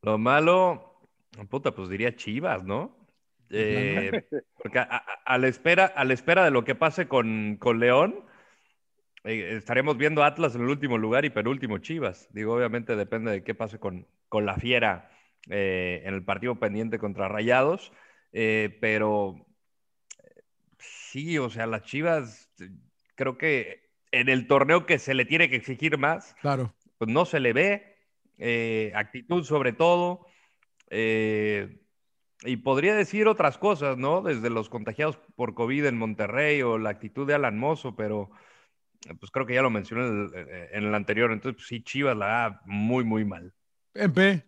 Lo 0.00 0.16
malo, 0.16 1.02
puta, 1.50 1.72
pues 1.72 1.90
diría 1.90 2.16
Chivas, 2.16 2.64
¿no? 2.64 2.96
Eh, 3.50 4.24
porque 4.56 4.78
a, 4.78 5.36
la 5.36 5.46
espera, 5.46 5.84
a 5.84 6.06
la 6.06 6.14
espera 6.14 6.42
de 6.42 6.50
lo 6.50 6.64
que 6.64 6.74
pase 6.74 7.06
con, 7.06 7.58
con 7.60 7.80
León, 7.80 8.24
eh, 9.24 9.56
estaremos 9.58 9.98
viendo 9.98 10.24
Atlas 10.24 10.54
en 10.54 10.62
el 10.62 10.70
último 10.70 10.96
lugar 10.96 11.26
y 11.26 11.28
penúltimo 11.28 11.76
Chivas. 11.76 12.30
Digo, 12.32 12.54
obviamente 12.54 12.96
depende 12.96 13.30
de 13.30 13.44
qué 13.44 13.54
pase 13.54 13.78
con, 13.78 14.06
con 14.30 14.46
la 14.46 14.56
Fiera 14.56 15.10
en 15.50 16.14
el 16.14 16.24
partido 16.24 16.58
pendiente 16.58 16.98
contra 16.98 17.28
Rayados, 17.28 17.92
pero 18.30 19.44
sí, 20.78 21.36
o 21.36 21.50
sea, 21.50 21.66
las 21.66 21.82
Chivas 21.82 22.50
creo 23.16 23.36
que 23.36 23.91
en 24.12 24.28
el 24.28 24.46
torneo 24.46 24.86
que 24.86 24.98
se 24.98 25.14
le 25.14 25.24
tiene 25.24 25.50
que 25.50 25.56
exigir 25.56 25.98
más, 25.98 26.34
claro. 26.40 26.74
pues 26.98 27.10
no 27.10 27.24
se 27.24 27.40
le 27.40 27.52
ve, 27.52 27.96
eh, 28.38 28.92
actitud 28.94 29.44
sobre 29.44 29.72
todo, 29.72 30.26
eh, 30.90 31.80
y 32.44 32.56
podría 32.58 32.94
decir 32.94 33.28
otras 33.28 33.58
cosas, 33.58 33.96
¿no? 33.96 34.20
Desde 34.20 34.50
los 34.50 34.68
contagiados 34.68 35.16
por 35.36 35.54
COVID 35.54 35.86
en 35.86 35.98
Monterrey 35.98 36.60
o 36.62 36.78
la 36.78 36.90
actitud 36.90 37.26
de 37.26 37.34
Alan 37.34 37.58
Mozo, 37.58 37.96
pero 37.96 38.30
pues 39.18 39.30
creo 39.32 39.46
que 39.46 39.54
ya 39.54 39.62
lo 39.62 39.70
mencioné 39.70 40.28
en 40.72 40.84
el, 40.84 40.94
anterior, 40.94 41.32
entonces 41.32 41.56
pues, 41.56 41.68
sí, 41.68 41.82
Chivas 41.82 42.16
la 42.16 42.26
da 42.26 42.62
muy, 42.66 43.04
muy 43.04 43.24
mal. 43.24 43.52
MP. 43.94 44.44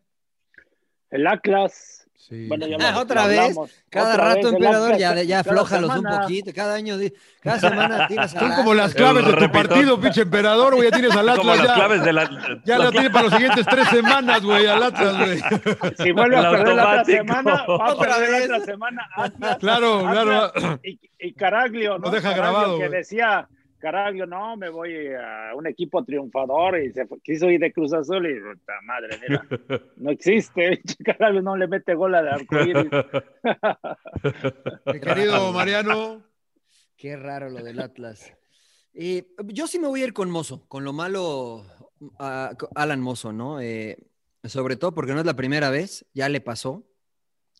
El 1.10 1.26
Atlas 1.26 2.03
bueno, 2.48 2.66
ah, 2.80 2.98
otra 2.98 3.26
vez, 3.26 3.56
cada 3.90 4.16
rato, 4.16 4.48
emperador, 4.48 4.96
ya, 4.96 5.22
ya 5.22 5.40
aflójalos 5.40 5.96
un 5.96 6.04
poquito. 6.04 6.52
Cada 6.54 6.74
año, 6.74 6.96
cada 7.40 7.60
semana 7.60 8.06
tienes 8.08 8.30
Son 8.30 8.52
como 8.52 8.74
las 8.74 8.94
claves 8.94 9.26
de 9.26 9.34
tu 9.34 9.52
partido, 9.52 10.00
pinche 10.00 10.22
emperador, 10.22 10.74
güey. 10.74 10.90
Ya 10.90 10.96
tienes 10.96 11.16
al 11.16 11.28
Atlas. 11.28 11.38
Como 11.38 11.54
ya, 11.54 11.74
claves 11.74 12.02
de 12.02 12.12
la, 12.12 12.60
ya 12.64 12.78
lo 12.78 12.90
tienes 12.90 13.10
para 13.10 13.24
las 13.24 13.34
siguientes 13.34 13.66
tres 13.66 13.88
semanas, 13.88 14.42
güey, 14.42 14.66
al 14.66 14.82
Atlas, 14.82 15.18
güey. 15.18 15.42
Si 15.98 16.12
vuelve 16.12 16.36
a 16.36 16.50
perder 16.50 16.74
la 16.74 16.88
otra 16.88 17.04
semana, 17.04 17.66
va 17.66 17.90
a 17.90 17.98
perder 17.98 18.30
la 18.30 18.56
otra 18.56 18.60
semana. 18.64 19.08
Atlas, 19.16 19.56
claro, 19.58 20.02
claro. 20.10 20.52
Y, 20.82 20.98
y 21.18 21.32
Caraglio, 21.34 21.98
¿no? 21.98 22.06
Lo 22.06 22.10
deja 22.10 22.32
grabado. 22.32 22.78
Que 22.78 22.88
decía 22.88 23.48
Caraglio, 23.84 24.24
no, 24.24 24.56
me 24.56 24.70
voy 24.70 25.08
a 25.08 25.54
un 25.54 25.66
equipo 25.66 26.02
triunfador 26.02 26.80
y 26.80 26.90
se 26.90 27.06
quiso 27.22 27.50
ir 27.50 27.60
de 27.60 27.70
Cruz 27.70 27.92
Azul 27.92 28.26
y 28.26 28.40
puta 28.40 28.72
madre, 28.82 29.20
mira, 29.20 29.46
no 29.98 30.10
existe, 30.10 30.80
Caraglio 31.04 31.42
no 31.42 31.54
le 31.54 31.68
mete 31.68 31.94
gol 31.94 32.12
de 32.12 32.30
arcoíris. 32.30 32.90
Mi 34.86 35.00
querido 35.00 35.52
Mariano. 35.52 36.24
Qué 36.96 37.14
raro 37.18 37.50
lo 37.50 37.62
del 37.62 37.78
Atlas. 37.78 38.32
y 38.94 39.26
yo 39.48 39.66
sí 39.66 39.78
me 39.78 39.88
voy 39.88 40.00
a 40.00 40.04
ir 40.04 40.14
con 40.14 40.30
Mozo, 40.30 40.66
con 40.66 40.82
lo 40.82 40.94
malo 40.94 41.66
Alan 42.18 43.02
Mozo, 43.02 43.34
¿no? 43.34 43.60
Eh, 43.60 43.98
sobre 44.44 44.76
todo 44.76 44.94
porque 44.94 45.12
no 45.12 45.20
es 45.20 45.26
la 45.26 45.36
primera 45.36 45.68
vez, 45.68 46.06
ya 46.14 46.30
le 46.30 46.40
pasó. 46.40 46.88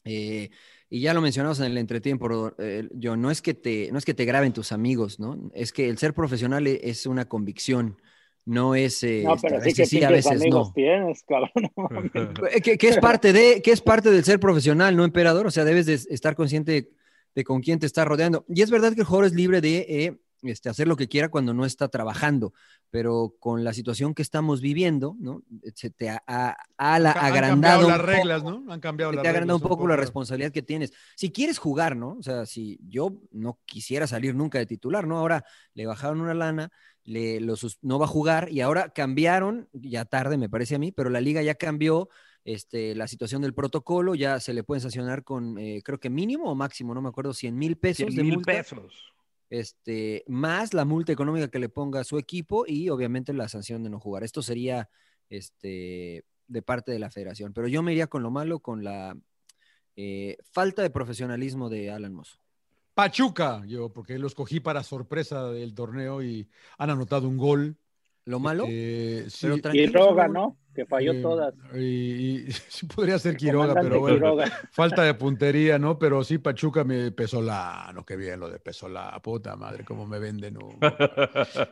Eh, 0.06 0.48
y 0.90 1.00
ya 1.00 1.14
lo 1.14 1.20
mencionamos 1.20 1.58
en 1.60 1.66
el 1.66 1.78
entretiempo, 1.78 2.52
eh, 2.58 2.88
yo, 2.92 3.16
no 3.16 3.30
es, 3.30 3.42
que 3.42 3.54
te, 3.54 3.90
no 3.90 3.98
es 3.98 4.04
que 4.04 4.14
te 4.14 4.24
graben 4.24 4.52
tus 4.52 4.72
amigos, 4.72 5.18
¿no? 5.18 5.50
Es 5.54 5.72
que 5.72 5.88
el 5.88 5.98
ser 5.98 6.14
profesional 6.14 6.66
e, 6.66 6.80
es 6.84 7.06
una 7.06 7.26
convicción. 7.26 7.96
no 8.44 8.74
es. 8.74 9.02
eh, 9.02 9.22
No, 9.24 9.34
este, 9.34 9.48
pero 9.48 9.60
a 9.60 9.64
sí 9.64 9.72
que 9.74 9.86
sí, 9.86 10.02
a 10.04 10.10
veces 10.10 10.32
amigos 10.32 10.68
no. 10.68 10.72
tienes, 10.74 11.22
cabrón. 11.24 11.50
Eh, 12.52 12.60
Que, 12.60 12.78
que 12.78 12.88
es 12.88 12.98
parte 12.98 13.32
de, 13.32 13.62
que 13.62 13.72
es 13.72 13.80
parte 13.80 14.10
del 14.10 14.24
ser 14.24 14.38
profesional, 14.38 14.96
¿no, 14.96 15.04
emperador? 15.04 15.46
O 15.46 15.50
sea, 15.50 15.64
debes 15.64 15.86
de 15.86 15.94
estar 15.94 16.34
consciente 16.36 16.72
de, 16.72 16.90
de 17.34 17.44
con 17.44 17.60
quién 17.62 17.78
te 17.78 17.86
estás 17.86 18.06
rodeando. 18.06 18.44
Y 18.48 18.62
es 18.62 18.70
verdad 18.70 18.92
que 18.94 19.00
el 19.00 19.06
jugador 19.06 19.26
es 19.26 19.32
libre 19.34 19.60
de 19.60 19.78
eh, 19.88 20.18
este, 20.44 20.68
hacer 20.68 20.86
lo 20.88 20.96
que 20.96 21.08
quiera 21.08 21.28
cuando 21.28 21.52
no 21.54 21.64
está 21.64 21.88
trabajando, 21.88 22.52
pero 22.90 23.34
con 23.40 23.64
la 23.64 23.72
situación 23.72 24.14
que 24.14 24.22
estamos 24.22 24.60
viviendo, 24.60 25.16
¿no? 25.18 25.42
Se 25.74 25.90
te 25.90 26.10
ha, 26.10 26.22
ha- 26.26 26.56
ha 26.76 26.98
la- 26.98 27.12
Han 27.12 27.24
agrandado 27.24 27.80
cambiado 27.80 27.86
un 27.86 27.88
las 27.88 27.98
poco- 28.00 28.10
reglas, 28.12 28.44
¿no? 28.44 28.72
Han 28.72 28.80
cambiado 28.80 29.12
se 29.12 29.16
las 29.16 29.22
te 29.22 29.28
ha 29.28 29.30
agrandado 29.30 29.56
un 29.56 29.62
reglas 29.62 29.76
poco 29.76 29.88
la 29.88 29.96
responsabilidad 29.96 30.52
que 30.52 30.62
tienes. 30.62 30.92
Si 31.16 31.30
quieres 31.32 31.58
jugar, 31.58 31.96
¿no? 31.96 32.12
O 32.18 32.22
sea, 32.22 32.46
si 32.46 32.78
yo 32.88 33.16
no 33.32 33.58
quisiera 33.64 34.06
salir 34.06 34.34
nunca 34.34 34.58
de 34.58 34.66
titular, 34.66 35.06
¿no? 35.06 35.18
Ahora 35.18 35.44
le 35.74 35.86
bajaron 35.86 36.20
una 36.20 36.34
lana, 36.34 36.70
le, 37.04 37.40
lo 37.40 37.54
no 37.82 37.98
va 37.98 38.06
a 38.06 38.08
jugar 38.08 38.48
y 38.50 38.60
ahora 38.60 38.90
cambiaron, 38.90 39.68
ya 39.72 40.04
tarde 40.04 40.38
me 40.38 40.48
parece 40.48 40.74
a 40.76 40.78
mí, 40.78 40.90
pero 40.92 41.10
la 41.10 41.20
liga 41.20 41.42
ya 41.42 41.54
cambió 41.54 42.08
este, 42.46 42.94
la 42.94 43.08
situación 43.08 43.40
del 43.42 43.54
protocolo, 43.54 44.14
ya 44.14 44.38
se 44.40 44.52
le 44.52 44.64
pueden 44.64 44.80
sancionar 44.82 45.24
con, 45.24 45.58
eh, 45.58 45.80
creo 45.82 45.98
que 45.98 46.10
mínimo 46.10 46.50
o 46.50 46.54
máximo, 46.54 46.94
no 46.94 47.00
me 47.02 47.08
acuerdo, 47.08 47.32
100 47.32 47.56
mil 47.56 47.76
pesos 47.76 48.06
100 48.12 48.16
de 48.16 48.22
mil 48.22 48.42
pesos. 48.42 48.92
Este, 49.58 50.24
más 50.26 50.74
la 50.74 50.84
multa 50.84 51.12
económica 51.12 51.48
que 51.48 51.60
le 51.60 51.68
ponga 51.68 52.00
a 52.00 52.04
su 52.04 52.18
equipo 52.18 52.64
y 52.66 52.88
obviamente 52.88 53.32
la 53.32 53.48
sanción 53.48 53.84
de 53.84 53.90
no 53.90 54.00
jugar. 54.00 54.24
Esto 54.24 54.42
sería 54.42 54.88
este, 55.30 56.24
de 56.48 56.62
parte 56.62 56.90
de 56.90 56.98
la 56.98 57.10
federación, 57.10 57.52
pero 57.52 57.68
yo 57.68 57.82
me 57.82 57.92
iría 57.92 58.08
con 58.08 58.24
lo 58.24 58.32
malo, 58.32 58.58
con 58.58 58.82
la 58.82 59.16
eh, 59.94 60.38
falta 60.50 60.82
de 60.82 60.90
profesionalismo 60.90 61.68
de 61.68 61.90
Alan 61.90 62.14
Mosso. 62.14 62.38
Pachuca, 62.94 63.62
yo, 63.66 63.92
porque 63.92 64.18
los 64.18 64.34
cogí 64.34 64.58
para 64.58 64.82
sorpresa 64.82 65.48
del 65.50 65.74
torneo 65.74 66.22
y 66.22 66.48
han 66.76 66.90
anotado 66.90 67.28
un 67.28 67.36
gol. 67.36 67.76
¿Lo 68.24 68.40
malo? 68.40 68.64
Eh, 68.68 69.26
sí, 69.28 69.46
Pero 69.62 69.74
Y 69.74 69.86
Roga. 69.86 70.26
¿no? 70.26 70.56
Que 70.74 70.86
falló 70.86 71.12
eh, 71.12 71.22
todas. 71.22 71.54
Y, 71.74 71.78
y- 72.48 72.52
sí 72.68 72.86
podría 72.86 73.18
ser 73.18 73.36
Quiroga, 73.36 73.74
pero 73.74 74.00
bueno, 74.00 74.16
Quiroga. 74.16 74.52
falta 74.72 75.02
de 75.02 75.14
puntería, 75.14 75.78
¿no? 75.78 75.98
Pero 75.98 76.24
sí, 76.24 76.38
Pachuca 76.38 76.84
me 76.84 77.12
Pesolano, 77.12 78.04
qué 78.04 78.16
bien 78.16 78.40
lo 78.40 78.50
de 78.50 78.58
Pesolano, 78.58 79.20
puta 79.22 79.56
madre, 79.56 79.84
cómo 79.84 80.06
me 80.06 80.18
venden. 80.18 80.54
¿no? 80.54 80.68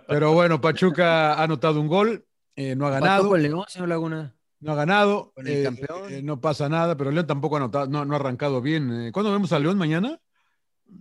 Pero 0.07 0.32
bueno, 0.32 0.61
Pachuca 0.61 1.34
ha 1.34 1.42
anotado 1.42 1.80
un 1.80 1.88
gol, 1.88 2.26
eh, 2.57 2.76
no 2.76 2.86
ha 2.86 2.90
ganado. 2.90 3.28
con 3.28 3.42
León, 3.42 3.64
señor 3.68 3.88
Laguna. 3.88 4.36
No 4.61 4.72
ha 4.72 4.74
ganado, 4.76 5.32
Con 5.34 5.46
el 5.48 5.55
eh, 5.55 5.62
campeón. 5.64 6.12
eh, 6.12 6.22
no 6.22 6.40
pasa 6.40 6.68
nada, 6.68 6.96
pero 6.96 7.11
León 7.11 7.26
tampoco 7.26 7.57
ha 7.57 7.59
anotado, 7.59 7.88
no, 7.88 8.05
no 8.05 8.14
ha 8.14 8.16
arrancado 8.18 8.61
bien. 8.61 9.07
Eh, 9.09 9.12
¿Cuándo 9.12 9.32
vemos 9.32 9.53
a 9.53 9.59
León 9.59 9.76
mañana? 9.76 10.20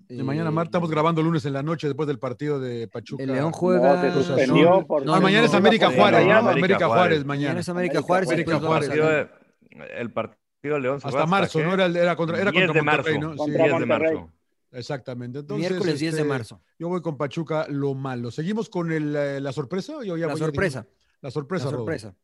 De 0.08 0.24
mañana, 0.24 0.50
Eh, 0.50 0.54
Mar, 0.54 0.66
estamos 0.68 0.90
grabando 0.90 1.22
lunes 1.22 1.46
en 1.46 1.54
la 1.54 1.64
noche 1.64 1.88
después 1.88 2.08
del 2.08 2.20
partido 2.20 2.60
de 2.60 2.88
Pachuca. 2.88 3.24
El 3.24 3.32
León 3.34 3.52
juega. 3.52 4.14
suspendió 4.14 4.86
por. 4.86 5.06
No, 5.06 5.16
no, 5.16 5.22
mañana 5.22 5.42
no, 5.42 5.48
es 5.48 5.54
América 5.54 5.90
no, 5.90 5.96
Juárez, 5.96 6.26
no, 6.26 6.42
¿no? 6.42 6.50
América 6.50 6.76
Juárez, 6.76 6.88
Juárez. 6.88 7.26
Mañana 7.26 7.26
mañana. 7.48 7.60
es 7.62 7.70
América 7.70 8.02
Juárez. 8.02 8.30
América 8.30 8.60
Juárez. 8.60 8.90
vamos 8.90 8.98
El 8.98 9.02
partido 9.02 9.10
de- 9.10 10.02
el 10.02 10.12
partido 10.12 10.76
de 10.76 10.80
León 10.82 11.02
se 11.02 11.08
Hasta 11.08 11.26
marzo, 11.26 11.60
qué? 11.60 11.66
¿no? 11.66 11.74
Era, 11.74 11.86
era 11.86 12.16
contra, 12.16 12.40
era 12.42 12.52
10 12.52 12.66
contra 12.68 12.82
de 12.82 12.86
Monterrey, 12.86 13.14
marzo. 13.20 13.30
¿no? 13.32 13.36
Contra 13.38 13.64
10 13.66 13.80
de 13.80 13.86
marzo. 13.86 14.30
exactamente. 14.72 15.40
Entonces, 15.40 15.70
Miércoles 15.70 16.00
10 16.00 16.14
de 16.14 16.22
este, 16.22 16.30
marzo. 16.30 16.62
Yo 16.78 16.88
voy 16.90 17.02
con 17.02 17.18
Pachuca 17.18 17.66
lo 17.70 17.94
malo. 17.94 18.32
¿Seguimos 18.32 18.70
con 18.70 18.92
el, 18.92 19.16
eh, 19.16 19.40
la 19.42 19.52
sorpresa? 19.54 19.94
Yo 20.04 20.18
ya 20.18 20.28
La 20.28 20.34
voy- 20.34 20.40
ya 20.40 20.46
sorpresa. 20.46 20.86
La 21.22 21.32
sorpresa, 21.32 21.66
La 21.66 21.72
sorpresa. 21.72 22.16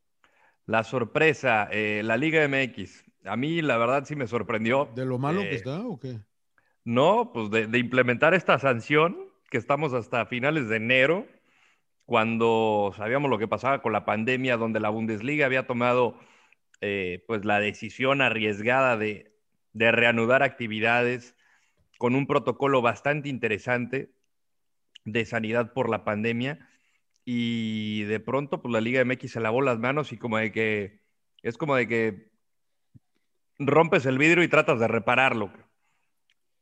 La 0.66 0.84
sorpresa, 0.84 1.68
eh, 1.72 2.02
la 2.04 2.18
Liga 2.18 2.44
MX. 2.48 3.04
A 3.26 3.38
mí, 3.38 3.62
la 3.62 3.78
verdad, 3.78 4.04
sí 4.06 4.16
me 4.16 4.28
sorprendió. 4.28 4.90
¿De 4.96 5.06
lo 5.06 5.18
malo 5.18 5.42
Eh, 5.42 5.50
que 5.50 5.56
está 5.56 5.80
o 5.86 5.98
qué? 6.00 6.20
No, 6.88 7.32
pues 7.34 7.50
de, 7.50 7.78
implementar 7.80 8.34
esta 8.34 8.58
sanción, 8.60 9.18
que 9.52 9.58
estamos 9.58 9.92
hasta 9.92 10.26
finales 10.26 10.70
de 10.70 10.78
enero, 10.78 11.28
cuando 12.06 12.94
sabíamos 12.96 13.30
lo 13.30 13.38
que 13.38 13.48
pasaba 13.50 13.82
con 13.82 13.92
la 13.92 14.06
pandemia, 14.06 14.56
donde 14.56 14.80
la 14.80 14.88
Bundesliga 14.88 15.46
había 15.46 15.68
tomado 15.68 16.18
eh, 16.80 17.26
pues 17.28 17.44
la 17.44 17.60
decisión 17.60 18.22
arriesgada 18.22 18.96
de, 18.96 19.36
de 19.74 19.92
reanudar 19.92 20.44
actividades 20.44 21.36
con 21.98 22.16
un 22.16 22.26
protocolo 22.26 22.82
bastante 22.82 23.28
interesante 23.28 24.14
de 25.04 25.26
sanidad 25.26 25.74
por 25.74 25.90
la 25.90 26.06
pandemia. 26.06 26.70
Y 27.26 28.04
de 28.04 28.22
pronto, 28.22 28.62
pues 28.62 28.72
la 28.72 28.80
Liga 28.80 29.04
MX 29.04 29.30
se 29.30 29.42
lavó 29.42 29.62
las 29.62 29.78
manos 29.78 30.14
y 30.14 30.18
como 30.18 30.38
de 30.38 30.54
que 30.54 31.02
es 31.44 31.58
como 31.58 31.76
de 31.76 31.86
que 31.90 32.32
rompes 33.60 34.06
el 34.06 34.18
vidrio 34.18 34.42
y 34.42 34.48
tratas 34.48 34.80
de 34.80 34.88
repararlo. 34.88 35.52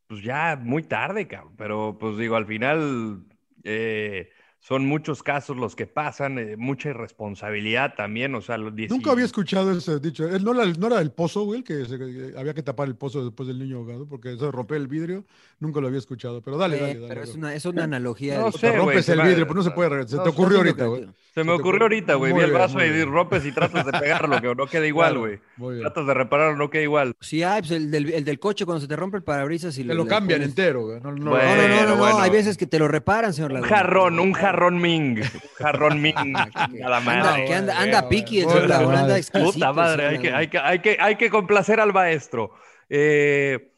Pues 0.08 0.22
ya 0.24 0.56
muy 0.62 0.84
tarde, 0.84 1.28
cabrón. 1.28 1.56
Pero 1.58 1.98
pues 2.00 2.18
digo, 2.18 2.36
al 2.36 2.46
final 2.46 3.26
eh, 3.64 4.30
son 4.68 4.84
muchos 4.88 5.22
casos 5.22 5.56
los 5.58 5.76
que 5.76 5.86
pasan, 5.86 6.40
eh, 6.40 6.56
mucha 6.58 6.90
irresponsabilidad 6.90 7.94
también. 7.96 8.34
O 8.34 8.42
sea, 8.42 8.58
los 8.58 8.76
10 8.76 8.90
Nunca 8.90 9.12
había 9.12 9.26
escuchado 9.26 9.72
ese 9.72 10.00
dicho. 10.00 10.28
Él 10.28 10.44
no 10.44 10.54
era, 10.54 10.64
el- 10.64 10.80
no 10.80 10.88
era 10.88 11.02
el 11.02 11.12
pozo, 11.12 11.44
güey, 11.44 11.60
el 11.60 11.64
que, 11.64 11.86
se- 11.86 12.00
que 12.00 12.34
había 12.36 12.54
que 12.56 12.64
tapar 12.64 12.88
el 12.88 12.96
pozo 12.96 13.24
después 13.24 13.46
del 13.48 13.60
niño 13.60 13.78
ahogado, 13.78 14.08
porque 14.08 14.34
eso 14.34 14.46
de 14.46 14.52
romper 14.52 14.78
el 14.78 14.88
vidrio, 14.88 15.24
nunca 15.60 15.80
lo 15.82 15.88
había 15.88 16.00
escuchado. 16.00 16.42
Pero 16.42 16.58
dale, 16.58 16.78
Eh, 16.78 16.82
dale, 16.82 16.94
dale. 16.96 17.08
pero 17.08 17.22
es 17.24 17.36
una, 17.36 17.54
es 17.54 17.66
una 17.66 17.84
analogía. 17.84 18.40
No 18.40 18.46
de- 18.48 18.52
Te 18.54 18.58
sé, 18.58 18.68
güey, 18.70 18.80
rompes 18.80 19.06
se 19.06 19.14
el 19.14 19.22
vidrio, 19.22 19.46
pero 19.46 19.54
no 19.56 19.64
se 19.64 19.72
puede. 19.72 20.08
Se 20.08 20.16
no 20.16 20.24
te 20.24 20.30
ocurrió 20.30 20.58
ahorita, 20.58 20.86
güey. 20.86 21.02
Se 21.36 21.44
me 21.44 21.52
Se 21.52 21.56
te 21.58 21.62
ocurrió 21.62 21.82
ahorita, 21.84 22.14
güey. 22.16 22.34
Vi 22.34 22.40
el 22.40 22.52
vaso 22.54 22.84
y 22.84 23.04
rompes 23.04 23.46
y 23.46 23.52
tratas 23.52 23.86
de 23.86 23.92
pegarlo, 23.92 24.42
que 24.42 24.56
no 24.56 24.66
queda 24.68 24.88
igual, 24.88 25.12
Claro, 25.14 25.20
güey. 25.58 25.72
bien. 25.76 25.82
Tratas 25.82 26.08
de 26.08 26.14
repararlo, 26.16 26.56
no 26.58 26.70
queda 26.72 26.82
igual. 26.84 27.14
Sí, 27.20 27.44
hay, 27.44 27.62
pues 27.62 27.72
el 27.72 27.92
del, 27.92 28.12
el 28.14 28.24
del 28.26 28.40
coche 28.40 28.66
cuando 28.66 28.82
se 28.82 28.88
te 28.88 28.96
rompe 28.96 29.18
el 29.18 29.24
parabrisas 29.24 29.78
y 29.78 29.84
Te 29.84 29.94
lo 29.94 30.06
le 30.06 30.10
cambian 30.10 30.40
pones- 30.40 30.50
entero, 30.50 30.86
güey. 30.86 31.00
No, 31.02 31.12
no, 31.12 31.24
No, 31.26 31.30
Bueno, 31.32 31.46
no, 31.56 31.68
no, 31.68 31.82
no, 31.84 31.90
no, 31.90 31.96
bueno. 31.98 32.20
hay 32.20 32.32
veces 32.32 32.58
que 32.58 32.66
te 32.66 32.80
lo 32.80 32.88
reparan, 32.88 33.32
señor 33.34 33.52
Un 33.52 33.56
Laguna. 33.62 33.76
jarrón, 33.78 34.20
un 34.20 34.34
jarrón 34.34 34.55
Ming. 34.82 35.20
Un 35.20 35.42
jarrón 35.58 36.02
Ming. 36.02 36.34
Nada 36.72 37.00
más. 37.02 37.26
Anda, 37.28 37.46
que 37.46 37.54
anda, 37.54 37.82
anda 37.82 38.10
piqui 38.10 38.42
Laguna, 38.42 39.02
anda. 39.02 39.18
Puta 39.32 39.74
madre, 39.74 40.08
hay 40.08 40.20
que, 40.20 40.32
Laguna. 40.32 40.38
hay, 40.38 40.48
que, 40.50 40.58
hay, 40.60 40.80
que, 40.80 40.98
hay 41.00 41.16
que 41.16 41.30
complacer 41.30 41.80
al 41.80 41.94
maestro. 41.94 42.52
Eh, 42.90 43.72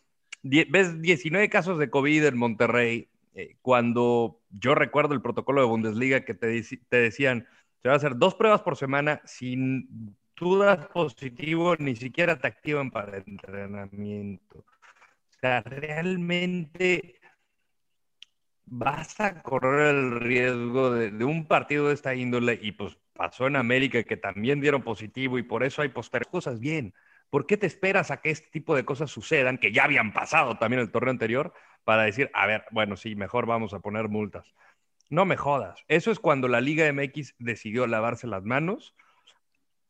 ves 0.43 1.01
19 1.01 1.49
casos 1.49 1.78
de 1.78 1.89
COVID 1.89 2.25
en 2.25 2.38
Monterrey, 2.38 3.09
eh, 3.36 3.55
cuando 3.61 4.41
yo 4.49 4.75
recuerdo 4.75 5.13
el 5.13 5.21
protocolo 5.21 5.61
de 5.61 5.67
Bundesliga 5.67 6.25
que 6.25 6.34
te, 6.34 6.47
decían, 6.89 7.47
se 7.82 7.88
va 7.88 7.93
a 7.93 7.97
hacer 7.97 8.17
dos 8.17 8.36
pruebas 8.36 8.61
por 8.61 8.78
semana, 8.78 9.21
sin 9.25 10.15
tú 10.34 10.57
das 10.57 10.88
positivo, 10.88 11.75
ni 11.78 11.95
siquiera 11.95 12.38
te 12.38 12.47
activan 12.47 12.91
para 12.91 13.17
el 13.17 13.23
entrenamiento. 13.28 14.59
O 14.59 15.39
sea, 15.39 15.61
realmente 15.61 17.19
vas 18.70 19.20
a 19.20 19.41
correr 19.41 19.95
el 19.95 20.20
riesgo 20.20 20.91
de, 20.91 21.24
un 21.24 21.47
partido 21.47 21.88
de 21.88 21.93
esta 21.93 22.15
índole 22.15 22.59
y 22.61 22.74
pues 22.74 22.97
pasó 23.13 23.47
en 23.47 23.55
América 23.55 24.03
que 24.03 24.18
también 24.18 24.61
dieron 24.61 24.84
positivo 24.84 25.38
y 25.38 25.43
por 25.43 25.63
eso 25.63 25.82
hay 25.82 25.89
poster 25.89 26.28
cosas 26.28 26.59
bien. 26.59 26.93
¿Por 27.30 27.45
qué 27.45 27.57
te 27.57 27.68
esperas 27.68 28.11
a 28.11 28.22
que 28.22 28.30
este 28.30 28.49
tipo 28.49 28.76
de 28.76 28.86
cosas 28.86 29.11
sucedan, 29.11 29.57
que 29.57 29.72
ya 29.72 29.86
habían 29.86 30.13
pasado 30.13 30.57
también 30.57 30.82
el 30.82 30.91
torneo 30.91 31.11
anterior, 31.11 31.53
para 31.84 32.03
decir, 32.03 32.30
a 32.34 32.45
ver, 32.45 32.65
bueno, 32.72 32.95
sí, 32.95 33.15
mejor 33.15 33.45
vamos 33.45 33.74
a 33.74 33.80
poner 33.80 34.07
multas? 34.09 34.53
No 35.09 35.26
me 35.26 35.38
jodas. 35.38 35.84
Eso 35.88 36.11
es 36.11 36.20
cuando 36.20 36.47
la 36.47 36.61
Liga 36.61 36.91
MX 36.91 37.36
decidió 37.39 37.88
lavarse 37.88 38.28
las 38.28 38.43
manos 38.43 38.95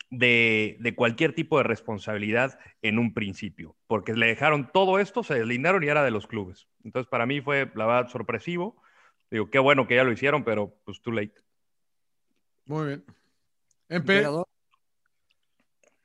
de, 0.09 0.77
de 0.79 0.95
cualquier 0.95 1.33
tipo 1.33 1.57
de 1.57 1.63
responsabilidad 1.63 2.57
en 2.81 2.97
un 2.99 3.13
principio, 3.13 3.75
porque 3.87 4.13
le 4.13 4.27
dejaron 4.27 4.69
todo 4.71 4.99
esto, 4.99 5.23
se 5.23 5.35
deslindaron 5.35 5.83
y 5.83 5.87
era 5.87 6.03
de 6.03 6.11
los 6.11 6.27
clubes. 6.27 6.67
Entonces, 6.83 7.09
para 7.09 7.25
mí 7.25 7.41
fue, 7.41 7.69
la 7.75 7.85
verdad, 7.85 8.09
sorpresivo. 8.09 8.81
Digo, 9.29 9.49
qué 9.49 9.59
bueno 9.59 9.87
que 9.87 9.95
ya 9.95 10.03
lo 10.05 10.11
hicieron, 10.11 10.43
pero 10.43 10.73
pues 10.85 11.01
too 11.01 11.11
late. 11.11 11.33
Muy 12.65 12.87
bien. 12.87 13.03
Empe, 13.89 14.13
Emperador. 14.13 14.47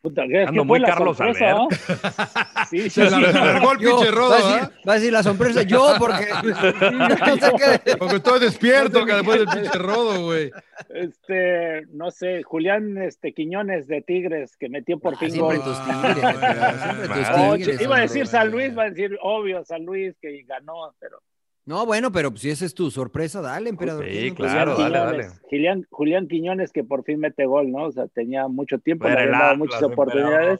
Puta, 0.01 0.27
¿qué- 0.27 0.43
Ando 0.43 0.63
qué 0.63 0.67
muy 0.67 0.83
Carlos 0.83 1.17
sorpresa, 1.17 1.51
Albert. 1.53 1.71
se 2.91 3.11
la 3.11 3.21
largó 3.21 3.73
el 3.73 3.79
pinche 3.79 4.11
rodo, 4.11 4.31
va, 4.31 4.37
a 4.37 4.39
decir, 4.53 4.71
va 4.89 4.93
a 4.93 4.97
decir 4.97 5.13
la 5.13 5.23
sorpresa 5.23 5.63
yo, 5.63 5.95
porque 5.99 6.27
no 6.93 7.37
sé 7.37 7.81
qué- 7.85 7.97
Porque 7.97 8.17
estoy 8.17 8.41
despierto 8.41 9.05
que 9.05 9.13
después 9.15 9.39
del 9.39 9.49
pinche 9.49 9.79
rodo, 9.79 10.25
güey. 10.25 10.51
Este, 10.89 11.87
no 11.93 12.11
sé, 12.11 12.43
Julián 12.43 12.99
este, 12.99 13.33
Quiñones 13.33 13.87
de 13.87 14.03
Tigres, 14.03 14.57
que 14.57 14.69
metió 14.69 14.99
por 14.99 15.15
Ah, 15.15 15.19
fin 15.19 15.31
siempre 15.31 15.59
gol. 15.59 15.65
tus 15.67 15.85
tigres, 15.85 16.25
emperador, 16.25 16.81
siempre 16.83 17.09
tus 17.09 17.27
Ah, 17.29 17.53
tigres, 17.57 17.81
iba 17.81 17.97
a 17.97 18.01
decir 18.01 18.27
San 18.27 18.51
Luis, 18.51 18.77
va 18.77 18.83
a 18.85 18.91
decir 18.91 19.19
obvio 19.23 19.65
San 19.65 19.85
Luis 19.85 20.17
que 20.21 20.43
ganó, 20.47 20.95
pero 20.99 21.19
No, 21.65 21.87
bueno, 21.87 22.11
pero 22.11 22.31
pues, 22.31 22.43
si 22.43 22.51
esa 22.51 22.65
es 22.65 22.75
tu 22.75 22.91
sorpresa, 22.91 23.41
dale, 23.41 23.69
emperador. 23.71 24.05
Sí, 24.05 24.11
¿qué 24.11 24.29
no 24.31 24.35
claro, 24.35 24.77
pasa? 24.77 24.83
dale, 24.83 24.99
Quiñones, 24.99 25.27
dale. 25.29 25.41
Julián, 25.49 25.87
Julián 25.91 26.29
Quiñones 26.29 26.73
que 26.73 26.83
por 26.85 27.05
fin 27.05 27.21
mete 27.21 27.47
gol, 27.47 27.71
¿no? 27.71 27.85
O 27.85 27.93
sea, 27.93 28.09
tenía 28.09 28.49
mucho 28.49 28.79
tiempo, 28.81 29.07
le 29.07 29.13
habían 29.15 29.33
dado 29.33 29.57
muchas 29.57 29.83
oportunidades. 29.83 30.59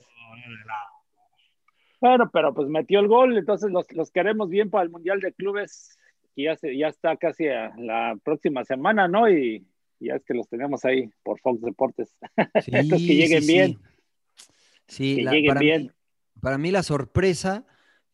Bueno, 2.03 2.29
pero 2.33 2.53
pues 2.53 2.69
metió 2.69 2.99
el 2.99 3.07
gol, 3.07 3.39
entonces 3.39 3.71
los, 3.71 3.87
los 3.93 4.11
queremos 4.11 4.49
bien 4.51 4.71
para 4.71 4.83
el 4.83 4.91
Mundial 4.91 5.21
de 5.21 5.33
Clubes, 5.33 5.97
que 6.35 6.43
ya, 6.43 6.57
se, 6.57 6.77
ya 6.77 6.89
está 6.89 7.17
casi 7.17 7.47
a 7.47 7.73
la 7.79 8.19
próxima 8.25 8.65
semana, 8.65 9.07
¿no? 9.07 9.31
Y, 9.31 9.65
y 10.01 10.07
ya 10.09 10.17
es 10.17 10.25
que 10.25 10.35
los 10.35 10.49
tenemos 10.49 10.85
ahí 10.85 11.09
por 11.23 11.39
Fox 11.41 11.61
Deportes. 11.63 12.17
Sí, 12.65 12.71
Entonces, 12.75 13.07
que 13.09 13.15
lleguen 13.15 13.43
sí, 13.43 13.53
bien. 13.53 13.79
Sí, 14.89 15.15
Que 15.17 15.23
la- 15.23 15.31
lleguen 15.31 15.49
para, 15.49 15.61
bien. 15.61 15.83
Mí, 15.85 15.91
para 16.41 16.59
mí 16.59 16.71
la 16.73 16.83
sorpresa, 16.83 17.65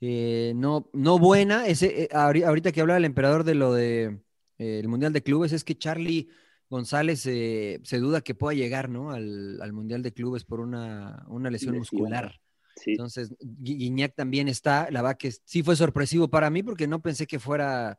eh, 0.03 0.53
no, 0.55 0.91
no 0.93 1.18
buena, 1.18 1.66
ese, 1.66 2.03
eh, 2.05 2.09
ahori- 2.12 2.45
ahorita 2.45 2.70
que 2.72 2.82
hablaba 2.82 2.99
el 2.99 3.07
emperador 3.07 3.43
de 3.45 3.55
lo 3.55 3.72
de 3.72 4.18
eh, 4.59 4.80
el 4.80 4.89
Mundial 4.89 5.14
de 5.14 5.22
Clubes, 5.22 5.53
es 5.55 5.64
que 5.64 5.78
Charlie 5.78 6.28
González 6.68 7.24
eh, 7.24 7.80
se 7.84 7.97
duda 7.99 8.20
que 8.20 8.34
pueda 8.34 8.55
llegar, 8.55 8.91
¿no? 8.91 9.12
Al, 9.12 9.62
al 9.62 9.72
Mundial 9.72 10.03
de 10.03 10.12
Clubes 10.12 10.45
por 10.45 10.61
una, 10.61 11.24
una 11.28 11.49
lesión 11.51 11.74
Lesión. 11.74 11.78
muscular. 12.03 12.34
Sí. 12.82 12.92
Entonces, 12.92 13.30
Gui- 13.40 13.76
Guiñac 13.76 14.14
también 14.14 14.48
está. 14.48 14.88
La 14.90 15.02
verdad 15.02 15.16
que 15.18 15.32
sí 15.44 15.62
fue 15.62 15.76
sorpresivo 15.76 16.28
para 16.28 16.50
mí 16.50 16.62
porque 16.62 16.86
no 16.86 17.00
pensé 17.00 17.26
que 17.26 17.38
fuera. 17.38 17.98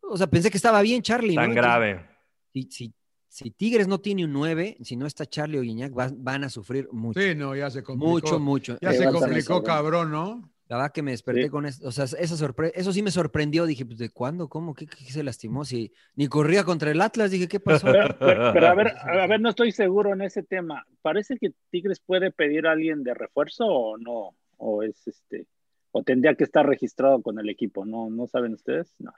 O 0.00 0.16
sea, 0.16 0.26
pensé 0.26 0.50
que 0.50 0.56
estaba 0.56 0.82
bien 0.82 1.02
Charlie. 1.02 1.34
Tan 1.34 1.54
grave. 1.54 2.04
Si, 2.52 2.68
si- 2.70 2.94
si 3.28 3.50
Tigres 3.50 3.88
no 3.88 3.98
tiene 4.00 4.24
un 4.24 4.32
9, 4.32 4.76
si 4.82 4.94
no 4.96 5.06
está 5.06 5.26
Charlie 5.26 5.58
o 5.58 5.62
Guiñac, 5.62 5.92
va- 5.98 6.12
van 6.14 6.44
a 6.44 6.48
sufrir 6.48 6.88
mucho. 6.92 7.20
Sí, 7.20 7.34
no, 7.34 7.56
ya 7.56 7.68
se 7.70 7.82
complicó. 7.82 8.10
mucho, 8.10 8.38
mucho. 8.38 8.78
Ya 8.80 8.92
se 8.92 9.04
va 9.06 9.12
complicó, 9.12 9.62
cabrón, 9.64 10.10
¿no? 10.12 10.53
La 10.68 10.76
verdad 10.76 10.92
que 10.92 11.02
me 11.02 11.10
desperté 11.10 11.42
Sí. 11.44 11.48
con 11.50 11.66
eso. 11.66 11.86
O 11.86 11.92
sea, 11.92 12.04
esa 12.04 12.36
sorpresa, 12.36 12.72
eso 12.74 12.92
sí 12.92 13.02
me 13.02 13.10
sorprendió. 13.10 13.66
Dije, 13.66 13.84
pues, 13.84 13.98
¿de 13.98 14.08
cuándo? 14.08 14.48
¿Cómo? 14.48 14.74
¿Qué, 14.74 14.86
qué 14.86 15.04
se 15.12 15.22
lastimó? 15.22 15.64
Si 15.66 15.92
ni 16.16 16.26
corría 16.26 16.64
contra 16.64 16.90
el 16.90 17.00
Atlas, 17.02 17.30
dije, 17.30 17.48
¿qué 17.48 17.60
pasó? 17.60 17.86
Pero, 17.86 18.16
pero- 18.18 18.52
pero 18.54 18.66
a 18.68 18.74
ver, 18.74 18.94
a 18.96 19.26
ver, 19.26 19.40
no 19.40 19.50
estoy 19.50 19.72
seguro 19.72 20.12
en 20.14 20.22
ese 20.22 20.42
tema. 20.42 20.86
Parece 21.02 21.36
que 21.38 21.52
Tigres 21.70 22.00
puede 22.00 22.30
pedir 22.30 22.66
a 22.66 22.72
alguien 22.72 23.02
de 23.02 23.12
refuerzo 23.12 23.66
o 23.66 23.98
no, 23.98 24.30
o 24.56 24.82
es 24.82 25.06
este, 25.06 25.46
o 25.92 26.02
tendría 26.02 26.34
que 26.34 26.44
estar 26.44 26.66
registrado 26.66 27.20
con 27.20 27.38
el 27.38 27.50
equipo. 27.50 27.84
No, 27.84 28.08
no 28.08 28.26
saben 28.26 28.54
ustedes. 28.54 28.94
No. 28.98 29.12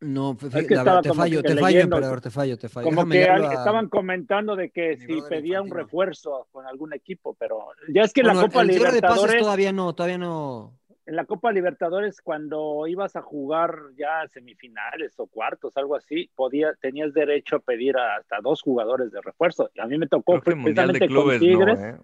No, 0.00 0.36
Es 0.42 0.66
que 0.66 0.74
verdad, 0.74 1.00
te 1.00 1.14
fallo, 1.14 1.42
que 1.42 1.54
te 1.54 1.60
fallo, 1.60 1.78
emperador, 1.80 2.20
te 2.20 2.30
fallo, 2.30 2.58
te 2.58 2.68
fallo. 2.68 2.84
Como 2.86 3.04
Déjame 3.04 3.40
que 3.40 3.46
a- 3.46 3.52
estaban 3.52 3.88
comentando 3.88 4.56
de 4.56 4.70
que 4.70 4.96
si 4.96 5.22
pedía 5.28 5.62
un 5.62 5.70
refuerzo 5.70 6.48
con 6.50 6.66
algún 6.66 6.92
equipo, 6.92 7.34
pero 7.38 7.66
ya 7.94 8.02
es 8.02 8.12
que 8.12 8.22
Bueno, 8.22 8.40
la 8.40 8.46
Copa 8.48 8.62
el 8.62 8.70
cierre 8.72 8.90
de 8.90 9.00
pases 9.00 9.02
Libertadores, 9.02 9.40
todavía 9.42 9.72
no, 9.72 9.94
todavía 9.94 10.18
no. 10.18 10.76
En 11.04 11.16
la 11.16 11.24
Copa 11.24 11.50
Libertadores 11.50 12.20
cuando 12.20 12.86
ibas 12.86 13.16
a 13.16 13.22
jugar 13.22 13.76
ya 13.96 14.26
semifinales 14.28 15.18
o 15.18 15.26
cuartos, 15.26 15.76
algo 15.76 15.96
así, 15.96 16.30
podía, 16.34 16.74
tenías 16.80 17.12
derecho 17.12 17.56
a 17.56 17.60
pedir 17.60 17.96
a 17.96 18.16
hasta 18.16 18.40
dos 18.40 18.62
jugadores 18.62 19.10
de 19.10 19.20
refuerzo. 19.20 19.70
Y 19.74 19.80
a 19.80 19.86
mí 19.86 19.98
me 19.98 20.06
tocó 20.06 20.36
el 20.36 20.42
precisamente 20.42 21.08
con 21.08 21.38
Tigres, 21.40 21.80
no, 21.80 21.86
¿eh? 21.86 21.96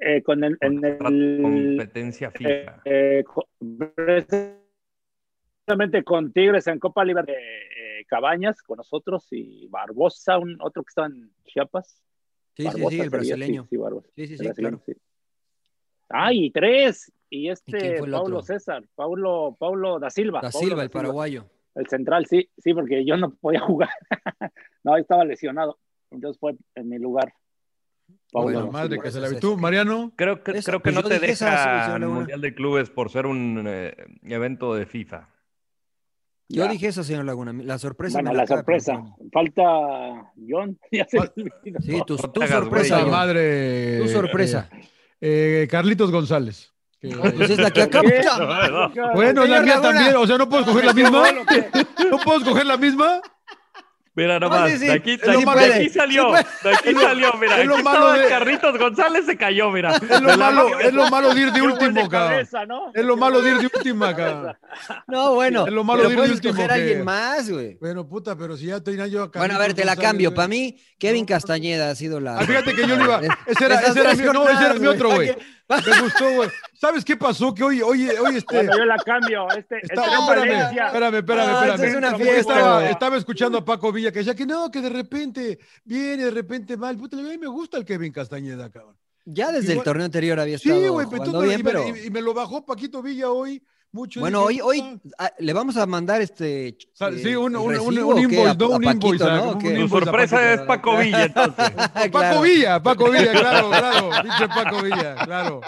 eh, 0.00 0.22
con 0.22 0.44
el, 0.44 0.58
en 0.60 0.84
el 0.84 0.98
competencia 0.98 2.30
FIFA. 2.30 2.82
eh, 2.84 3.24
precisamente 5.64 6.04
con 6.04 6.32
Tigres 6.32 6.66
en 6.66 6.78
Copa 6.78 7.04
Libertadores, 7.04 7.42
eh, 7.42 8.04
Cabañas 8.06 8.62
con 8.62 8.76
nosotros 8.76 9.26
y 9.30 9.66
Barbosa, 9.68 10.38
un 10.38 10.58
otro 10.60 10.82
que 10.82 10.90
estaba 10.90 11.06
en 11.06 11.32
Chiapas. 11.44 12.02
Sí, 12.54 12.62
sí, 12.62 12.64
Barbosa 12.64 12.90
sí, 12.90 13.00
el 13.00 13.10
sería, 13.10 13.34
brasileño. 13.36 13.66
Sí, 13.68 13.76
sí. 13.76 13.82
Sí, 14.14 14.26
sí, 14.26 14.32
el 14.34 14.38
sí, 14.38 14.44
brasileño, 14.44 14.78
claro. 14.78 14.82
sí. 14.86 15.02
Ah, 16.08 16.32
y 16.32 16.50
tres. 16.50 17.12
Y 17.28 17.42
quién 17.42 17.52
este 17.52 17.98
fue 17.98 18.06
el 18.06 18.12
Paulo 18.12 18.36
otro? 18.38 18.42
César, 18.42 18.84
Paulo, 18.94 19.56
Paulo 19.58 19.98
da 19.98 20.10
Silva. 20.10 20.40
Da 20.42 20.50
Paulo 20.50 20.66
Silva, 20.68 20.82
el 20.82 20.90
paraguayo. 20.90 21.46
El 21.74 21.86
central, 21.88 22.26
sí, 22.26 22.48
sí, 22.58 22.72
porque 22.72 23.04
yo 23.04 23.16
no 23.16 23.30
podía 23.34 23.60
jugar. 23.66 23.90
no, 24.84 24.94
ahí 24.94 25.02
estaba 25.02 25.24
lesionado. 25.24 25.78
Entonces 26.10 26.38
fue 26.38 26.54
en 26.74 26.88
mi 26.88 26.98
lugar. 26.98 27.34
Paulo 28.32 28.52
Bueno, 28.52 28.70
madre 28.72 28.98
que 29.00 29.10
se 29.10 29.20
la 29.20 29.28
¿Tú, 29.40 29.52
ese. 29.54 29.60
Mariano? 29.60 30.12
Creo 30.16 30.42
que, 30.44 30.52
Esa- 30.52 30.70
creo 30.70 30.80
que 30.80 30.92
pues 30.92 30.94
no 30.94 31.08
te 31.08 31.18
deja 31.18 31.86
el 31.94 32.00
Laguna. 32.00 32.08
Mundial 32.20 32.40
de 32.40 32.54
Clubes 32.54 32.90
por 32.90 33.10
ser 33.10 33.26
un 33.26 33.64
eh, 33.66 33.94
evento 34.22 34.74
de 34.74 34.86
FIFA. 34.86 35.28
Yo 36.48 36.64
Ya. 36.64 36.70
dije 36.70 36.86
eso, 36.86 37.02
señor 37.02 37.24
Laguna. 37.24 37.52
La 37.52 37.76
sorpresa. 37.78 38.18
Bueno, 38.18 38.30
me 38.30 38.36
la 38.36 38.46
sorpresa. 38.46 39.02
Falta 39.32 40.32
John. 40.48 40.78
Ya 40.92 41.04
se. 41.08 41.18
Sí, 41.80 42.00
tu, 42.06 42.16
tu 42.16 42.42
sorpresa. 42.46 43.04
Madre. 43.04 43.98
Tu 44.02 44.08
sorpresa. 44.08 44.70
eh, 45.20 45.62
eh, 45.64 45.68
Carlitos 45.68 46.12
González. 46.12 46.72
Que- 47.00 47.08
Pues 47.08 47.50
es 47.50 47.58
la. 47.58 47.70
Bueno, 49.14 49.42
la 49.42 49.46
Señor 49.46 49.64
mía 49.64 49.74
Laguna. 49.76 49.80
también. 49.82 50.16
O 50.16 50.26
sea, 50.26 50.38
¿no 50.38 50.48
puedo 50.48 50.62
escoger 50.62 50.84
la 50.84 50.92
misma? 50.92 51.22
¿No 52.10 52.18
puedo 52.18 52.38
escoger 52.38 52.66
la 52.66 52.76
misma? 52.76 53.20
Mira 54.18 54.40
No, 54.40 54.48
nomás, 54.48 54.70
sí, 54.70 54.78
sí, 54.78 54.86
de 54.86 54.92
aquí, 54.94 55.10
sí 55.18 55.26
de 55.26 55.30
aquí- 55.30 55.44
puede, 55.44 55.68
de 55.68 55.74
aquí 55.74 55.88
sí 55.90 55.90
salió, 55.90 56.28
puede. 56.28 56.46
de 56.64 56.70
aquí 56.74 56.94
salió, 56.94 57.32
mira, 57.34 57.60
es 57.60 57.66
lo 57.66 57.74
aquí 57.74 57.82
malo 57.82 58.12
de- 58.12 58.28
Carlitos 58.28 58.78
González 58.78 59.26
se 59.26 59.36
cayó, 59.36 59.70
mira. 59.70 59.94
Es 59.94 60.08
lo 60.22 60.28
la 60.30 60.36
malo, 60.38 60.78
es 60.80 60.94
lo 60.94 61.10
malo 61.10 61.34
de 61.34 61.40
ir 61.42 61.52
de 61.52 61.60
último, 61.60 62.08
cabrón. 62.08 62.40
Es 62.94 63.04
lo 63.04 63.16
malo 63.18 63.42
de 63.42 63.50
ir 63.50 63.58
de 63.58 63.66
última, 63.66 64.16
cabrón. 64.16 64.56
No, 65.06 65.34
bueno. 65.34 65.66
Es 65.66 65.72
lo 65.74 65.84
malo 65.84 66.08
de 66.08 66.14
ir 66.14 66.20
de 66.22 66.30
último 66.32 66.54
que- 66.54 66.62
alguien 66.72 67.04
más, 67.04 67.50
güey. 67.50 67.76
Bueno, 67.78 68.08
puta, 68.08 68.34
pero 68.38 68.56
si 68.56 68.64
ya 68.68 68.80
tenía 68.82 69.06
yo 69.06 69.24
acá. 69.24 69.38
Bueno, 69.38 69.54
a 69.56 69.58
ver, 69.58 69.74
te 69.74 69.84
la 69.84 69.96
cambio. 69.96 70.32
Para 70.32 70.48
mí, 70.48 70.78
Kevin 70.98 71.26
Castañeda 71.26 71.90
ha 71.90 71.94
sido 71.94 72.18
la. 72.18 72.38
Ah, 72.38 72.46
fíjate 72.46 72.74
que 72.74 72.86
yo 72.88 72.96
le 72.96 73.04
iba. 73.04 73.20
Ese 73.46 73.66
era, 73.66 73.80
ese 73.80 74.00
era 74.00 74.14
mi, 74.14 74.22
no, 74.32 74.48
ese 74.48 74.64
era 74.64 74.74
mi 74.76 74.86
otro, 74.86 75.10
güey. 75.10 75.36
Me 75.68 76.00
gustó, 76.02 76.30
güey. 76.34 76.48
¿Sabes 76.74 77.04
qué 77.04 77.16
pasó? 77.16 77.52
Que 77.52 77.64
hoy, 77.64 77.82
hoy, 77.82 78.08
hoy 78.08 78.36
este. 78.36 78.54
Bueno, 78.56 78.76
yo 78.78 78.84
la 78.84 78.96
cambio. 78.98 79.48
Este, 79.50 79.78
Está- 79.82 80.04
este 80.04 80.16
espérame, 80.16 80.52
espérame, 80.86 81.14
espérame, 81.16 81.48
Ah, 81.48 81.52
espérame. 81.52 81.74
esto 81.74 81.84
es 81.86 81.94
una 81.96 82.10
Porque 82.10 82.24
fiesta, 82.24 82.54
estaba, 82.54 82.90
estaba 82.90 83.16
escuchando 83.16 83.58
a 83.58 83.64
Paco 83.64 83.92
Villa 83.92 84.12
que 84.12 84.20
decía 84.20 84.34
que 84.34 84.46
no, 84.46 84.70
que 84.70 84.80
de 84.80 84.88
repente 84.90 85.58
viene, 85.84 86.24
de 86.26 86.30
repente 86.30 86.76
mal. 86.76 86.96
Puta, 86.96 87.16
a 87.16 87.20
mí 87.20 87.36
me 87.38 87.48
gusta 87.48 87.78
el 87.78 87.84
Kevin 87.84 88.12
Castañeda, 88.12 88.70
cabrón. 88.70 88.96
Ya 89.24 89.50
desde 89.50 89.72
Igual- 89.72 89.78
el 89.78 89.84
torneo 89.84 90.04
anterior 90.04 90.38
había 90.38 90.54
estado 90.56 90.80
Sí, 90.80 90.86
güey, 90.88 91.06
pero 91.10 91.40
bien, 91.42 91.62
pero... 91.64 91.88
y- 91.88 92.06
y 92.06 92.10
me 92.10 92.22
lo 92.22 92.32
bajó 92.32 92.64
Paquito 92.64 93.02
Villa 93.02 93.28
hoy 93.30 93.60
Bueno, 93.92 94.42
hoy, 94.42 94.60
hoy 94.60 95.00
ah, 95.18 95.32
le 95.38 95.52
vamos 95.54 95.76
a 95.78 95.86
mandar 95.86 96.20
este... 96.20 96.68
Eh, 96.68 96.76
sí, 97.22 97.34
un, 97.34 97.56
un, 97.56 97.78
un, 97.78 97.98
un 97.98 98.12
¿o 98.12 98.18
invoice, 98.18 98.50
A- 98.50 98.54
¿no? 98.54 98.66
a 98.74 98.76
Un 98.76 98.84
invoice. 98.84 99.24
¿O? 99.24 99.58
Tu 99.58 99.66
invoice 99.68 99.84
a 99.84 99.88
sorpresa 99.88 100.36
Paquito. 100.36 100.52
es 100.54 100.60
Paco 100.66 100.96
Villa, 100.98 101.24
entonces. 101.24 101.70
Paco 101.94 102.10
Claro. 102.10 102.40
Villa, 102.42 102.82
Paco 102.82 103.10
Villa, 103.10 103.32
claro, 103.40 103.68
claro. 103.70 104.10
Pinche 104.22 104.48
Paco 104.48 104.82
Villa, 104.82 105.14
claro. 105.24 105.60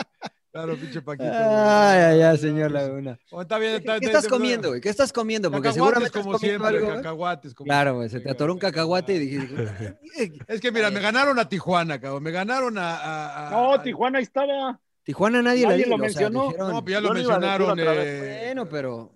Claro, 0.50 0.76
pinche 0.76 1.00
Paquito. 1.02 1.30
ay, 1.32 2.20
ay, 2.20 2.36
señor 2.38 2.70
Laguna. 2.72 3.18
Oh, 3.30 3.40
está 3.42 3.58
bien, 3.58 3.72
¿Qué, 3.72 3.78
está- 3.78 3.92
qué 3.92 4.06
está- 4.06 4.06
estás 4.18 4.24
está- 4.24 4.36
comiendo, 4.36 4.68
güey? 4.70 4.80
¿Qué 4.80 4.88
estás 4.88 5.12
comiendo? 5.12 5.50
Porque 5.50 5.72
seguramente 5.72 6.10
como 6.20 6.34
estás 6.36 6.40
comiendo 6.40 6.68
siempre, 6.68 6.86
algo, 6.86 6.92
¿eh? 7.00 7.02
cacahuates. 7.02 7.54
como 7.54 7.64
Claro, 7.66 7.94
güey, 7.96 8.08
se 8.10 8.20
te 8.20 8.30
atoró 8.30 8.52
un 8.54 8.58
cacahuate 8.58 9.14
y 9.14 9.18
dije... 9.20 9.48
Es 10.48 10.60
que 10.60 10.72
mira, 10.72 10.90
me 10.90 11.00
ganaron 11.00 11.38
a 11.38 11.48
Tijuana, 11.48 12.00
cabrón. 12.00 12.22
Me 12.22 12.30
ganaron 12.30 12.76
a. 12.76 12.96
a- 12.96 13.46
a- 13.48 13.50
No, 13.52 13.72
a- 13.74 13.82
Tijuana 13.82 14.18
ahí 14.18 14.24
estaba. 14.24 14.78
Tijuana 15.08 15.40
nadie, 15.40 15.64
Nadie 15.66 15.86
la 15.86 15.96
lo 15.96 16.02
dijo, 16.02 16.06
o 16.06 16.10
sea, 16.10 16.20
mencionó. 16.28 16.48
dijeron- 16.50 16.68
No, 16.70 16.84
pues 16.84 16.92
ya 16.92 17.00
lo 17.00 17.14
mencionaron. 17.14 17.78
eh, 17.80 18.42
Bueno, 18.44 18.68
pero. 18.68 19.14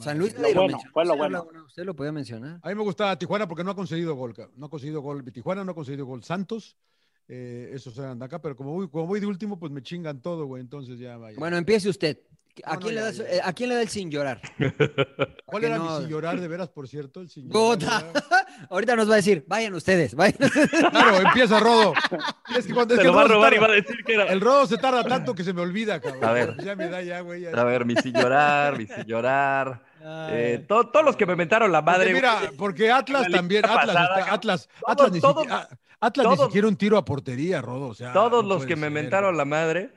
San 0.00 0.18
Luis 0.18 0.34
Lo 0.38 0.52
bueno, 0.52 0.78
fue 0.92 1.06
lo 1.06 1.16
bueno. 1.16 1.46
Usted 1.66 1.84
lo 1.84 1.96
podía 1.96 2.12
mencionar. 2.12 2.60
A 2.62 2.68
mí 2.68 2.74
me 2.74 2.82
gustaba 2.82 3.18
Tijuana 3.18 3.48
porque 3.48 3.64
no 3.64 3.70
ha 3.70 3.74
conseguido 3.74 4.14
gol, 4.14 4.34
cabrón. 4.34 4.52
No 4.58 4.66
ha 4.66 4.68
conseguido 4.68 5.00
gol. 5.00 5.24
Tijuana 5.32 5.64
no 5.64 5.72
ha 5.72 5.74
conseguido 5.74 6.04
gol. 6.04 6.22
Santos, 6.24 6.76
eh, 7.26 7.70
esos 7.72 7.96
eran 7.96 8.18
de 8.18 8.26
acá, 8.26 8.38
pero 8.42 8.54
como 8.54 8.74
voy, 8.74 8.88
como 8.90 9.06
voy 9.06 9.18
de 9.18 9.26
último, 9.26 9.58
pues 9.58 9.72
me 9.72 9.80
chingan 9.82 10.20
todo, 10.20 10.44
güey. 10.44 10.60
Entonces 10.60 10.98
ya 10.98 11.16
vaya. 11.16 11.38
Bueno, 11.38 11.56
empiece 11.56 11.88
usted. 11.88 12.18
¿A, 12.64 12.74
No, 12.74 12.74
no, 12.74 12.80
quién, 12.80 12.94
le 12.94 13.00
da, 13.02 13.10
ya, 13.10 13.48
¿A 13.48 13.52
quién 13.52 13.68
le 13.68 13.74
da 13.74 13.82
el 13.82 13.88
sin 13.88 14.10
llorar? 14.10 14.40
¿Cuál 15.44 15.60
que 15.60 15.66
era 15.66 15.78
no- 15.78 15.84
mi 15.96 16.00
sin 16.00 16.08
llorar 16.08 16.40
de 16.40 16.48
veras, 16.48 16.68
por 16.68 16.88
cierto? 16.88 17.20
El 17.20 17.28
sin 17.28 17.48
llorar, 17.50 18.04
Ahorita 18.70 18.96
nos 18.96 19.08
va 19.08 19.14
a 19.14 19.16
decir, 19.16 19.44
vayan 19.46 19.74
ustedes, 19.74 20.14
vayan. 20.14 20.36
Claro, 20.90 21.20
empieza 21.20 21.60
Rodo. 21.60 21.92
Es 22.56 22.66
que 22.66 22.74
cuando 22.74 22.94
es 22.94 22.98
Se 23.00 23.02
que 23.02 23.08
lo 23.08 23.14
va 23.14 23.22
a 23.22 23.24
el 23.24 23.28
Rodo 23.30 23.38
robar 23.38 23.50
se 23.52 23.56
y 23.56 23.58
va 23.58 23.66
a 23.66 23.68
tarda- 23.68 23.82
decir 23.82 24.04
que 24.04 24.14
era. 24.14 24.24
El 24.24 24.40
Rodo 24.40 24.66
se 24.66 24.78
tarda 24.78 25.04
tanto 25.04 25.34
que 25.34 25.44
se 25.44 25.52
me 25.52 25.60
olvida, 25.60 26.00
cabrón. 26.00 26.24
A 26.24 26.32
ver. 26.32 26.56
Ya 26.64 26.74
me 26.76 26.88
da 26.88 27.02
ya, 27.02 27.20
güey. 27.20 27.42
ya. 27.42 27.50
A 27.50 27.64
ver, 27.64 27.84
mi 27.84 27.94
sin 27.96 28.12
llorar, 28.14 28.78
mi 28.78 28.86
sin 28.86 29.04
llorar. 29.04 29.82
Eh, 30.30 30.64
to- 30.68 30.88
todos 30.88 31.04
los 31.04 31.16
que 31.16 31.26
me 31.26 31.34
mentaron 31.36 31.72
la 31.72 31.84
Porque 31.84 31.98
madre. 31.98 32.12
mira, 32.14 32.38
güey. 32.40 32.56
porque 32.56 32.90
Atlas 32.92 33.26
también, 33.30 33.62
pasada, 33.62 33.82
Atlas, 33.90 34.10
está-. 34.20 34.34
Atlas, 34.34 34.68
Todos- 34.68 34.90
Atlas, 34.92 35.12
ni, 35.12 35.20
todos- 35.20 35.42
siquiera, 35.42 35.68
Atlas 36.00 36.26
ni 36.38 36.44
siquiera 36.44 36.68
un 36.68 36.76
tiro 36.76 36.96
a 36.96 37.04
portería, 37.04 37.60
Rodo. 37.60 37.88
O 37.88 37.94
sea, 37.94 38.12
Todos 38.12 38.44
no 38.44 38.48
los 38.54 38.66
que 38.66 38.76
me 38.76 38.82
ser, 38.82 38.92
güey. 38.92 39.04
la 39.32 39.44
madre 39.44 39.90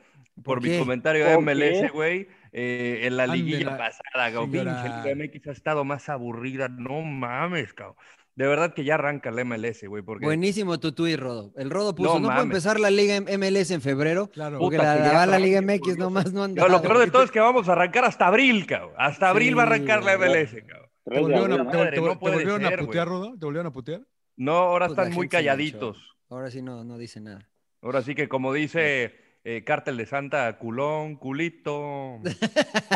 por, 0.44 0.60
¿Por 0.60 0.62
mi 0.64 0.80
comentario 0.80 1.26
de 1.26 1.36
¿Por 1.36 1.44
MLS, 1.44 1.92
güey. 1.92 2.28
Eh, 2.52 3.02
en 3.04 3.18
la 3.18 3.28
liguilla 3.28 3.78
pasada, 3.78 4.32
cabrón. 4.32 4.52
Pinche. 4.52 4.68
Liga 4.68 5.16
MX 5.16 5.48
ha 5.48 5.52
estado 5.52 5.84
más 5.84 6.10
aburrida. 6.10 6.68
No 6.70 7.02
mames, 7.02 7.74
cabrón. 7.74 7.96
De 8.36 8.48
verdad 8.48 8.74
que 8.74 8.86
ya 8.86 8.94
arranca 8.96 9.32
la 9.32 9.44
MLS, 9.44 9.84
güey. 9.88 10.02
Porque 10.02 10.26
Buenísimo 10.26 10.80
tu 10.80 10.94
tuit, 10.94 11.20
Rodo. 11.20 11.52
El 11.58 11.70
Rodo 11.70 11.94
puso, 11.94 12.14
No 12.14 12.20
no, 12.20 12.28
puede 12.28 12.38
mames. 12.38 12.44
empezar 12.56 12.80
la 12.80 12.90
Liga 12.90 13.20
MLS 13.20 13.72
en 13.72 13.82
febrero, 13.82 14.30
Claro. 14.30 14.60
porque 14.60 14.78
Puta, 14.78 14.96
la, 14.96 15.12
va 15.14 15.26
la 15.26 15.40
Liga 15.40 15.62
MX 15.62 15.98
nomás 15.98 16.32
no 16.32 16.44
anda. 16.46 16.66
Lo 16.70 16.82
peor 16.82 17.00
de 17.00 17.12
todo 17.12 17.24
es 17.24 17.32
que 17.32 17.42
vamos 17.42 17.68
a 17.68 17.74
arrancar 17.74 18.06
hasta 18.06 18.28
abril, 18.28 18.66
cabrón. 18.66 18.94
Hasta 18.98 19.30
abril 19.30 19.58
va 19.58 19.64
a 19.64 19.66
arrancar 19.66 20.04
la 20.04 20.18
MLS, 20.18 20.56
cabrón. 20.66 20.90
¿Te 21.04 21.20
volvieron, 21.20 21.52
a, 21.54 21.58
te- 21.58 21.64
Madre, 21.78 21.92
te- 21.92 22.02
no 22.02 22.10
te 22.12 22.16
puede 22.18 22.36
volvieron 22.36 22.66
a 22.66 22.70
ser, 22.70 22.80
putear. 22.80 23.08
Rodo? 23.10 23.38
¿Te 23.38 23.46
volvieron 23.46 23.68
a 23.68 23.74
putear? 23.74 24.02
No, 24.38 24.54
ahora 24.54 24.88
Pues 24.88 24.98
están 25.00 25.14
muy 25.16 25.28
calladitos. 25.28 26.16
Ahora 26.30 26.50
sí 26.52 26.62
no, 26.62 26.84
no 26.86 26.98
dice 26.98 27.20
nada. 27.20 27.50
Ahora 27.82 28.02
sí 28.04 28.16
que 28.16 28.30
como 28.30 28.54
dice 28.54 29.16
eh, 29.52 29.64
Cártel 29.64 29.98
de 29.98 30.06
Santa, 30.06 30.58
culón, 30.60 31.16
culito. 31.16 32.20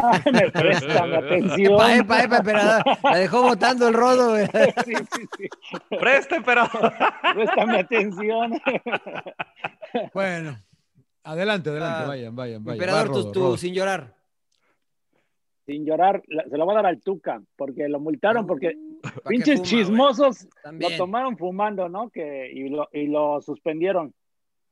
Ay, 0.04 0.22
me 0.32 0.51
presta 0.51 1.06
mi 1.08 1.16
atención. 1.16 1.74
Epa, 1.74 1.95
epa, 1.95 2.24
epa, 2.24 2.38
emperador. 2.38 2.84
La 3.04 3.18
dejó 3.18 3.41
votando 3.41 3.88
el 3.88 3.93
Rodo, 3.95 4.30
güey. 4.32 4.45
Sí, 4.86 4.93
sí, 5.16 5.26
sí. 5.38 5.47
Preste, 5.99 6.41
pero. 6.45 6.64
Préstame 7.34 7.80
atención. 7.80 8.54
Bueno, 10.14 10.59
adelante, 11.24 11.70
adelante, 11.71 12.04
Ah, 12.04 12.08
vayan, 12.08 12.36
vayan, 12.36 12.63
vayan. 12.63 12.82
Emperador, 12.82 13.09
Va, 13.09 13.13
tú, 13.13 13.20
Rodo, 13.20 13.32
tú, 13.32 13.39
Rodo. 13.39 13.58
sin 13.58 13.74
llorar. 13.74 14.16
Sin 15.66 15.86
llorar, 15.86 16.21
se 16.28 16.58
lo 16.58 16.66
va 16.66 16.74
a 16.74 16.75
dar 16.75 16.86
al 16.88 17.01
Tuca, 17.01 17.42
porque 17.55 17.88
lo 17.88 18.00
multaron, 18.00 18.46
porque 18.46 18.78
¿Para 19.01 19.16
qué 19.16 19.21
pinches 19.30 19.55
fuma, 19.59 19.67
chismosos 19.70 20.47
lo 20.71 20.97
tomaron 20.97 21.38
fumando, 21.38 21.89
¿no? 21.89 22.09
Que, 22.09 22.51
y, 22.54 22.70
lo, 22.70 22.89
y 22.92 23.08
lo 23.08 23.42
suspendieron. 23.42 24.13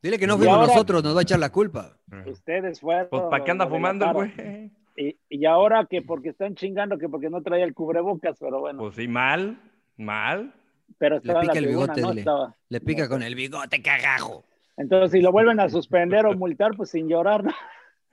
Dile 0.01 0.17
que 0.17 0.25
no 0.27 0.37
fuimos 0.37 0.55
ahora- 0.57 0.67
nosotros, 0.67 1.03
nos 1.03 1.15
va 1.15 1.19
a 1.19 1.23
echar 1.23 1.39
la 1.39 1.51
culpa. 1.51 1.97
Ustedes 2.25 2.79
fueron. 2.79 3.07
Pues, 3.09 3.23
¿para 3.29 3.43
qué 3.43 3.51
anda 3.51 3.67
fumando 3.67 4.11
güey? 4.13 4.71
Y, 4.97 5.15
y 5.29 5.45
ahora 5.45 5.87
que 5.89 6.01
porque 6.01 6.29
están 6.29 6.55
chingando, 6.55 6.97
que 6.97 7.07
porque 7.07 7.29
no 7.29 7.41
traía 7.41 7.63
el 7.65 7.73
cubrebocas, 7.73 8.37
pero 8.39 8.59
bueno. 8.59 8.79
Pues 8.79 8.95
sí, 8.95 9.07
mal, 9.07 9.59
mal. 9.97 10.53
pero 10.97 11.15
Le 11.15 11.21
pica 11.21 11.33
la 11.33 11.41
el 11.41 11.47
tribuna, 11.65 11.93
bigote, 11.93 12.01
¿no? 12.01 12.13
le, 12.13 12.19
Estaba- 12.21 12.55
le 12.67 12.81
pica 12.81 13.07
con 13.07 13.23
el 13.23 13.35
bigote, 13.35 13.81
cagajo. 13.81 14.43
Entonces, 14.77 15.11
si 15.11 15.21
lo 15.21 15.31
vuelven 15.31 15.59
a 15.59 15.69
suspender 15.69 16.25
o 16.25 16.33
multar, 16.35 16.71
pues 16.75 16.89
sin 16.89 17.07
llorar, 17.07 17.43
¿no? 17.43 17.53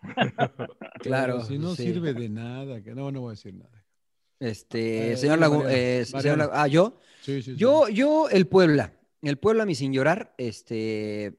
Claro. 1.01 1.41
Si 1.45 1.59
no 1.59 1.75
sí. 1.75 1.85
sirve 1.85 2.15
de 2.15 2.29
nada. 2.29 2.81
Que 2.83 2.95
no, 2.95 3.11
no 3.11 3.21
voy 3.23 3.31
a 3.31 3.33
decir 3.33 3.55
nada. 3.55 3.85
Este, 4.41 5.13
Eh, 5.13 5.17
señor 5.17 5.39
Lagu- 5.41 5.65
eh, 5.69 6.05
señor. 6.05 6.39
Lagu- 6.39 6.51
ah, 6.53 6.69
yo. 6.69 6.99
Sí, 7.23 7.43
sí, 7.43 7.53
sí. 7.53 7.57
Yo, 7.57 7.89
yo, 7.89 8.29
el 8.29 8.47
Puebla. 8.47 8.93
El 9.23 9.37
Puebla, 9.39 9.65
mi 9.67 9.75
sin 9.75 9.93
llorar, 9.93 10.33
este, 10.39 11.35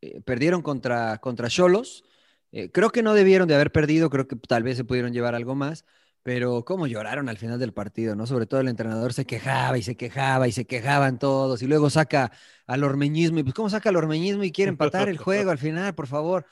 eh, 0.00 0.20
perdieron 0.22 0.62
contra 0.62 1.18
contra 1.18 1.48
Cholos. 1.48 2.04
Eh, 2.52 2.70
creo 2.70 2.90
que 2.90 3.02
no 3.02 3.14
debieron 3.14 3.48
de 3.48 3.54
haber 3.54 3.72
perdido, 3.72 4.10
creo 4.10 4.26
que 4.26 4.36
tal 4.36 4.62
vez 4.62 4.76
se 4.76 4.84
pudieron 4.84 5.12
llevar 5.12 5.34
algo 5.34 5.54
más, 5.54 5.84
pero 6.22 6.64
cómo 6.64 6.86
lloraron 6.86 7.28
al 7.28 7.36
final 7.38 7.58
del 7.58 7.74
partido, 7.74 8.14
¿no? 8.16 8.26
Sobre 8.26 8.46
todo 8.46 8.60
el 8.60 8.68
entrenador 8.68 9.12
se 9.12 9.26
quejaba 9.26 9.76
y 9.78 9.82
se 9.82 9.96
quejaba 9.96 10.48
y 10.48 10.52
se 10.52 10.66
quejaban 10.66 11.18
todos 11.18 11.62
y 11.62 11.66
luego 11.66 11.90
saca 11.90 12.32
al 12.66 12.84
ormeñismo 12.84 13.38
y 13.38 13.42
pues 13.42 13.54
cómo 13.54 13.70
saca 13.70 13.90
al 13.90 13.96
ormeñismo 13.96 14.44
y 14.44 14.52
quiere 14.52 14.70
empatar 14.70 15.08
el 15.08 15.18
juego 15.18 15.50
al 15.50 15.58
final, 15.58 15.94
por 15.94 16.06
favor. 16.06 16.46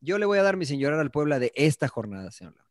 Yo 0.00 0.18
le 0.18 0.26
voy 0.26 0.38
a 0.38 0.42
dar 0.42 0.56
mi 0.56 0.66
sin 0.66 0.80
llorar 0.80 1.00
al 1.00 1.10
Puebla 1.10 1.38
de 1.38 1.52
esta 1.56 1.88
jornada, 1.88 2.30
señor. 2.30 2.67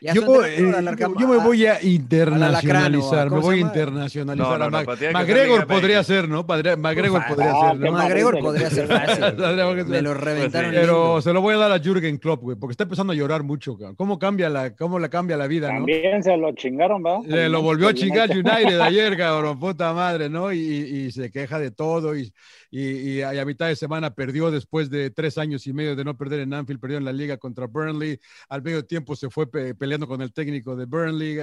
Yo, 0.00 0.44
eh, 0.44 0.72
yo- 0.96 1.14
yo 1.18 1.28
me 1.28 1.38
voy 1.38 1.66
a 1.66 1.72
Alacrán, 1.72 1.92
internacionalizar, 1.92 3.26
¿o 3.28 3.30
me 3.30 3.40
voy 3.40 3.56
a 3.56 3.58
se 3.58 3.66
internacionalizar. 3.66 4.48
No, 4.48 4.54
a 4.54 4.58
no, 4.70 4.70
no, 4.70 5.12
McGregor 5.12 5.48
Liga 5.60 5.66
podría 5.66 6.04
ser, 6.04 6.28
¿no? 6.28 6.46
Padre- 6.46 6.76
McGregor 6.76 7.22
podría 7.26 7.52
ser, 7.60 7.90
McGregor 7.90 8.38
podría 8.38 8.70
ser 8.70 8.86
fácil. 8.86 9.24
Me 9.88 10.02
lo 10.02 10.14
reventaron. 10.14 10.70
Pues 10.70 10.80
sí. 10.80 10.86
Pero 10.86 11.20
se 11.20 11.32
lo 11.32 11.40
voy 11.40 11.54
a 11.54 11.58
dar 11.58 11.72
a 11.72 11.78
Jürgen 11.80 12.18
Klopp, 12.18 12.42
güey, 12.42 12.56
porque 12.56 12.72
está 12.72 12.84
empezando 12.84 13.12
a 13.12 13.16
llorar 13.16 13.42
mucho, 13.42 13.76
cabrón. 13.76 13.96
¿Cómo 13.96 14.18
cambia 14.18 14.48
la, 14.48 14.74
cómo 14.76 14.98
le 15.00 15.08
cambia 15.08 15.36
la 15.36 15.46
vida, 15.48 15.68
no? 15.68 15.78
También 15.78 16.22
se 16.22 16.36
lo 16.36 16.52
chingaron, 16.52 17.02
¿verdad? 17.02 17.20
Le 17.26 17.48
lo 17.48 17.62
volvió 17.62 17.88
a 17.88 17.94
chingar 17.94 18.30
United. 18.30 18.52
United 18.52 18.80
ayer, 18.80 19.16
cabrón, 19.16 19.58
puta 19.58 19.92
madre, 19.92 20.28
¿no? 20.28 20.52
Y, 20.52 20.58
y 20.58 21.10
se 21.10 21.30
queja 21.30 21.58
de 21.58 21.70
todo 21.72 22.16
y, 22.16 22.32
y- 22.70 23.18
y 23.18 23.22
a 23.22 23.44
mitad 23.44 23.68
de 23.68 23.76
semana 23.76 24.14
perdió 24.14 24.50
después 24.50 24.90
de 24.90 25.10
tres 25.10 25.38
años 25.38 25.66
y 25.66 25.72
medio 25.72 25.96
de 25.96 26.04
no 26.04 26.16
perder 26.16 26.40
en 26.40 26.52
Anfield, 26.54 26.80
perdió 26.80 26.98
en 26.98 27.04
la 27.04 27.12
liga 27.12 27.36
contra 27.38 27.66
Burnley. 27.66 28.18
Al 28.48 28.62
medio 28.62 28.84
tiempo 28.84 29.16
se 29.16 29.30
fue 29.30 29.50
pe- 29.50 29.74
peleando 29.74 30.06
con 30.06 30.20
el 30.20 30.32
técnico 30.32 30.76
de 30.76 30.84
Burnley. 30.84 31.38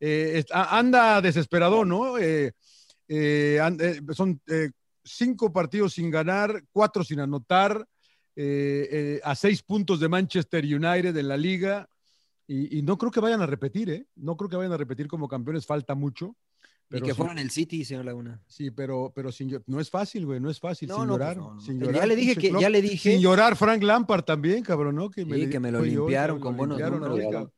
Eh, 0.00 0.44
a- 0.52 0.78
anda 0.78 1.20
desesperado, 1.20 1.84
¿no? 1.84 2.18
Eh, 2.18 2.52
eh, 3.08 3.60
eh, 3.80 4.00
son 4.14 4.40
eh, 4.46 4.70
cinco 5.04 5.52
partidos 5.52 5.94
sin 5.94 6.10
ganar, 6.10 6.62
cuatro 6.72 7.02
sin 7.04 7.20
anotar, 7.20 7.86
eh, 8.36 9.20
a 9.24 9.34
seis 9.34 9.62
puntos 9.62 10.00
de 10.00 10.08
Manchester 10.08 10.64
United 10.64 11.16
en 11.16 11.28
la 11.28 11.36
liga. 11.36 11.88
Y, 12.46 12.78
y 12.78 12.82
no 12.82 12.98
creo 12.98 13.10
que 13.10 13.20
vayan 13.20 13.40
a 13.40 13.46
repetir, 13.46 13.88
¿eh? 13.90 14.06
No 14.16 14.36
creo 14.36 14.48
que 14.50 14.56
vayan 14.56 14.72
a 14.72 14.76
repetir 14.76 15.06
como 15.06 15.28
campeones, 15.28 15.64
falta 15.64 15.94
mucho. 15.94 16.36
Y 16.98 17.00
que 17.02 17.14
fueron 17.14 17.38
el 17.38 17.50
City, 17.50 17.84
señor 17.84 18.04
Laguna. 18.04 18.40
Sí, 18.46 18.70
pero, 18.70 19.12
pero 19.14 19.32
sin, 19.32 19.60
no 19.66 19.80
es 19.80 19.88
fácil, 19.90 20.26
güey, 20.26 20.40
no 20.40 20.50
es 20.50 20.60
fácil, 20.60 20.88
No, 20.88 20.96
sin 20.96 21.06
no, 21.06 21.16
pues 21.16 21.18
llorar. 21.20 21.36
no. 21.36 21.60
sin 21.60 21.78
Ya 21.80 21.86
llorar, 21.86 22.08
le 22.08 22.16
dije 22.16 22.36
que- 22.36 22.48
Klopp. 22.50 22.62
ya 22.62 22.68
le 22.70 22.82
dije- 22.82 23.12
Sin 23.12 23.20
llorar 23.20 23.56
Frank 23.56 23.82
Lampard 23.82 24.24
también, 24.24 24.62
cabrón, 24.62 24.96
¿no? 24.96 25.10
Que 25.10 25.24
Sí, 25.24 25.30
le 25.30 25.48
que 25.50 25.58
me 25.60 25.70
lo 25.72 25.82
dijo, 25.82 26.02
"Oye, 26.04 26.10
limpiaron 26.10 26.40
con 26.40 26.56
buenos 26.56 26.78
números". 26.78 27.48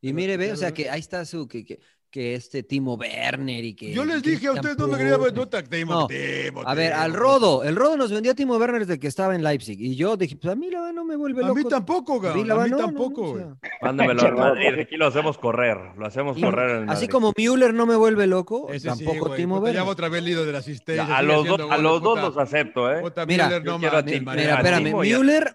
Y 0.00 0.12
mire, 0.12 0.36
ve, 0.36 0.52
o 0.52 0.56
sea, 0.56 0.74
que 0.74 0.90
ahí 0.90 1.00
está 1.00 1.24
su, 1.24 1.48
que, 1.48 1.64
que, 1.64 1.80
que 2.14 2.36
este 2.36 2.62
Timo 2.62 2.94
Werner 2.94 3.64
y 3.64 3.74
que... 3.74 3.92
Yo 3.92 4.04
les 4.04 4.22
dije 4.22 4.46
a 4.46 4.52
ustedes, 4.52 4.78
no 4.78 4.86
me 4.86 4.98
querían, 4.98 5.18
Pulisic. 5.18 5.36
no 5.36 5.48
Timo, 5.68 5.92
No. 5.94 6.06
Timo, 6.06 6.62
A 6.64 6.72
ver, 6.76 6.92
Timo. 6.92 7.02
al 7.02 7.12
Rodo, 7.12 7.64
el 7.64 7.74
Rodo 7.74 7.96
nos 7.96 8.12
vendió 8.12 8.30
a 8.30 8.34
Timo 8.36 8.56
Werner 8.56 8.86
desde 8.86 9.00
que 9.00 9.08
estaba 9.08 9.34
en 9.34 9.42
Leipzig. 9.42 9.80
Y 9.80 9.96
yo 9.96 10.16
dije, 10.16 10.36
pues 10.36 10.52
a 10.52 10.54
mí 10.54 10.70
la 10.70 10.78
verdad 10.78 10.94
no 10.94 11.04
me 11.04 11.16
vuelve 11.16 11.42
A 11.42 11.48
loco. 11.48 11.58
mí 11.58 11.64
tampoco, 11.68 12.14
A 12.18 12.32
mí, 12.32 12.44
cabrón, 12.46 12.48
la 12.48 12.54
a 12.54 12.64
mí 12.66 12.70
tampoco. 12.70 13.56
Mándamelo 13.82 14.22
al 14.28 14.34
Madrid, 14.36 14.78
aquí 14.80 14.96
lo 14.96 15.08
hacemos 15.08 15.38
correr, 15.38 15.76
lo 15.98 16.06
hacemos 16.06 16.38
Y- 16.38 16.42
correr 16.42 16.70
en 16.76 16.82
el 16.84 16.88
así 16.90 17.08
como 17.08 17.32
Müller 17.36 17.74
no 17.74 17.84
me 17.84 17.96
vuelve 17.96 18.28
loco, 18.28 18.68
tampoco 18.84 19.30
Timo 19.34 19.56
Werner. 19.58 19.82
Ya 19.82 19.90
otra 19.90 20.08
vez 20.08 20.22
líder 20.22 20.46
de 20.46 20.52
la 20.52 20.58
asistencia. 20.58 21.16
a 21.16 21.20
los, 21.20 21.44
dos, 21.44 21.58
los 21.58 22.00
dos 22.00 22.10
puta. 22.16 22.22
los 22.22 22.38
acepto, 22.38 22.92
¿eh? 22.92 23.02
Mira, 23.26 23.56
espérame, 23.56 24.94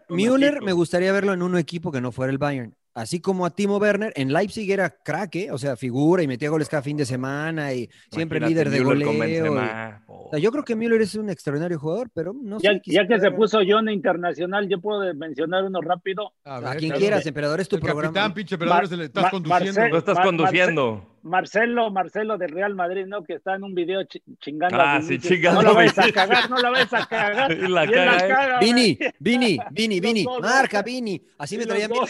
Müller, 0.10 0.62
me 0.62 0.74
gustaría 0.74 1.14
verlo 1.14 1.32
en 1.32 1.42
un 1.42 1.58
equipo 1.58 1.90
que 1.90 2.02
no 2.02 2.12
fuera 2.12 2.32
el 2.34 2.38
Bayern. 2.38 2.76
Así 2.94 3.20
como 3.22 3.46
a 3.46 3.52
Timo 3.52 3.78
Werner, 3.78 4.12
en 4.16 4.34
Leipzig 4.34 4.70
era 4.72 4.90
crack, 4.90 5.36
¿eh? 5.36 5.52
o 5.52 5.58
sea, 5.58 5.76
figura 5.78 6.24
y 6.24 6.28
metía 6.28 6.50
goles 6.50 6.68
cada 6.68 6.82
fin 6.84 6.98
de 6.98 7.06
semana 7.06 7.74
y 7.74 7.90
siempre 8.12 8.40
Imagínate 8.40 8.50
líder 8.50 8.70
de 8.72 8.78
goleo. 8.84 9.56
y- 9.56 9.68
O 10.12 10.30
sea, 10.32 10.40
yo 10.40 10.52
creo 10.52 10.64
que 10.64 10.76
Müller 10.76 11.02
es 11.02 11.14
un 11.16 11.30
extraordinario 11.30 11.78
jugador, 11.80 12.10
pero 12.14 12.34
no 12.34 12.58
Ya, 12.60 12.74
sé. 12.74 12.82
ya 12.86 13.08
que 13.08 13.20
se 13.20 13.30
puso 13.32 13.60
John 13.68 13.90
Internacional, 13.90 14.68
yo 14.68 14.80
puedo 14.82 15.14
mencionar 15.14 15.64
uno 15.64 15.82
rápido. 15.82 16.34
A, 16.44 16.60
quien 16.76 16.90
cabrón. 16.92 17.00
quieras, 17.00 17.26
emperador, 17.28 17.60
es 17.60 17.70
tu 17.70 17.76
El 17.76 17.82
programa. 17.84 18.14
capitán, 18.14 18.34
pinche 18.34 18.58
Mar- 18.58 18.88
se 18.88 18.98
le 18.98 19.06
estás 19.06 19.30
conduciendo. 19.32 19.66
Marcel- 19.82 19.92
No 19.92 19.98
estás 19.98 20.16
Mar- 20.16 20.26
conduciendo. 20.26 21.06
Marcelo, 21.22 21.92
Marcelo 21.92 22.38
del 22.38 22.50
Real 22.52 22.74
Madrid, 22.76 23.06
¿no? 23.06 23.24
Que 23.24 23.34
está 23.34 23.56
en 23.56 23.64
un 23.64 23.76
video 23.76 24.04
chi- 24.04 24.24
chingando. 24.40 24.78
Ah, 24.80 24.96
a 24.96 25.02
sí, 25.02 25.20
chingando 25.20 25.62
No 25.62 25.68
la 25.68 25.70
a 25.72 25.74
vayas 25.74 26.00
a 26.00 26.12
cagar, 26.12 26.50
no 26.50 26.58
la 26.58 26.70
vayas 26.70 26.94
a 26.94 27.06
cagar. 27.06 27.52
Y 27.52 27.68
la 27.68 27.86
Y 27.86 27.92
caga, 27.92 28.56
¿eh? 28.56 28.58
Vini, 28.62 28.98
Vini, 29.20 29.60
Vini, 29.72 30.00
Vini, 30.00 30.26
marca. 30.42 30.82
Vini. 30.82 31.22
Así 31.38 31.58
me 31.58 31.64
emperador. 31.64 32.08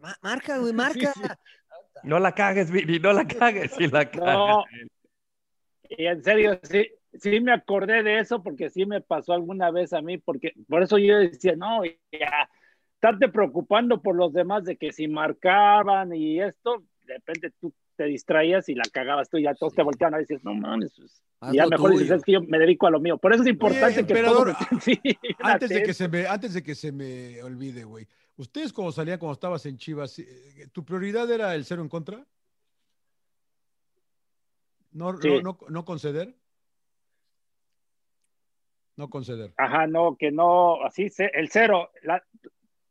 Ma- 0.00 0.16
Marca, 0.22 0.58
güey, 0.58 0.72
marca. 0.72 1.12
Sí, 1.14 1.20
sí. 1.22 1.28
No 2.04 2.18
la 2.18 2.32
cagues, 2.32 2.70
Vini, 2.70 2.98
no 2.98 3.12
la 3.12 3.26
cagues. 3.26 3.72
Si 3.72 3.86
la. 3.88 4.08
No. 4.14 4.64
Y 5.88 6.06
en 6.06 6.22
serio, 6.24 6.58
sí, 6.62 6.88
sí 7.18 7.40
me 7.40 7.52
acordé 7.52 8.02
de 8.02 8.18
eso 8.18 8.42
porque 8.42 8.70
sí 8.70 8.86
me 8.86 9.00
pasó 9.00 9.32
alguna 9.32 9.70
vez 9.70 9.92
a 9.92 10.02
mí, 10.02 10.18
porque 10.18 10.52
por 10.68 10.82
eso 10.82 10.98
yo 10.98 11.18
decía, 11.18 11.54
no, 11.56 11.84
ya, 11.84 12.48
estarte 12.94 13.28
preocupando 13.28 14.00
por 14.00 14.16
los 14.16 14.32
demás 14.32 14.64
de 14.64 14.76
que 14.76 14.92
si 14.92 15.08
marcaban 15.08 16.14
y 16.14 16.40
esto, 16.40 16.82
de 17.04 17.14
repente 17.14 17.52
tú 17.60 17.72
te 17.96 18.04
distraías 18.04 18.68
y 18.68 18.74
la 18.74 18.84
cagabas 18.92 19.28
tú 19.28 19.38
y 19.38 19.44
ya 19.44 19.54
todos 19.54 19.74
te 19.74 19.82
volteaban 19.82 20.14
a 20.14 20.18
decir, 20.18 20.40
no 20.42 20.54
mames, 20.54 20.94
pues, 20.96 21.22
y 21.52 21.56
ya 21.56 21.64
lo 21.64 21.70
mejor 21.70 21.90
dices, 21.92 22.10
es 22.10 22.22
que 22.24 22.32
yo 22.32 22.40
me 22.42 22.58
dedico 22.58 22.86
a 22.86 22.90
lo 22.90 23.00
mío. 23.00 23.18
Por 23.18 23.32
eso 23.32 23.42
es 23.42 23.48
importante 23.48 24.06
que 24.06 24.22
todos 24.22 24.56
sí, 24.80 24.98
Antes 25.38 25.68
de 25.70 25.82
que 25.82 25.94
se 25.94 26.08
me, 26.08 26.26
antes 26.26 26.54
de 26.54 26.62
que 26.62 26.74
se 26.74 26.92
me 26.92 27.42
olvide, 27.42 27.84
güey. 27.84 28.06
Ustedes 28.36 28.72
cuando 28.72 28.92
salían, 28.92 29.18
cuando 29.18 29.34
estabas 29.34 29.64
en 29.66 29.78
Chivas, 29.78 30.18
eh, 30.18 30.68
¿tu 30.72 30.84
prioridad 30.84 31.30
era 31.30 31.54
el 31.54 31.64
cero 31.64 31.82
en 31.82 31.88
contra? 31.88 32.26
¿No, 34.92 35.16
Sí. 35.20 35.28
no, 35.28 35.40
no, 35.40 35.58
no 35.68 35.84
conceder? 35.84 36.34
No 38.96 39.08
conceder. 39.10 39.52
Ajá, 39.56 39.86
no, 39.86 40.16
que 40.16 40.30
no, 40.30 40.82
así, 40.84 41.08
el 41.32 41.48
cero, 41.50 41.90
la- 42.02 42.24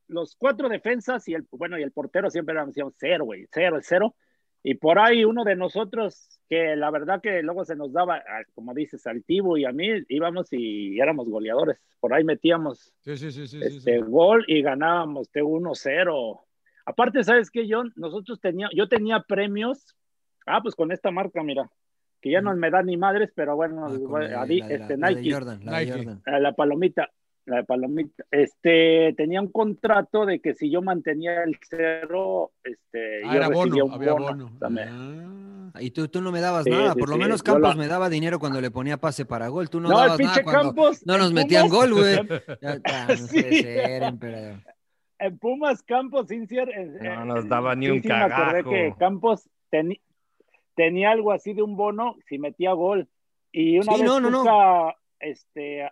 los 0.08 0.36
cuatro 0.36 0.70
defensas 0.70 1.28
y 1.28 1.34
el, 1.34 1.48
bueno, 1.52 1.80
y 1.80 1.84
el 1.84 1.92
portero 1.92 2.30
siempre 2.30 2.54
eran 2.54 2.72
cero, 2.98 3.26
güey, 3.26 3.48
cero, 3.52 3.76
el 3.78 3.84
cero. 3.84 4.16
Y 4.62 4.76
por 4.76 4.98
ahí 4.98 5.26
uno 5.26 5.44
de 5.44 5.56
nosotros, 5.56 6.40
que 6.50 6.76
la 6.76 6.90
verdad 6.92 7.22
que 7.22 7.42
luego 7.44 7.66
se 7.66 7.76
nos 7.76 7.92
daba, 7.94 8.18
ah, 8.18 8.42
como 8.56 8.74
dices, 8.74 9.06
al 9.06 9.24
Tibo 9.24 9.58
y 9.58 9.66
a 9.66 9.72
mí, 9.72 9.88
íbamos 10.10 10.48
y 10.52 11.00
éramos 11.00 11.30
goleadores. 11.30 11.78
Por 12.00 12.14
ahí 12.14 12.24
metíamos 12.24 12.94
Sí, 13.02 13.16
sí, 13.18 13.32
sí, 13.48 13.60
este 13.62 14.00
gol 14.00 14.44
y 14.48 14.62
ganábamos 14.64 15.32
de 15.32 15.44
1-0. 15.44 16.40
Aparte, 16.86 17.24
¿sabes 17.24 17.50
qué, 17.52 17.68
John? 17.70 17.94
Nosotros 17.96 18.40
tenía, 18.40 18.70
yo 18.76 18.88
tenía 18.88 19.22
premios, 19.22 19.96
ah, 20.48 20.62
pues 20.62 20.76
con 20.76 20.92
esta 20.92 21.10
marca, 21.12 21.44
mira, 21.44 21.70
que 22.26 22.32
ya 22.32 22.42
no 22.42 22.56
me 22.56 22.72
da 22.72 22.82
ni 22.82 22.98
madres, 22.98 23.30
pero 23.36 23.56
bueno, 23.56 23.86
Ah, 23.86 23.90
con 23.90 24.02
igual, 24.02 24.32
la- 24.32 24.42
Adi- 24.42 24.62
la 24.62 24.68
de 24.68 24.78
la- 24.80 24.84
este, 24.84 24.98
la 24.98 25.08
de 25.10 25.16
Nike. 25.16 25.32
Jordan, 25.32 25.60
la 25.64 25.80
Nike. 25.80 25.92
Jordan. 25.94 26.22
A 26.26 26.40
la 26.40 26.54
palomita, 26.54 27.10
la 27.46 27.58
de 27.58 27.64
palomita. 27.66 28.24
Este, 28.32 29.14
tenía 29.16 29.42
un 29.42 29.52
contrato 29.52 30.26
de 30.26 30.40
que 30.40 30.56
si 30.56 30.72
yo 30.72 30.82
mantenía 30.82 31.44
el 31.44 31.56
cero, 31.70 32.52
este, 32.64 33.22
Ah, 33.26 33.28
yo 33.32 33.38
era 33.38 33.48
recibía 33.50 33.84
bono, 33.84 33.86
un 33.86 33.92
había 33.92 34.14
bono. 34.14 34.26
bono. 34.26 34.52
también. 34.60 34.88
Ah. 35.76 35.82
Y 35.82 35.92
tú, 35.92 36.08
tú 36.08 36.20
no 36.22 36.32
me 36.32 36.42
dabas 36.42 36.64
Sí, 36.64 36.72
nada, 36.72 36.94
sí, 36.94 37.00
por 37.00 37.10
lo 37.10 37.16
sí, 37.16 37.22
menos 37.22 37.44
Campos 37.44 37.76
la- 37.76 37.82
me 37.84 37.88
daba 37.88 38.10
dinero 38.10 38.40
cuando 38.40 38.60
le 38.60 38.72
ponía 38.72 38.98
pase 38.98 39.26
para 39.26 39.48
gol. 39.50 39.70
Tú 39.70 39.80
no, 39.80 39.90
No, 39.90 39.94
el 39.94 40.02
dabas 40.10 40.20
nada 40.20 40.34
pinche 40.34 40.44
cuando 40.44 40.62
Campos. 40.64 41.06
no 41.06 41.18
nos 41.20 41.32
metían 41.32 41.68
Pumas- 41.68 41.78
gol, 41.78 41.94
güey. 41.94 42.16
Ya, 42.62 43.08
no 43.08 43.16
Sí. 43.18 43.40
puede 43.40 43.62
ser, 43.62 44.04
emperador. 44.04 44.60
En 45.20 45.38
Pumas 45.38 45.84
Campos, 45.84 46.28
sin 46.28 46.48
ser, 46.48 46.70
en- 46.70 46.98
No 46.98 47.26
nos 47.26 47.48
daba 47.48 47.76
ni 47.76 47.88
un 47.90 48.02
cagajo. 48.02 48.68
que 48.72 48.94
Campos 48.98 49.48
teni- 49.72 50.00
tenía 50.76 51.12
algo 51.12 51.32
así 51.32 51.54
de 51.54 51.62
un 51.64 51.76
bono 51.76 52.16
si 52.28 52.38
metía 52.40 52.74
gol. 52.74 53.08
Y 53.52 53.78
una 53.80 53.94
Sí, 53.94 54.02
vez 54.02 54.04
no, 54.10 54.20
no, 54.20 54.30
no. 54.30 54.40
Tuca, 54.40 54.96
este, 55.20 55.90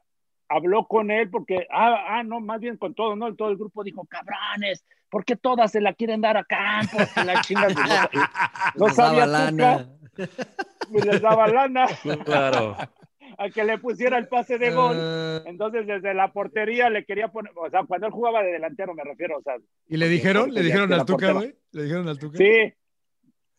habló 0.50 0.86
con 0.88 1.10
él 1.12 1.30
porque, 1.30 1.66
ah, 1.72 2.06
ah, 2.18 2.24
no, 2.24 2.40
más 2.40 2.60
bien 2.60 2.78
con 2.78 2.94
todo, 2.94 3.16
¿no? 3.16 3.34
Todo 3.36 3.50
el 3.50 3.58
grupo 3.58 3.84
dijo, 3.84 4.06
cabrones, 4.06 4.86
¿por 5.10 5.24
qué 5.26 5.36
todas 5.36 5.72
se 5.72 5.82
la 5.82 5.94
quieren 5.94 6.22
dar 6.22 6.38
a 6.38 6.44
Campos? 6.44 7.08
Y 7.16 7.26
la 7.26 7.42
chinga, 7.42 7.68
no, 8.76 8.90
sabía 8.90 9.26
lana. 9.26 9.90
y 10.92 11.02
les 11.02 11.22
daba 11.22 11.48
lana 11.48 11.88
Claro. 12.26 12.76
a 13.38 13.50
que 13.50 13.64
le 13.64 13.78
pusiera 13.80 14.18
el 14.18 14.28
pase 14.28 14.58
de 14.58 14.72
gol. 14.72 14.98
Ah, 15.00 15.42
Entonces, 15.46 15.88
desde 15.88 16.14
la 16.14 16.32
portería 16.34 16.90
le 16.90 17.06
quería 17.06 17.30
poner, 17.30 17.52
o 17.56 17.70
sea, 17.70 17.84
cuando 17.86 18.08
él 18.08 18.14
jugaba 18.14 18.44
de 18.44 18.52
delantero, 18.52 18.94
me 18.94 19.04
refiero, 19.04 19.38
o 19.38 19.42
sea, 19.42 19.56
¿Y 19.88 19.98
le 19.98 20.08
dijeron? 20.10 20.54
¿Le 20.54 20.62
dijeron 20.62 20.92
al 20.94 21.06
Tuca, 21.06 21.32
güey? 21.32 21.56
¿Le 21.72 21.84
dijeron 21.84 22.08
al 22.10 22.20
Tuca? 22.20 22.38
Sí, 22.38 22.74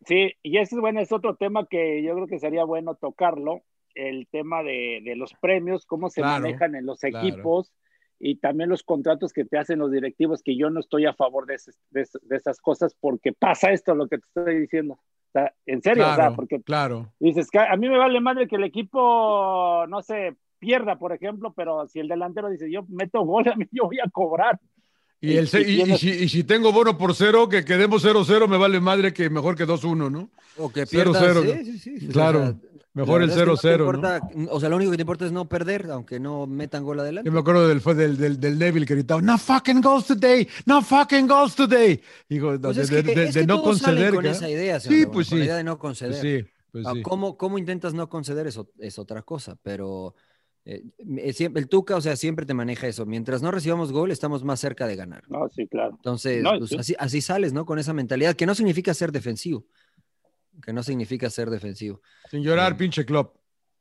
sí, 0.06 0.32
y 0.42 0.58
ese 0.58 0.78
bueno, 0.78 1.00
es 1.00 1.12
otro 1.12 1.36
tema 1.36 1.66
que 1.66 2.02
yo 2.02 2.14
creo 2.14 2.26
que 2.26 2.38
sería 2.38 2.64
bueno 2.64 2.94
tocarlo, 2.94 3.62
el 3.94 4.26
tema 4.28 4.62
de, 4.62 5.00
de 5.04 5.14
los 5.16 5.32
premios, 5.34 5.86
cómo 5.86 6.10
se 6.10 6.20
Claro, 6.22 6.42
manejan 6.42 6.74
en 6.74 6.86
los 6.86 7.00
claro. 7.00 7.16
equipos 7.26 7.72
y 8.18 8.36
también 8.36 8.68
los 8.70 8.82
contratos 8.82 9.32
que 9.32 9.44
te 9.44 9.58
hacen 9.58 9.78
los 9.78 9.90
directivos, 9.92 10.42
que 10.42 10.56
yo 10.56 10.70
no 10.70 10.80
estoy 10.80 11.06
a 11.06 11.14
favor 11.14 11.46
de, 11.46 11.54
ese- 11.56 11.72
de 11.90 12.02
es- 12.02 12.18
de 12.22 12.36
esas 12.36 12.60
cosas 12.60 12.94
porque 13.00 13.32
pasa 13.32 13.70
esto, 13.70 13.94
lo 13.94 14.08
que 14.08 14.18
te 14.18 14.24
estoy 14.26 14.60
diciendo. 14.60 14.98
sea, 15.32 15.52
en 15.66 15.82
serio, 15.82 16.04
o 16.04 16.06
sea, 16.06 16.14
Claro, 16.16 16.36
porque 16.36 16.60
claro. 16.62 17.12
dices 17.18 17.50
que 17.50 17.58
a 17.58 17.76
mí 17.76 17.88
me 17.88 17.98
vale 17.98 18.20
madre 18.20 18.46
que 18.48 18.56
el 18.56 18.64
equipo, 18.64 19.84
no 19.88 20.00
sé, 20.02 20.36
pierda, 20.58 20.96
por 20.98 21.12
ejemplo, 21.12 21.52
pero 21.54 21.86
si 21.88 22.00
el 22.00 22.08
delantero 22.08 22.48
dice, 22.50 22.70
yo 22.70 22.84
meto 22.88 23.22
gol, 23.24 23.44
a 23.52 23.56
mí 23.56 23.66
yo 23.72 23.84
voy 23.84 23.98
a 24.00 24.08
cobrar. 24.10 24.58
Y, 25.32 25.36
el, 25.36 25.48
Y- 25.68 25.92
y 25.92 25.98
si, 25.98 26.10
y 26.10 26.28
si 26.28 26.44
tengo 26.44 26.72
bono 26.72 26.96
por 26.98 27.14
cero, 27.14 27.48
que 27.48 27.64
quedemos 27.64 28.04
0-0, 28.04 28.48
me 28.48 28.56
vale 28.56 28.80
madre 28.80 29.12
que 29.12 29.30
mejor 29.30 29.56
que 29.56 29.66
2-1, 29.66 30.10
¿no? 30.10 30.30
O 30.56 30.70
que 30.72 30.86
pierdas. 30.86 31.22
cero, 31.24 31.42
sí, 31.42 31.48
¿no? 31.48 31.64
sí, 31.64 31.78
sí. 31.78 32.06
O 32.08 32.12
Claro, 32.12 32.40
sea, 32.40 32.54
Mejor 32.96 33.22
el 33.22 33.28
verdad 33.30 33.54
es 33.54 33.60
que 33.60 33.68
0-0, 33.68 33.78
no 34.32 34.42
¿no? 34.44 34.52
O 34.52 34.60
sea, 34.60 34.68
lo 34.68 34.76
único 34.76 34.92
que 34.92 34.96
te 34.98 35.02
importa 35.02 35.26
es 35.26 35.32
no 35.32 35.48
perder, 35.48 35.90
aunque 35.90 36.20
no 36.20 36.46
metan 36.46 36.84
gol 36.84 37.00
adelante. 37.00 37.26
Yo 37.28 37.32
me 37.32 37.40
acuerdo 37.40 37.66
del, 37.66 37.80
fue 37.80 37.94
del, 37.96 38.16
del, 38.16 38.38
del 38.38 38.56
Neville 38.56 38.86
que 38.86 38.94
gritaba, 38.94 39.20
no 39.20 39.36
fucking 39.36 39.80
goals 39.80 40.06
today, 40.06 40.46
no 40.66 40.80
fucking 40.80 41.26
goals 41.26 41.56
today. 41.56 42.00
Digo, 42.28 42.56
Pues 42.60 42.76
de, 42.76 42.82
es 42.84 42.90
que, 42.90 43.02
de- 43.02 43.24
es 43.24 43.34
de 43.34 43.40
que 43.40 43.46
no 43.48 43.62
conceder. 43.62 44.14
con 44.14 44.24
esa 44.26 44.48
idea, 44.48 44.78
Sí, 44.78 45.06
pues 45.12 45.28
con 45.28 45.38
la 45.38 45.42
sí. 45.44 45.46
idea 45.48 45.56
de 45.56 45.64
no 45.64 45.72
Pues 45.76 45.80
conceder. 45.98 46.20
sí, 46.44 46.48
pues 46.70 46.86
Ah, 46.86 46.92
sí. 46.94 47.02
¿Cómo, 47.02 47.36
cómo 47.36 47.58
intentas 47.58 47.94
no 47.94 48.08
conceder? 48.08 48.46
Es, 48.46 48.58
o- 48.58 48.70
es 48.78 48.96
otra 49.00 49.22
cosa, 49.22 49.56
pero 49.60 50.14
eh, 50.66 50.82
eh, 51.18 51.32
siempre- 51.32 51.60
el 51.62 51.68
Tuca, 51.68 51.96
o 51.96 52.00
sea, 52.00 52.16
siempre 52.16 52.46
te 52.46 52.54
maneja 52.54 52.86
eso. 52.86 53.04
Mientras 53.06 53.42
no 53.42 53.50
recibamos 53.50 53.92
gol, 53.92 54.10
estamos 54.10 54.44
más 54.44 54.60
cerca 54.60 54.86
de 54.86 54.96
ganar. 54.96 55.22
No, 55.28 55.48
sí, 55.50 55.66
claro. 55.68 55.92
Entonces, 55.96 56.42
No, 56.42 56.58
pues, 56.58 56.70
sí. 56.70 56.76
así, 56.78 56.94
así 56.98 57.20
sales, 57.20 57.52
¿no? 57.52 57.66
Con 57.66 57.78
esa 57.78 57.92
mentalidad, 57.92 58.34
que 58.34 58.46
no 58.46 58.54
significa 58.54 58.94
ser 58.94 59.12
defensivo. 59.12 59.66
Que 60.62 60.72
no 60.72 60.82
significa 60.82 61.28
ser 61.30 61.50
defensivo. 61.50 62.00
Sin 62.30 62.42
llorar, 62.42 62.74
Mm. 62.74 62.76
pinche 62.78 63.04
club. 63.04 63.32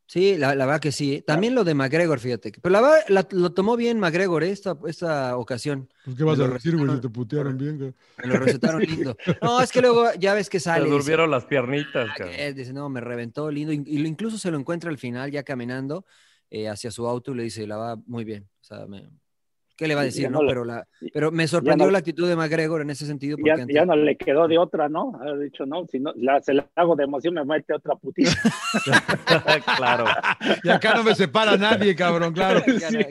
Sí, 0.05 0.37
la, 0.37 0.53
la 0.53 0.65
verdad 0.65 0.81
que 0.81 0.91
sí. 0.91 1.23
También 1.25 1.55
lo 1.55 1.63
de 1.63 1.73
McGregor, 1.73 2.19
fíjate. 2.19 2.51
Pero 2.61 2.73
la 2.73 2.81
verdad, 2.81 2.97
la- 3.07 3.27
lo 3.31 3.53
tomó 3.53 3.77
bien 3.77 3.99
McGregor 3.99 4.43
¿eh? 4.43 4.49
esta, 4.51 4.77
esta 4.85 5.37
ocasión. 5.37 5.89
Pues, 6.03 6.17
¿Qué 6.17 6.23
vas 6.25 6.37
a 6.39 6.47
decir, 6.49 6.75
güey? 6.75 6.91
Si 6.95 6.99
te 7.01 7.09
putearon 7.09 7.57
bien, 7.57 7.77
güey. 7.77 7.93
Me 8.21 8.27
lo 8.27 8.35
recetaron 8.39 8.81
lindo. 8.81 9.15
No, 9.41 9.61
es 9.61 9.71
que 9.71 9.81
luego 9.81 10.07
ya 10.19 10.33
ves 10.33 10.49
que 10.49 10.59
Se 10.59 10.65
sale. 10.65 10.83
dice, 10.85 10.97
durmieron 10.97 11.31
las 11.31 11.45
piernitas, 11.45 12.09
"Ah, 12.11 12.15
cabrón. 12.17 12.35
que-". 12.35 12.53
dice, 12.53 12.73
no, 12.73 12.89
me 12.89 12.99
reventó 12.99 13.49
lindo. 13.49 13.71
Y 13.71 13.81
y 13.85 13.97
lo- 13.99 14.07
incluso 14.09 14.37
se 14.37 14.51
lo 14.51 14.57
encuentra 14.59 14.89
al 14.89 14.97
final, 14.97 15.31
ya 15.31 15.43
caminando 15.43 16.05
eh, 16.55 16.69
hacia 16.69 16.91
su 16.91 17.07
auto 17.07 17.31
y 17.31 17.35
le 17.37 17.43
dice, 17.43 17.65
la 17.65 17.77
va 17.77 17.95
muy 18.05 18.23
bien. 18.23 18.47
O 18.61 18.63
sea, 18.63 18.85
me- 18.85 19.09
¿qué 19.75 19.87
le 19.87 19.95
va 19.95 20.01
a 20.01 20.03
decir, 20.03 20.29
no 20.29 20.37
no? 20.37 20.43
le- 20.43 20.49
Pero, 20.49 20.65
la, 20.65 20.87
pero 21.11 21.31
me 21.31 21.47
sorprendió 21.47 21.87
no- 21.87 21.91
la 21.91 21.97
actitud 21.97 22.29
de 22.29 22.35
McGregor 22.35 22.81
en 22.81 22.91
ese 22.91 23.07
sentido. 23.07 23.37
Porque 23.37 23.47
Ya, 23.49 23.53
antes- 23.63 23.75
ya 23.75 23.85
no 23.87 23.95
le 23.95 24.15
quedó 24.15 24.47
de 24.47 24.59
otra, 24.59 24.87
¿no? 24.87 25.19
Ha 25.19 25.35
dicho, 25.35 25.65
no, 25.65 25.87
si 25.87 25.99
no, 25.99 26.13
la, 26.15 26.39
se 26.43 26.53
la 26.53 26.69
hago 26.75 26.95
de 26.95 27.05
emoción, 27.05 27.33
me 27.33 27.43
mete 27.43 27.73
otra 27.73 27.95
putita. 27.95 28.31
claro. 29.77 30.05
Y 30.63 30.69
acá 30.69 30.93
no 30.93 31.03
me 31.03 31.15
separa 31.15 31.57
nadie, 31.57 31.95
cabrón, 31.95 32.33
claro. 32.33 32.61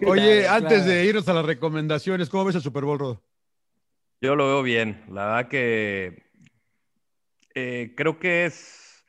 Oye, 0.06 0.42
claro, 0.42 0.54
antes 0.64 0.78
claro. 0.84 0.84
de 0.84 1.04
irnos 1.04 1.26
a 1.28 1.32
las 1.34 1.44
recomendaciones, 1.44 2.28
¿cómo 2.30 2.44
ves 2.44 2.54
el 2.54 2.62
Super 2.62 2.84
Bowl, 2.84 2.98
Rodo? 3.00 3.22
Yo 4.20 4.36
lo 4.36 4.46
veo 4.46 4.62
bien. 4.62 5.02
La 5.10 5.26
verdad 5.26 5.48
que 5.48 6.22
eh, 7.56 7.92
creo 7.96 8.20
que 8.20 8.44
es 8.46 9.04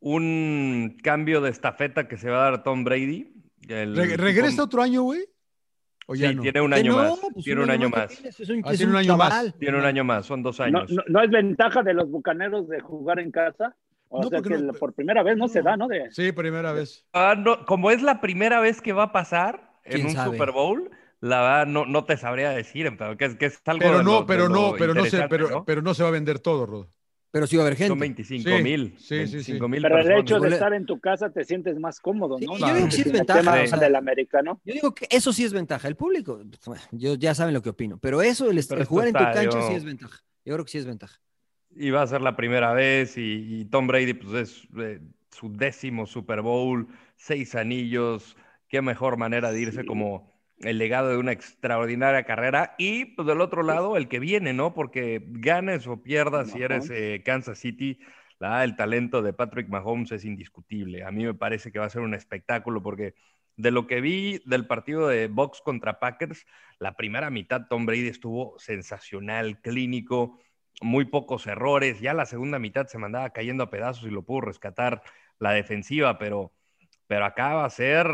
un 0.00 0.98
cambio 1.02 1.40
de 1.40 1.50
estafeta 1.50 2.08
que 2.08 2.16
se 2.18 2.28
va 2.30 2.40
a 2.48 2.50
dar 2.50 2.62
Tom 2.64 2.82
Brady. 2.84 3.33
El 3.68 3.96
Re- 3.96 4.08
tipo- 4.08 4.22
¿Regresa 4.22 4.62
otro 4.64 4.82
año, 4.82 5.02
güey? 5.02 5.24
¿O 6.06 6.14
ya 6.14 6.28
Sí, 6.30 6.34
no? 6.34 6.42
tiene 6.42 6.60
un 6.60 6.72
año 6.74 6.92
no, 6.92 6.98
más. 6.98 7.18
pues 7.32 7.44
Tiene 7.44 7.62
un 7.62 7.70
año 7.70 7.88
más. 7.88 8.08
tiene 8.08 8.86
un 8.90 8.96
año 8.96 9.16
más. 9.16 9.28
chaval. 9.30 9.54
Tiene 9.58 9.78
un 9.78 9.84
año 9.84 10.04
más. 10.04 10.26
Son 10.26 10.42
dos 10.42 10.60
años. 10.60 10.90
no, 10.90 11.02
no 11.08 11.22
es 11.22 11.30
ventaja 11.30 11.82
de 11.82 11.94
los 11.94 12.10
bucaneros 12.10 12.68
de 12.68 12.80
jugar 12.80 13.18
en 13.20 13.30
casa. 13.30 13.74
O 14.10 14.22
No, 14.22 14.28
sea 14.28 14.42
que 14.42 14.50
no- 14.58 14.72
por 14.74 14.92
primera 14.92 15.22
vez 15.22 15.36
no, 15.36 15.48
se 15.48 15.62
da, 15.62 15.76
¿no? 15.76 15.88
De, 15.88 16.10
Sí, 16.10 16.30
primera 16.32 16.72
vez. 16.72 17.06
Ah, 17.12 17.34
no, 17.36 17.64
como 17.64 17.90
es 17.90 18.02
la 18.02 18.20
primera 18.20 18.60
vez 18.60 18.80
que 18.80 18.92
va 18.92 19.04
a 19.04 19.12
pasar 19.12 19.72
en 19.84 19.92
¿Quién 19.94 20.06
un 20.08 20.12
sabe? 20.12 20.32
Super 20.36 20.52
Bowl, 20.52 20.90
la 21.20 21.40
verdad 21.40 21.66
no, 21.66 21.86
no 21.86 22.04
te 22.04 22.16
sabría 22.18 22.50
decir, 22.50 22.94
pero 22.98 23.16
que, 23.16 23.24
es- 23.24 23.34
que 23.36 23.46
es 23.46 23.60
algo 23.64 23.80
Pero 23.80 23.98
de 23.98 24.04
no, 24.04 24.20
lo- 24.20 24.26
pero 24.26 24.48
lo 24.48 24.54
no, 24.54 24.72
pero 24.78 24.94
no 24.94 25.04
se, 25.06 25.26
pero, 25.28 25.48
¿no? 25.50 25.64
pero 25.64 25.80
no 25.82 25.94
se 25.94 26.02
va 26.02 26.10
a 26.10 26.12
vender 26.12 26.38
todo, 26.38 26.66
Rodo. 26.66 26.90
Pero 27.34 27.48
sí 27.48 27.56
va 27.56 27.64
a 27.64 27.66
haber 27.66 27.76
Son 27.76 27.88
gente. 27.88 28.00
25 28.00 28.48
Sí, 28.48 28.62
mil. 28.62 28.94
sí, 28.96 29.04
sí, 29.06 29.14
25 29.16 29.64
sí. 29.66 29.70
mil 29.72 29.82
pero 29.82 29.98
el 29.98 30.12
hecho 30.20 30.38
de 30.38 30.50
estar 30.50 30.72
en 30.72 30.86
tu 30.86 31.00
casa 31.00 31.30
te 31.30 31.44
sientes 31.44 31.76
más 31.80 31.98
cómodo, 31.98 32.38
Sí, 32.38 32.46
¿no? 32.46 32.56
yo 32.56 32.72
digo 32.72 32.86
que 32.86 32.92
sí 32.92 33.00
es 33.02 33.10
ventaja, 33.12 33.62
o 33.62 33.66
sea- 33.66 33.78
del 33.80 33.96
americano. 33.96 34.60
Yo 34.64 34.72
digo 34.72 34.94
que 34.94 35.08
eso 35.10 35.32
sí 35.32 35.42
es 35.44 35.52
ventaja. 35.52 35.88
El 35.88 35.96
público, 35.96 36.40
yo, 36.92 37.16
ya 37.16 37.34
saben 37.34 37.52
lo 37.52 37.60
que 37.60 37.70
opino, 37.70 37.98
pero 37.98 38.22
eso, 38.22 38.48
el, 38.52 38.64
Pero 38.68 38.86
jugar 38.86 39.08
en 39.08 39.14
tu 39.14 39.18
cancha 39.18 39.42
yo- 39.42 39.68
sí 39.68 39.74
es 39.74 39.84
ventaja. 39.84 40.20
Yo 40.44 40.54
creo 40.54 40.64
que 40.64 40.70
sí 40.70 40.78
es 40.78 40.86
ventaja. 40.86 41.18
Y 41.74 41.90
va 41.90 42.02
a 42.02 42.06
ser 42.06 42.20
la 42.20 42.36
primera 42.36 42.72
vez 42.72 43.18
y, 43.18 43.22
y 43.62 43.64
Tom 43.64 43.88
Brady 43.88 44.14
pues 44.14 44.32
es 44.50 44.68
eh, 44.78 45.00
su 45.32 45.50
décimo 45.52 46.06
Super 46.06 46.40
Bowl, 46.40 46.86
seis 47.16 47.56
anillos, 47.56 48.36
qué 48.68 48.80
mejor 48.80 49.16
manera 49.16 49.50
de 49.50 49.60
irse 49.60 49.80
Sí. 49.80 49.86
como 49.86 50.32
el 50.60 50.78
legado 50.78 51.10
de 51.10 51.16
una 51.16 51.32
extraordinaria 51.32 52.24
carrera 52.24 52.74
y 52.78 53.06
pues 53.06 53.26
del 53.26 53.40
otro 53.40 53.62
lado 53.62 53.96
el 53.96 54.08
que 54.08 54.20
viene, 54.20 54.52
¿no? 54.52 54.74
Porque 54.74 55.22
ganes 55.26 55.86
o 55.86 56.02
pierdas 56.02 56.50
si 56.50 56.62
eres 56.62 56.88
eh, 56.90 57.22
Kansas 57.24 57.58
City, 57.58 57.98
la, 58.38 58.64
el 58.64 58.76
talento 58.76 59.22
de 59.22 59.32
Patrick 59.32 59.68
Mahomes 59.68 60.12
es 60.12 60.24
indiscutible. 60.24 61.04
A 61.04 61.10
mí 61.10 61.24
me 61.24 61.34
parece 61.34 61.72
que 61.72 61.78
va 61.78 61.86
a 61.86 61.90
ser 61.90 62.02
un 62.02 62.14
espectáculo 62.14 62.82
porque 62.82 63.14
de 63.56 63.70
lo 63.70 63.86
que 63.86 64.00
vi 64.00 64.40
del 64.44 64.66
partido 64.66 65.08
de 65.08 65.28
Bucks 65.28 65.60
contra 65.60 66.00
Packers, 66.00 66.46
la 66.78 66.96
primera 66.96 67.30
mitad 67.30 67.66
Tom 67.68 67.86
Brady 67.86 68.08
estuvo 68.08 68.58
sensacional, 68.58 69.60
clínico, 69.60 70.40
muy 70.80 71.04
pocos 71.04 71.46
errores. 71.46 72.00
Ya 72.00 72.14
la 72.14 72.26
segunda 72.26 72.58
mitad 72.58 72.86
se 72.86 72.98
mandaba 72.98 73.30
cayendo 73.30 73.64
a 73.64 73.70
pedazos 73.70 74.04
y 74.04 74.10
lo 74.10 74.22
pudo 74.22 74.42
rescatar 74.42 75.02
la 75.38 75.52
defensiva, 75.52 76.18
pero, 76.18 76.52
pero 77.06 77.24
acá 77.24 77.54
va 77.54 77.64
a 77.64 77.70
ser, 77.70 78.06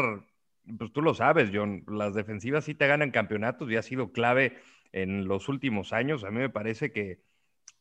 pues 0.79 0.93
tú 0.93 1.03
lo 1.03 1.15
sabes, 1.15 1.51
John, 1.53 1.85
las 1.89 2.15
defensivas 2.15 2.65
sí 2.65 2.75
te 2.75 2.87
ganan 2.87 3.11
campeonatos 3.11 3.71
y 3.71 3.77
ha 3.77 3.83
sido 3.83 4.13
clave 4.13 4.59
en 4.93 5.29
los 5.29 5.49
últimos 5.49 5.93
años. 5.93 6.25
A 6.25 6.31
mí 6.31 6.39
me 6.39 6.51
parece 6.51 6.93
que, 6.93 7.21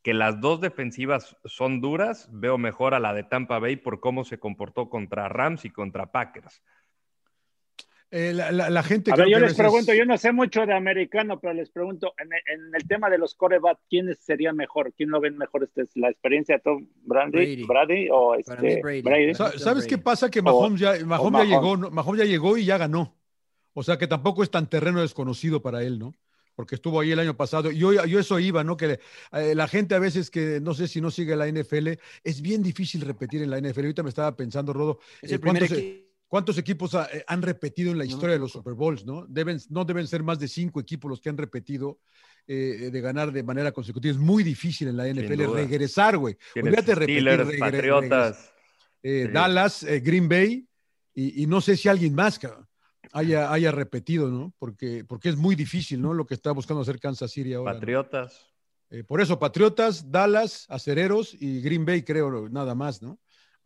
que 0.04 0.14
las 0.14 0.40
dos 0.42 0.62
defensivas 0.62 1.38
son 1.46 1.82
duras. 1.82 2.30
Veo 2.32 2.58
mejor 2.58 2.94
a 2.94 3.00
la 3.00 3.14
de 3.14 3.24
Tampa 3.24 3.60
Bay 3.60 3.76
por 3.76 4.00
cómo 4.00 4.24
se 4.24 4.40
comportó 4.40 4.90
contra 4.90 5.30
Rams 5.30 5.66
y 5.66 5.70
contra 5.70 6.12
Packers. 6.12 6.62
Eh, 8.12 8.34
la, 8.34 8.52
la- 8.52 8.72
la 8.72 8.82
gente 8.82 9.12
A 9.12 9.16
ver, 9.16 9.28
yo 9.28 9.36
que 9.36 9.42
les 9.42 9.52
veces- 9.52 9.58
pregunto, 9.58 9.94
yo 9.94 10.04
no 10.06 10.18
sé 10.18 10.32
mucho 10.32 10.66
de 10.66 10.74
americano, 10.74 11.40
pero 11.40 11.54
les 11.54 11.70
pregunto, 11.70 12.14
en, 12.18 12.30
en 12.34 12.74
el 12.74 12.88
tema 12.88 13.08
de 13.10 13.20
los 13.20 13.36
coreback, 13.36 13.78
¿quién 13.88 14.16
sería 14.16 14.52
mejor? 14.52 14.94
¿Quién 14.98 15.10
lo 15.12 15.20
ven 15.22 15.38
mejor? 15.38 15.64
Este, 15.64 15.84
¿Es 15.84 15.92
¿La 15.96 16.10
experiencia 16.10 16.56
de 16.56 16.62
Tom 16.62 16.88
Brady, 17.04 17.32
Brady. 17.32 17.64
Brady 17.66 18.08
o 18.12 18.34
este, 18.36 18.82
Brady. 18.82 19.34
¿Sabes 19.36 19.86
qué 19.86 20.00
pasa? 20.00 20.30
Que 20.32 20.40
O- 20.40 20.44
Mahomes 20.44 20.80
ya, 20.80 20.94
Mahomes 21.06 21.06
ya 21.06 21.46
Mahomes. 21.46 21.48
llegó, 21.50 21.78
¿no? 21.78 21.92
Mahomes 21.92 22.20
ya 22.22 22.26
llegó 22.26 22.58
y 22.58 22.66
ya 22.66 22.78
ganó. 22.80 23.16
O 23.74 23.84
sea 23.84 23.98
que 23.98 24.08
tampoco 24.08 24.42
es 24.42 24.50
tan 24.50 24.68
terreno 24.68 25.02
desconocido 25.02 25.62
para 25.62 25.84
él, 25.84 26.00
¿no? 26.00 26.14
Porque 26.56 26.76
estuvo 26.76 27.00
ahí 27.00 27.12
el 27.12 27.20
año 27.20 27.38
pasado. 27.38 27.72
Yo, 27.72 27.94
yo 28.06 28.20
eso 28.20 28.40
iba, 28.40 28.64
¿no? 28.64 28.76
Que 28.76 29.00
eh, 29.34 29.54
la 29.56 29.68
gente 29.68 29.94
a 29.96 30.00
veces 30.00 30.32
que 30.32 30.60
no 30.62 30.74
sé 30.74 30.88
si 30.88 31.00
no 31.00 31.12
sigue 31.12 31.36
la 31.36 31.48
NFL, 31.48 32.00
es 32.24 32.42
bien 32.42 32.64
difícil 32.64 33.02
repetir 33.02 33.44
en 33.44 33.52
la 33.52 33.60
NFL. 33.60 33.82
Ahorita 33.82 34.04
me 34.04 34.10
estaba 34.10 34.36
pensando, 34.36 34.74
Rodo, 34.74 35.00
Es 35.22 35.32
eh, 35.32 35.36
el 35.36 35.40
primer 35.42 35.64
¿cuántos, 36.30 36.58
equipo. 36.58 36.88
cuántos 36.88 36.94
equipos 36.94 36.96
ha- 36.96 37.10
eh, 37.18 37.24
han 37.28 37.42
repetido 37.42 37.92
en 37.92 37.98
la 37.98 38.06
historia 38.06 38.34
de 38.34 38.40
los. 38.40 38.52
Super 38.54 38.74
Bowls, 38.76 39.06
¿no? 39.06 39.26
Deben, 39.28 39.60
no 39.70 39.84
deben 39.84 40.08
ser 40.08 40.24
más 40.24 40.40
de 40.40 40.48
cinco 40.48 40.80
equipos 40.80 41.10
los 41.10 41.20
que 41.20 41.30
han 41.30 41.38
repetido 41.38 42.00
eh, 42.48 42.90
de 42.92 43.02
ganar 43.02 43.32
de 43.32 43.44
manera 43.44 43.72
consecutiva. 43.72 44.12
Es 44.14 44.18
muy 44.20 44.44
difícil 44.44 44.88
en 44.88 44.98
la 44.98 45.08
NFL 45.08 45.54
regresar, 45.54 46.18
güey. 46.18 46.38
Olvídate 46.56 46.96
repetir, 46.96 47.60
Patriotas. 47.60 48.54
eh, 49.04 49.26
Sí. 49.28 49.32
Dallas, 49.34 49.84
eh, 49.84 50.00
Green 50.00 50.28
Bay, 50.30 50.66
y, 51.14 51.44
y 51.44 51.48
no 51.48 51.62
sé 51.62 51.76
si 51.78 51.88
alguien 51.90 52.14
más 52.16 52.40
cabrón, 52.40 52.68
haya, 53.14 53.52
haya 53.52 53.72
repetido, 53.72 54.30
¿no? 54.30 54.54
Porque, 54.60 55.04
porque 55.06 55.30
es 55.30 55.36
muy 55.38 55.56
difícil, 55.56 56.02
¿no? 56.02 56.14
Lo 56.14 56.26
que 56.26 56.34
está 56.36 56.52
buscando 56.52 56.82
hacer 56.82 57.00
Kansas 57.00 57.32
City 57.32 57.54
ahora. 57.54 57.74
Patriotas. 57.74 58.46
Eh, 58.92 59.04
por 59.04 59.22
eso, 59.22 59.38
Patriotas, 59.38 60.10
Dallas, 60.12 60.66
Acereros 60.70 61.36
y 61.40 61.62
Green 61.62 61.86
Bay, 61.86 62.02
creo, 62.04 62.50
nada 62.50 62.74
más, 62.74 63.02
¿no? 63.02 63.20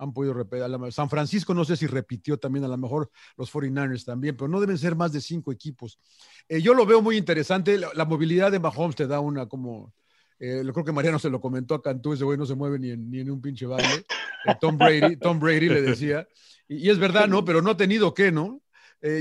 Han 0.04 0.14
podido 0.14 0.34
repetir. 0.34 0.66
San 0.92 1.10
Francisco 1.10 1.54
no 1.54 1.66
sé 1.66 1.76
si 1.78 1.88
repitió 1.88 2.38
también, 2.38 2.66
a 2.66 2.68
lo 2.68 2.78
mejor 2.78 3.10
los 3.38 3.52
49ers 3.52 4.06
también, 4.06 4.36
pero 4.36 4.48
no 4.48 4.60
deben 4.60 4.78
ser 4.78 4.96
más 4.96 5.12
de 5.14 5.22
cinco 5.22 5.52
equipos. 5.52 6.00
Eh, 6.48 6.62
yo 6.62 6.74
lo 6.74 6.86
veo 6.86 7.02
muy 7.02 7.18
interesante. 7.18 7.78
La, 7.78 8.06
movilidad 8.06 8.52
de 8.52 8.60
Mahomes 8.60 8.96
te 8.96 9.08
da 9.08 9.20
una 9.20 9.48
como. 9.48 9.94
eh, 10.40 10.62
creo 10.74 10.86
que 10.86 10.92
Mariano 10.92 11.20
se 11.20 11.30
lo 11.30 11.40
comentó 11.40 11.74
a 11.76 11.82
Cantú, 11.82 12.14
ese 12.14 12.24
güey 12.26 12.38
no 12.38 12.46
se 12.46 12.56
mueve 12.56 12.78
ni 12.80 12.92
en, 12.92 13.10
ni 13.10 13.20
en 13.22 13.32
un 13.32 13.42
pinche 13.42 13.66
baile. 13.66 14.06
Eh, 14.46 14.56
Tom 14.60 14.78
Brady, 14.78 15.16
Tom 15.18 15.40
Brady 15.40 15.70
le 15.70 15.82
decía. 15.82 16.28
Y, 16.68 16.90
es 16.90 17.00
verdad, 17.00 17.28
¿no? 17.28 17.46
Pero 17.46 17.62
no 17.62 17.72
ha 17.72 17.78
tenido 17.78 18.14
que, 18.14 18.32
¿no? 18.32 18.62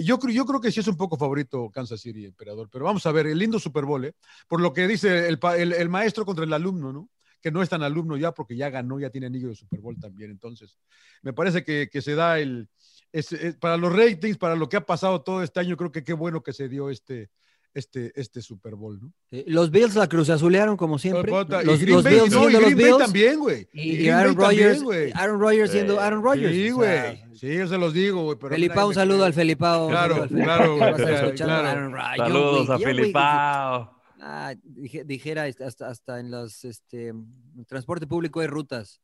Yo, 0.04 0.16
yo 0.28 0.46
creo 0.46 0.60
que 0.60 0.70
sí 0.70 0.78
es 0.78 0.86
un 0.86 0.96
poco 0.96 1.16
favorito 1.16 1.68
Kansas 1.74 2.00
City, 2.00 2.24
emperador. 2.24 2.68
Pero 2.70 2.84
vamos 2.84 3.04
a 3.04 3.10
ver, 3.10 3.26
el 3.26 3.36
lindo 3.38 3.58
Super 3.58 3.84
Bowl. 3.84 4.14
Por 4.46 4.60
lo 4.60 4.72
que 4.72 4.86
dice 4.86 5.26
el, 5.28 5.40
el- 5.58 5.72
el 5.72 5.88
maestro 5.88 6.24
contra 6.24 6.44
el 6.44 6.52
alumno, 6.52 6.92
¿no? 6.92 7.08
Que 7.42 7.50
no 7.50 7.60
es 7.62 7.68
tan 7.68 7.82
alumno 7.82 8.16
ya 8.16 8.32
porque 8.32 8.56
ya 8.56 8.70
ganó, 8.70 9.00
ya 9.00 9.10
tiene 9.10 9.26
anillo 9.26 9.48
de 9.48 9.56
Super 9.56 9.80
Bowl 9.80 9.98
también. 9.98 10.30
Entonces, 10.30 10.78
me 11.22 11.32
parece 11.32 11.64
que, 11.64 11.88
que 11.90 12.00
se 12.00 12.14
da 12.14 12.38
el. 12.38 12.68
es- 13.12 13.32
es- 13.32 13.56
para 13.56 13.76
los 13.76 13.92
ratings, 13.94 14.38
para 14.38 14.54
lo 14.56 14.68
que 14.68 14.76
ha 14.76 14.86
pasado 14.86 15.20
todo 15.22 15.42
este 15.42 15.60
año, 15.60 15.76
creo 15.76 15.90
que 15.92 16.04
qué 16.04 16.12
bueno 16.12 16.42
que 16.42 16.52
se 16.52 16.68
dio 16.68 16.88
este, 16.88 17.30
este, 17.74 18.12
este 18.20 18.40
Super 18.42 18.74
Bowl, 18.74 19.00
¿no? 19.00 19.12
Eh, 19.30 19.44
Los 19.48 19.70
Bills 19.70 19.94
la 19.96 20.06
cruzazulearon 20.08 20.76
como 20.76 20.98
siempre. 20.98 21.30
Los, 21.32 21.48
los 21.64 22.04
Bay, 22.04 22.14
Bills 22.14 22.30
no, 22.32 22.48
y 22.48 22.50
siendo 22.50 22.50
los 22.60 22.62
Bay 22.62 22.74
Bills. 22.74 22.98
también, 22.98 23.38
güey. 23.40 23.68
Y, 23.72 24.08
Aaron 24.08 24.36
Rodgers, 24.36 24.82
güey. 24.82 25.10
Aaron 25.14 25.40
Rodgers 25.40 25.70
siendo 25.72 25.94
Eh, 25.94 25.98
Aaron 26.00 26.22
Rodgers. 26.22 26.52
Sí, 26.54 26.70
o 26.70 26.76
güey. 26.76 26.88
sea, 26.90 27.28
Sí, 27.34 27.54
yo 27.56 27.66
se 27.66 27.78
los 27.78 27.92
digo, 27.94 28.22
güey. 28.24 28.36
Felipao. 28.38 28.86
un 28.88 28.92
Claro, 28.92 29.08
saludo 29.10 29.24
al 29.24 29.32
Felipao, 29.32 29.88
claro, 29.88 30.28
claro, 30.28 30.78
Saludos 32.16 32.70
a 32.70 32.78
Filipao. 32.78 34.01
Ah, 34.24 34.54
dije- 34.62 35.02
dijera 35.04 35.44
hasta, 35.66 35.88
hasta 35.88 36.20
en 36.20 36.30
los 36.30 36.64
este, 36.64 37.08
en 37.08 37.64
transporte 37.66 38.06
público 38.06 38.38
hay 38.40 38.46
rutas. 38.46 39.00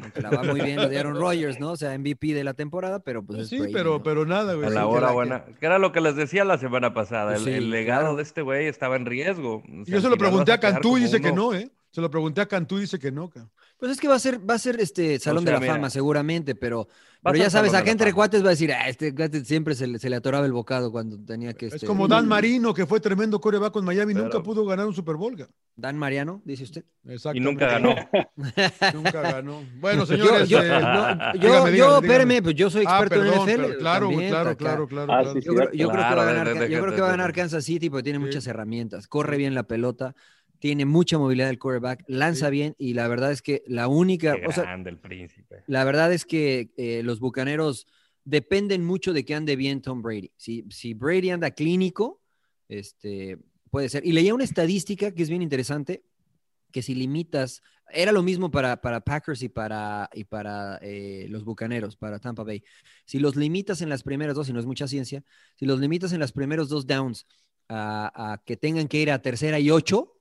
Aunque 0.00 0.22
la 0.22 0.30
va 0.30 0.42
muy 0.42 0.62
bien 0.62 0.76
lo 0.76 0.88
de 0.88 0.98
Aaron 0.98 1.16
Rodgers, 1.16 1.60
¿no? 1.60 1.72
O 1.72 1.76
sea, 1.76 1.92
MVP 1.98 2.32
de 2.32 2.42
la 2.44 2.54
temporada, 2.54 3.00
pero 3.00 3.22
pues 3.22 3.40
es 3.40 3.48
Sí, 3.50 3.58
Brady, 3.58 3.74
pero, 3.74 3.90
¿no? 3.98 4.02
pero 4.02 4.24
nada, 4.24 4.54
güey. 4.54 4.66
A 4.68 4.70
la 4.70 4.80
que 4.80 4.86
hora 4.86 5.08
que- 5.08 5.12
buena. 5.12 5.44
Que 5.44 5.66
era 5.66 5.78
lo 5.78 5.92
que 5.92 6.00
les 6.00 6.16
decía 6.16 6.46
la 6.46 6.56
semana 6.56 6.94
pasada. 6.94 7.34
El, 7.36 7.44
Sí, 7.44 7.50
el 7.50 7.68
legado 7.68 8.00
claro. 8.00 8.16
de 8.16 8.22
este 8.22 8.40
güey 8.40 8.66
estaba 8.68 8.96
en 8.96 9.04
riesgo. 9.04 9.56
O 9.56 9.84
sea, 9.84 9.94
Yo 9.96 10.00
se 10.00 10.08
lo 10.08 10.16
pregunté 10.16 10.52
a 10.52 10.58
Cantú 10.60 10.96
y 10.96 11.02
dice 11.02 11.20
que 11.20 11.30
uno- 11.30 11.50
no, 11.52 11.54
¿eh? 11.58 11.70
Se 11.90 12.00
lo 12.00 12.10
pregunté 12.10 12.40
a 12.40 12.46
Cantú 12.46 12.78
y 12.78 12.82
dice 12.82 12.98
que 12.98 13.12
no, 13.12 13.28
cabrón. 13.28 13.52
Pues 13.82 13.90
es 13.90 13.98
que 14.00 14.06
va 14.06 14.14
a 14.14 14.18
ser, 14.20 14.48
va 14.48 14.54
a 14.54 14.58
ser 14.60 14.78
este 14.80 15.18
Salón 15.18 15.42
sea, 15.42 15.50
de 15.50 15.54
la 15.54 15.60
mira, 15.60 15.72
Fama, 15.74 15.90
seguramente, 15.90 16.54
pero, 16.54 16.86
pero 17.20 17.34
ya 17.34 17.50
sabes, 17.50 17.74
acá 17.74 17.90
entre 17.90 18.12
cuates 18.12 18.40
va 18.44 18.46
a 18.46 18.50
decir, 18.50 18.72
ah, 18.72 18.88
este 18.88 19.12
cuate 19.12 19.44
siempre 19.44 19.74
se 19.74 19.88
le, 19.88 19.98
se 19.98 20.08
le 20.08 20.14
atoraba 20.14 20.46
el 20.46 20.52
bocado 20.52 20.92
cuando 20.92 21.18
tenía 21.18 21.52
que. 21.52 21.66
Es 21.66 21.74
este, 21.74 21.86
como 21.88 22.06
Dan 22.06 22.28
Marino, 22.28 22.72
que 22.74 22.86
fue 22.86 23.00
tremendo 23.00 23.40
coreback 23.40 23.72
con 23.72 23.84
Miami, 23.84 24.14
Pero- 24.14 24.26
nunca 24.26 24.40
pudo 24.40 24.64
ganar 24.64 24.86
un 24.86 24.94
Super 24.94 25.16
Bowl. 25.16 25.36
Dan 25.74 25.98
Mariano, 25.98 26.40
dice 26.44 26.62
usted. 26.62 26.84
Y 27.04 27.14
Exactamente. 27.14 27.50
nunca 27.50 27.66
ganó. 27.66 27.96
Nunca 28.94 29.20
ganó. 29.20 29.62
Bueno, 29.80 30.04
Yo, 30.04 30.06
señores. 30.06 30.48
yo, 30.48 30.62
eh, 30.62 30.68
no, 30.68 31.34
yo, 31.34 31.40
dígame, 31.40 31.76
yo, 31.76 32.00
dígame, 32.00 32.42
pues 32.42 32.54
yo 32.54 32.70
soy 32.70 32.84
Ah, 32.86 33.00
experto 33.00 33.24
perdón, 33.24 33.48
en 33.48 33.54
NFL. 33.56 33.66
pero 33.66 33.78
claro, 33.78 34.08
también, 34.10 34.30
claro, 34.30 34.56
claro, 34.56 34.86
claro, 34.86 35.12
Ah, 35.12 35.22
claro. 35.22 35.32
sí, 35.40 35.40
Yo 35.44 35.54
creo, 35.54 35.72
yo 35.72 35.88
creo 35.90 36.08
que 36.08 36.14
va 36.14 36.22
a 36.22 36.24
ganar, 36.32 36.54
de- 36.54 36.60
de- 36.60 36.70
yo 36.70 36.80
creo 36.82 36.94
que 36.94 37.00
va 37.00 37.08
a 37.08 37.10
ganar 37.10 37.32
Kansas 37.32 37.64
City 37.64 37.90
porque 37.90 38.04
tiene 38.04 38.18
Sí. 38.20 38.24
muchas 38.26 38.46
herramientas. 38.46 39.08
Corre 39.08 39.36
bien 39.36 39.54
la 39.56 39.64
pelota, 39.64 40.14
tiene 40.62 40.84
mucha 40.84 41.18
movilidad 41.18 41.50
el 41.50 41.58
quarterback, 41.58 42.04
lanza 42.06 42.46
Sí. 42.46 42.52
bien 42.52 42.76
y 42.78 42.94
la 42.94 43.08
verdad 43.08 43.32
es 43.32 43.42
que 43.42 43.64
la 43.66 43.88
única, 43.88 44.36
Qué 44.36 44.46
o 44.46 44.52
sea, 44.52 44.62
grande 44.62 44.90
el 44.90 44.98
príncipe. 45.00 45.64
la 45.66 45.82
verdad 45.82 46.12
es 46.12 46.24
que 46.24 46.70
eh, 46.76 47.02
los 47.02 47.18
bucaneros 47.18 47.88
dependen 48.24 48.84
mucho 48.84 49.12
de 49.12 49.24
que 49.24 49.34
ande 49.34 49.56
bien 49.56 49.82
Tom 49.82 50.02
Brady. 50.02 50.30
Si, 50.36 50.64
si 50.70 50.94
Brady 50.94 51.30
anda 51.30 51.50
clínico, 51.50 52.22
este, 52.68 53.38
puede 53.72 53.88
ser. 53.88 54.06
Y 54.06 54.12
leía 54.12 54.34
una 54.36 54.44
estadística 54.44 55.10
que 55.12 55.24
es 55.24 55.28
bien 55.30 55.42
interesante, 55.42 56.04
que 56.70 56.80
si 56.80 56.94
limitas, 56.94 57.60
era 57.90 58.12
lo 58.12 58.22
mismo 58.22 58.52
para, 58.52 58.80
para 58.80 59.00
Packers 59.00 59.42
y 59.42 59.48
para, 59.48 60.08
y 60.14 60.22
para 60.22 60.78
eh, 60.80 61.26
los 61.28 61.42
bucaneros, 61.44 61.96
para 61.96 62.20
Tampa 62.20 62.44
Bay. 62.44 62.62
Si 63.04 63.18
los 63.18 63.34
limitas 63.34 63.82
en 63.82 63.88
las 63.88 64.04
primeras 64.04 64.36
dos, 64.36 64.48
y 64.48 64.52
no 64.52 64.60
es 64.60 64.66
mucha 64.66 64.86
ciencia, 64.86 65.24
si 65.56 65.66
los 65.66 65.80
limitas 65.80 66.12
en 66.12 66.20
las 66.20 66.30
primeros 66.30 66.68
dos 66.68 66.86
downs 66.86 67.26
a, 67.68 68.32
a 68.34 68.38
que 68.44 68.56
tengan 68.56 68.86
que 68.86 69.00
ir 69.02 69.10
a 69.10 69.20
tercera 69.20 69.58
y 69.58 69.68
ocho, 69.68 70.20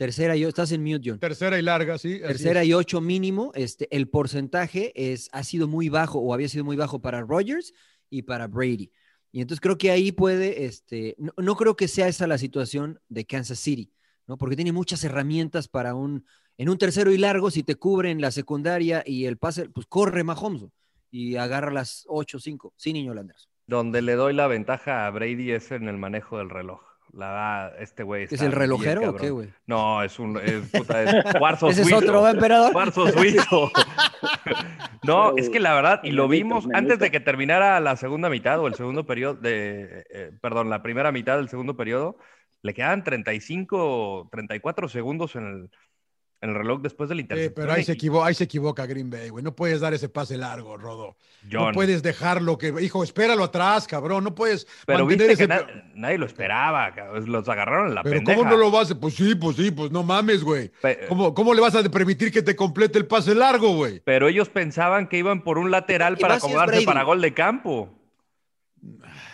tercera 0.00 0.34
y 0.34 0.44
ocho, 0.44 0.48
estás 0.48 0.72
en 0.72 0.82
mute, 0.82 1.10
John. 1.10 1.18
Tercera 1.18 1.58
y 1.58 1.62
larga, 1.62 1.98
sí. 1.98 2.20
Tercera 2.20 2.64
y 2.64 2.72
ocho 2.72 3.02
mínimo, 3.02 3.52
este, 3.54 3.86
el 3.94 4.08
porcentaje 4.08 4.94
es, 4.94 5.28
ha 5.30 5.44
sido 5.44 5.68
muy 5.68 5.90
bajo 5.90 6.20
o 6.20 6.32
había 6.32 6.48
sido 6.48 6.64
muy 6.64 6.74
bajo 6.74 7.02
para 7.02 7.20
Rodgers 7.20 7.74
y 8.08 8.22
para 8.22 8.46
Brady. 8.46 8.90
Y 9.30 9.42
entonces 9.42 9.60
creo 9.60 9.76
que 9.76 9.90
ahí 9.90 10.10
puede, 10.10 10.64
este, 10.64 11.16
no, 11.18 11.34
no 11.36 11.54
creo 11.54 11.76
que 11.76 11.86
sea 11.86 12.08
esa 12.08 12.26
la 12.26 12.38
situación 12.38 12.98
de 13.10 13.26
Kansas 13.26 13.58
City, 13.58 13.92
¿no? 14.26 14.38
Porque 14.38 14.56
tiene 14.56 14.72
muchas 14.72 15.04
herramientas 15.04 15.68
para 15.68 15.94
un, 15.94 16.24
en 16.56 16.70
un 16.70 16.78
tercero 16.78 17.12
y 17.12 17.18
largo, 17.18 17.50
si 17.50 17.62
te 17.62 17.74
cubren 17.74 18.22
la 18.22 18.30
secundaria 18.30 19.02
y 19.04 19.26
el 19.26 19.36
pase, 19.36 19.68
pues 19.68 19.84
corre 19.84 20.24
Mahomes 20.24 20.64
y 21.10 21.36
agarra 21.36 21.70
las 21.70 22.06
ocho, 22.08 22.38
cinco, 22.38 22.72
sin 22.78 22.94
niño 22.94 23.12
Landers. 23.12 23.50
Donde 23.66 24.00
le 24.00 24.14
doy 24.14 24.32
la 24.32 24.46
ventaja 24.46 25.06
a 25.06 25.10
Brady 25.10 25.50
es 25.50 25.70
en 25.72 25.88
el 25.88 25.98
manejo 25.98 26.38
del 26.38 26.48
reloj. 26.48 26.89
La, 27.12 27.72
este 27.78 28.02
güey 28.02 28.24
¿Es 28.24 28.32
el 28.32 28.38
bien 28.38 28.52
relojero 28.52 29.10
o 29.10 29.16
qué, 29.16 29.30
güey? 29.30 29.52
No, 29.66 30.02
es 30.02 30.18
un 30.18 30.36
es, 30.38 30.68
puta, 30.70 31.02
es 31.02 31.34
cuarzo 31.38 31.68
Ese 31.68 31.82
es 31.82 31.88
suizo. 31.88 32.04
otro, 32.04 32.22
¿va, 32.22 32.30
emperador? 32.30 32.72
Cuarzo 32.72 33.08
suizo. 33.08 33.70
no, 35.04 35.36
es 35.36 35.50
que 35.50 35.58
la 35.58 35.74
verdad, 35.74 36.00
y 36.04 36.12
lo 36.12 36.28
vimos 36.28 36.68
antes 36.72 36.98
de 36.98 37.10
que 37.10 37.20
terminara 37.20 37.80
la 37.80 37.96
segunda 37.96 38.28
mitad 38.28 38.60
o 38.60 38.68
el 38.68 38.74
segundo 38.74 39.06
periodo, 39.06 39.34
de, 39.34 40.04
eh, 40.10 40.30
perdón, 40.40 40.70
la 40.70 40.82
primera 40.82 41.10
mitad 41.10 41.36
del 41.36 41.48
segundo 41.48 41.76
periodo, 41.76 42.16
le 42.62 42.74
quedaban 42.74 43.02
35, 43.02 44.28
34 44.30 44.88
segundos 44.88 45.34
en 45.34 45.46
el, 45.46 45.70
el 46.42 46.54
reloj 46.54 46.80
después 46.80 47.08
del 47.10 47.18
Eh, 47.18 47.22
intercepción. 47.22 47.54
pero 47.54 47.72
ahí 47.74 47.84
se, 47.84 47.92
equivo- 47.92 48.24
ahí 48.24 48.32
se 48.34 48.44
equivoca 48.44 48.86
Green 48.86 49.10
Bay, 49.10 49.28
güey. 49.28 49.44
No 49.44 49.54
puedes 49.54 49.80
dar 49.80 49.92
ese 49.92 50.08
pase 50.08 50.38
largo, 50.38 50.76
Rodo. 50.78 51.16
No 51.50 51.70
puedes 51.72 52.02
dejarlo 52.02 52.56
que, 52.56 52.72
hijo, 52.80 53.04
espéralo 53.04 53.44
atrás, 53.44 53.86
cabrón. 53.86 54.24
No 54.24 54.34
puedes 54.34 54.66
pero 54.86 55.04
viste 55.06 55.36
que 55.36 55.46
na- 55.46 55.66
nadie 55.94 56.16
lo 56.18 56.24
esperaba, 56.26 56.94
cabrón, 56.94 57.30
los 57.30 57.48
agarraron 57.48 57.88
en 57.88 57.94
la 57.94 58.02
Pero 58.02 58.16
pendeja. 58.16 58.38
¿cómo 58.38 58.50
no 58.50 58.56
lo 58.56 58.70
vas 58.70 58.90
a...? 58.90 58.94
Pues 58.98 59.14
sí, 59.14 59.34
pues 59.34 59.56
sí, 59.56 59.70
pues 59.70 59.90
no 59.90 60.02
mames, 60.02 60.42
güey. 60.42 60.70
Pe- 60.80 61.00
¿Cómo, 61.08 61.34
¿Cómo 61.34 61.52
le 61.52 61.60
vas 61.60 61.74
a 61.74 61.82
permitir 61.90 62.32
que 62.32 62.42
te 62.42 62.56
complete 62.56 62.98
el 62.98 63.06
pase 63.06 63.34
largo, 63.34 63.74
güey? 63.74 64.00
Pero 64.04 64.28
ellos 64.28 64.48
pensaban 64.48 65.08
que 65.08 65.18
iban 65.18 65.42
por 65.42 65.58
un 65.58 65.70
lateral 65.70 66.16
Y 66.18 66.22
para 66.22 66.36
acomodarse 66.36 66.82
para 66.82 67.02
gol 67.02 67.20
de 67.20 67.34
campo. 67.34 67.90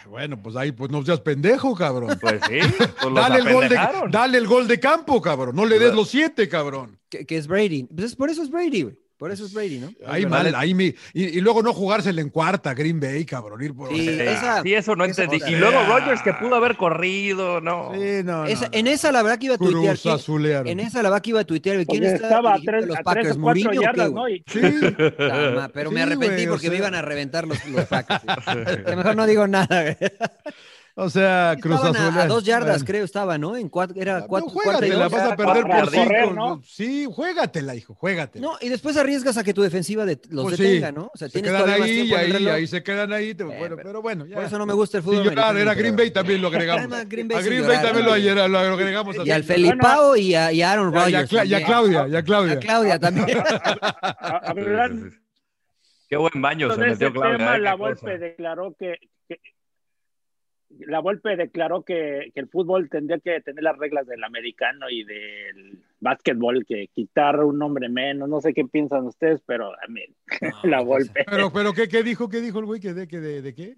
Bueno, 0.09 0.41
pues 0.43 0.57
ahí 0.57 0.73
pues 0.73 0.91
no 0.91 1.05
seas 1.05 1.21
pendejo, 1.21 1.75
cabrón. 1.75 2.19
Pues 2.21 2.41
sí, 2.49 2.59
pues 2.79 3.15
Dale 3.15 3.39
el, 3.39 3.53
gol 3.53 3.69
de, 3.69 3.77
apendejaron. 3.79 4.11
dale 4.11 4.39
el 4.39 4.47
gol 4.47 4.67
de 4.69 4.81
campo, 4.81 5.21
cabrón. 5.21 5.55
No 5.57 5.65
le 5.65 5.75
des 5.79 5.89
Claro. 5.89 5.97
los 5.97 6.09
siete, 6.09 6.49
cabrón. 6.49 6.99
Que, 7.09 7.27
que 7.27 7.37
es 7.37 7.47
Brady. 7.47 7.85
Pues 7.85 8.07
es- 8.07 8.17
por 8.17 8.31
eso 8.31 8.43
es 8.43 8.51
Brady, 8.51 8.83
güey. 8.83 8.99
Por 9.19 9.31
eso 9.33 9.47
es 9.47 9.55
Brady, 9.55 9.79
¿no? 9.79 9.91
Ahí 10.07 10.27
mal, 10.27 10.55
ahí 10.55 10.75
mi, 10.75 10.95
y, 11.15 11.25
y 11.25 11.41
luego 11.41 11.63
no 11.63 11.73
jugársela 11.73 12.21
en 12.21 12.29
cuarta, 12.29 12.75
Green 12.75 13.01
Bay, 13.01 13.25
cabrón. 13.25 13.63
Ir 13.63 13.75
por, 13.75 13.89
Sí, 13.89 14.01
Sí, 14.05 14.11
esa- 14.21 14.63
sí, 14.63 14.75
eso 14.75 14.95
no 14.95 15.07
esa- 15.07 15.25
entendí. 15.25 15.51
y 15.53 15.57
luego 15.57 15.83
Rogers 15.87 16.21
que 16.21 16.35
pudo 16.35 16.55
haber 16.57 16.77
corrido, 16.77 17.63
no. 17.63 17.93
Sí, 17.95 18.23
no, 18.23 18.43
no, 18.43 18.47
Esa- 18.47 18.67
no. 18.67 18.71
En 18.73 18.87
esa 18.89 19.13
la 19.13 19.23
verdad 19.23 19.39
que 19.39 19.47
iba 19.47 19.55
a 19.55 19.59
tuitear. 19.59 19.83
Cruz 19.95 20.03
¿quién- 20.03 20.15
azulearon. 20.15 20.67
En 20.69 20.81
esa 20.81 20.99
la 21.03 21.09
verdad 21.09 21.23
que 21.23 21.31
iba 21.31 21.41
a 21.41 21.45
tuitear. 21.45 21.77
¿Quién 21.87 21.87
Porque 22.03 22.07
estaba 22.15 22.55
a 22.55 22.59
tres, 22.61 22.87
los 22.87 22.99
a 22.99 23.03
Packers? 23.03 23.29
tres 23.29 23.37
o. 23.39 24.11
¿no? 24.11 24.29
Y- 24.29 24.45
Sí, 24.47 24.61
Tama, 25.17 25.71
pero 25.73 25.91
me 25.91 25.97
Sí, 25.97 26.03
arrepentí 26.03 26.35
güey, 26.35 26.47
o 26.49 26.51
porque 26.51 26.71
me 26.71 26.77
iban 26.77 26.95
a 26.95 27.01
reventar 27.01 27.47
los, 27.47 27.65
los 27.69 27.85
Packers. 27.87 28.21
Que 28.87 28.97
mejor 28.97 29.17
no 29.17 29.27
digo 29.27 29.47
nada. 29.47 29.97
o 30.99 31.11
sea, 31.11 31.55
Cruz 31.61 31.79
a- 31.85 32.27
dos 32.27 32.43
yardas, 32.43 32.77
Bueno. 32.79 32.85
creo, 32.87 33.05
estaba, 33.05 33.37
¿no? 33.37 33.55
En 33.55 33.69
cuatro, 33.69 34.01
era 34.01 34.21
No, 34.21 34.27
cuatro, 34.29 34.49
juégatela, 34.49 35.05
dos. 35.05 35.13
vas 35.13 35.23
a 35.33 35.37
perder 35.37 35.63
por 35.63 35.69
yardas. 35.71 35.91
cinco. 35.91 36.05
Correr, 36.07 36.33
¿no? 36.35 36.63
Sí, 36.65 37.07
juégatela, 37.13 37.75
hijo, 37.75 37.95
juégatela. 37.95 38.47
No, 38.47 38.55
y 38.63 38.71
después 38.71 38.97
arriesgas 38.97 39.37
a 39.37 39.45
que 39.45 39.53
tu 39.53 39.61
defensiva 39.61 40.07
de- 40.07 40.19
los 40.31 40.45
Pues 40.45 40.57
sí, 40.57 40.63
detenga, 40.63 40.93
¿no? 40.93 41.11
O 41.15 41.17
sea, 41.19 41.29
se 41.29 41.35
tienes 41.41 41.53
quedan 41.53 41.83
ahí 41.83 42.01
y 42.01 42.15
ahí, 42.15 42.49
ahí 42.49 42.67
se 42.67 42.83
quedan 42.83 43.13
ahí. 43.13 43.35
te- 43.35 43.43
Eh, 43.43 43.47
bueno, 43.47 43.77
pero- 43.77 43.89
pero 43.89 44.03
bueno, 44.03 44.25
ya. 44.27 44.37
Por 44.37 44.45
eso 44.45 44.57
no 44.59 44.65
me 44.65 44.73
gusta 44.73 44.97
el 44.97 45.03
fútbol 45.05 45.19
Sin 45.25 45.31
llorar, 45.35 45.57
era 45.59 45.75
Green 45.75 45.97
Bay 45.97 46.11
también 46.11 46.41
lo 46.41 46.49
agregamos. 46.73 46.81
Además, 46.81 47.09
Green 47.09 47.29
Bay 47.29 47.37
a 47.37 47.43
Green 47.43 47.67
Bay 47.67 47.77
también 47.83 48.05
lo, 48.07 48.11
también. 48.13 48.39
ayer- 48.39 48.51
lo 48.51 48.59
agregamos. 48.59 49.17
Y 49.23 49.31
al 49.31 49.45
Felipao 49.45 50.17
y 50.17 50.35
a, 50.35 50.51
y 50.51 50.63
a 50.63 50.73
Aaron 50.73 50.95
Rodgers. 50.95 51.31
Y 51.33 51.55
a. 51.55 51.63
Claudia, 51.63 52.09
y 52.09 52.17
a 52.17 52.23
Claudia. 52.23 52.55
A 52.55 52.59
Claudia 52.59 52.99
también. 52.99 53.27
a- 53.41 54.55
Sí, 54.55 54.61
sí, 54.63 55.11
sí. 55.11 55.17
Qué 56.09 56.17
buen 56.17 56.41
baño 56.41 56.73
se 56.73 56.81
metió 56.81 57.13
Claudia. 57.13 57.37
tema, 57.37 57.57
¿eh? 57.57 57.61
la. 57.61 57.75
Volpe 57.75 58.17
declaró 58.19 58.75
que- 58.79 58.97
la 60.87 61.01
Volpe 61.01 61.37
declaró 61.37 61.83
que, 61.83 62.31
que 62.35 62.41
el 62.41 62.49
fútbol 62.49 62.89
tendría 62.89 63.19
que 63.19 63.41
tener 63.41 63.63
las 63.63 63.77
reglas 63.79 64.07
del 64.07 64.23
americano 64.25 64.89
y 64.91 65.05
del 65.05 65.79
básquetbol, 66.01 66.65
que 66.67 66.89
quitar 66.89 67.43
un 67.45 67.59
nombre 67.59 67.89
menos, 67.89 68.29
no 68.29 68.41
sé 68.41 68.53
qué 68.53 68.65
piensan 68.65 69.07
ustedes, 69.07 69.43
pero 69.47 69.73
a 69.73 69.89
mí, 69.89 70.03
No, 70.41 70.49
la 70.71 70.83
Volpe. 70.83 71.25
Pero, 71.29 71.53
pero 71.53 71.73
¿qué, 71.73 71.89
qué 71.89 72.03
dijo? 72.03 72.29
¿Qué 72.29 72.41
dijo 72.41 72.59
el 72.59 72.67
güey? 72.67 72.81
¿Que 72.81 72.95
de, 72.95 73.09
que 73.09 73.21
de, 73.21 73.43
de 73.43 73.55
qué? 73.55 73.77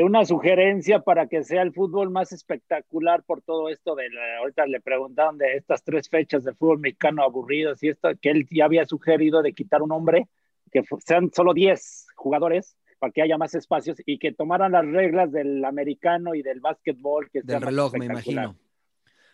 una 0.00 0.24
sugerencia 0.24 1.00
para 1.00 1.26
que 1.26 1.44
sea 1.44 1.60
el 1.60 1.74
fútbol 1.74 2.08
más 2.08 2.32
espectacular 2.32 3.22
por 3.24 3.42
todo 3.42 3.68
esto 3.68 3.94
de 3.94 4.08
la, 4.08 4.38
ahorita 4.38 4.64
le 4.66 4.80
preguntaron 4.80 5.36
de 5.36 5.56
estas 5.56 5.84
tres 5.84 6.08
fechas 6.08 6.44
de 6.44 6.54
fútbol 6.54 6.78
mexicano 6.78 7.22
aburridas 7.22 7.82
y 7.82 7.88
esto, 7.88 8.08
que 8.20 8.30
él 8.30 8.46
ya 8.50 8.64
había 8.64 8.86
sugerido 8.86 9.42
de 9.42 9.52
quitar 9.52 9.82
un 9.82 9.92
hombre, 9.92 10.28
que 10.70 10.82
sean 11.04 11.30
solo 11.30 11.52
10 11.52 12.06
jugadores 12.16 12.78
para 13.02 13.12
que 13.12 13.20
haya 13.20 13.36
más 13.36 13.52
espacios 13.56 13.96
y 14.06 14.16
que 14.16 14.30
tomaran 14.30 14.70
las 14.70 14.86
reglas 14.86 15.32
del 15.32 15.64
americano 15.64 16.36
y 16.36 16.42
del 16.42 16.60
básquetbol. 16.60 17.28
Que 17.32 17.42
Del 17.42 17.60
reloj, 17.60 17.94
me 17.98 18.04
imagino. 18.04 18.54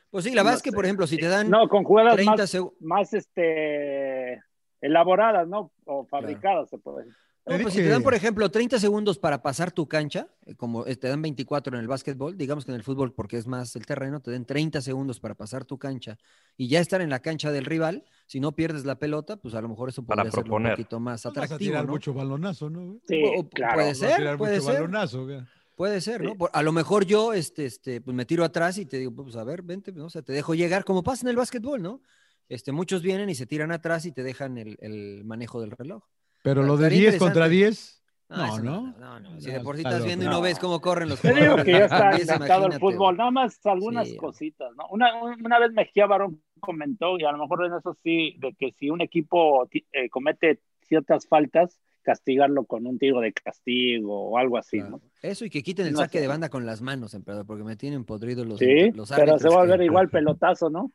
Pues 0.09 0.25
sí, 0.25 0.35
la 0.35 0.43
No 0.43 0.57
sé. 0.57 0.73
por 0.73 0.87
ejemplo, 0.87 1.07
si 1.07 1.19
te 1.19 1.29
dan 1.29 1.51
No, 1.51 1.69
con 1.69 1.85
jugadas 1.85 2.15
30 2.15 2.45
más, 2.81 3.13
este, 3.13 4.43
elaboradas, 4.81 5.47
¿no? 5.49 5.71
O 5.85 6.07
fabricadas, 6.07 6.71
se 6.71 6.79
puede 6.79 7.05
decir. 7.05 7.15
Te 7.45 7.59
No, 7.59 7.63
pues 7.63 7.75
si 7.75 7.81
te 7.83 7.91
dan, 7.91 8.03
por 8.03 8.15
ejemplo, 8.15 8.51
30 8.51 8.79
segundos 8.79 9.19
para 9.19 9.43
pasar 9.43 9.71
tu 9.71 9.87
cancha, 9.87 10.29
eh, 10.47 10.55
como 10.55 10.87
eh, 10.87 10.97
te 10.97 11.09
dan 11.09 11.21
24 11.21 11.75
en 11.75 11.83
el 11.83 11.89
básquetbol, 11.89 12.39
digamos 12.39 12.65
que 12.65 12.71
en 12.71 12.77
el 12.77 12.83
fútbol, 12.83 13.13
porque 13.13 13.37
es 13.37 13.47
más 13.47 13.77
el 13.77 13.85
terreno, 13.85 14.21
te 14.21 14.31
den 14.31 14.47
30 14.47 14.81
segundos 14.81 15.21
para 15.21 15.35
pasar 15.35 15.67
tu 15.67 15.77
cancha 15.77 16.17
y 16.57 16.69
ya 16.69 16.81
estar 16.81 17.03
en 17.03 17.11
la 17.11 17.19
cancha 17.19 17.53
del 17.53 17.67
rival, 17.67 18.07
si 18.29 18.41
no 18.41 18.53
pierdes 18.53 18.85
la 18.85 18.99
pelota, 18.99 19.37
pues 19.39 19.55
a 19.55 19.61
lo 19.63 19.69
mejor 19.69 19.89
eso 19.89 20.05
Para 20.05 20.23
podría 20.23 20.31
ser 20.43 20.53
un 20.53 20.63
poquito 20.71 21.01
más 21.01 21.15
Vas 21.25 21.27
a 21.27 21.29
atractivo, 21.31 21.59
tirar 21.59 21.87
¿no? 21.87 21.93
mucho 21.93 22.13
balonazo, 22.13 22.69
¿no? 22.71 22.99
Sí, 23.09 23.23
O- 23.37 23.49
claro. 23.49 23.75
puede 23.77 23.95
ser, 23.95 24.17
tirar 24.19 24.37
puede 24.39 24.57
mucho 24.59 24.67
ser. 24.71 24.75
balonazo, 24.83 25.25
güey. 25.25 25.41
Puede 25.75 26.01
ser, 26.01 26.23
¿no? 26.23 26.31
Sí. 26.33 26.37
Por- 26.37 26.51
a 26.53 26.63
lo 26.63 26.73
mejor 26.73 27.05
yo, 27.07 27.33
este, 27.33 27.65
este, 27.65 28.01
pues 28.01 28.15
me 28.15 28.25
tiro 28.27 28.45
atrás 28.45 28.79
y 28.79 28.85
te 28.87 28.99
digo, 28.99 29.13
pues 29.15 29.35
a 29.37 29.45
ver, 29.45 29.63
vente, 29.63 29.93
¿no? 29.93 30.05
O 30.07 30.11
sea, 30.11 30.23
te 30.23 30.33
dejo 30.33 30.55
llegar, 30.55 30.85
como 30.85 31.03
pasa 31.03 31.25
en 31.25 31.31
el 31.31 31.37
básquetbol, 31.37 31.81
¿no? 31.83 32.03
Este, 32.49 32.71
muchos 32.71 33.03
vienen 33.03 33.31
y 33.31 33.35
se 33.35 33.47
tiran 33.47 33.73
atrás 33.73 34.05
y 34.07 34.13
te 34.13 34.23
dejan 34.23 34.59
el, 34.59 34.77
el 34.81 35.25
manejo 35.25 35.61
del 35.61 35.71
reloj. 35.73 36.05
Pero 36.43 36.63
lo 36.63 36.77
de 36.77 36.85
Estaría 36.89 37.11
10 37.11 37.19
contra 37.19 37.47
interesante. 37.47 37.55
10. 37.57 37.99
No, 38.31 38.37
No, 38.37 38.45
eso 38.47 38.63
¿no? 38.63 38.95
no, 38.99 39.21
no. 39.21 39.41
Si 39.41 39.51
de 39.51 39.61
por 39.61 39.77
sí 39.77 39.81
está 39.81 39.91
estás 39.91 40.05
viendo 40.05 40.27
y 40.27 40.29
no 40.29 40.43
ves 40.43 40.59
cómo 40.59 40.81
corren 40.83 41.09
los 41.09 41.19
Te 41.21 41.33
digo 41.33 41.57
que 41.65 41.73
ya 41.73 41.85
está 41.87 42.21
inventado 42.21 42.67
el 42.67 42.79
fútbol, 42.79 43.17
nada 43.17 43.31
más 43.31 43.59
algunas 43.65 44.07
Sí. 44.09 44.17
cositas, 44.19 44.69
¿no? 44.77 44.85
Una, 44.91 45.13
una 45.23 45.59
vez 45.59 45.73
Mejía 45.73 46.07
Barón 46.07 46.43
comentó, 46.59 47.19
y 47.19 47.25
a 47.25 47.33
lo 47.33 47.39
mejor 47.39 47.65
en 47.67 47.75
eso 47.75 47.95
sí, 48.03 48.37
de 48.39 48.53
que 48.55 48.73
si 48.73 48.91
un 48.91 49.01
equipo 49.01 49.69
eh, 49.73 50.09
comete 50.11 50.61
ciertas 50.83 51.27
faltas, 51.27 51.81
castigarlo 52.03 52.65
con 52.65 52.87
un 52.87 52.99
tiro 52.99 53.21
de 53.21 53.33
castigo 53.35 54.31
o 54.31 54.39
algo 54.39 54.57
así, 54.57 54.79
Claro. 54.79 54.93
¿no? 54.93 55.01
Eso 55.23 55.45
y 55.45 55.51
que 55.51 55.63
quiten 55.63 55.87
el 55.87 55.93
No 55.93 55.99
saque 55.99 56.19
sé. 56.19 56.23
de 56.23 56.29
banda 56.29 56.49
con 56.49 56.65
las 56.65 56.81
manos, 56.81 57.13
emperador, 57.15 57.45
porque 57.45 57.65
me 57.65 57.77
tienen 57.77 58.05
podridos 58.05 58.47
los, 58.47 58.59
Sí, 58.59 58.91
los 58.93 59.11
pero 59.11 59.39
se 59.39 59.49
va 59.49 59.63
a 59.63 59.65
que- 59.65 59.71
ver 59.73 59.83
igual 59.83 60.09
pelotazo, 60.11 60.71
¿no? 60.71 60.91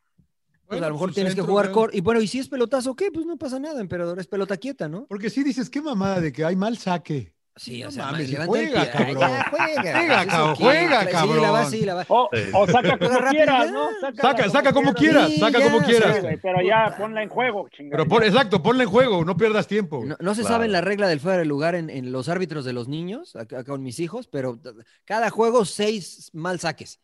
Pues 0.65 0.80
Bueno, 0.80 0.85
a 0.85 0.90
lo 0.90 0.95
mejor 0.95 1.10
pues, 1.10 1.15
tienes 1.15 1.35
que 1.35 1.41
jugar 1.41 1.68
¿no? 1.68 1.72
cor. 1.73 1.90
Y 1.94 2.02
bueno, 2.02 2.22
y 2.22 2.27
si 2.27 2.40
es 2.40 2.48
pelotazo, 2.48 2.95
¿qué? 2.95 3.11
Pues 3.11 3.26
no 3.26 3.38
pasa 3.38 3.60
nada, 3.60 3.80
emperador. 3.81 4.18
Es 4.18 4.27
pelota 4.27 4.57
quieta, 4.57 4.88
¿no? 4.88 5.06
Porque 5.07 5.30
sí 5.30 5.44
dices, 5.44 5.69
qué 5.69 5.81
mamada 5.81 6.22
de 6.22 6.31
que 6.31 6.45
hay 6.45 6.56
mal 6.56 6.77
saque. 6.77 7.32
Sí, 7.56 7.82
No 7.84 7.90
o 7.90 7.92
sea, 7.92 8.06
mames, 8.08 8.30
levanta 8.32 8.48
juega, 8.52 8.82
el 8.84 8.90
pie. 8.90 8.92
cabrón. 8.92 9.20
Ya, 9.20 9.48
juega. 9.52 9.82
Juega, 9.94 10.26
cabrón, 10.26 10.56
juega, 10.56 11.00
Sí, 11.00 11.06
la 11.06 11.12
cabrón. 11.12 11.54
va, 11.54 11.66
sí, 11.66 11.82
la 11.86 11.94
va. 11.94 12.06
O, 12.08 12.30
Sí. 12.34 12.42
o 12.52 12.68
saca 12.68 12.98
como 12.98 13.20
quieras. 13.30 13.72
¿no? 13.72 13.88
Saca, 14.20 14.50
saca 14.50 14.74
como 14.74 14.94
quieras, 14.96 15.30
Sí, 15.30 15.40
saca 15.40 15.60
ya, 15.60 15.66
como 15.72 15.86
quieras. 15.86 16.22
güey, 16.22 16.38
pero 16.38 16.62
ya 16.68 16.96
ponla 16.98 17.22
en 17.22 17.30
juego, 17.30 17.70
chingada. 17.70 17.98
Pero 18.04 18.10
pon- 18.10 18.24
exacto, 18.24 18.64
ponle 18.64 18.86
en 18.86 18.90
juego, 18.90 19.24
no 19.24 19.38
pierdas 19.38 19.68
tiempo. 19.68 20.04
No, 20.04 20.16
no 20.20 20.34
se 20.34 20.42
Claro. 20.42 20.56
sabe 20.56 20.68
la 20.68 20.82
regla 20.82 21.08
del 21.08 21.20
fuera 21.20 21.38
de 21.38 21.46
lugar 21.46 21.76
en, 21.76 21.92
en 21.92 22.12
los 22.12 22.28
árbitros 22.28 22.66
de 22.66 22.74
los 22.74 22.88
niños, 22.88 23.36
acá, 23.36 23.60
acá 23.60 23.72
con 23.72 23.84
mis 23.84 24.00
hijos, 24.00 24.28
pero 24.28 24.58
cada 25.06 25.30
juego 25.30 25.64
seis 25.66 26.32
mal 26.34 26.60
saques. 26.60 27.00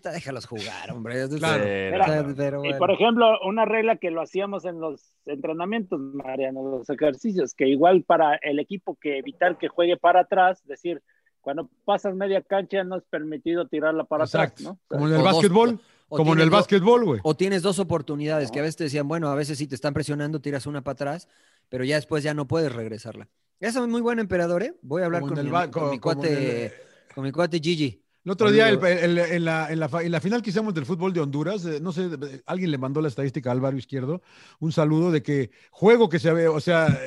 Déjalos 0.00 0.46
jugar, 0.46 0.90
hombre. 0.90 1.26
Claro. 1.38 2.32
Pero 2.36 2.58
Y 2.64 2.68
bueno. 2.68 2.78
por 2.78 2.90
ejemplo, 2.90 3.26
una 3.46 3.64
regla 3.66 3.96
que 3.96 4.10
lo 4.10 4.22
hacíamos 4.22 4.64
en 4.64 4.80
los 4.80 5.14
entrenamientos, 5.26 6.00
Mariano, 6.00 6.62
los 6.78 6.88
ejercicios, 6.88 7.54
que 7.54 7.68
igual 7.68 8.02
para 8.04 8.36
el 8.36 8.58
equipo 8.58 8.96
que 9.00 9.18
evitar 9.18 9.58
que 9.58 9.68
juegue 9.68 9.96
para 9.96 10.20
atrás, 10.20 10.62
decir, 10.66 11.02
cuando 11.40 11.68
pasas 11.84 12.14
media 12.14 12.40
cancha 12.40 12.84
no 12.84 12.96
es 12.96 13.02
permitido 13.10 13.66
tirarla 13.66 14.04
para 14.04 14.24
Exacto. 14.24 14.62
atrás, 14.62 14.64
¿no? 14.64 14.78
Como 14.86 15.06
en 15.08 15.12
O 15.12 15.16
el 15.16 15.22
dos- 15.22 15.32
básquetbol, 15.32 15.80
o 16.08 16.16
como 16.16 16.32
en 16.34 16.40
el 16.40 16.50
básquetbol, 16.50 17.04
güey. 17.04 17.20
O 17.24 17.34
tienes 17.34 17.62
dos 17.62 17.78
oportunidades, 17.78 18.50
que 18.50 18.60
a 18.60 18.62
veces 18.62 18.76
te 18.76 18.84
decían, 18.84 19.08
bueno, 19.08 19.28
a 19.28 19.34
veces 19.34 19.58
sí 19.58 19.66
te 19.66 19.74
están 19.74 19.92
presionando, 19.92 20.40
tiras 20.40 20.66
una 20.66 20.82
para 20.82 20.92
atrás, 20.94 21.28
pero 21.68 21.84
ya 21.84 21.96
después 21.96 22.22
ya 22.22 22.32
no 22.32 22.46
puedes 22.46 22.72
regresarla. 22.72 23.28
Eso 23.60 23.82
es 23.82 23.88
muy 23.88 24.00
bueno, 24.00 24.20
emperador, 24.22 24.62
¿eh? 24.62 24.74
Voy 24.82 25.02
a 25.02 25.06
hablar 25.06 25.20
Como 25.20 25.34
con 25.34 25.44
mi, 25.44 25.50
el 25.62 25.70
con 25.70 25.90
mi 25.90 25.98
cuate, 25.98 26.66
el- 26.66 26.72
con 27.14 27.24
mi 27.24 27.30
cuate 27.32 27.58
Gigi. 27.60 28.01
El 28.24 28.30
otro 28.32 28.50
día, 28.52 28.68
el- 28.68 28.78
el- 28.84 29.18
en, 29.18 29.44
la, 29.44 29.72
en, 29.72 29.80
la, 29.80 29.90
en 30.00 30.12
la 30.12 30.20
final 30.20 30.42
que 30.42 30.50
hicimos 30.50 30.72
del 30.74 30.86
fútbol 30.86 31.12
de 31.12 31.20
Honduras, 31.20 31.64
eh, 31.64 31.80
no 31.80 31.92
sé, 31.92 32.04
eh, 32.04 32.42
alguien 32.46 32.70
le 32.70 32.78
mandó 32.78 33.00
la 33.00 33.08
estadística 33.08 33.50
a 33.50 33.52
Álvaro 33.52 33.76
Izquierdo, 33.76 34.22
un 34.60 34.70
saludo 34.72 35.10
de 35.10 35.22
que 35.22 35.50
juego 35.70 36.08
que 36.08 36.18
se 36.20 36.28
había, 36.30 36.50
o 36.50 36.60
sea, 36.60 36.86
eh, 36.88 37.00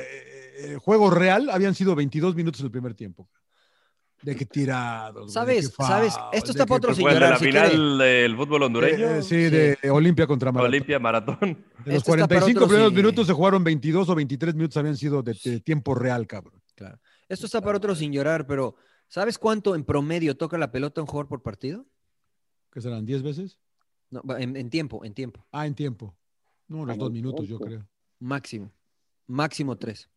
eh, 0.74 0.76
juego 0.78 1.10
real 1.10 1.48
habían 1.50 1.74
sido 1.74 1.94
22 1.94 2.34
minutos 2.34 2.60
el 2.62 2.70
primer 2.70 2.94
tiempo. 2.94 3.28
De 4.22 4.34
que 4.34 4.46
tirados. 4.46 5.32
¿Sabes? 5.32 5.68
que 5.68 5.84
¿Sabes? 5.84 6.14
Esto 6.32 6.50
está 6.50 6.64
para 6.66 6.78
otro 6.78 6.90
el 6.90 6.96
de 6.96 7.20
la 7.20 7.38
si 7.38 7.44
final 7.44 7.98
del 7.98 8.34
fútbol 8.34 8.62
hondureño. 8.64 9.06
Eh, 9.06 9.18
eh, 9.18 9.22
sí, 9.22 9.36
de 9.36 9.78
Olimpia 9.90 10.26
contra 10.26 10.50
Maratón. 10.50 10.70
Olimpia 10.70 10.98
Maratón. 10.98 11.38
De 11.40 11.92
los 11.92 11.96
Esto 11.98 12.14
está 12.14 12.26
para 12.26 12.40
45 12.40 12.58
otro 12.58 12.68
primeros 12.68 12.90
si- 12.90 12.96
minutos 12.96 13.26
se 13.26 13.32
jugaron 13.34 13.62
22 13.62 14.08
o 14.08 14.14
23 14.14 14.54
minutos 14.54 14.76
habían 14.78 14.96
sido 14.96 15.22
de, 15.22 15.36
de 15.44 15.60
tiempo 15.60 15.94
real, 15.94 16.26
cabrón. 16.26 16.60
Claro. 16.74 16.98
Esto 17.28 17.46
está 17.46 17.60
para 17.60 17.76
otro 17.76 17.94
sin 17.94 18.10
llorar, 18.10 18.46
pero 18.46 18.74
¿sabes 19.08 19.38
cuánto 19.38 19.74
en 19.74 19.84
promedio 19.84 20.36
toca 20.36 20.58
la 20.58 20.70
pelota 20.72 21.00
un 21.00 21.06
jugador 21.06 21.28
por 21.28 21.42
partido? 21.42 21.86
¿Qué 22.72 22.80
serán? 22.80 23.06
¿10 23.06 23.22
veces? 23.22 23.58
No, 24.10 24.22
en, 24.38 24.56
en 24.56 24.70
tiempo, 24.70 25.04
en 25.04 25.14
tiempo. 25.14 25.46
Ah, 25.50 25.66
en 25.66 25.74
tiempo. 25.74 26.16
No, 26.68 26.84
los 26.84 26.94
Ah, 26.94 26.98
dos 26.98 27.10
minutos, 27.12 27.48
yo 27.48 27.58
creo. 27.58 27.86
Máximo. 28.18 28.72
Máximo 29.26 29.76
tres. 29.78 30.08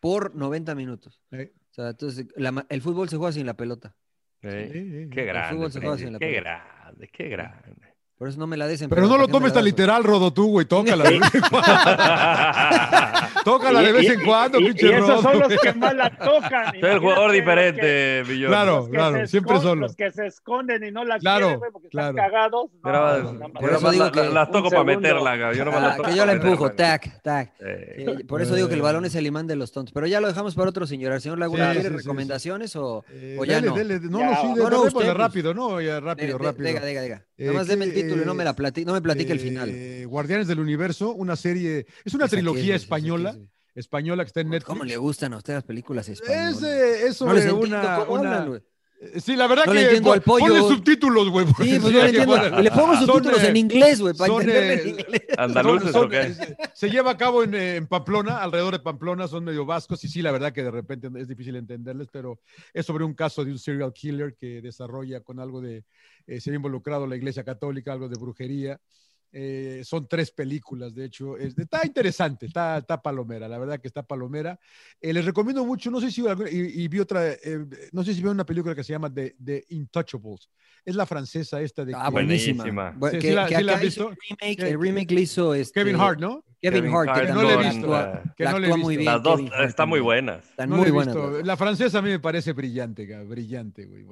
Por 0.00 0.34
90 0.34 0.74
minutos. 0.74 1.20
Eh, 1.30 1.52
O 1.70 1.74
sea, 1.74 1.90
entonces 1.90 2.26
la 2.36 2.52
ma- 2.52 2.66
el 2.68 2.82
fútbol 2.82 3.08
se 3.08 3.16
juega 3.16 3.32
sin 3.32 3.46
la 3.46 3.54
pelota. 3.54 3.96
Sí. 4.42 4.48
sí, 4.50 5.08
Qué 5.10 5.24
grande. 5.24 5.54
fútbol 5.54 5.72
se 5.72 5.78
juega 5.80 5.94
Freddy, 5.94 6.04
sin 6.04 6.12
la 6.12 6.18
Qué 6.18 6.26
pelota. 6.26 6.50
grande, 6.82 7.08
qué 7.08 7.28
grande. 7.28 7.91
Por 8.18 8.28
eso 8.28 8.38
no 8.38 8.46
me 8.46 8.56
la 8.56 8.68
des 8.68 8.80
en 8.82 8.88
Pero 8.88 9.06
no 9.08 9.18
lo 9.18 9.26
tomes 9.26 9.52
tan 9.52 9.64
literal, 9.64 10.04
Rodo, 10.04 10.32
tú, 10.32 10.46
güey. 10.48 10.64
Tócala 10.66 11.02
de 11.02 11.18
vez 11.18 11.34
en 11.34 11.40
cuando. 11.50 11.72
Tócala 13.44 13.80
de 13.82 13.92
vez 13.92 14.10
en 14.10 14.24
cuando, 14.24 14.60
y, 14.60 14.66
pinche 14.66 14.86
y 14.86 14.90
esos 14.92 15.08
Rodo. 15.08 15.22
son 15.22 15.38
los 15.40 15.48
güey. 15.48 15.58
que 15.60 15.72
más 15.74 15.94
la 15.94 16.10
tocan. 16.16 16.66
Soy 16.80 16.90
el 16.90 16.98
jugador 17.00 17.32
diferente, 17.32 18.22
Millón. 18.28 18.50
Claro. 18.50 18.88
Se 19.16 19.26
siempre 19.26 19.58
solo. 19.60 19.80
Los 19.82 19.96
que 19.96 20.12
se 20.12 20.26
esconden 20.26 20.84
y 20.84 20.92
no 20.92 21.04
la 21.04 21.18
Claro, 21.18 21.46
quieren, 21.46 21.58
güey, 21.58 21.72
porque 21.72 21.88
claro. 21.88 22.10
están 22.10 22.30
cagados. 22.30 22.70
No, 22.84 22.92
Yo 22.92 23.32
yo 23.48 23.52
Por 23.52 23.70
eso 23.72 23.90
digo 23.90 24.04
la- 24.04 24.12
que- 24.12 24.28
las 24.28 24.50
toco 24.52 24.70
para 24.70 24.84
meterla, 24.84 25.30
cabrón. 25.38 25.54
yo 25.58 25.64
nomás 25.64 25.82
las 25.82 25.92
Ah, 25.92 25.96
toco 25.96 26.08
que 26.10 26.16
yo 26.16 26.26
la 26.26 26.32
empujo, 26.32 26.64
meterla, 26.66 26.98
tac, 26.98 27.22
tac. 27.22 27.52
Eh, 27.60 28.04
Eh, 28.20 28.24
Por 28.24 28.40
eso 28.40 28.54
digo 28.54 28.68
que 28.68 28.74
el 28.74 28.82
balón 28.82 29.04
es 29.04 29.14
el 29.16 29.26
imán 29.26 29.46
de 29.48 29.56
los 29.56 29.72
tontos. 29.72 29.92
Pero 29.92 30.06
ya 30.06 30.20
lo 30.20 30.28
dejamos 30.28 30.54
para 30.54 30.68
otro 30.70 30.86
señor. 30.86 31.20
Señor 31.20 31.38
Laguna, 31.38 31.72
¿quiere 31.72 31.88
recomendaciones 31.88 32.76
o, 32.76 33.04
Eh, 33.10 33.36
ya 33.48 33.60
no? 33.60 33.74
dele, 33.74 33.98
no, 34.00 34.18
no, 34.24 34.40
sí, 34.40 34.46
No, 34.48 34.54
de, 34.54 34.62
no, 34.62 34.70
de- 34.70 34.76
usted, 34.76 34.92
pues, 34.92 35.14
rápido, 35.14 35.52
no, 35.54 35.80
ya 35.80 35.98
rápido, 35.98 36.38
rápido. 36.38 36.68
Diga, 36.68 36.84
diga, 36.86 37.02
diga. 37.02 37.22
Eh, 37.42 37.46
Nada 37.46 37.58
más 37.58 37.66
¿qué- 37.66 37.72
deme 37.72 37.84
el 37.86 37.92
título 37.94 38.22
y 38.22 38.26
no 38.26 38.34
me, 38.34 38.44
la 38.44 38.54
plati- 38.54 38.84
no 38.84 38.92
me 38.92 39.02
platique 39.02 39.32
el 39.32 39.38
Eh, 39.38 39.42
final. 39.42 40.06
Guardianes 40.06 40.46
del 40.46 40.60
Universo, 40.60 41.12
una 41.12 41.34
serie, 41.36 41.86
es 42.04 42.14
una 42.14 42.26
¿Esa 42.26 42.36
qué 42.36 42.40
es, 42.40 42.44
trilogía 42.44 42.76
española, 42.76 43.36
española 43.74 44.24
que 44.24 44.28
está 44.28 44.40
en 44.42 44.50
Netflix. 44.50 44.66
¿Cómo 44.66 44.84
le 44.84 44.96
gustan 44.96 45.32
a 45.32 45.38
usted 45.38 45.54
las 45.54 45.64
películas 45.64 46.08
españolas? 46.08 46.56
Es, 46.58 46.62
eh, 46.62 47.06
es 47.08 47.16
sobre 47.16 47.52
una, 47.52 47.98
eh, 48.56 48.62
Sí, 49.20 49.34
la 49.34 49.48
verdad 49.48 49.64
No 49.66 49.74
le 49.74 49.80
que 49.80 49.84
entiendo 49.86 50.08
pon- 50.10 50.14
al 50.18 50.22
pollo. 50.22 50.46
ponle 50.46 50.60
subtítulos, 50.76 51.28
güey. 51.30 51.46
Sí, 51.46 51.52
pues 51.54 51.82
no 51.82 51.90
le 51.90 52.04
entiendo. 52.06 52.60
Le 52.62 52.70
pongo 52.70 52.94
Son, 52.94 53.06
subtítulos 53.06 53.42
eh, 53.42 53.48
en 53.48 53.56
inglés, 53.56 54.00
güey, 54.00 54.14
para 54.14 54.32
son, 54.32 54.42
entenderle 54.42 54.74
eh, 54.74 54.82
en 54.82 54.88
inglés. 54.90 55.22
¿Andaluces 55.38 55.90
Son- 55.92 56.06
o 56.06 56.08
qué? 56.08 56.34
son- 56.34 56.46
se 56.72 56.88
lleva 56.90 57.10
a 57.10 57.16
cabo 57.16 57.42
en, 57.42 57.54
eh, 57.54 57.76
en 57.76 57.86
Pamplona, 57.88 58.38
alrededor 58.42 58.74
de 58.74 58.78
Pamplona, 58.78 59.26
son 59.26 59.42
medio 59.44 59.66
vascos 59.66 60.02
y 60.04 60.08
sí, 60.08 60.22
la 60.22 60.30
verdad 60.30 60.52
que 60.52 60.62
de 60.62 60.70
repente 60.70 61.08
es 61.16 61.26
difícil 61.26 61.56
entenderles, 61.56 62.08
pero 62.12 62.38
es 62.72 62.86
sobre 62.86 63.04
un 63.04 63.14
caso 63.14 63.44
de 63.44 63.50
un 63.50 63.58
serial 63.58 63.92
killer 63.92 64.36
que 64.38 64.62
desarrolla 64.62 65.20
con 65.20 65.40
algo 65.40 65.60
de, 65.60 65.84
eh, 66.28 66.40
se 66.40 66.52
ha 66.52 66.54
involucrado 66.54 67.06
la 67.06 67.16
Iglesia 67.16 67.42
Católica, 67.44 67.92
algo 67.92 68.08
de 68.08 68.18
brujería. 68.20 68.80
Eh, 69.34 69.80
son 69.84 70.06
tres 70.06 70.30
películas, 70.30 70.94
de 70.94 71.06
hecho, 71.06 71.38
es- 71.38 71.56
está 71.56 71.86
interesante, 71.86 72.44
está, 72.46 72.76
está 72.78 73.00
palomera, 73.00 73.48
la 73.48 73.58
verdad 73.58 73.80
que 73.80 73.88
está 73.88 74.02
palomera. 74.02 74.58
Eh, 75.00 75.12
les 75.12 75.24
recomiendo 75.24 75.64
mucho, 75.64 75.90
no 75.90 76.00
sé 76.02 76.10
si 76.10 76.22
y, 76.50 76.82
y 76.84 76.88
vi 76.88 77.00
otra, 77.00 77.32
eh, 77.32 77.66
no 77.92 78.04
sé 78.04 78.12
si 78.12 78.18
vieron 78.20 78.36
una 78.36 78.44
película 78.44 78.74
que 78.74 78.84
se 78.84 78.92
llama 78.92 79.12
The, 79.12 79.34
The 79.42 79.64
Intouchables, 79.70 80.50
es 80.84 80.94
la 80.94 81.06
francesa 81.06 81.62
esta 81.62 81.82
de 81.84 81.94
Ah, 81.94 82.04
que- 82.06 82.10
buenísima. 82.12 82.64
Buenísima. 82.64 82.92
Bu- 82.98 83.10
Sí, 83.10 83.18
que, 83.20 83.28
sí 83.28 83.34
la- 83.34 83.46
que 83.46 83.56
sí 83.56 83.62
la 83.62 83.74
has 83.74 83.80
visto. 83.80 84.10
remake, 84.10 84.62
el 84.68 84.78
remake 84.80 85.10
le 85.14 85.20
hizo 85.22 85.54
este, 85.54 85.80
Kevin 85.80 85.96
Hart, 85.96 86.20
¿no? 86.20 86.44
Kevin, 86.60 86.84
Hart, 86.94 87.08
Hart 87.08 87.26
que 87.26 87.32
no 87.32 87.42
le 87.42 87.52
he 87.54 87.56
visto, 87.56 88.34
que 88.36 88.44
no 88.44 88.58
le 88.60 88.66
he 88.66 88.70
visto. 88.70 88.76
muy 88.84 88.96
bien. 88.96 89.06
Las 89.12 89.22
dos 89.22 89.40
están 89.64 89.88
muy 89.88 89.98
buenas. 90.00 90.48
Están 90.50 90.68
No 90.70 90.76
muy 90.76 90.90
buenas. 90.92 91.16
La 91.44 91.56
francesa 91.56 91.98
a 91.98 92.02
mí 92.02 92.10
me 92.10 92.20
parece 92.20 92.52
brillante, 92.52 93.08
ca- 93.08 93.22
brillante, 93.24 93.86
güey. 93.86 94.04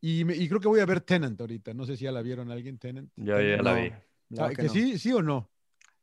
Y, 0.00 0.20
y 0.32 0.48
creo 0.48 0.60
que 0.60 0.68
voy 0.68 0.80
a 0.80 0.86
ver 0.86 1.00
Tenant 1.02 1.38
ahorita. 1.40 1.74
No 1.74 1.84
sé 1.84 1.96
si 1.98 2.04
ya 2.04 2.12
la 2.12 2.22
vieron 2.22 2.50
alguien, 2.50 2.78
Tenant. 2.78 3.10
Yo 3.16 3.34
ya 3.38 3.58
Tenant. 3.58 3.62
la 3.64 3.74
vi. 3.74 3.92
No, 4.30 4.44
Ah, 4.44 4.48
que 4.50 4.56
¿Que 4.56 4.62
no. 4.64 4.68
sí, 4.72 4.98
sí 4.98 5.12
o 5.12 5.22
no? 5.22 5.50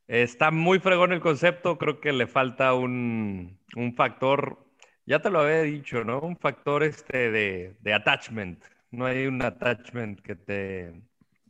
Está 0.07 0.51
muy 0.51 0.79
fregón 0.79 1.11
el 1.11 1.19
concepto, 1.19 1.77
creo 1.77 1.99
que 1.99 2.13
le 2.13 2.27
falta 2.27 2.73
un, 2.73 3.59
un 3.75 3.93
factor, 3.95 4.65
ya 5.05 5.19
te 5.21 5.29
lo 5.29 5.41
había 5.41 5.63
dicho, 5.63 6.03
¿no? 6.05 6.19
Un 6.21 6.37
factor 6.37 6.83
este 6.83 7.29
de, 7.31 7.75
de 7.81 7.93
attachment. 7.93 8.63
No 8.91 9.05
hay 9.05 9.25
un 9.27 9.41
attachment 9.41 10.21
que 10.21 10.35
te... 10.35 10.93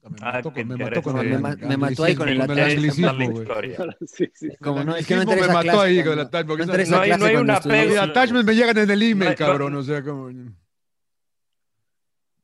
Me 0.10 0.16
Ah, 0.22 0.34
mató 0.36 0.54
que 0.54 0.62
con, 0.66 0.70
me 0.78 0.84
mató 0.86 1.02
con 1.04 1.18
el 1.20 1.28
Me 1.30 1.38
ma- 1.38 1.56
me 1.56 1.76
mató 1.78 2.04
ahí 2.06 2.16
con 2.16 2.30
el 2.30 2.40
anglicismo, 2.42 3.10
attachment. 3.10 3.48
Sí, 4.08 4.30
sí. 4.34 4.50
Como 4.62 4.84
no, 4.84 4.96
es 4.96 5.06
que 5.06 5.16
no 5.18 5.26
me 5.26 5.36
mató 5.48 5.60
clase 5.62 5.80
ahí 5.82 6.02
con 6.04 6.14
el 6.14 6.20
attachment, 6.22 6.60
no 6.90 7.00
hay- 7.02 7.10
no 7.18 7.26
hay 7.26 7.36
una 7.36 7.54
estudié. 7.56 7.78
Los 7.84 7.88
pega. 7.90 8.04
attachments 8.04 8.46
me 8.46 8.56
llegan 8.56 8.78
en 8.78 8.90
el 8.90 9.02
email, 9.04 9.20
No 9.26 9.30
hay- 9.32 9.36
cabrón. 9.36 9.76
O 9.76 9.84
sea, 9.84 10.02
como... 10.04 10.30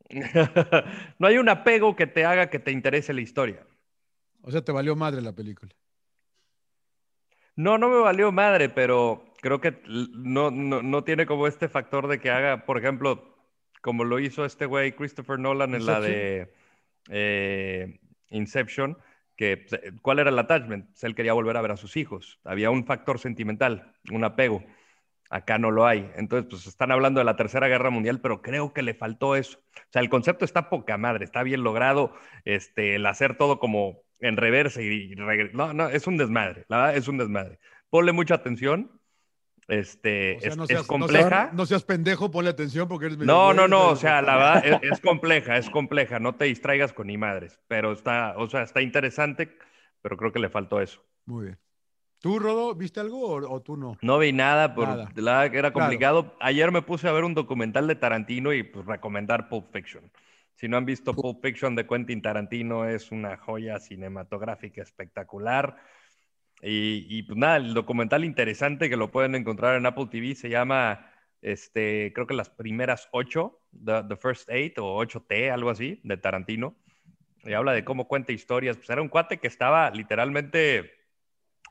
no 1.20 1.28
hay 1.28 1.38
un 1.38 1.50
apego 1.50 1.96
que 1.96 2.06
te 2.08 2.26
haga 2.26 2.50
que 2.50 2.60
te 2.60 2.72
interese 2.72 3.14
la 3.14 3.22
historia. 3.22 3.66
O 4.44 4.52
sea, 4.52 4.62
te 4.62 4.72
valió 4.72 4.96
madre 4.96 5.22
la 5.22 5.34
película. 5.34 5.74
No, 7.56 7.78
no 7.78 7.90
me 7.90 7.98
valió 8.00 8.32
madre, 8.32 8.70
pero 8.70 9.26
creo 9.42 9.62
que 9.62 9.82
no, 9.88 10.52
no, 10.52 10.82
no 10.82 11.04
tiene 11.04 11.26
como 11.26 11.48
este 11.48 11.70
factor 11.70 12.08
de 12.08 12.20
que 12.20 12.30
haga, 12.30 12.66
por 12.66 12.78
ejemplo, 12.78 13.38
como 13.82 14.04
lo 14.04 14.20
hizo 14.20 14.46
este 14.46 14.66
güey 14.66 14.94
Christopher 14.94 15.40
Nolan 15.40 15.76
en 15.76 15.86
la 15.86 16.00
de 16.02 16.54
eh, 17.10 18.00
Inception, 18.30 18.98
que 19.36 19.66
eh, 19.72 19.92
¿cuál 20.02 20.20
era 20.20 20.30
el 20.30 20.40
attachment? 20.40 20.88
Pues, 20.88 21.04
él 21.04 21.16
quería 21.16 21.34
volver 21.34 21.58
a 21.58 21.62
ver 21.62 21.72
a 21.72 21.78
sus 21.78 21.96
hijos. 21.96 22.40
Había 22.44 22.70
un 22.70 22.86
factor 22.86 23.20
sentimental, 23.20 23.94
un 24.12 24.24
apego. 24.24 24.64
Acá 25.30 25.58
no 25.58 25.72
lo 25.72 25.86
hay. 25.86 26.12
Entonces, 26.16 26.48
pues 26.50 26.68
están 26.68 26.92
hablando 26.92 27.20
de 27.20 27.26
la 27.26 27.36
Tercera 27.36 27.68
Guerra 27.68 27.90
Mundial, 27.90 28.20
pero 28.22 28.42
creo 28.42 28.74
que 28.74 28.84
le 28.84 28.94
faltó 28.94 29.36
eso. 29.36 29.60
O 29.60 29.92
sea, 29.92 30.02
el 30.02 30.10
concepto 30.10 30.46
está 30.46 30.70
poca 30.70 30.98
madre, 30.98 31.26
está 31.26 31.44
bien 31.44 31.64
logrado, 31.64 32.14
este, 32.46 32.96
el 32.96 33.06
hacer 33.06 33.36
todo 33.38 33.60
como 33.60 34.03
en 34.24 34.38
reversa 34.38 34.82
y, 34.82 34.86
y 34.88 35.16
regre- 35.16 35.52
no, 35.54 35.74
no, 35.74 35.90
es 35.90 36.08
un 36.08 36.18
desmadre, 36.18 36.66
la 36.70 36.78
verdad 36.78 36.98
es 36.98 37.08
un 37.08 37.18
desmadre. 37.18 37.60
Ponle 37.90 38.12
mucha 38.12 38.36
atención, 38.36 39.00
este, 39.68 40.38
O 40.38 40.40
sea, 40.42 40.50
es, 40.52 40.58
no 40.58 40.64
es 40.64 40.68
seas, 40.70 40.82
no 40.84 40.88
compleja. 40.88 41.30
seas- 41.30 41.54
no 41.54 41.66
seas 41.66 41.84
pendejo, 41.84 42.32
ponle 42.32 42.50
atención 42.50 42.88
porque 42.88 43.06
eres 43.08 43.18
No, 43.20 43.54
no, 43.54 43.68
no, 43.68 43.90
o 43.90 43.96
sea, 43.96 44.22
la 44.22 44.36
verdad 44.38 44.66
es, 44.66 44.80
es 44.94 45.00
compleja, 45.02 45.58
es 45.58 45.70
compleja, 45.70 46.20
no 46.20 46.36
te 46.36 46.46
distraigas 46.46 46.94
con 46.94 47.08
ni 47.08 47.18
madres, 47.18 47.60
pero 47.68 47.92
está, 47.94 48.36
o 48.38 48.50
sea, 48.50 48.64
está 48.64 48.82
interesante, 48.82 49.58
pero 50.02 50.18
creo 50.18 50.32
que 50.32 50.40
le 50.40 50.50
faltó 50.50 50.82
eso. 50.82 51.04
Muy 51.26 51.46
bien. 51.46 51.60
¿Tú, 52.20 52.40
Rodo, 52.40 52.74
viste 52.74 53.02
algo 53.02 53.20
o, 53.22 53.54
o 53.54 53.62
tú 53.62 53.76
no? 53.76 53.98
No 54.02 54.18
vi 54.18 54.32
nada, 54.32 54.76
por 54.76 54.88
Nada. 54.88 55.12
la 55.16 55.46
era 55.46 55.52
Claro. 55.52 55.74
complicado. 55.74 56.38
Ayer 56.40 56.72
me 56.72 56.82
puse 56.82 57.08
a 57.08 57.12
ver 57.12 57.26
un 57.26 57.34
documental 57.34 57.86
de 57.86 57.96
Tarantino 57.96 58.54
y 58.54 58.64
pues 58.64 58.86
recomendar 58.86 59.50
Pulp 59.50 59.74
Fiction. 59.74 60.10
Si 60.56 60.68
no 60.68 60.78
han 60.78 60.86
visto 60.86 61.14
Pulp 61.14 61.42
Fiction 61.42 61.76
de 61.76 61.88
Quentin 61.88 62.22
Tarantino, 62.22 62.86
es 62.86 63.12
una 63.12 63.38
joya 63.38 63.80
cinematográfica 63.80 64.82
espectacular. 64.82 65.78
Y, 66.62 67.06
y, 67.10 67.24
pues 67.24 67.38
nada, 67.38 67.58
el 67.58 67.74
documental 67.74 68.24
interesante 68.24 68.90
que 68.90 68.96
lo 68.96 69.12
pueden 69.12 69.36
encontrar 69.36 69.76
en 69.76 69.86
Apple 69.86 70.08
TV 70.10 70.36
se 70.36 70.50
llama, 70.50 71.12
este, 71.42 72.14
creo 72.14 72.28
que 72.28 72.36
las 72.36 72.50
primeras 72.50 73.10
ocho, 73.12 73.62
The, 73.72 74.04
The 74.08 74.16
First 74.16 74.50
Eight 74.50 74.78
o 74.80 75.04
8T, 75.04 75.52
algo 75.52 75.70
así, 75.70 76.00
de 76.04 76.18
Tarantino. 76.18 76.78
y 77.44 77.54
habla 77.54 77.74
de 77.74 77.84
cómo 77.84 78.08
cuenta 78.08 78.32
historias. 78.32 78.78
Pues 78.78 78.90
era 78.90 79.02
un 79.02 79.10
cuate 79.10 79.40
que 79.40 79.48
estaba 79.48 79.90
literalmente, 79.92 80.92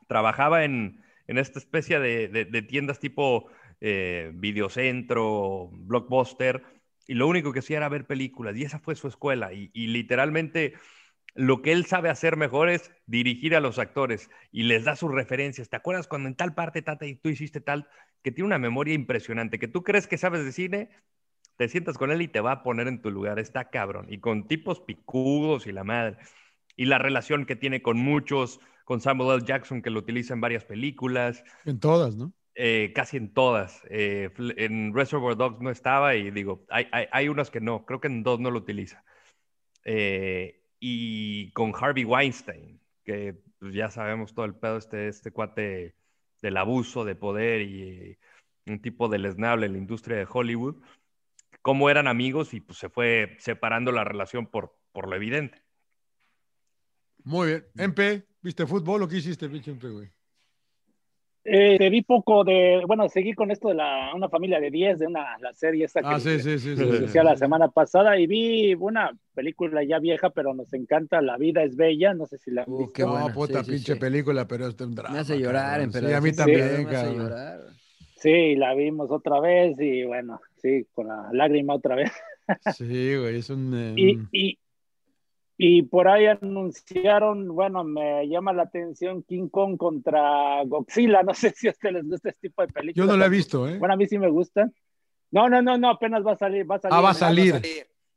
trabajaba 0.09 0.64
en, 0.64 1.02
en 1.26 1.38
esta 1.38 1.59
especie 1.59 1.98
de, 1.98 2.28
de, 2.28 2.62
tiendas 2.62 2.98
tipo 2.98 3.48
eh, 3.80 4.30
Videocentro, 4.34 5.70
Blockbuster, 5.72 6.62
y 7.06 7.14
lo 7.14 7.26
único 7.26 7.52
que 7.52 7.60
hacía 7.60 7.78
era 7.78 7.88
ver 7.88 8.06
películas, 8.06 8.56
y 8.56 8.62
esa 8.64 8.78
fue 8.78 8.94
su 8.94 9.08
escuela, 9.08 9.52
y, 9.52 9.70
literalmente 9.74 10.74
lo 11.34 11.62
que 11.62 11.72
él 11.72 11.86
sabe 11.86 12.10
hacer 12.10 12.36
mejor 12.36 12.68
es 12.68 12.90
dirigir 13.06 13.56
a 13.56 13.60
los 13.60 13.78
actores 13.78 14.28
y 14.50 14.64
les 14.64 14.84
da 14.84 14.96
sus 14.96 15.10
referencias. 15.10 15.70
¿Te 15.70 15.76
acuerdas 15.76 16.06
cuando 16.06 16.28
en 16.28 16.34
tal 16.34 16.54
parte, 16.54 16.82
Tata, 16.82 17.06
y 17.06 17.14
tú 17.14 17.30
hiciste 17.30 17.62
tal? 17.62 17.88
Que 18.22 18.32
tiene 18.32 18.48
una 18.48 18.58
memoria 18.58 18.92
impresionante, 18.92 19.58
que 19.58 19.66
tú 19.66 19.82
crees 19.82 20.06
que 20.06 20.18
sabes 20.18 20.44
de 20.44 20.52
cine, 20.52 20.90
te 21.56 21.68
sientas 21.68 21.96
con 21.96 22.10
él 22.10 22.22
y 22.22 22.28
te 22.28 22.40
va 22.40 22.52
a 22.52 22.62
poner 22.62 22.88
en 22.88 23.00
tu 23.00 23.10
lugar. 23.10 23.38
Está 23.38 23.70
cabrón. 23.70 24.06
Y 24.10 24.18
con 24.18 24.46
tipos 24.46 24.80
picudos 24.80 25.66
y 25.66 25.72
la 25.72 25.84
madre. 25.84 26.18
Y 26.76 26.86
la 26.86 26.98
relación 26.98 27.46
que 27.46 27.56
tiene 27.56 27.82
con 27.82 27.98
muchos, 27.98 28.60
con 28.84 29.00
Samuel 29.00 29.38
L. 29.38 29.46
Jackson, 29.46 29.82
que 29.82 29.90
lo 29.90 30.00
utiliza 30.00 30.34
en 30.34 30.40
varias 30.40 30.64
películas. 30.64 31.44
En 31.64 31.80
todas, 31.80 32.16
¿no? 32.16 32.32
Eh, 32.54 32.92
casi 32.94 33.16
en 33.16 33.32
todas. 33.32 33.82
Eh, 33.88 34.30
en 34.56 34.94
Reservoir 34.94 35.36
Dogs 35.36 35.60
no 35.60 35.70
estaba 35.70 36.14
y 36.14 36.30
digo, 36.30 36.64
hay, 36.68 36.86
hay, 36.92 37.06
hay, 37.10 37.28
unas 37.28 37.50
que 37.50 37.60
no, 37.60 37.86
creo 37.86 38.00
que 38.00 38.08
en 38.08 38.22
dos 38.22 38.40
no 38.40 38.50
lo 38.50 38.58
utiliza. 38.58 39.04
Eh, 39.84 40.62
y 40.78 41.50
con 41.52 41.72
Harvey 41.74 42.04
Weinstein, 42.04 42.80
que 43.04 43.40
pues, 43.58 43.74
ya 43.74 43.90
sabemos 43.90 44.34
todo 44.34 44.44
el 44.44 44.54
pedo, 44.54 44.76
este, 44.76 45.08
este 45.08 45.30
cuate 45.30 45.94
del 46.42 46.56
abuso 46.56 47.04
de 47.04 47.14
poder 47.14 47.62
y 47.62 48.18
un 48.66 48.82
tipo 48.82 49.08
deleznable 49.08 49.66
en 49.66 49.72
la 49.72 49.78
industria 49.78 50.18
de 50.18 50.26
Hollywood, 50.28 50.82
cómo 51.62 51.88
eran 51.88 52.06
amigos 52.06 52.52
y 52.54 52.60
pues 52.60 52.78
se 52.78 52.88
fue 52.88 53.36
separando 53.38 53.92
la 53.92 54.04
relación 54.04 54.46
por, 54.46 54.76
por 54.92 55.08
lo 55.08 55.16
evidente. 55.16 55.62
Muy 57.24 57.48
bien. 57.48 57.66
MP, 57.76 58.26
¿viste 58.40 58.66
fútbol 58.66 59.02
o 59.02 59.08
qué 59.08 59.16
hiciste, 59.18 59.48
pinche 59.48 59.70
MP, 59.70 59.88
güey? 59.88 60.10
Eh, 61.44 61.77
te 61.77 61.90
vi 61.90 62.02
poco 62.02 62.44
de, 62.44 62.82
bueno, 62.86 63.09
seguí 63.09 63.32
con 63.32 63.51
esto 63.51 63.69
de 63.69 63.74
la, 63.74 64.12
una 64.14 64.28
familia 64.28 64.60
de 64.60 64.70
10, 64.70 65.01
de 65.01 65.06
una, 65.09 65.36
la 65.40 65.52
serie 65.52 65.86
esta 65.86 66.01
ah, 66.05 66.14
que 66.14 66.39
sí, 66.40 66.59
sí, 66.59 66.77
sí, 66.77 67.19
la 67.20 67.36
semana 67.36 67.69
pasada 67.69 68.16
y 68.16 68.28
vi 68.28 68.74
una 68.74 69.10
película 69.35 69.82
ya 69.82 69.98
vieja, 69.98 70.31
pero 70.31 70.55
nos 70.55 70.73
encanta, 70.73 71.20
La 71.20 71.36
vida 71.39 71.64
es 71.64 71.74
bella, 71.74 72.14
no 72.14 72.27
sé 72.27 72.39
si 72.39 72.52
la 72.52 72.62
han 72.62 72.70
uh, 72.70 72.93
Qué 72.93 73.02
buena. 73.02 73.32
puta 73.32 73.64
pinche 73.64 73.97
película, 73.97 74.47
pero 74.47 74.69
es 74.69 74.81
un 74.81 74.94
drama. 74.94 75.14
Me 75.14 75.20
hace 75.20 75.36
llorar, 75.36 75.81
pero 75.93 76.09
Sí, 76.09 76.14
a 76.14 76.20
mí 76.20 76.32
también, 76.32 76.85
me 76.85 76.97
hace 76.97 77.14
llorar. 77.14 77.60
Sí, 78.16 78.55
la 78.55 78.74
vimos 78.74 79.10
otra 79.10 79.40
vez 79.40 79.81
y 79.81 80.05
bueno, 80.05 80.40
sí, 80.59 80.86
con 80.93 81.09
la 81.09 81.28
lágrima 81.32 81.74
otra 81.74 81.97
vez. 81.97 82.12
Sí, 82.77 83.16
güey, 83.16 83.39
es 83.39 83.51
un... 83.51 83.94
y, 83.97 84.19
y, 84.31 84.59
y 85.64 85.82
por 85.82 86.09
ahí 86.09 86.26
anunciaron, 86.26 87.55
bueno, 87.55 87.84
me 87.84 88.26
llama 88.26 88.52
la 88.52 88.64
atención 88.64 89.22
King 89.22 89.48
Kong 89.48 89.76
contra 89.76 90.64
Godzilla. 90.64 91.22
No 91.32 91.34
sé 91.34 91.51
si 91.51 91.68
a 91.68 91.70
ustedes 91.70 91.94
les 91.94 92.09
gusta 92.09 92.30
este 92.30 92.48
tipo 92.48 92.62
de 92.62 92.72
películas. 92.72 93.06
Yo 93.06 93.12
no 93.12 93.16
la 93.16 93.26
he 93.26 93.28
visto, 93.28 93.68
¿eh? 93.68 93.78
Bueno, 93.78 93.94
a 93.94 93.97
mí 93.97 94.09
sí 94.09 94.18
me 94.18 94.28
gusta. 94.28 94.68
No, 95.30 95.48
no, 95.48 95.62
no, 95.62 95.78
no, 95.78 95.90
apenas 95.90 96.26
va 96.26 96.32
a 96.32 96.36
salir. 96.36 96.68
Va 96.68 96.74
a 96.74 96.80
salir 96.80 96.94
ah, 96.98 97.01
va 97.01 97.10
a 97.10 97.14
salir. 97.14 97.62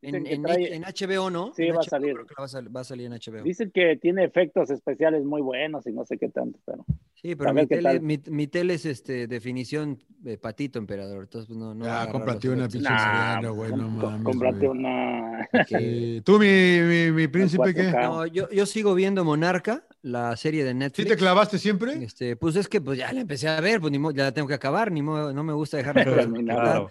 En, 0.08 0.28
en, 0.28 0.84
HBO, 0.84 1.30
¿no? 1.30 1.54
Sí, 1.56 1.70
va, 1.70 1.80
a 1.80 1.84
salir. 1.84 2.16
va 2.16 2.82
a 2.82 2.84
salir 2.84 3.08
en 3.08 3.14
HBO. 3.14 3.44
Dicen 3.44 3.72
que 3.72 3.98
tiene 3.98 4.24
efectos 4.24 4.70
especiales 4.70 5.24
muy 5.24 5.42
buenos 5.42 5.88
y 5.88 5.92
no 5.92 6.06
sé 6.06 6.18
qué 6.18 6.30
tanto, 6.30 6.60
pero. 6.66 6.86
Sí, 7.16 7.36
pero 7.36 7.54
mi 7.54 7.66
tele, 7.66 8.00
mi, 8.00 8.48
tele, 8.48 8.76
es 8.76 8.86
este, 8.86 9.28
definición 9.28 9.98
de 10.20 10.38
patito, 10.38 10.78
emperador. 10.78 11.24
Entonces, 11.24 11.48
pues, 11.48 11.58
no, 11.58 11.74
no 11.74 11.86
ah, 11.88 12.08
cómprate 12.12 12.50
una 12.50 12.68
pinche 12.68 12.90
nah, 12.90 13.42
güey, 13.50 13.72
no 13.72 13.90
mames. 13.90 14.24
Cómprate 14.24 14.68
una. 14.68 15.50
¿Tú, 16.24 16.40
mi, 16.40 16.82
mi, 16.82 17.12
mi 17.12 17.28
príncipe, 17.28 17.74
qué? 17.74 17.92
No, 17.92 18.26
yo, 18.28 18.50
yo 18.50 18.66
sigo 18.66 18.94
viendo 18.94 19.24
Monarca, 19.24 19.86
la 20.02 20.38
serie 20.38 20.64
de 20.64 20.74
Netflix. 20.74 21.08
¿Sí 21.08 21.16
te 21.16 21.18
clavaste 21.18 21.58
siempre? 21.58 22.04
Este, 22.04 22.36
pues 22.36 22.56
es 22.56 22.68
que 22.68 22.80
pues 22.80 23.00
ya 23.00 23.12
la 23.12 23.22
empecé 23.22 23.48
a 23.48 23.60
ver, 23.60 23.82
pues 23.82 23.92
ni 23.92 24.00
ya 24.14 24.26
la 24.26 24.32
tengo 24.32 24.48
que 24.48 24.54
acabar, 24.54 24.92
ni 24.92 25.02
modo, 25.02 25.34
no 25.34 25.44
me 25.44 25.54
gusta 25.54 25.78
dejarla 25.78 26.04
terminar. 26.16 26.88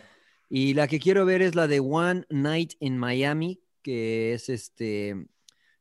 Y 0.57 0.73
la 0.75 0.87
que 0.87 1.01
quiero 1.01 1.27
ver 1.27 1.43
es 1.43 1.57
la 1.57 1.67
de 1.67 1.81
One 1.81 2.27
Night 2.31 2.75
in 2.79 2.97
Miami, 2.97 3.61
que 3.83 4.35
es 4.35 4.49
este, 4.49 5.27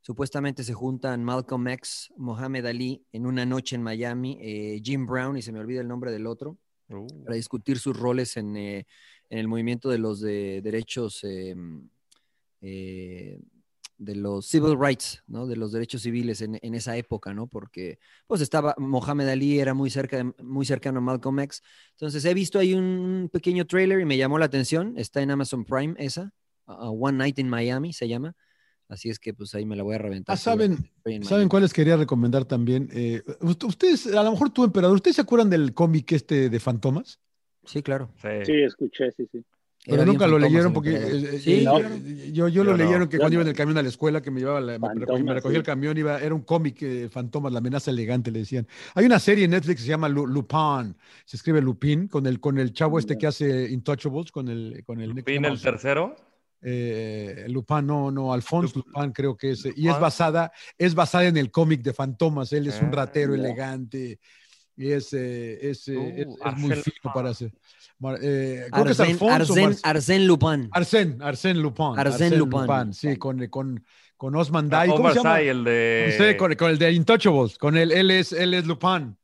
supuestamente 0.02 0.64
se 0.64 0.74
juntan 0.74 1.24
Malcolm 1.24 1.68
X, 1.68 2.12
Mohamed 2.18 2.66
Ali 2.66 3.06
en 3.12 3.28
una 3.28 3.46
noche 3.46 3.76
en 3.76 3.84
Miami, 3.84 4.40
eh, 4.42 4.82
Jim 4.84 5.06
Brown, 5.06 5.38
y 5.38 5.44
se 5.44 5.52
me 5.52 5.60
olvida 5.60 5.82
el 5.82 5.88
nombre 5.88 6.12
del 6.12 6.26
otro, 6.26 6.58
uh. 6.90 7.24
para 7.24 7.36
discutir 7.36 7.78
sus 7.78 7.96
roles 7.96 8.36
en, 8.36 8.58
eh, 8.58 8.88
en, 9.30 9.38
el 9.38 9.48
movimiento 9.48 9.92
de 9.92 10.00
los 10.00 10.20
de 10.22 10.62
derechos, 10.64 11.24
em, 11.24 11.88
eh, 12.62 13.40
de 14.04 14.16
los 14.16 14.48
civil 14.48 14.78
rights, 14.80 15.24
¿no? 15.28 15.48
de 15.48 15.56
los 15.56 15.72
derechos 15.72 16.02
civiles 16.02 16.42
en, 16.42 16.60
en, 16.62 16.76
esa 16.76 16.98
época, 16.98 17.34
¿no? 17.34 17.48
porque 17.48 18.00
pues 18.28 18.42
estaba, 18.42 18.76
Mohamed 18.78 19.30
Ali 19.30 19.60
era 19.60 19.74
muy, 19.74 19.90
cerca, 19.90 20.24
muy 20.42 20.66
cercano 20.66 21.00
a 21.00 21.02
Malcolm 21.02 21.40
X, 21.40 21.62
entonces 21.92 22.24
he 22.26 22.34
visto 22.34 22.60
ahí 22.60 22.74
un 22.74 23.30
pequeño 23.32 23.66
trailer 23.66 24.00
y 24.00 24.06
me 24.06 24.18
llamó 24.18 24.38
la 24.40 24.46
atención, 24.46 24.94
está 24.98 25.22
en 25.22 25.32
Amazon 25.32 25.66
Prime 25.66 25.96
esa, 25.98 26.34
One 26.66 27.18
Night 27.18 27.40
in 27.40 27.50
Miami 27.50 27.94
se 27.94 28.08
llama. 28.08 28.36
Así 28.90 29.10
es 29.10 29.18
que 29.18 29.34
pues 29.34 29.56
ahí 29.56 29.66
me 29.66 29.76
la 29.76 29.84
voy 29.84 29.96
a 29.96 29.98
reventar. 29.98 30.34
Ah, 30.34 30.38
¿saben, 30.38 30.78
¿saben 31.24 31.50
cuáles 31.50 31.74
quería 31.74 31.98
recomendar 31.98 32.46
también? 32.46 32.90
Eh, 32.94 33.24
ustedes, 33.42 34.08
a 34.08 34.22
lo 34.24 34.32
mejor 34.32 34.52
tú, 34.52 34.64
emperador, 34.64 34.96
¿ustedes 34.96 35.16
se 35.16 35.22
acuerdan 35.22 35.50
del 35.50 35.74
cómic 35.74 36.12
este 36.12 36.50
de 36.50 36.60
Fantomas? 36.60 37.20
Sí, 37.66 37.82
claro. 37.82 38.12
Sí, 38.22 38.62
escuché, 38.62 39.12
sí, 39.12 39.26
sí. 39.32 39.44
Pero 39.86 40.06
nunca 40.06 40.28
lo 40.28 40.40
leyeron 40.40 40.72
porque 40.72 40.92
eh, 40.92 41.42
eh, 41.46 42.32
yo, 42.32 42.48
yo, 42.48 42.64
lo 42.64 42.78
leyeron 42.78 43.10
que 43.10 43.18
cuando 43.18 43.34
iba 43.34 43.42
en 43.42 43.50
el 43.50 43.56
camión 43.56 43.78
a 43.78 43.82
la 43.82 43.90
escuela, 43.90 44.22
que 44.22 44.32
me 44.32 44.40
llevaba, 44.40 44.62
me, 44.62 45.34
recogía 45.34 45.58
el 45.58 45.64
camión, 45.64 45.98
iba, 45.98 46.20
era 46.20 46.34
un 46.34 46.44
cómic, 46.44 46.82
eh, 46.82 47.10
Fantomas, 47.10 47.52
la 47.52 47.60
amenaza 47.60 47.92
elegante, 47.92 48.32
le 48.32 48.40
decían. 48.40 48.66
Hay 48.96 49.06
una 49.06 49.20
serie 49.20 49.44
en 49.46 49.52
Netflix 49.52 49.78
que 49.78 49.84
se 49.84 49.90
llama 49.90 50.08
Lupin, 50.08 50.96
se 51.26 51.36
escribe 51.36 51.62
Lupin, 51.62 52.08
con 52.08 52.26
el, 52.28 52.40
con 52.40 52.58
el 52.60 52.72
chavo 52.72 52.98
este 52.98 53.18
que 53.18 53.28
hace 53.28 53.70
Intouchables, 53.72 54.32
con 54.32 54.48
el... 54.48 54.84
Con 54.86 55.02
el 55.02 55.10
¿Lupin 55.10 55.44
el 55.46 55.62
tercero? 55.62 56.16
eh, 56.62 57.46
Lupin, 57.50 57.86
no, 57.86 58.10
no, 58.10 58.32
Alphonse 58.32 58.74
Lupin 58.76 59.12
creo 59.12 59.36
que 59.36 59.52
es, 59.52 59.68
y 59.76 59.90
es 59.90 60.00
basada, 60.00 60.52
es 60.78 60.96
basada 60.96 61.26
en 61.26 61.36
el 61.36 61.52
cómic 61.52 61.82
de 61.82 61.94
Fantomas, 61.94 62.54
él 62.54 62.68
es 62.68 62.82
un 62.82 62.88
ah, 62.88 62.96
ratero 62.98 63.36
elegante 63.36 64.20
y 64.76 64.92
es, 64.92 65.14
eh, 65.14 65.70
es, 65.70 65.88
uh, 65.88 65.94
es, 66.16 66.58
muy 66.58 66.76
fino 66.76 67.14
para 67.14 67.30
hacer. 67.30 67.52
Eh, 68.22 68.68
creo 68.72 68.86
que 68.86 68.92
es 68.92 69.00
Alfonso. 69.00 69.54
Arsène, 69.84 70.26
Lupin. 70.26 70.70
Arsène, 70.72 71.18
Arsène 71.22 71.60
Lupin. 71.60 71.94
Arsène, 71.96 72.38
Lupin. 72.38 72.62
Lupin. 72.62 72.94
Sí, 72.94 73.16
con, 73.18 73.46
con, 73.48 73.86
con 74.18 74.36
Osman 74.36 74.70
Day. 74.70 74.90
¿Cómo 74.90 75.10
se 75.10 75.16
llama? 75.16 75.42
el 75.42 75.64
de... 75.64 76.16
Sí, 76.18 76.38
con, 76.38 76.54
con, 76.56 76.72
el 76.72 76.78
de 76.78 76.92
Intouchables, 76.92 77.58
con 77.58 77.78
él, 77.78 77.92
él 77.92 78.12
es, 78.12 78.34
él 78.34 78.54
es 78.54 78.66
Lupin. 78.66 79.16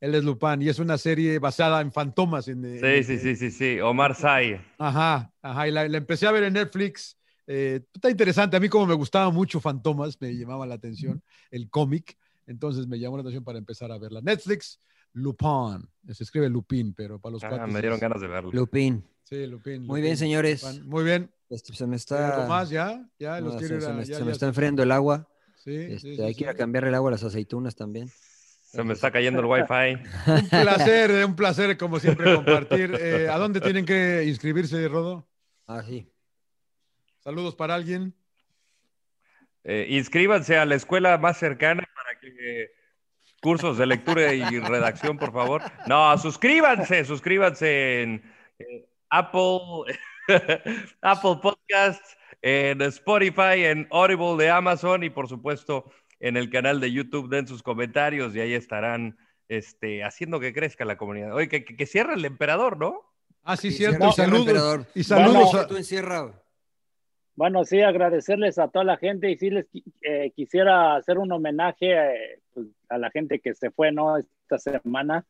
Él 0.00 0.14
es 0.14 0.24
Lupin 0.24 0.60
y 0.60 0.68
es 0.68 0.78
una 0.78 0.98
serie 0.98 1.38
basada 1.38 1.80
en 1.80 1.90
fantomas. 1.90 2.48
En, 2.48 2.62
sí, 2.62 3.04
sí, 3.04 3.18
sí, 3.18 3.36
sí, 3.36 3.50
sí, 3.50 3.80
Omar 3.80 4.14
Say. 4.14 4.60
Ajá, 4.78 5.32
ajá, 5.40 5.68
y 5.68 5.70
la, 5.70 5.84
empecé 5.84 6.26
a 6.26 6.32
ver 6.32 6.44
en 6.44 6.52
Netflix. 6.52 7.16
Eh, 7.46 7.80
está 7.94 8.10
interesante, 8.10 8.56
a 8.56 8.60
mí 8.60 8.68
como 8.68 8.86
me 8.86 8.94
gustaba 8.94 9.30
mucho 9.30 9.60
Fantomas, 9.60 10.20
me 10.20 10.36
llamaba 10.36 10.66
la 10.66 10.74
atención 10.74 11.22
el 11.52 11.70
cómic, 11.70 12.18
entonces 12.46 12.88
me 12.88 12.98
llamó 12.98 13.16
la 13.16 13.20
atención 13.20 13.44
para 13.44 13.58
empezar 13.58 13.90
a 13.92 13.98
verla. 13.98 14.20
Netflix, 14.20 14.80
Lupin, 15.16 15.88
se 16.12 16.24
escribe 16.24 16.50
Lupin, 16.50 16.92
pero 16.92 17.18
para 17.18 17.32
los 17.32 17.44
ah, 17.44 17.66
Me 17.66 17.80
dieron 17.80 17.98
ganas 17.98 18.20
de 18.20 18.28
verlo. 18.28 18.50
Lupin. 18.52 19.02
Sí, 19.22 19.46
Lupin. 19.46 19.86
Muy 19.86 20.02
bien, 20.02 20.16
señores. 20.16 20.82
Muy 20.84 21.04
bien. 21.04 21.30
Este, 21.48 21.74
se 21.74 21.86
me 21.86 21.96
está... 21.96 22.46
más 22.46 22.68
ya? 22.68 23.08
¿Ya? 23.18 23.40
Los 23.40 23.58
se, 23.58 23.92
me, 23.92 24.04
se 24.04 24.24
me 24.24 24.32
está 24.32 24.46
enfriando 24.46 24.82
el 24.82 24.92
agua. 24.92 25.26
Sí, 25.56 25.74
este, 25.74 26.22
hay 26.22 26.34
que 26.34 26.44
ir 26.44 26.50
a 26.50 26.54
cambiar 26.54 26.84
el 26.84 26.94
agua 26.94 27.10
a 27.10 27.12
las 27.12 27.24
aceitunas 27.24 27.74
también. 27.74 28.10
Se 28.60 28.84
me 28.84 28.92
está 28.92 29.10
cayendo 29.10 29.40
el 29.40 29.46
wifi. 29.46 29.94
un 30.26 30.48
placer, 30.50 31.24
un 31.24 31.34
placer 31.34 31.78
como 31.78 31.98
siempre 31.98 32.34
compartir. 32.34 32.94
Eh, 33.00 33.28
¿A 33.30 33.38
dónde 33.38 33.62
tienen 33.62 33.86
que 33.86 34.24
inscribirse, 34.26 34.86
Rodo? 34.86 35.26
Ah, 35.66 35.82
sí. 35.82 36.12
Saludos 37.20 37.54
para 37.54 37.74
alguien. 37.74 38.14
Eh, 39.64 39.86
inscríbanse 39.88 40.58
a 40.58 40.66
la 40.66 40.74
escuela 40.74 41.16
más 41.16 41.38
cercana 41.38 41.88
para 41.94 42.20
que 42.20 42.70
cursos 43.40 43.78
de 43.78 43.86
lectura 43.86 44.32
y 44.34 44.58
redacción, 44.60 45.18
por 45.18 45.32
favor. 45.32 45.62
No, 45.86 46.16
suscríbanse, 46.18 47.04
suscríbanse 47.04 48.02
en 48.02 48.22
Apple, 49.10 49.94
Apple 51.00 51.38
Podcasts, 51.42 52.16
en 52.42 52.82
Spotify, 52.82 53.64
en 53.64 53.88
Audible 53.90 54.42
de 54.42 54.50
Amazon 54.50 55.02
y 55.04 55.10
por 55.10 55.28
supuesto 55.28 55.90
en 56.20 56.36
el 56.36 56.50
canal 56.50 56.80
de 56.80 56.92
YouTube, 56.92 57.28
den 57.28 57.46
sus 57.46 57.62
comentarios 57.62 58.34
y 58.34 58.40
ahí 58.40 58.54
estarán 58.54 59.18
este, 59.48 60.02
haciendo 60.02 60.40
que 60.40 60.52
crezca 60.52 60.84
la 60.84 60.96
comunidad. 60.96 61.34
Oye, 61.34 61.48
que, 61.48 61.64
que, 61.64 61.86
cierre 61.86 62.14
el 62.14 62.24
emperador, 62.24 62.78
¿no? 62.78 63.02
Ah, 63.44 63.56
sí, 63.56 63.70
cierto. 63.70 64.08
y 64.08 64.12
saludos. 64.12 64.86
Y 64.94 65.04
saludos. 65.04 65.52
Bueno, 65.52 65.66
tú 65.68 65.76
encierra. 65.76 66.32
Bueno, 67.36 67.64
sí, 67.64 67.80
agradecerles 67.82 68.58
a 68.58 68.68
toda 68.68 68.84
la 68.84 68.96
gente 68.96 69.30
y 69.30 69.36
sí 69.36 69.50
les 69.50 69.66
eh, 70.02 70.32
quisiera 70.34 70.96
hacer 70.96 71.18
un 71.18 71.30
homenaje 71.30 71.92
eh, 71.92 72.40
pues, 72.56 72.66
a 72.88 72.96
la 72.98 73.10
gente 73.10 73.38
que 73.38 73.54
se 73.54 73.70
fue, 73.70 73.92
¿no? 73.92 74.16
Esta 74.16 74.58
semana. 74.58 75.24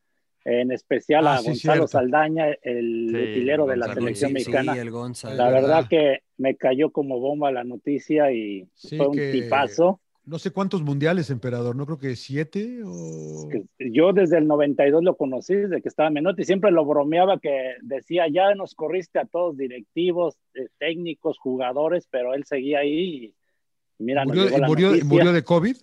en 0.49 0.71
especial 0.71 1.27
Ah, 1.27 1.33
a 1.35 1.37
sí, 1.39 1.47
Gonzalo 1.47 1.73
cierto. 1.73 1.87
Saldaña, 1.89 2.45
el 2.61 3.09
Sí, 3.11 3.15
utilero 3.17 3.65
de 3.65 3.75
la 3.75 3.87
Gonzalo. 3.87 4.01
selección 4.05 4.29
Sí, 4.29 4.33
mexicana. 4.35 4.73
Sí, 4.75 4.79
el 4.79 4.91
Gonza. 4.91 5.33
La 5.33 5.49
verdad. 5.49 5.61
verdad 5.61 5.87
que 5.89 6.19
me 6.37 6.55
cayó 6.55 6.91
como 6.91 7.19
bomba 7.19 7.51
la 7.51 7.65
noticia 7.65 8.31
y 8.31 8.65
Sí, 8.73 8.95
fue 8.95 9.07
un 9.09 9.15
que- 9.15 9.31
tipazo. 9.33 9.99
No 10.23 10.39
sé 10.39 10.51
cuántos 10.51 10.81
mundiales, 10.83 11.29
emperador, 11.31 11.75
no 11.75 11.85
creo 11.85 11.97
que 11.97 12.15
siete 12.15 12.79
o... 12.85 13.49
yo 13.79 14.13
desde 14.13 14.37
el 14.37 14.47
92 14.47 15.03
lo 15.03 15.15
conocí, 15.17 15.53
desde 15.55 15.81
que 15.81 15.87
estaba 15.89 16.07
en 16.07 16.13
Menotti, 16.15 16.43
siempre 16.45 16.69
lo 16.71 16.85
bromeaba 16.85 17.39
que 17.39 17.75
decía, 17.81 18.27
ya 18.29 18.53
nos 18.55 18.73
corriste 18.75 19.19
a 19.19 19.25
todos 19.25 19.55
directivos, 19.57 20.37
eh, 20.53 20.67
técnicos, 20.79 21.37
jugadores, 21.39 22.07
pero 22.09 22.33
él 22.33 22.43
seguía 22.45 22.79
ahí 22.79 23.25
y 23.25 24.03
mira, 24.03 24.23
nos 24.25 24.35
¿Murió, 24.35 24.43
llegó 24.45 24.57
y 24.57 24.61
la 24.61 24.67
murió, 24.67 24.95
y 24.95 25.03
murió 25.03 25.31
de 25.33 25.43
COVID? 25.43 25.75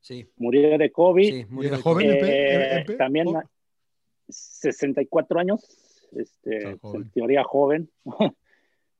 Sí, 0.00 0.26
Murió 0.36 0.78
de 0.78 0.90
COVID. 0.90 1.30
sí, 1.32 1.46
murió 1.50 1.70
de 1.72 1.76
joven? 1.82 2.06
Eh, 2.22 2.86
también 2.96 3.28
Oh. 3.28 3.42
64 4.28 5.40
años, 5.40 5.62
este, 6.12 6.76
joven. 6.80 7.02
en 7.02 7.10
teoría 7.10 7.44
joven. 7.44 7.90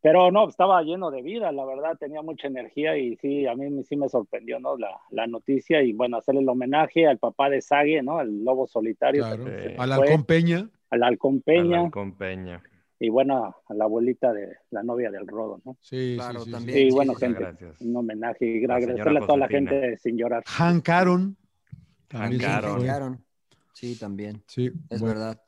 Pero 0.00 0.30
no, 0.30 0.48
estaba 0.48 0.80
lleno 0.82 1.10
de 1.10 1.22
vida, 1.22 1.50
la 1.50 1.64
verdad, 1.64 1.96
tenía 1.98 2.22
mucha 2.22 2.46
energía 2.46 2.96
y 2.96 3.16
sí, 3.16 3.46
a 3.46 3.54
mí 3.56 3.82
sí 3.82 3.96
me 3.96 4.08
sorprendió, 4.08 4.60
¿no? 4.60 4.76
La, 4.78 4.96
la 5.10 5.26
noticia 5.26 5.82
y 5.82 5.92
bueno, 5.92 6.16
hacerle 6.18 6.40
el 6.42 6.48
homenaje 6.48 7.06
al 7.06 7.18
papá 7.18 7.50
de 7.50 7.60
Sague, 7.60 8.00
¿no? 8.02 8.18
Al 8.18 8.44
lobo 8.44 8.66
solitario, 8.68 9.24
Claro. 9.24 9.44
Al 9.76 9.92
Halcón 9.92 10.24
Peña. 10.24 10.70
al 10.90 11.02
halcón 11.02 11.40
Peña 11.40 11.90
Peña. 12.16 12.62
Y 13.00 13.08
bueno, 13.10 13.54
a 13.66 13.74
la 13.74 13.84
abuelita 13.84 14.32
de 14.32 14.56
la 14.70 14.82
novia 14.82 15.10
del 15.10 15.26
Rodo, 15.26 15.60
¿no? 15.64 15.76
Sí, 15.80 16.14
Claro, 16.16 16.40
sí, 16.40 16.50
también. 16.50 16.78
Sí, 16.78 16.84
sí, 16.88 16.94
bueno, 16.94 17.14
sí, 17.14 17.20
gente, 17.20 17.40
gracias. 17.40 17.80
un 17.80 17.96
homenaje 17.96 18.46
y 18.46 18.64
agradecerle 18.64 19.18
a 19.20 19.26
toda 19.26 19.38
la 19.38 19.48
gente 19.48 19.96
sin 19.98 20.16
llorar. 20.16 20.42
Hank 20.46 20.88
Aaron. 20.88 21.36
Hank 22.10 22.42
Aaron. 22.44 23.24
Sí, 23.72 23.96
también. 23.96 24.42
Sí, 24.46 24.72
Es 24.90 25.00
bueno. 25.00 25.14
verdad. 25.14 25.40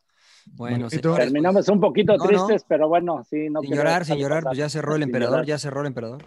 Bueno, 0.53 0.89
señores, 0.89 1.25
Terminamos 1.25 1.69
un 1.69 1.81
poquito 1.81 2.17
No, 2.17 2.25
no. 2.25 2.29
tristes, 2.29 2.65
pero 2.69 2.89
bueno, 2.89 3.23
sí, 3.29 3.49
no 3.51 3.61
sin 3.61 3.75
llorar, 3.75 4.05
sin 4.05 4.17
llorar, 4.17 4.43
pues 4.45 4.57
ya 4.59 4.69
cerró 4.69 4.97
el 4.97 5.03
emperador, 5.03 5.35
llorar. 5.39 5.47
ya 5.47 5.59
cerró 5.59 5.81
el 5.83 5.87
emperador. 5.89 6.23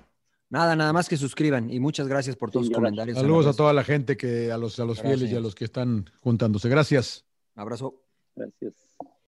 Nada, 0.50 0.76
nada 0.76 0.94
más 0.94 1.10
que 1.10 1.18
suscriban 1.18 1.72
y 1.72 1.80
muchas 1.80 2.08
gracias 2.08 2.36
por 2.36 2.52
todos 2.52 2.68
Sin 2.68 2.74
sus 2.74 2.78
llorar. 2.78 2.91
comentarios. 2.91 3.18
Saludos 3.18 3.48
a 3.48 3.54
toda 3.58 3.74
la 3.74 3.84
gente 3.84 4.16
que, 4.16 4.52
a 4.52 4.58
los, 4.58 4.80
a 4.80 4.86
los 4.86 4.98
Gracias. 5.00 5.20
fieles 5.20 5.34
y 5.34 5.38
a 5.38 5.40
los 5.40 5.56
que 5.56 5.66
están 5.66 6.06
juntándose. 6.22 6.70
Gracias. 6.70 7.26
Abrazo. 7.56 7.95
Gracias. 8.36 8.83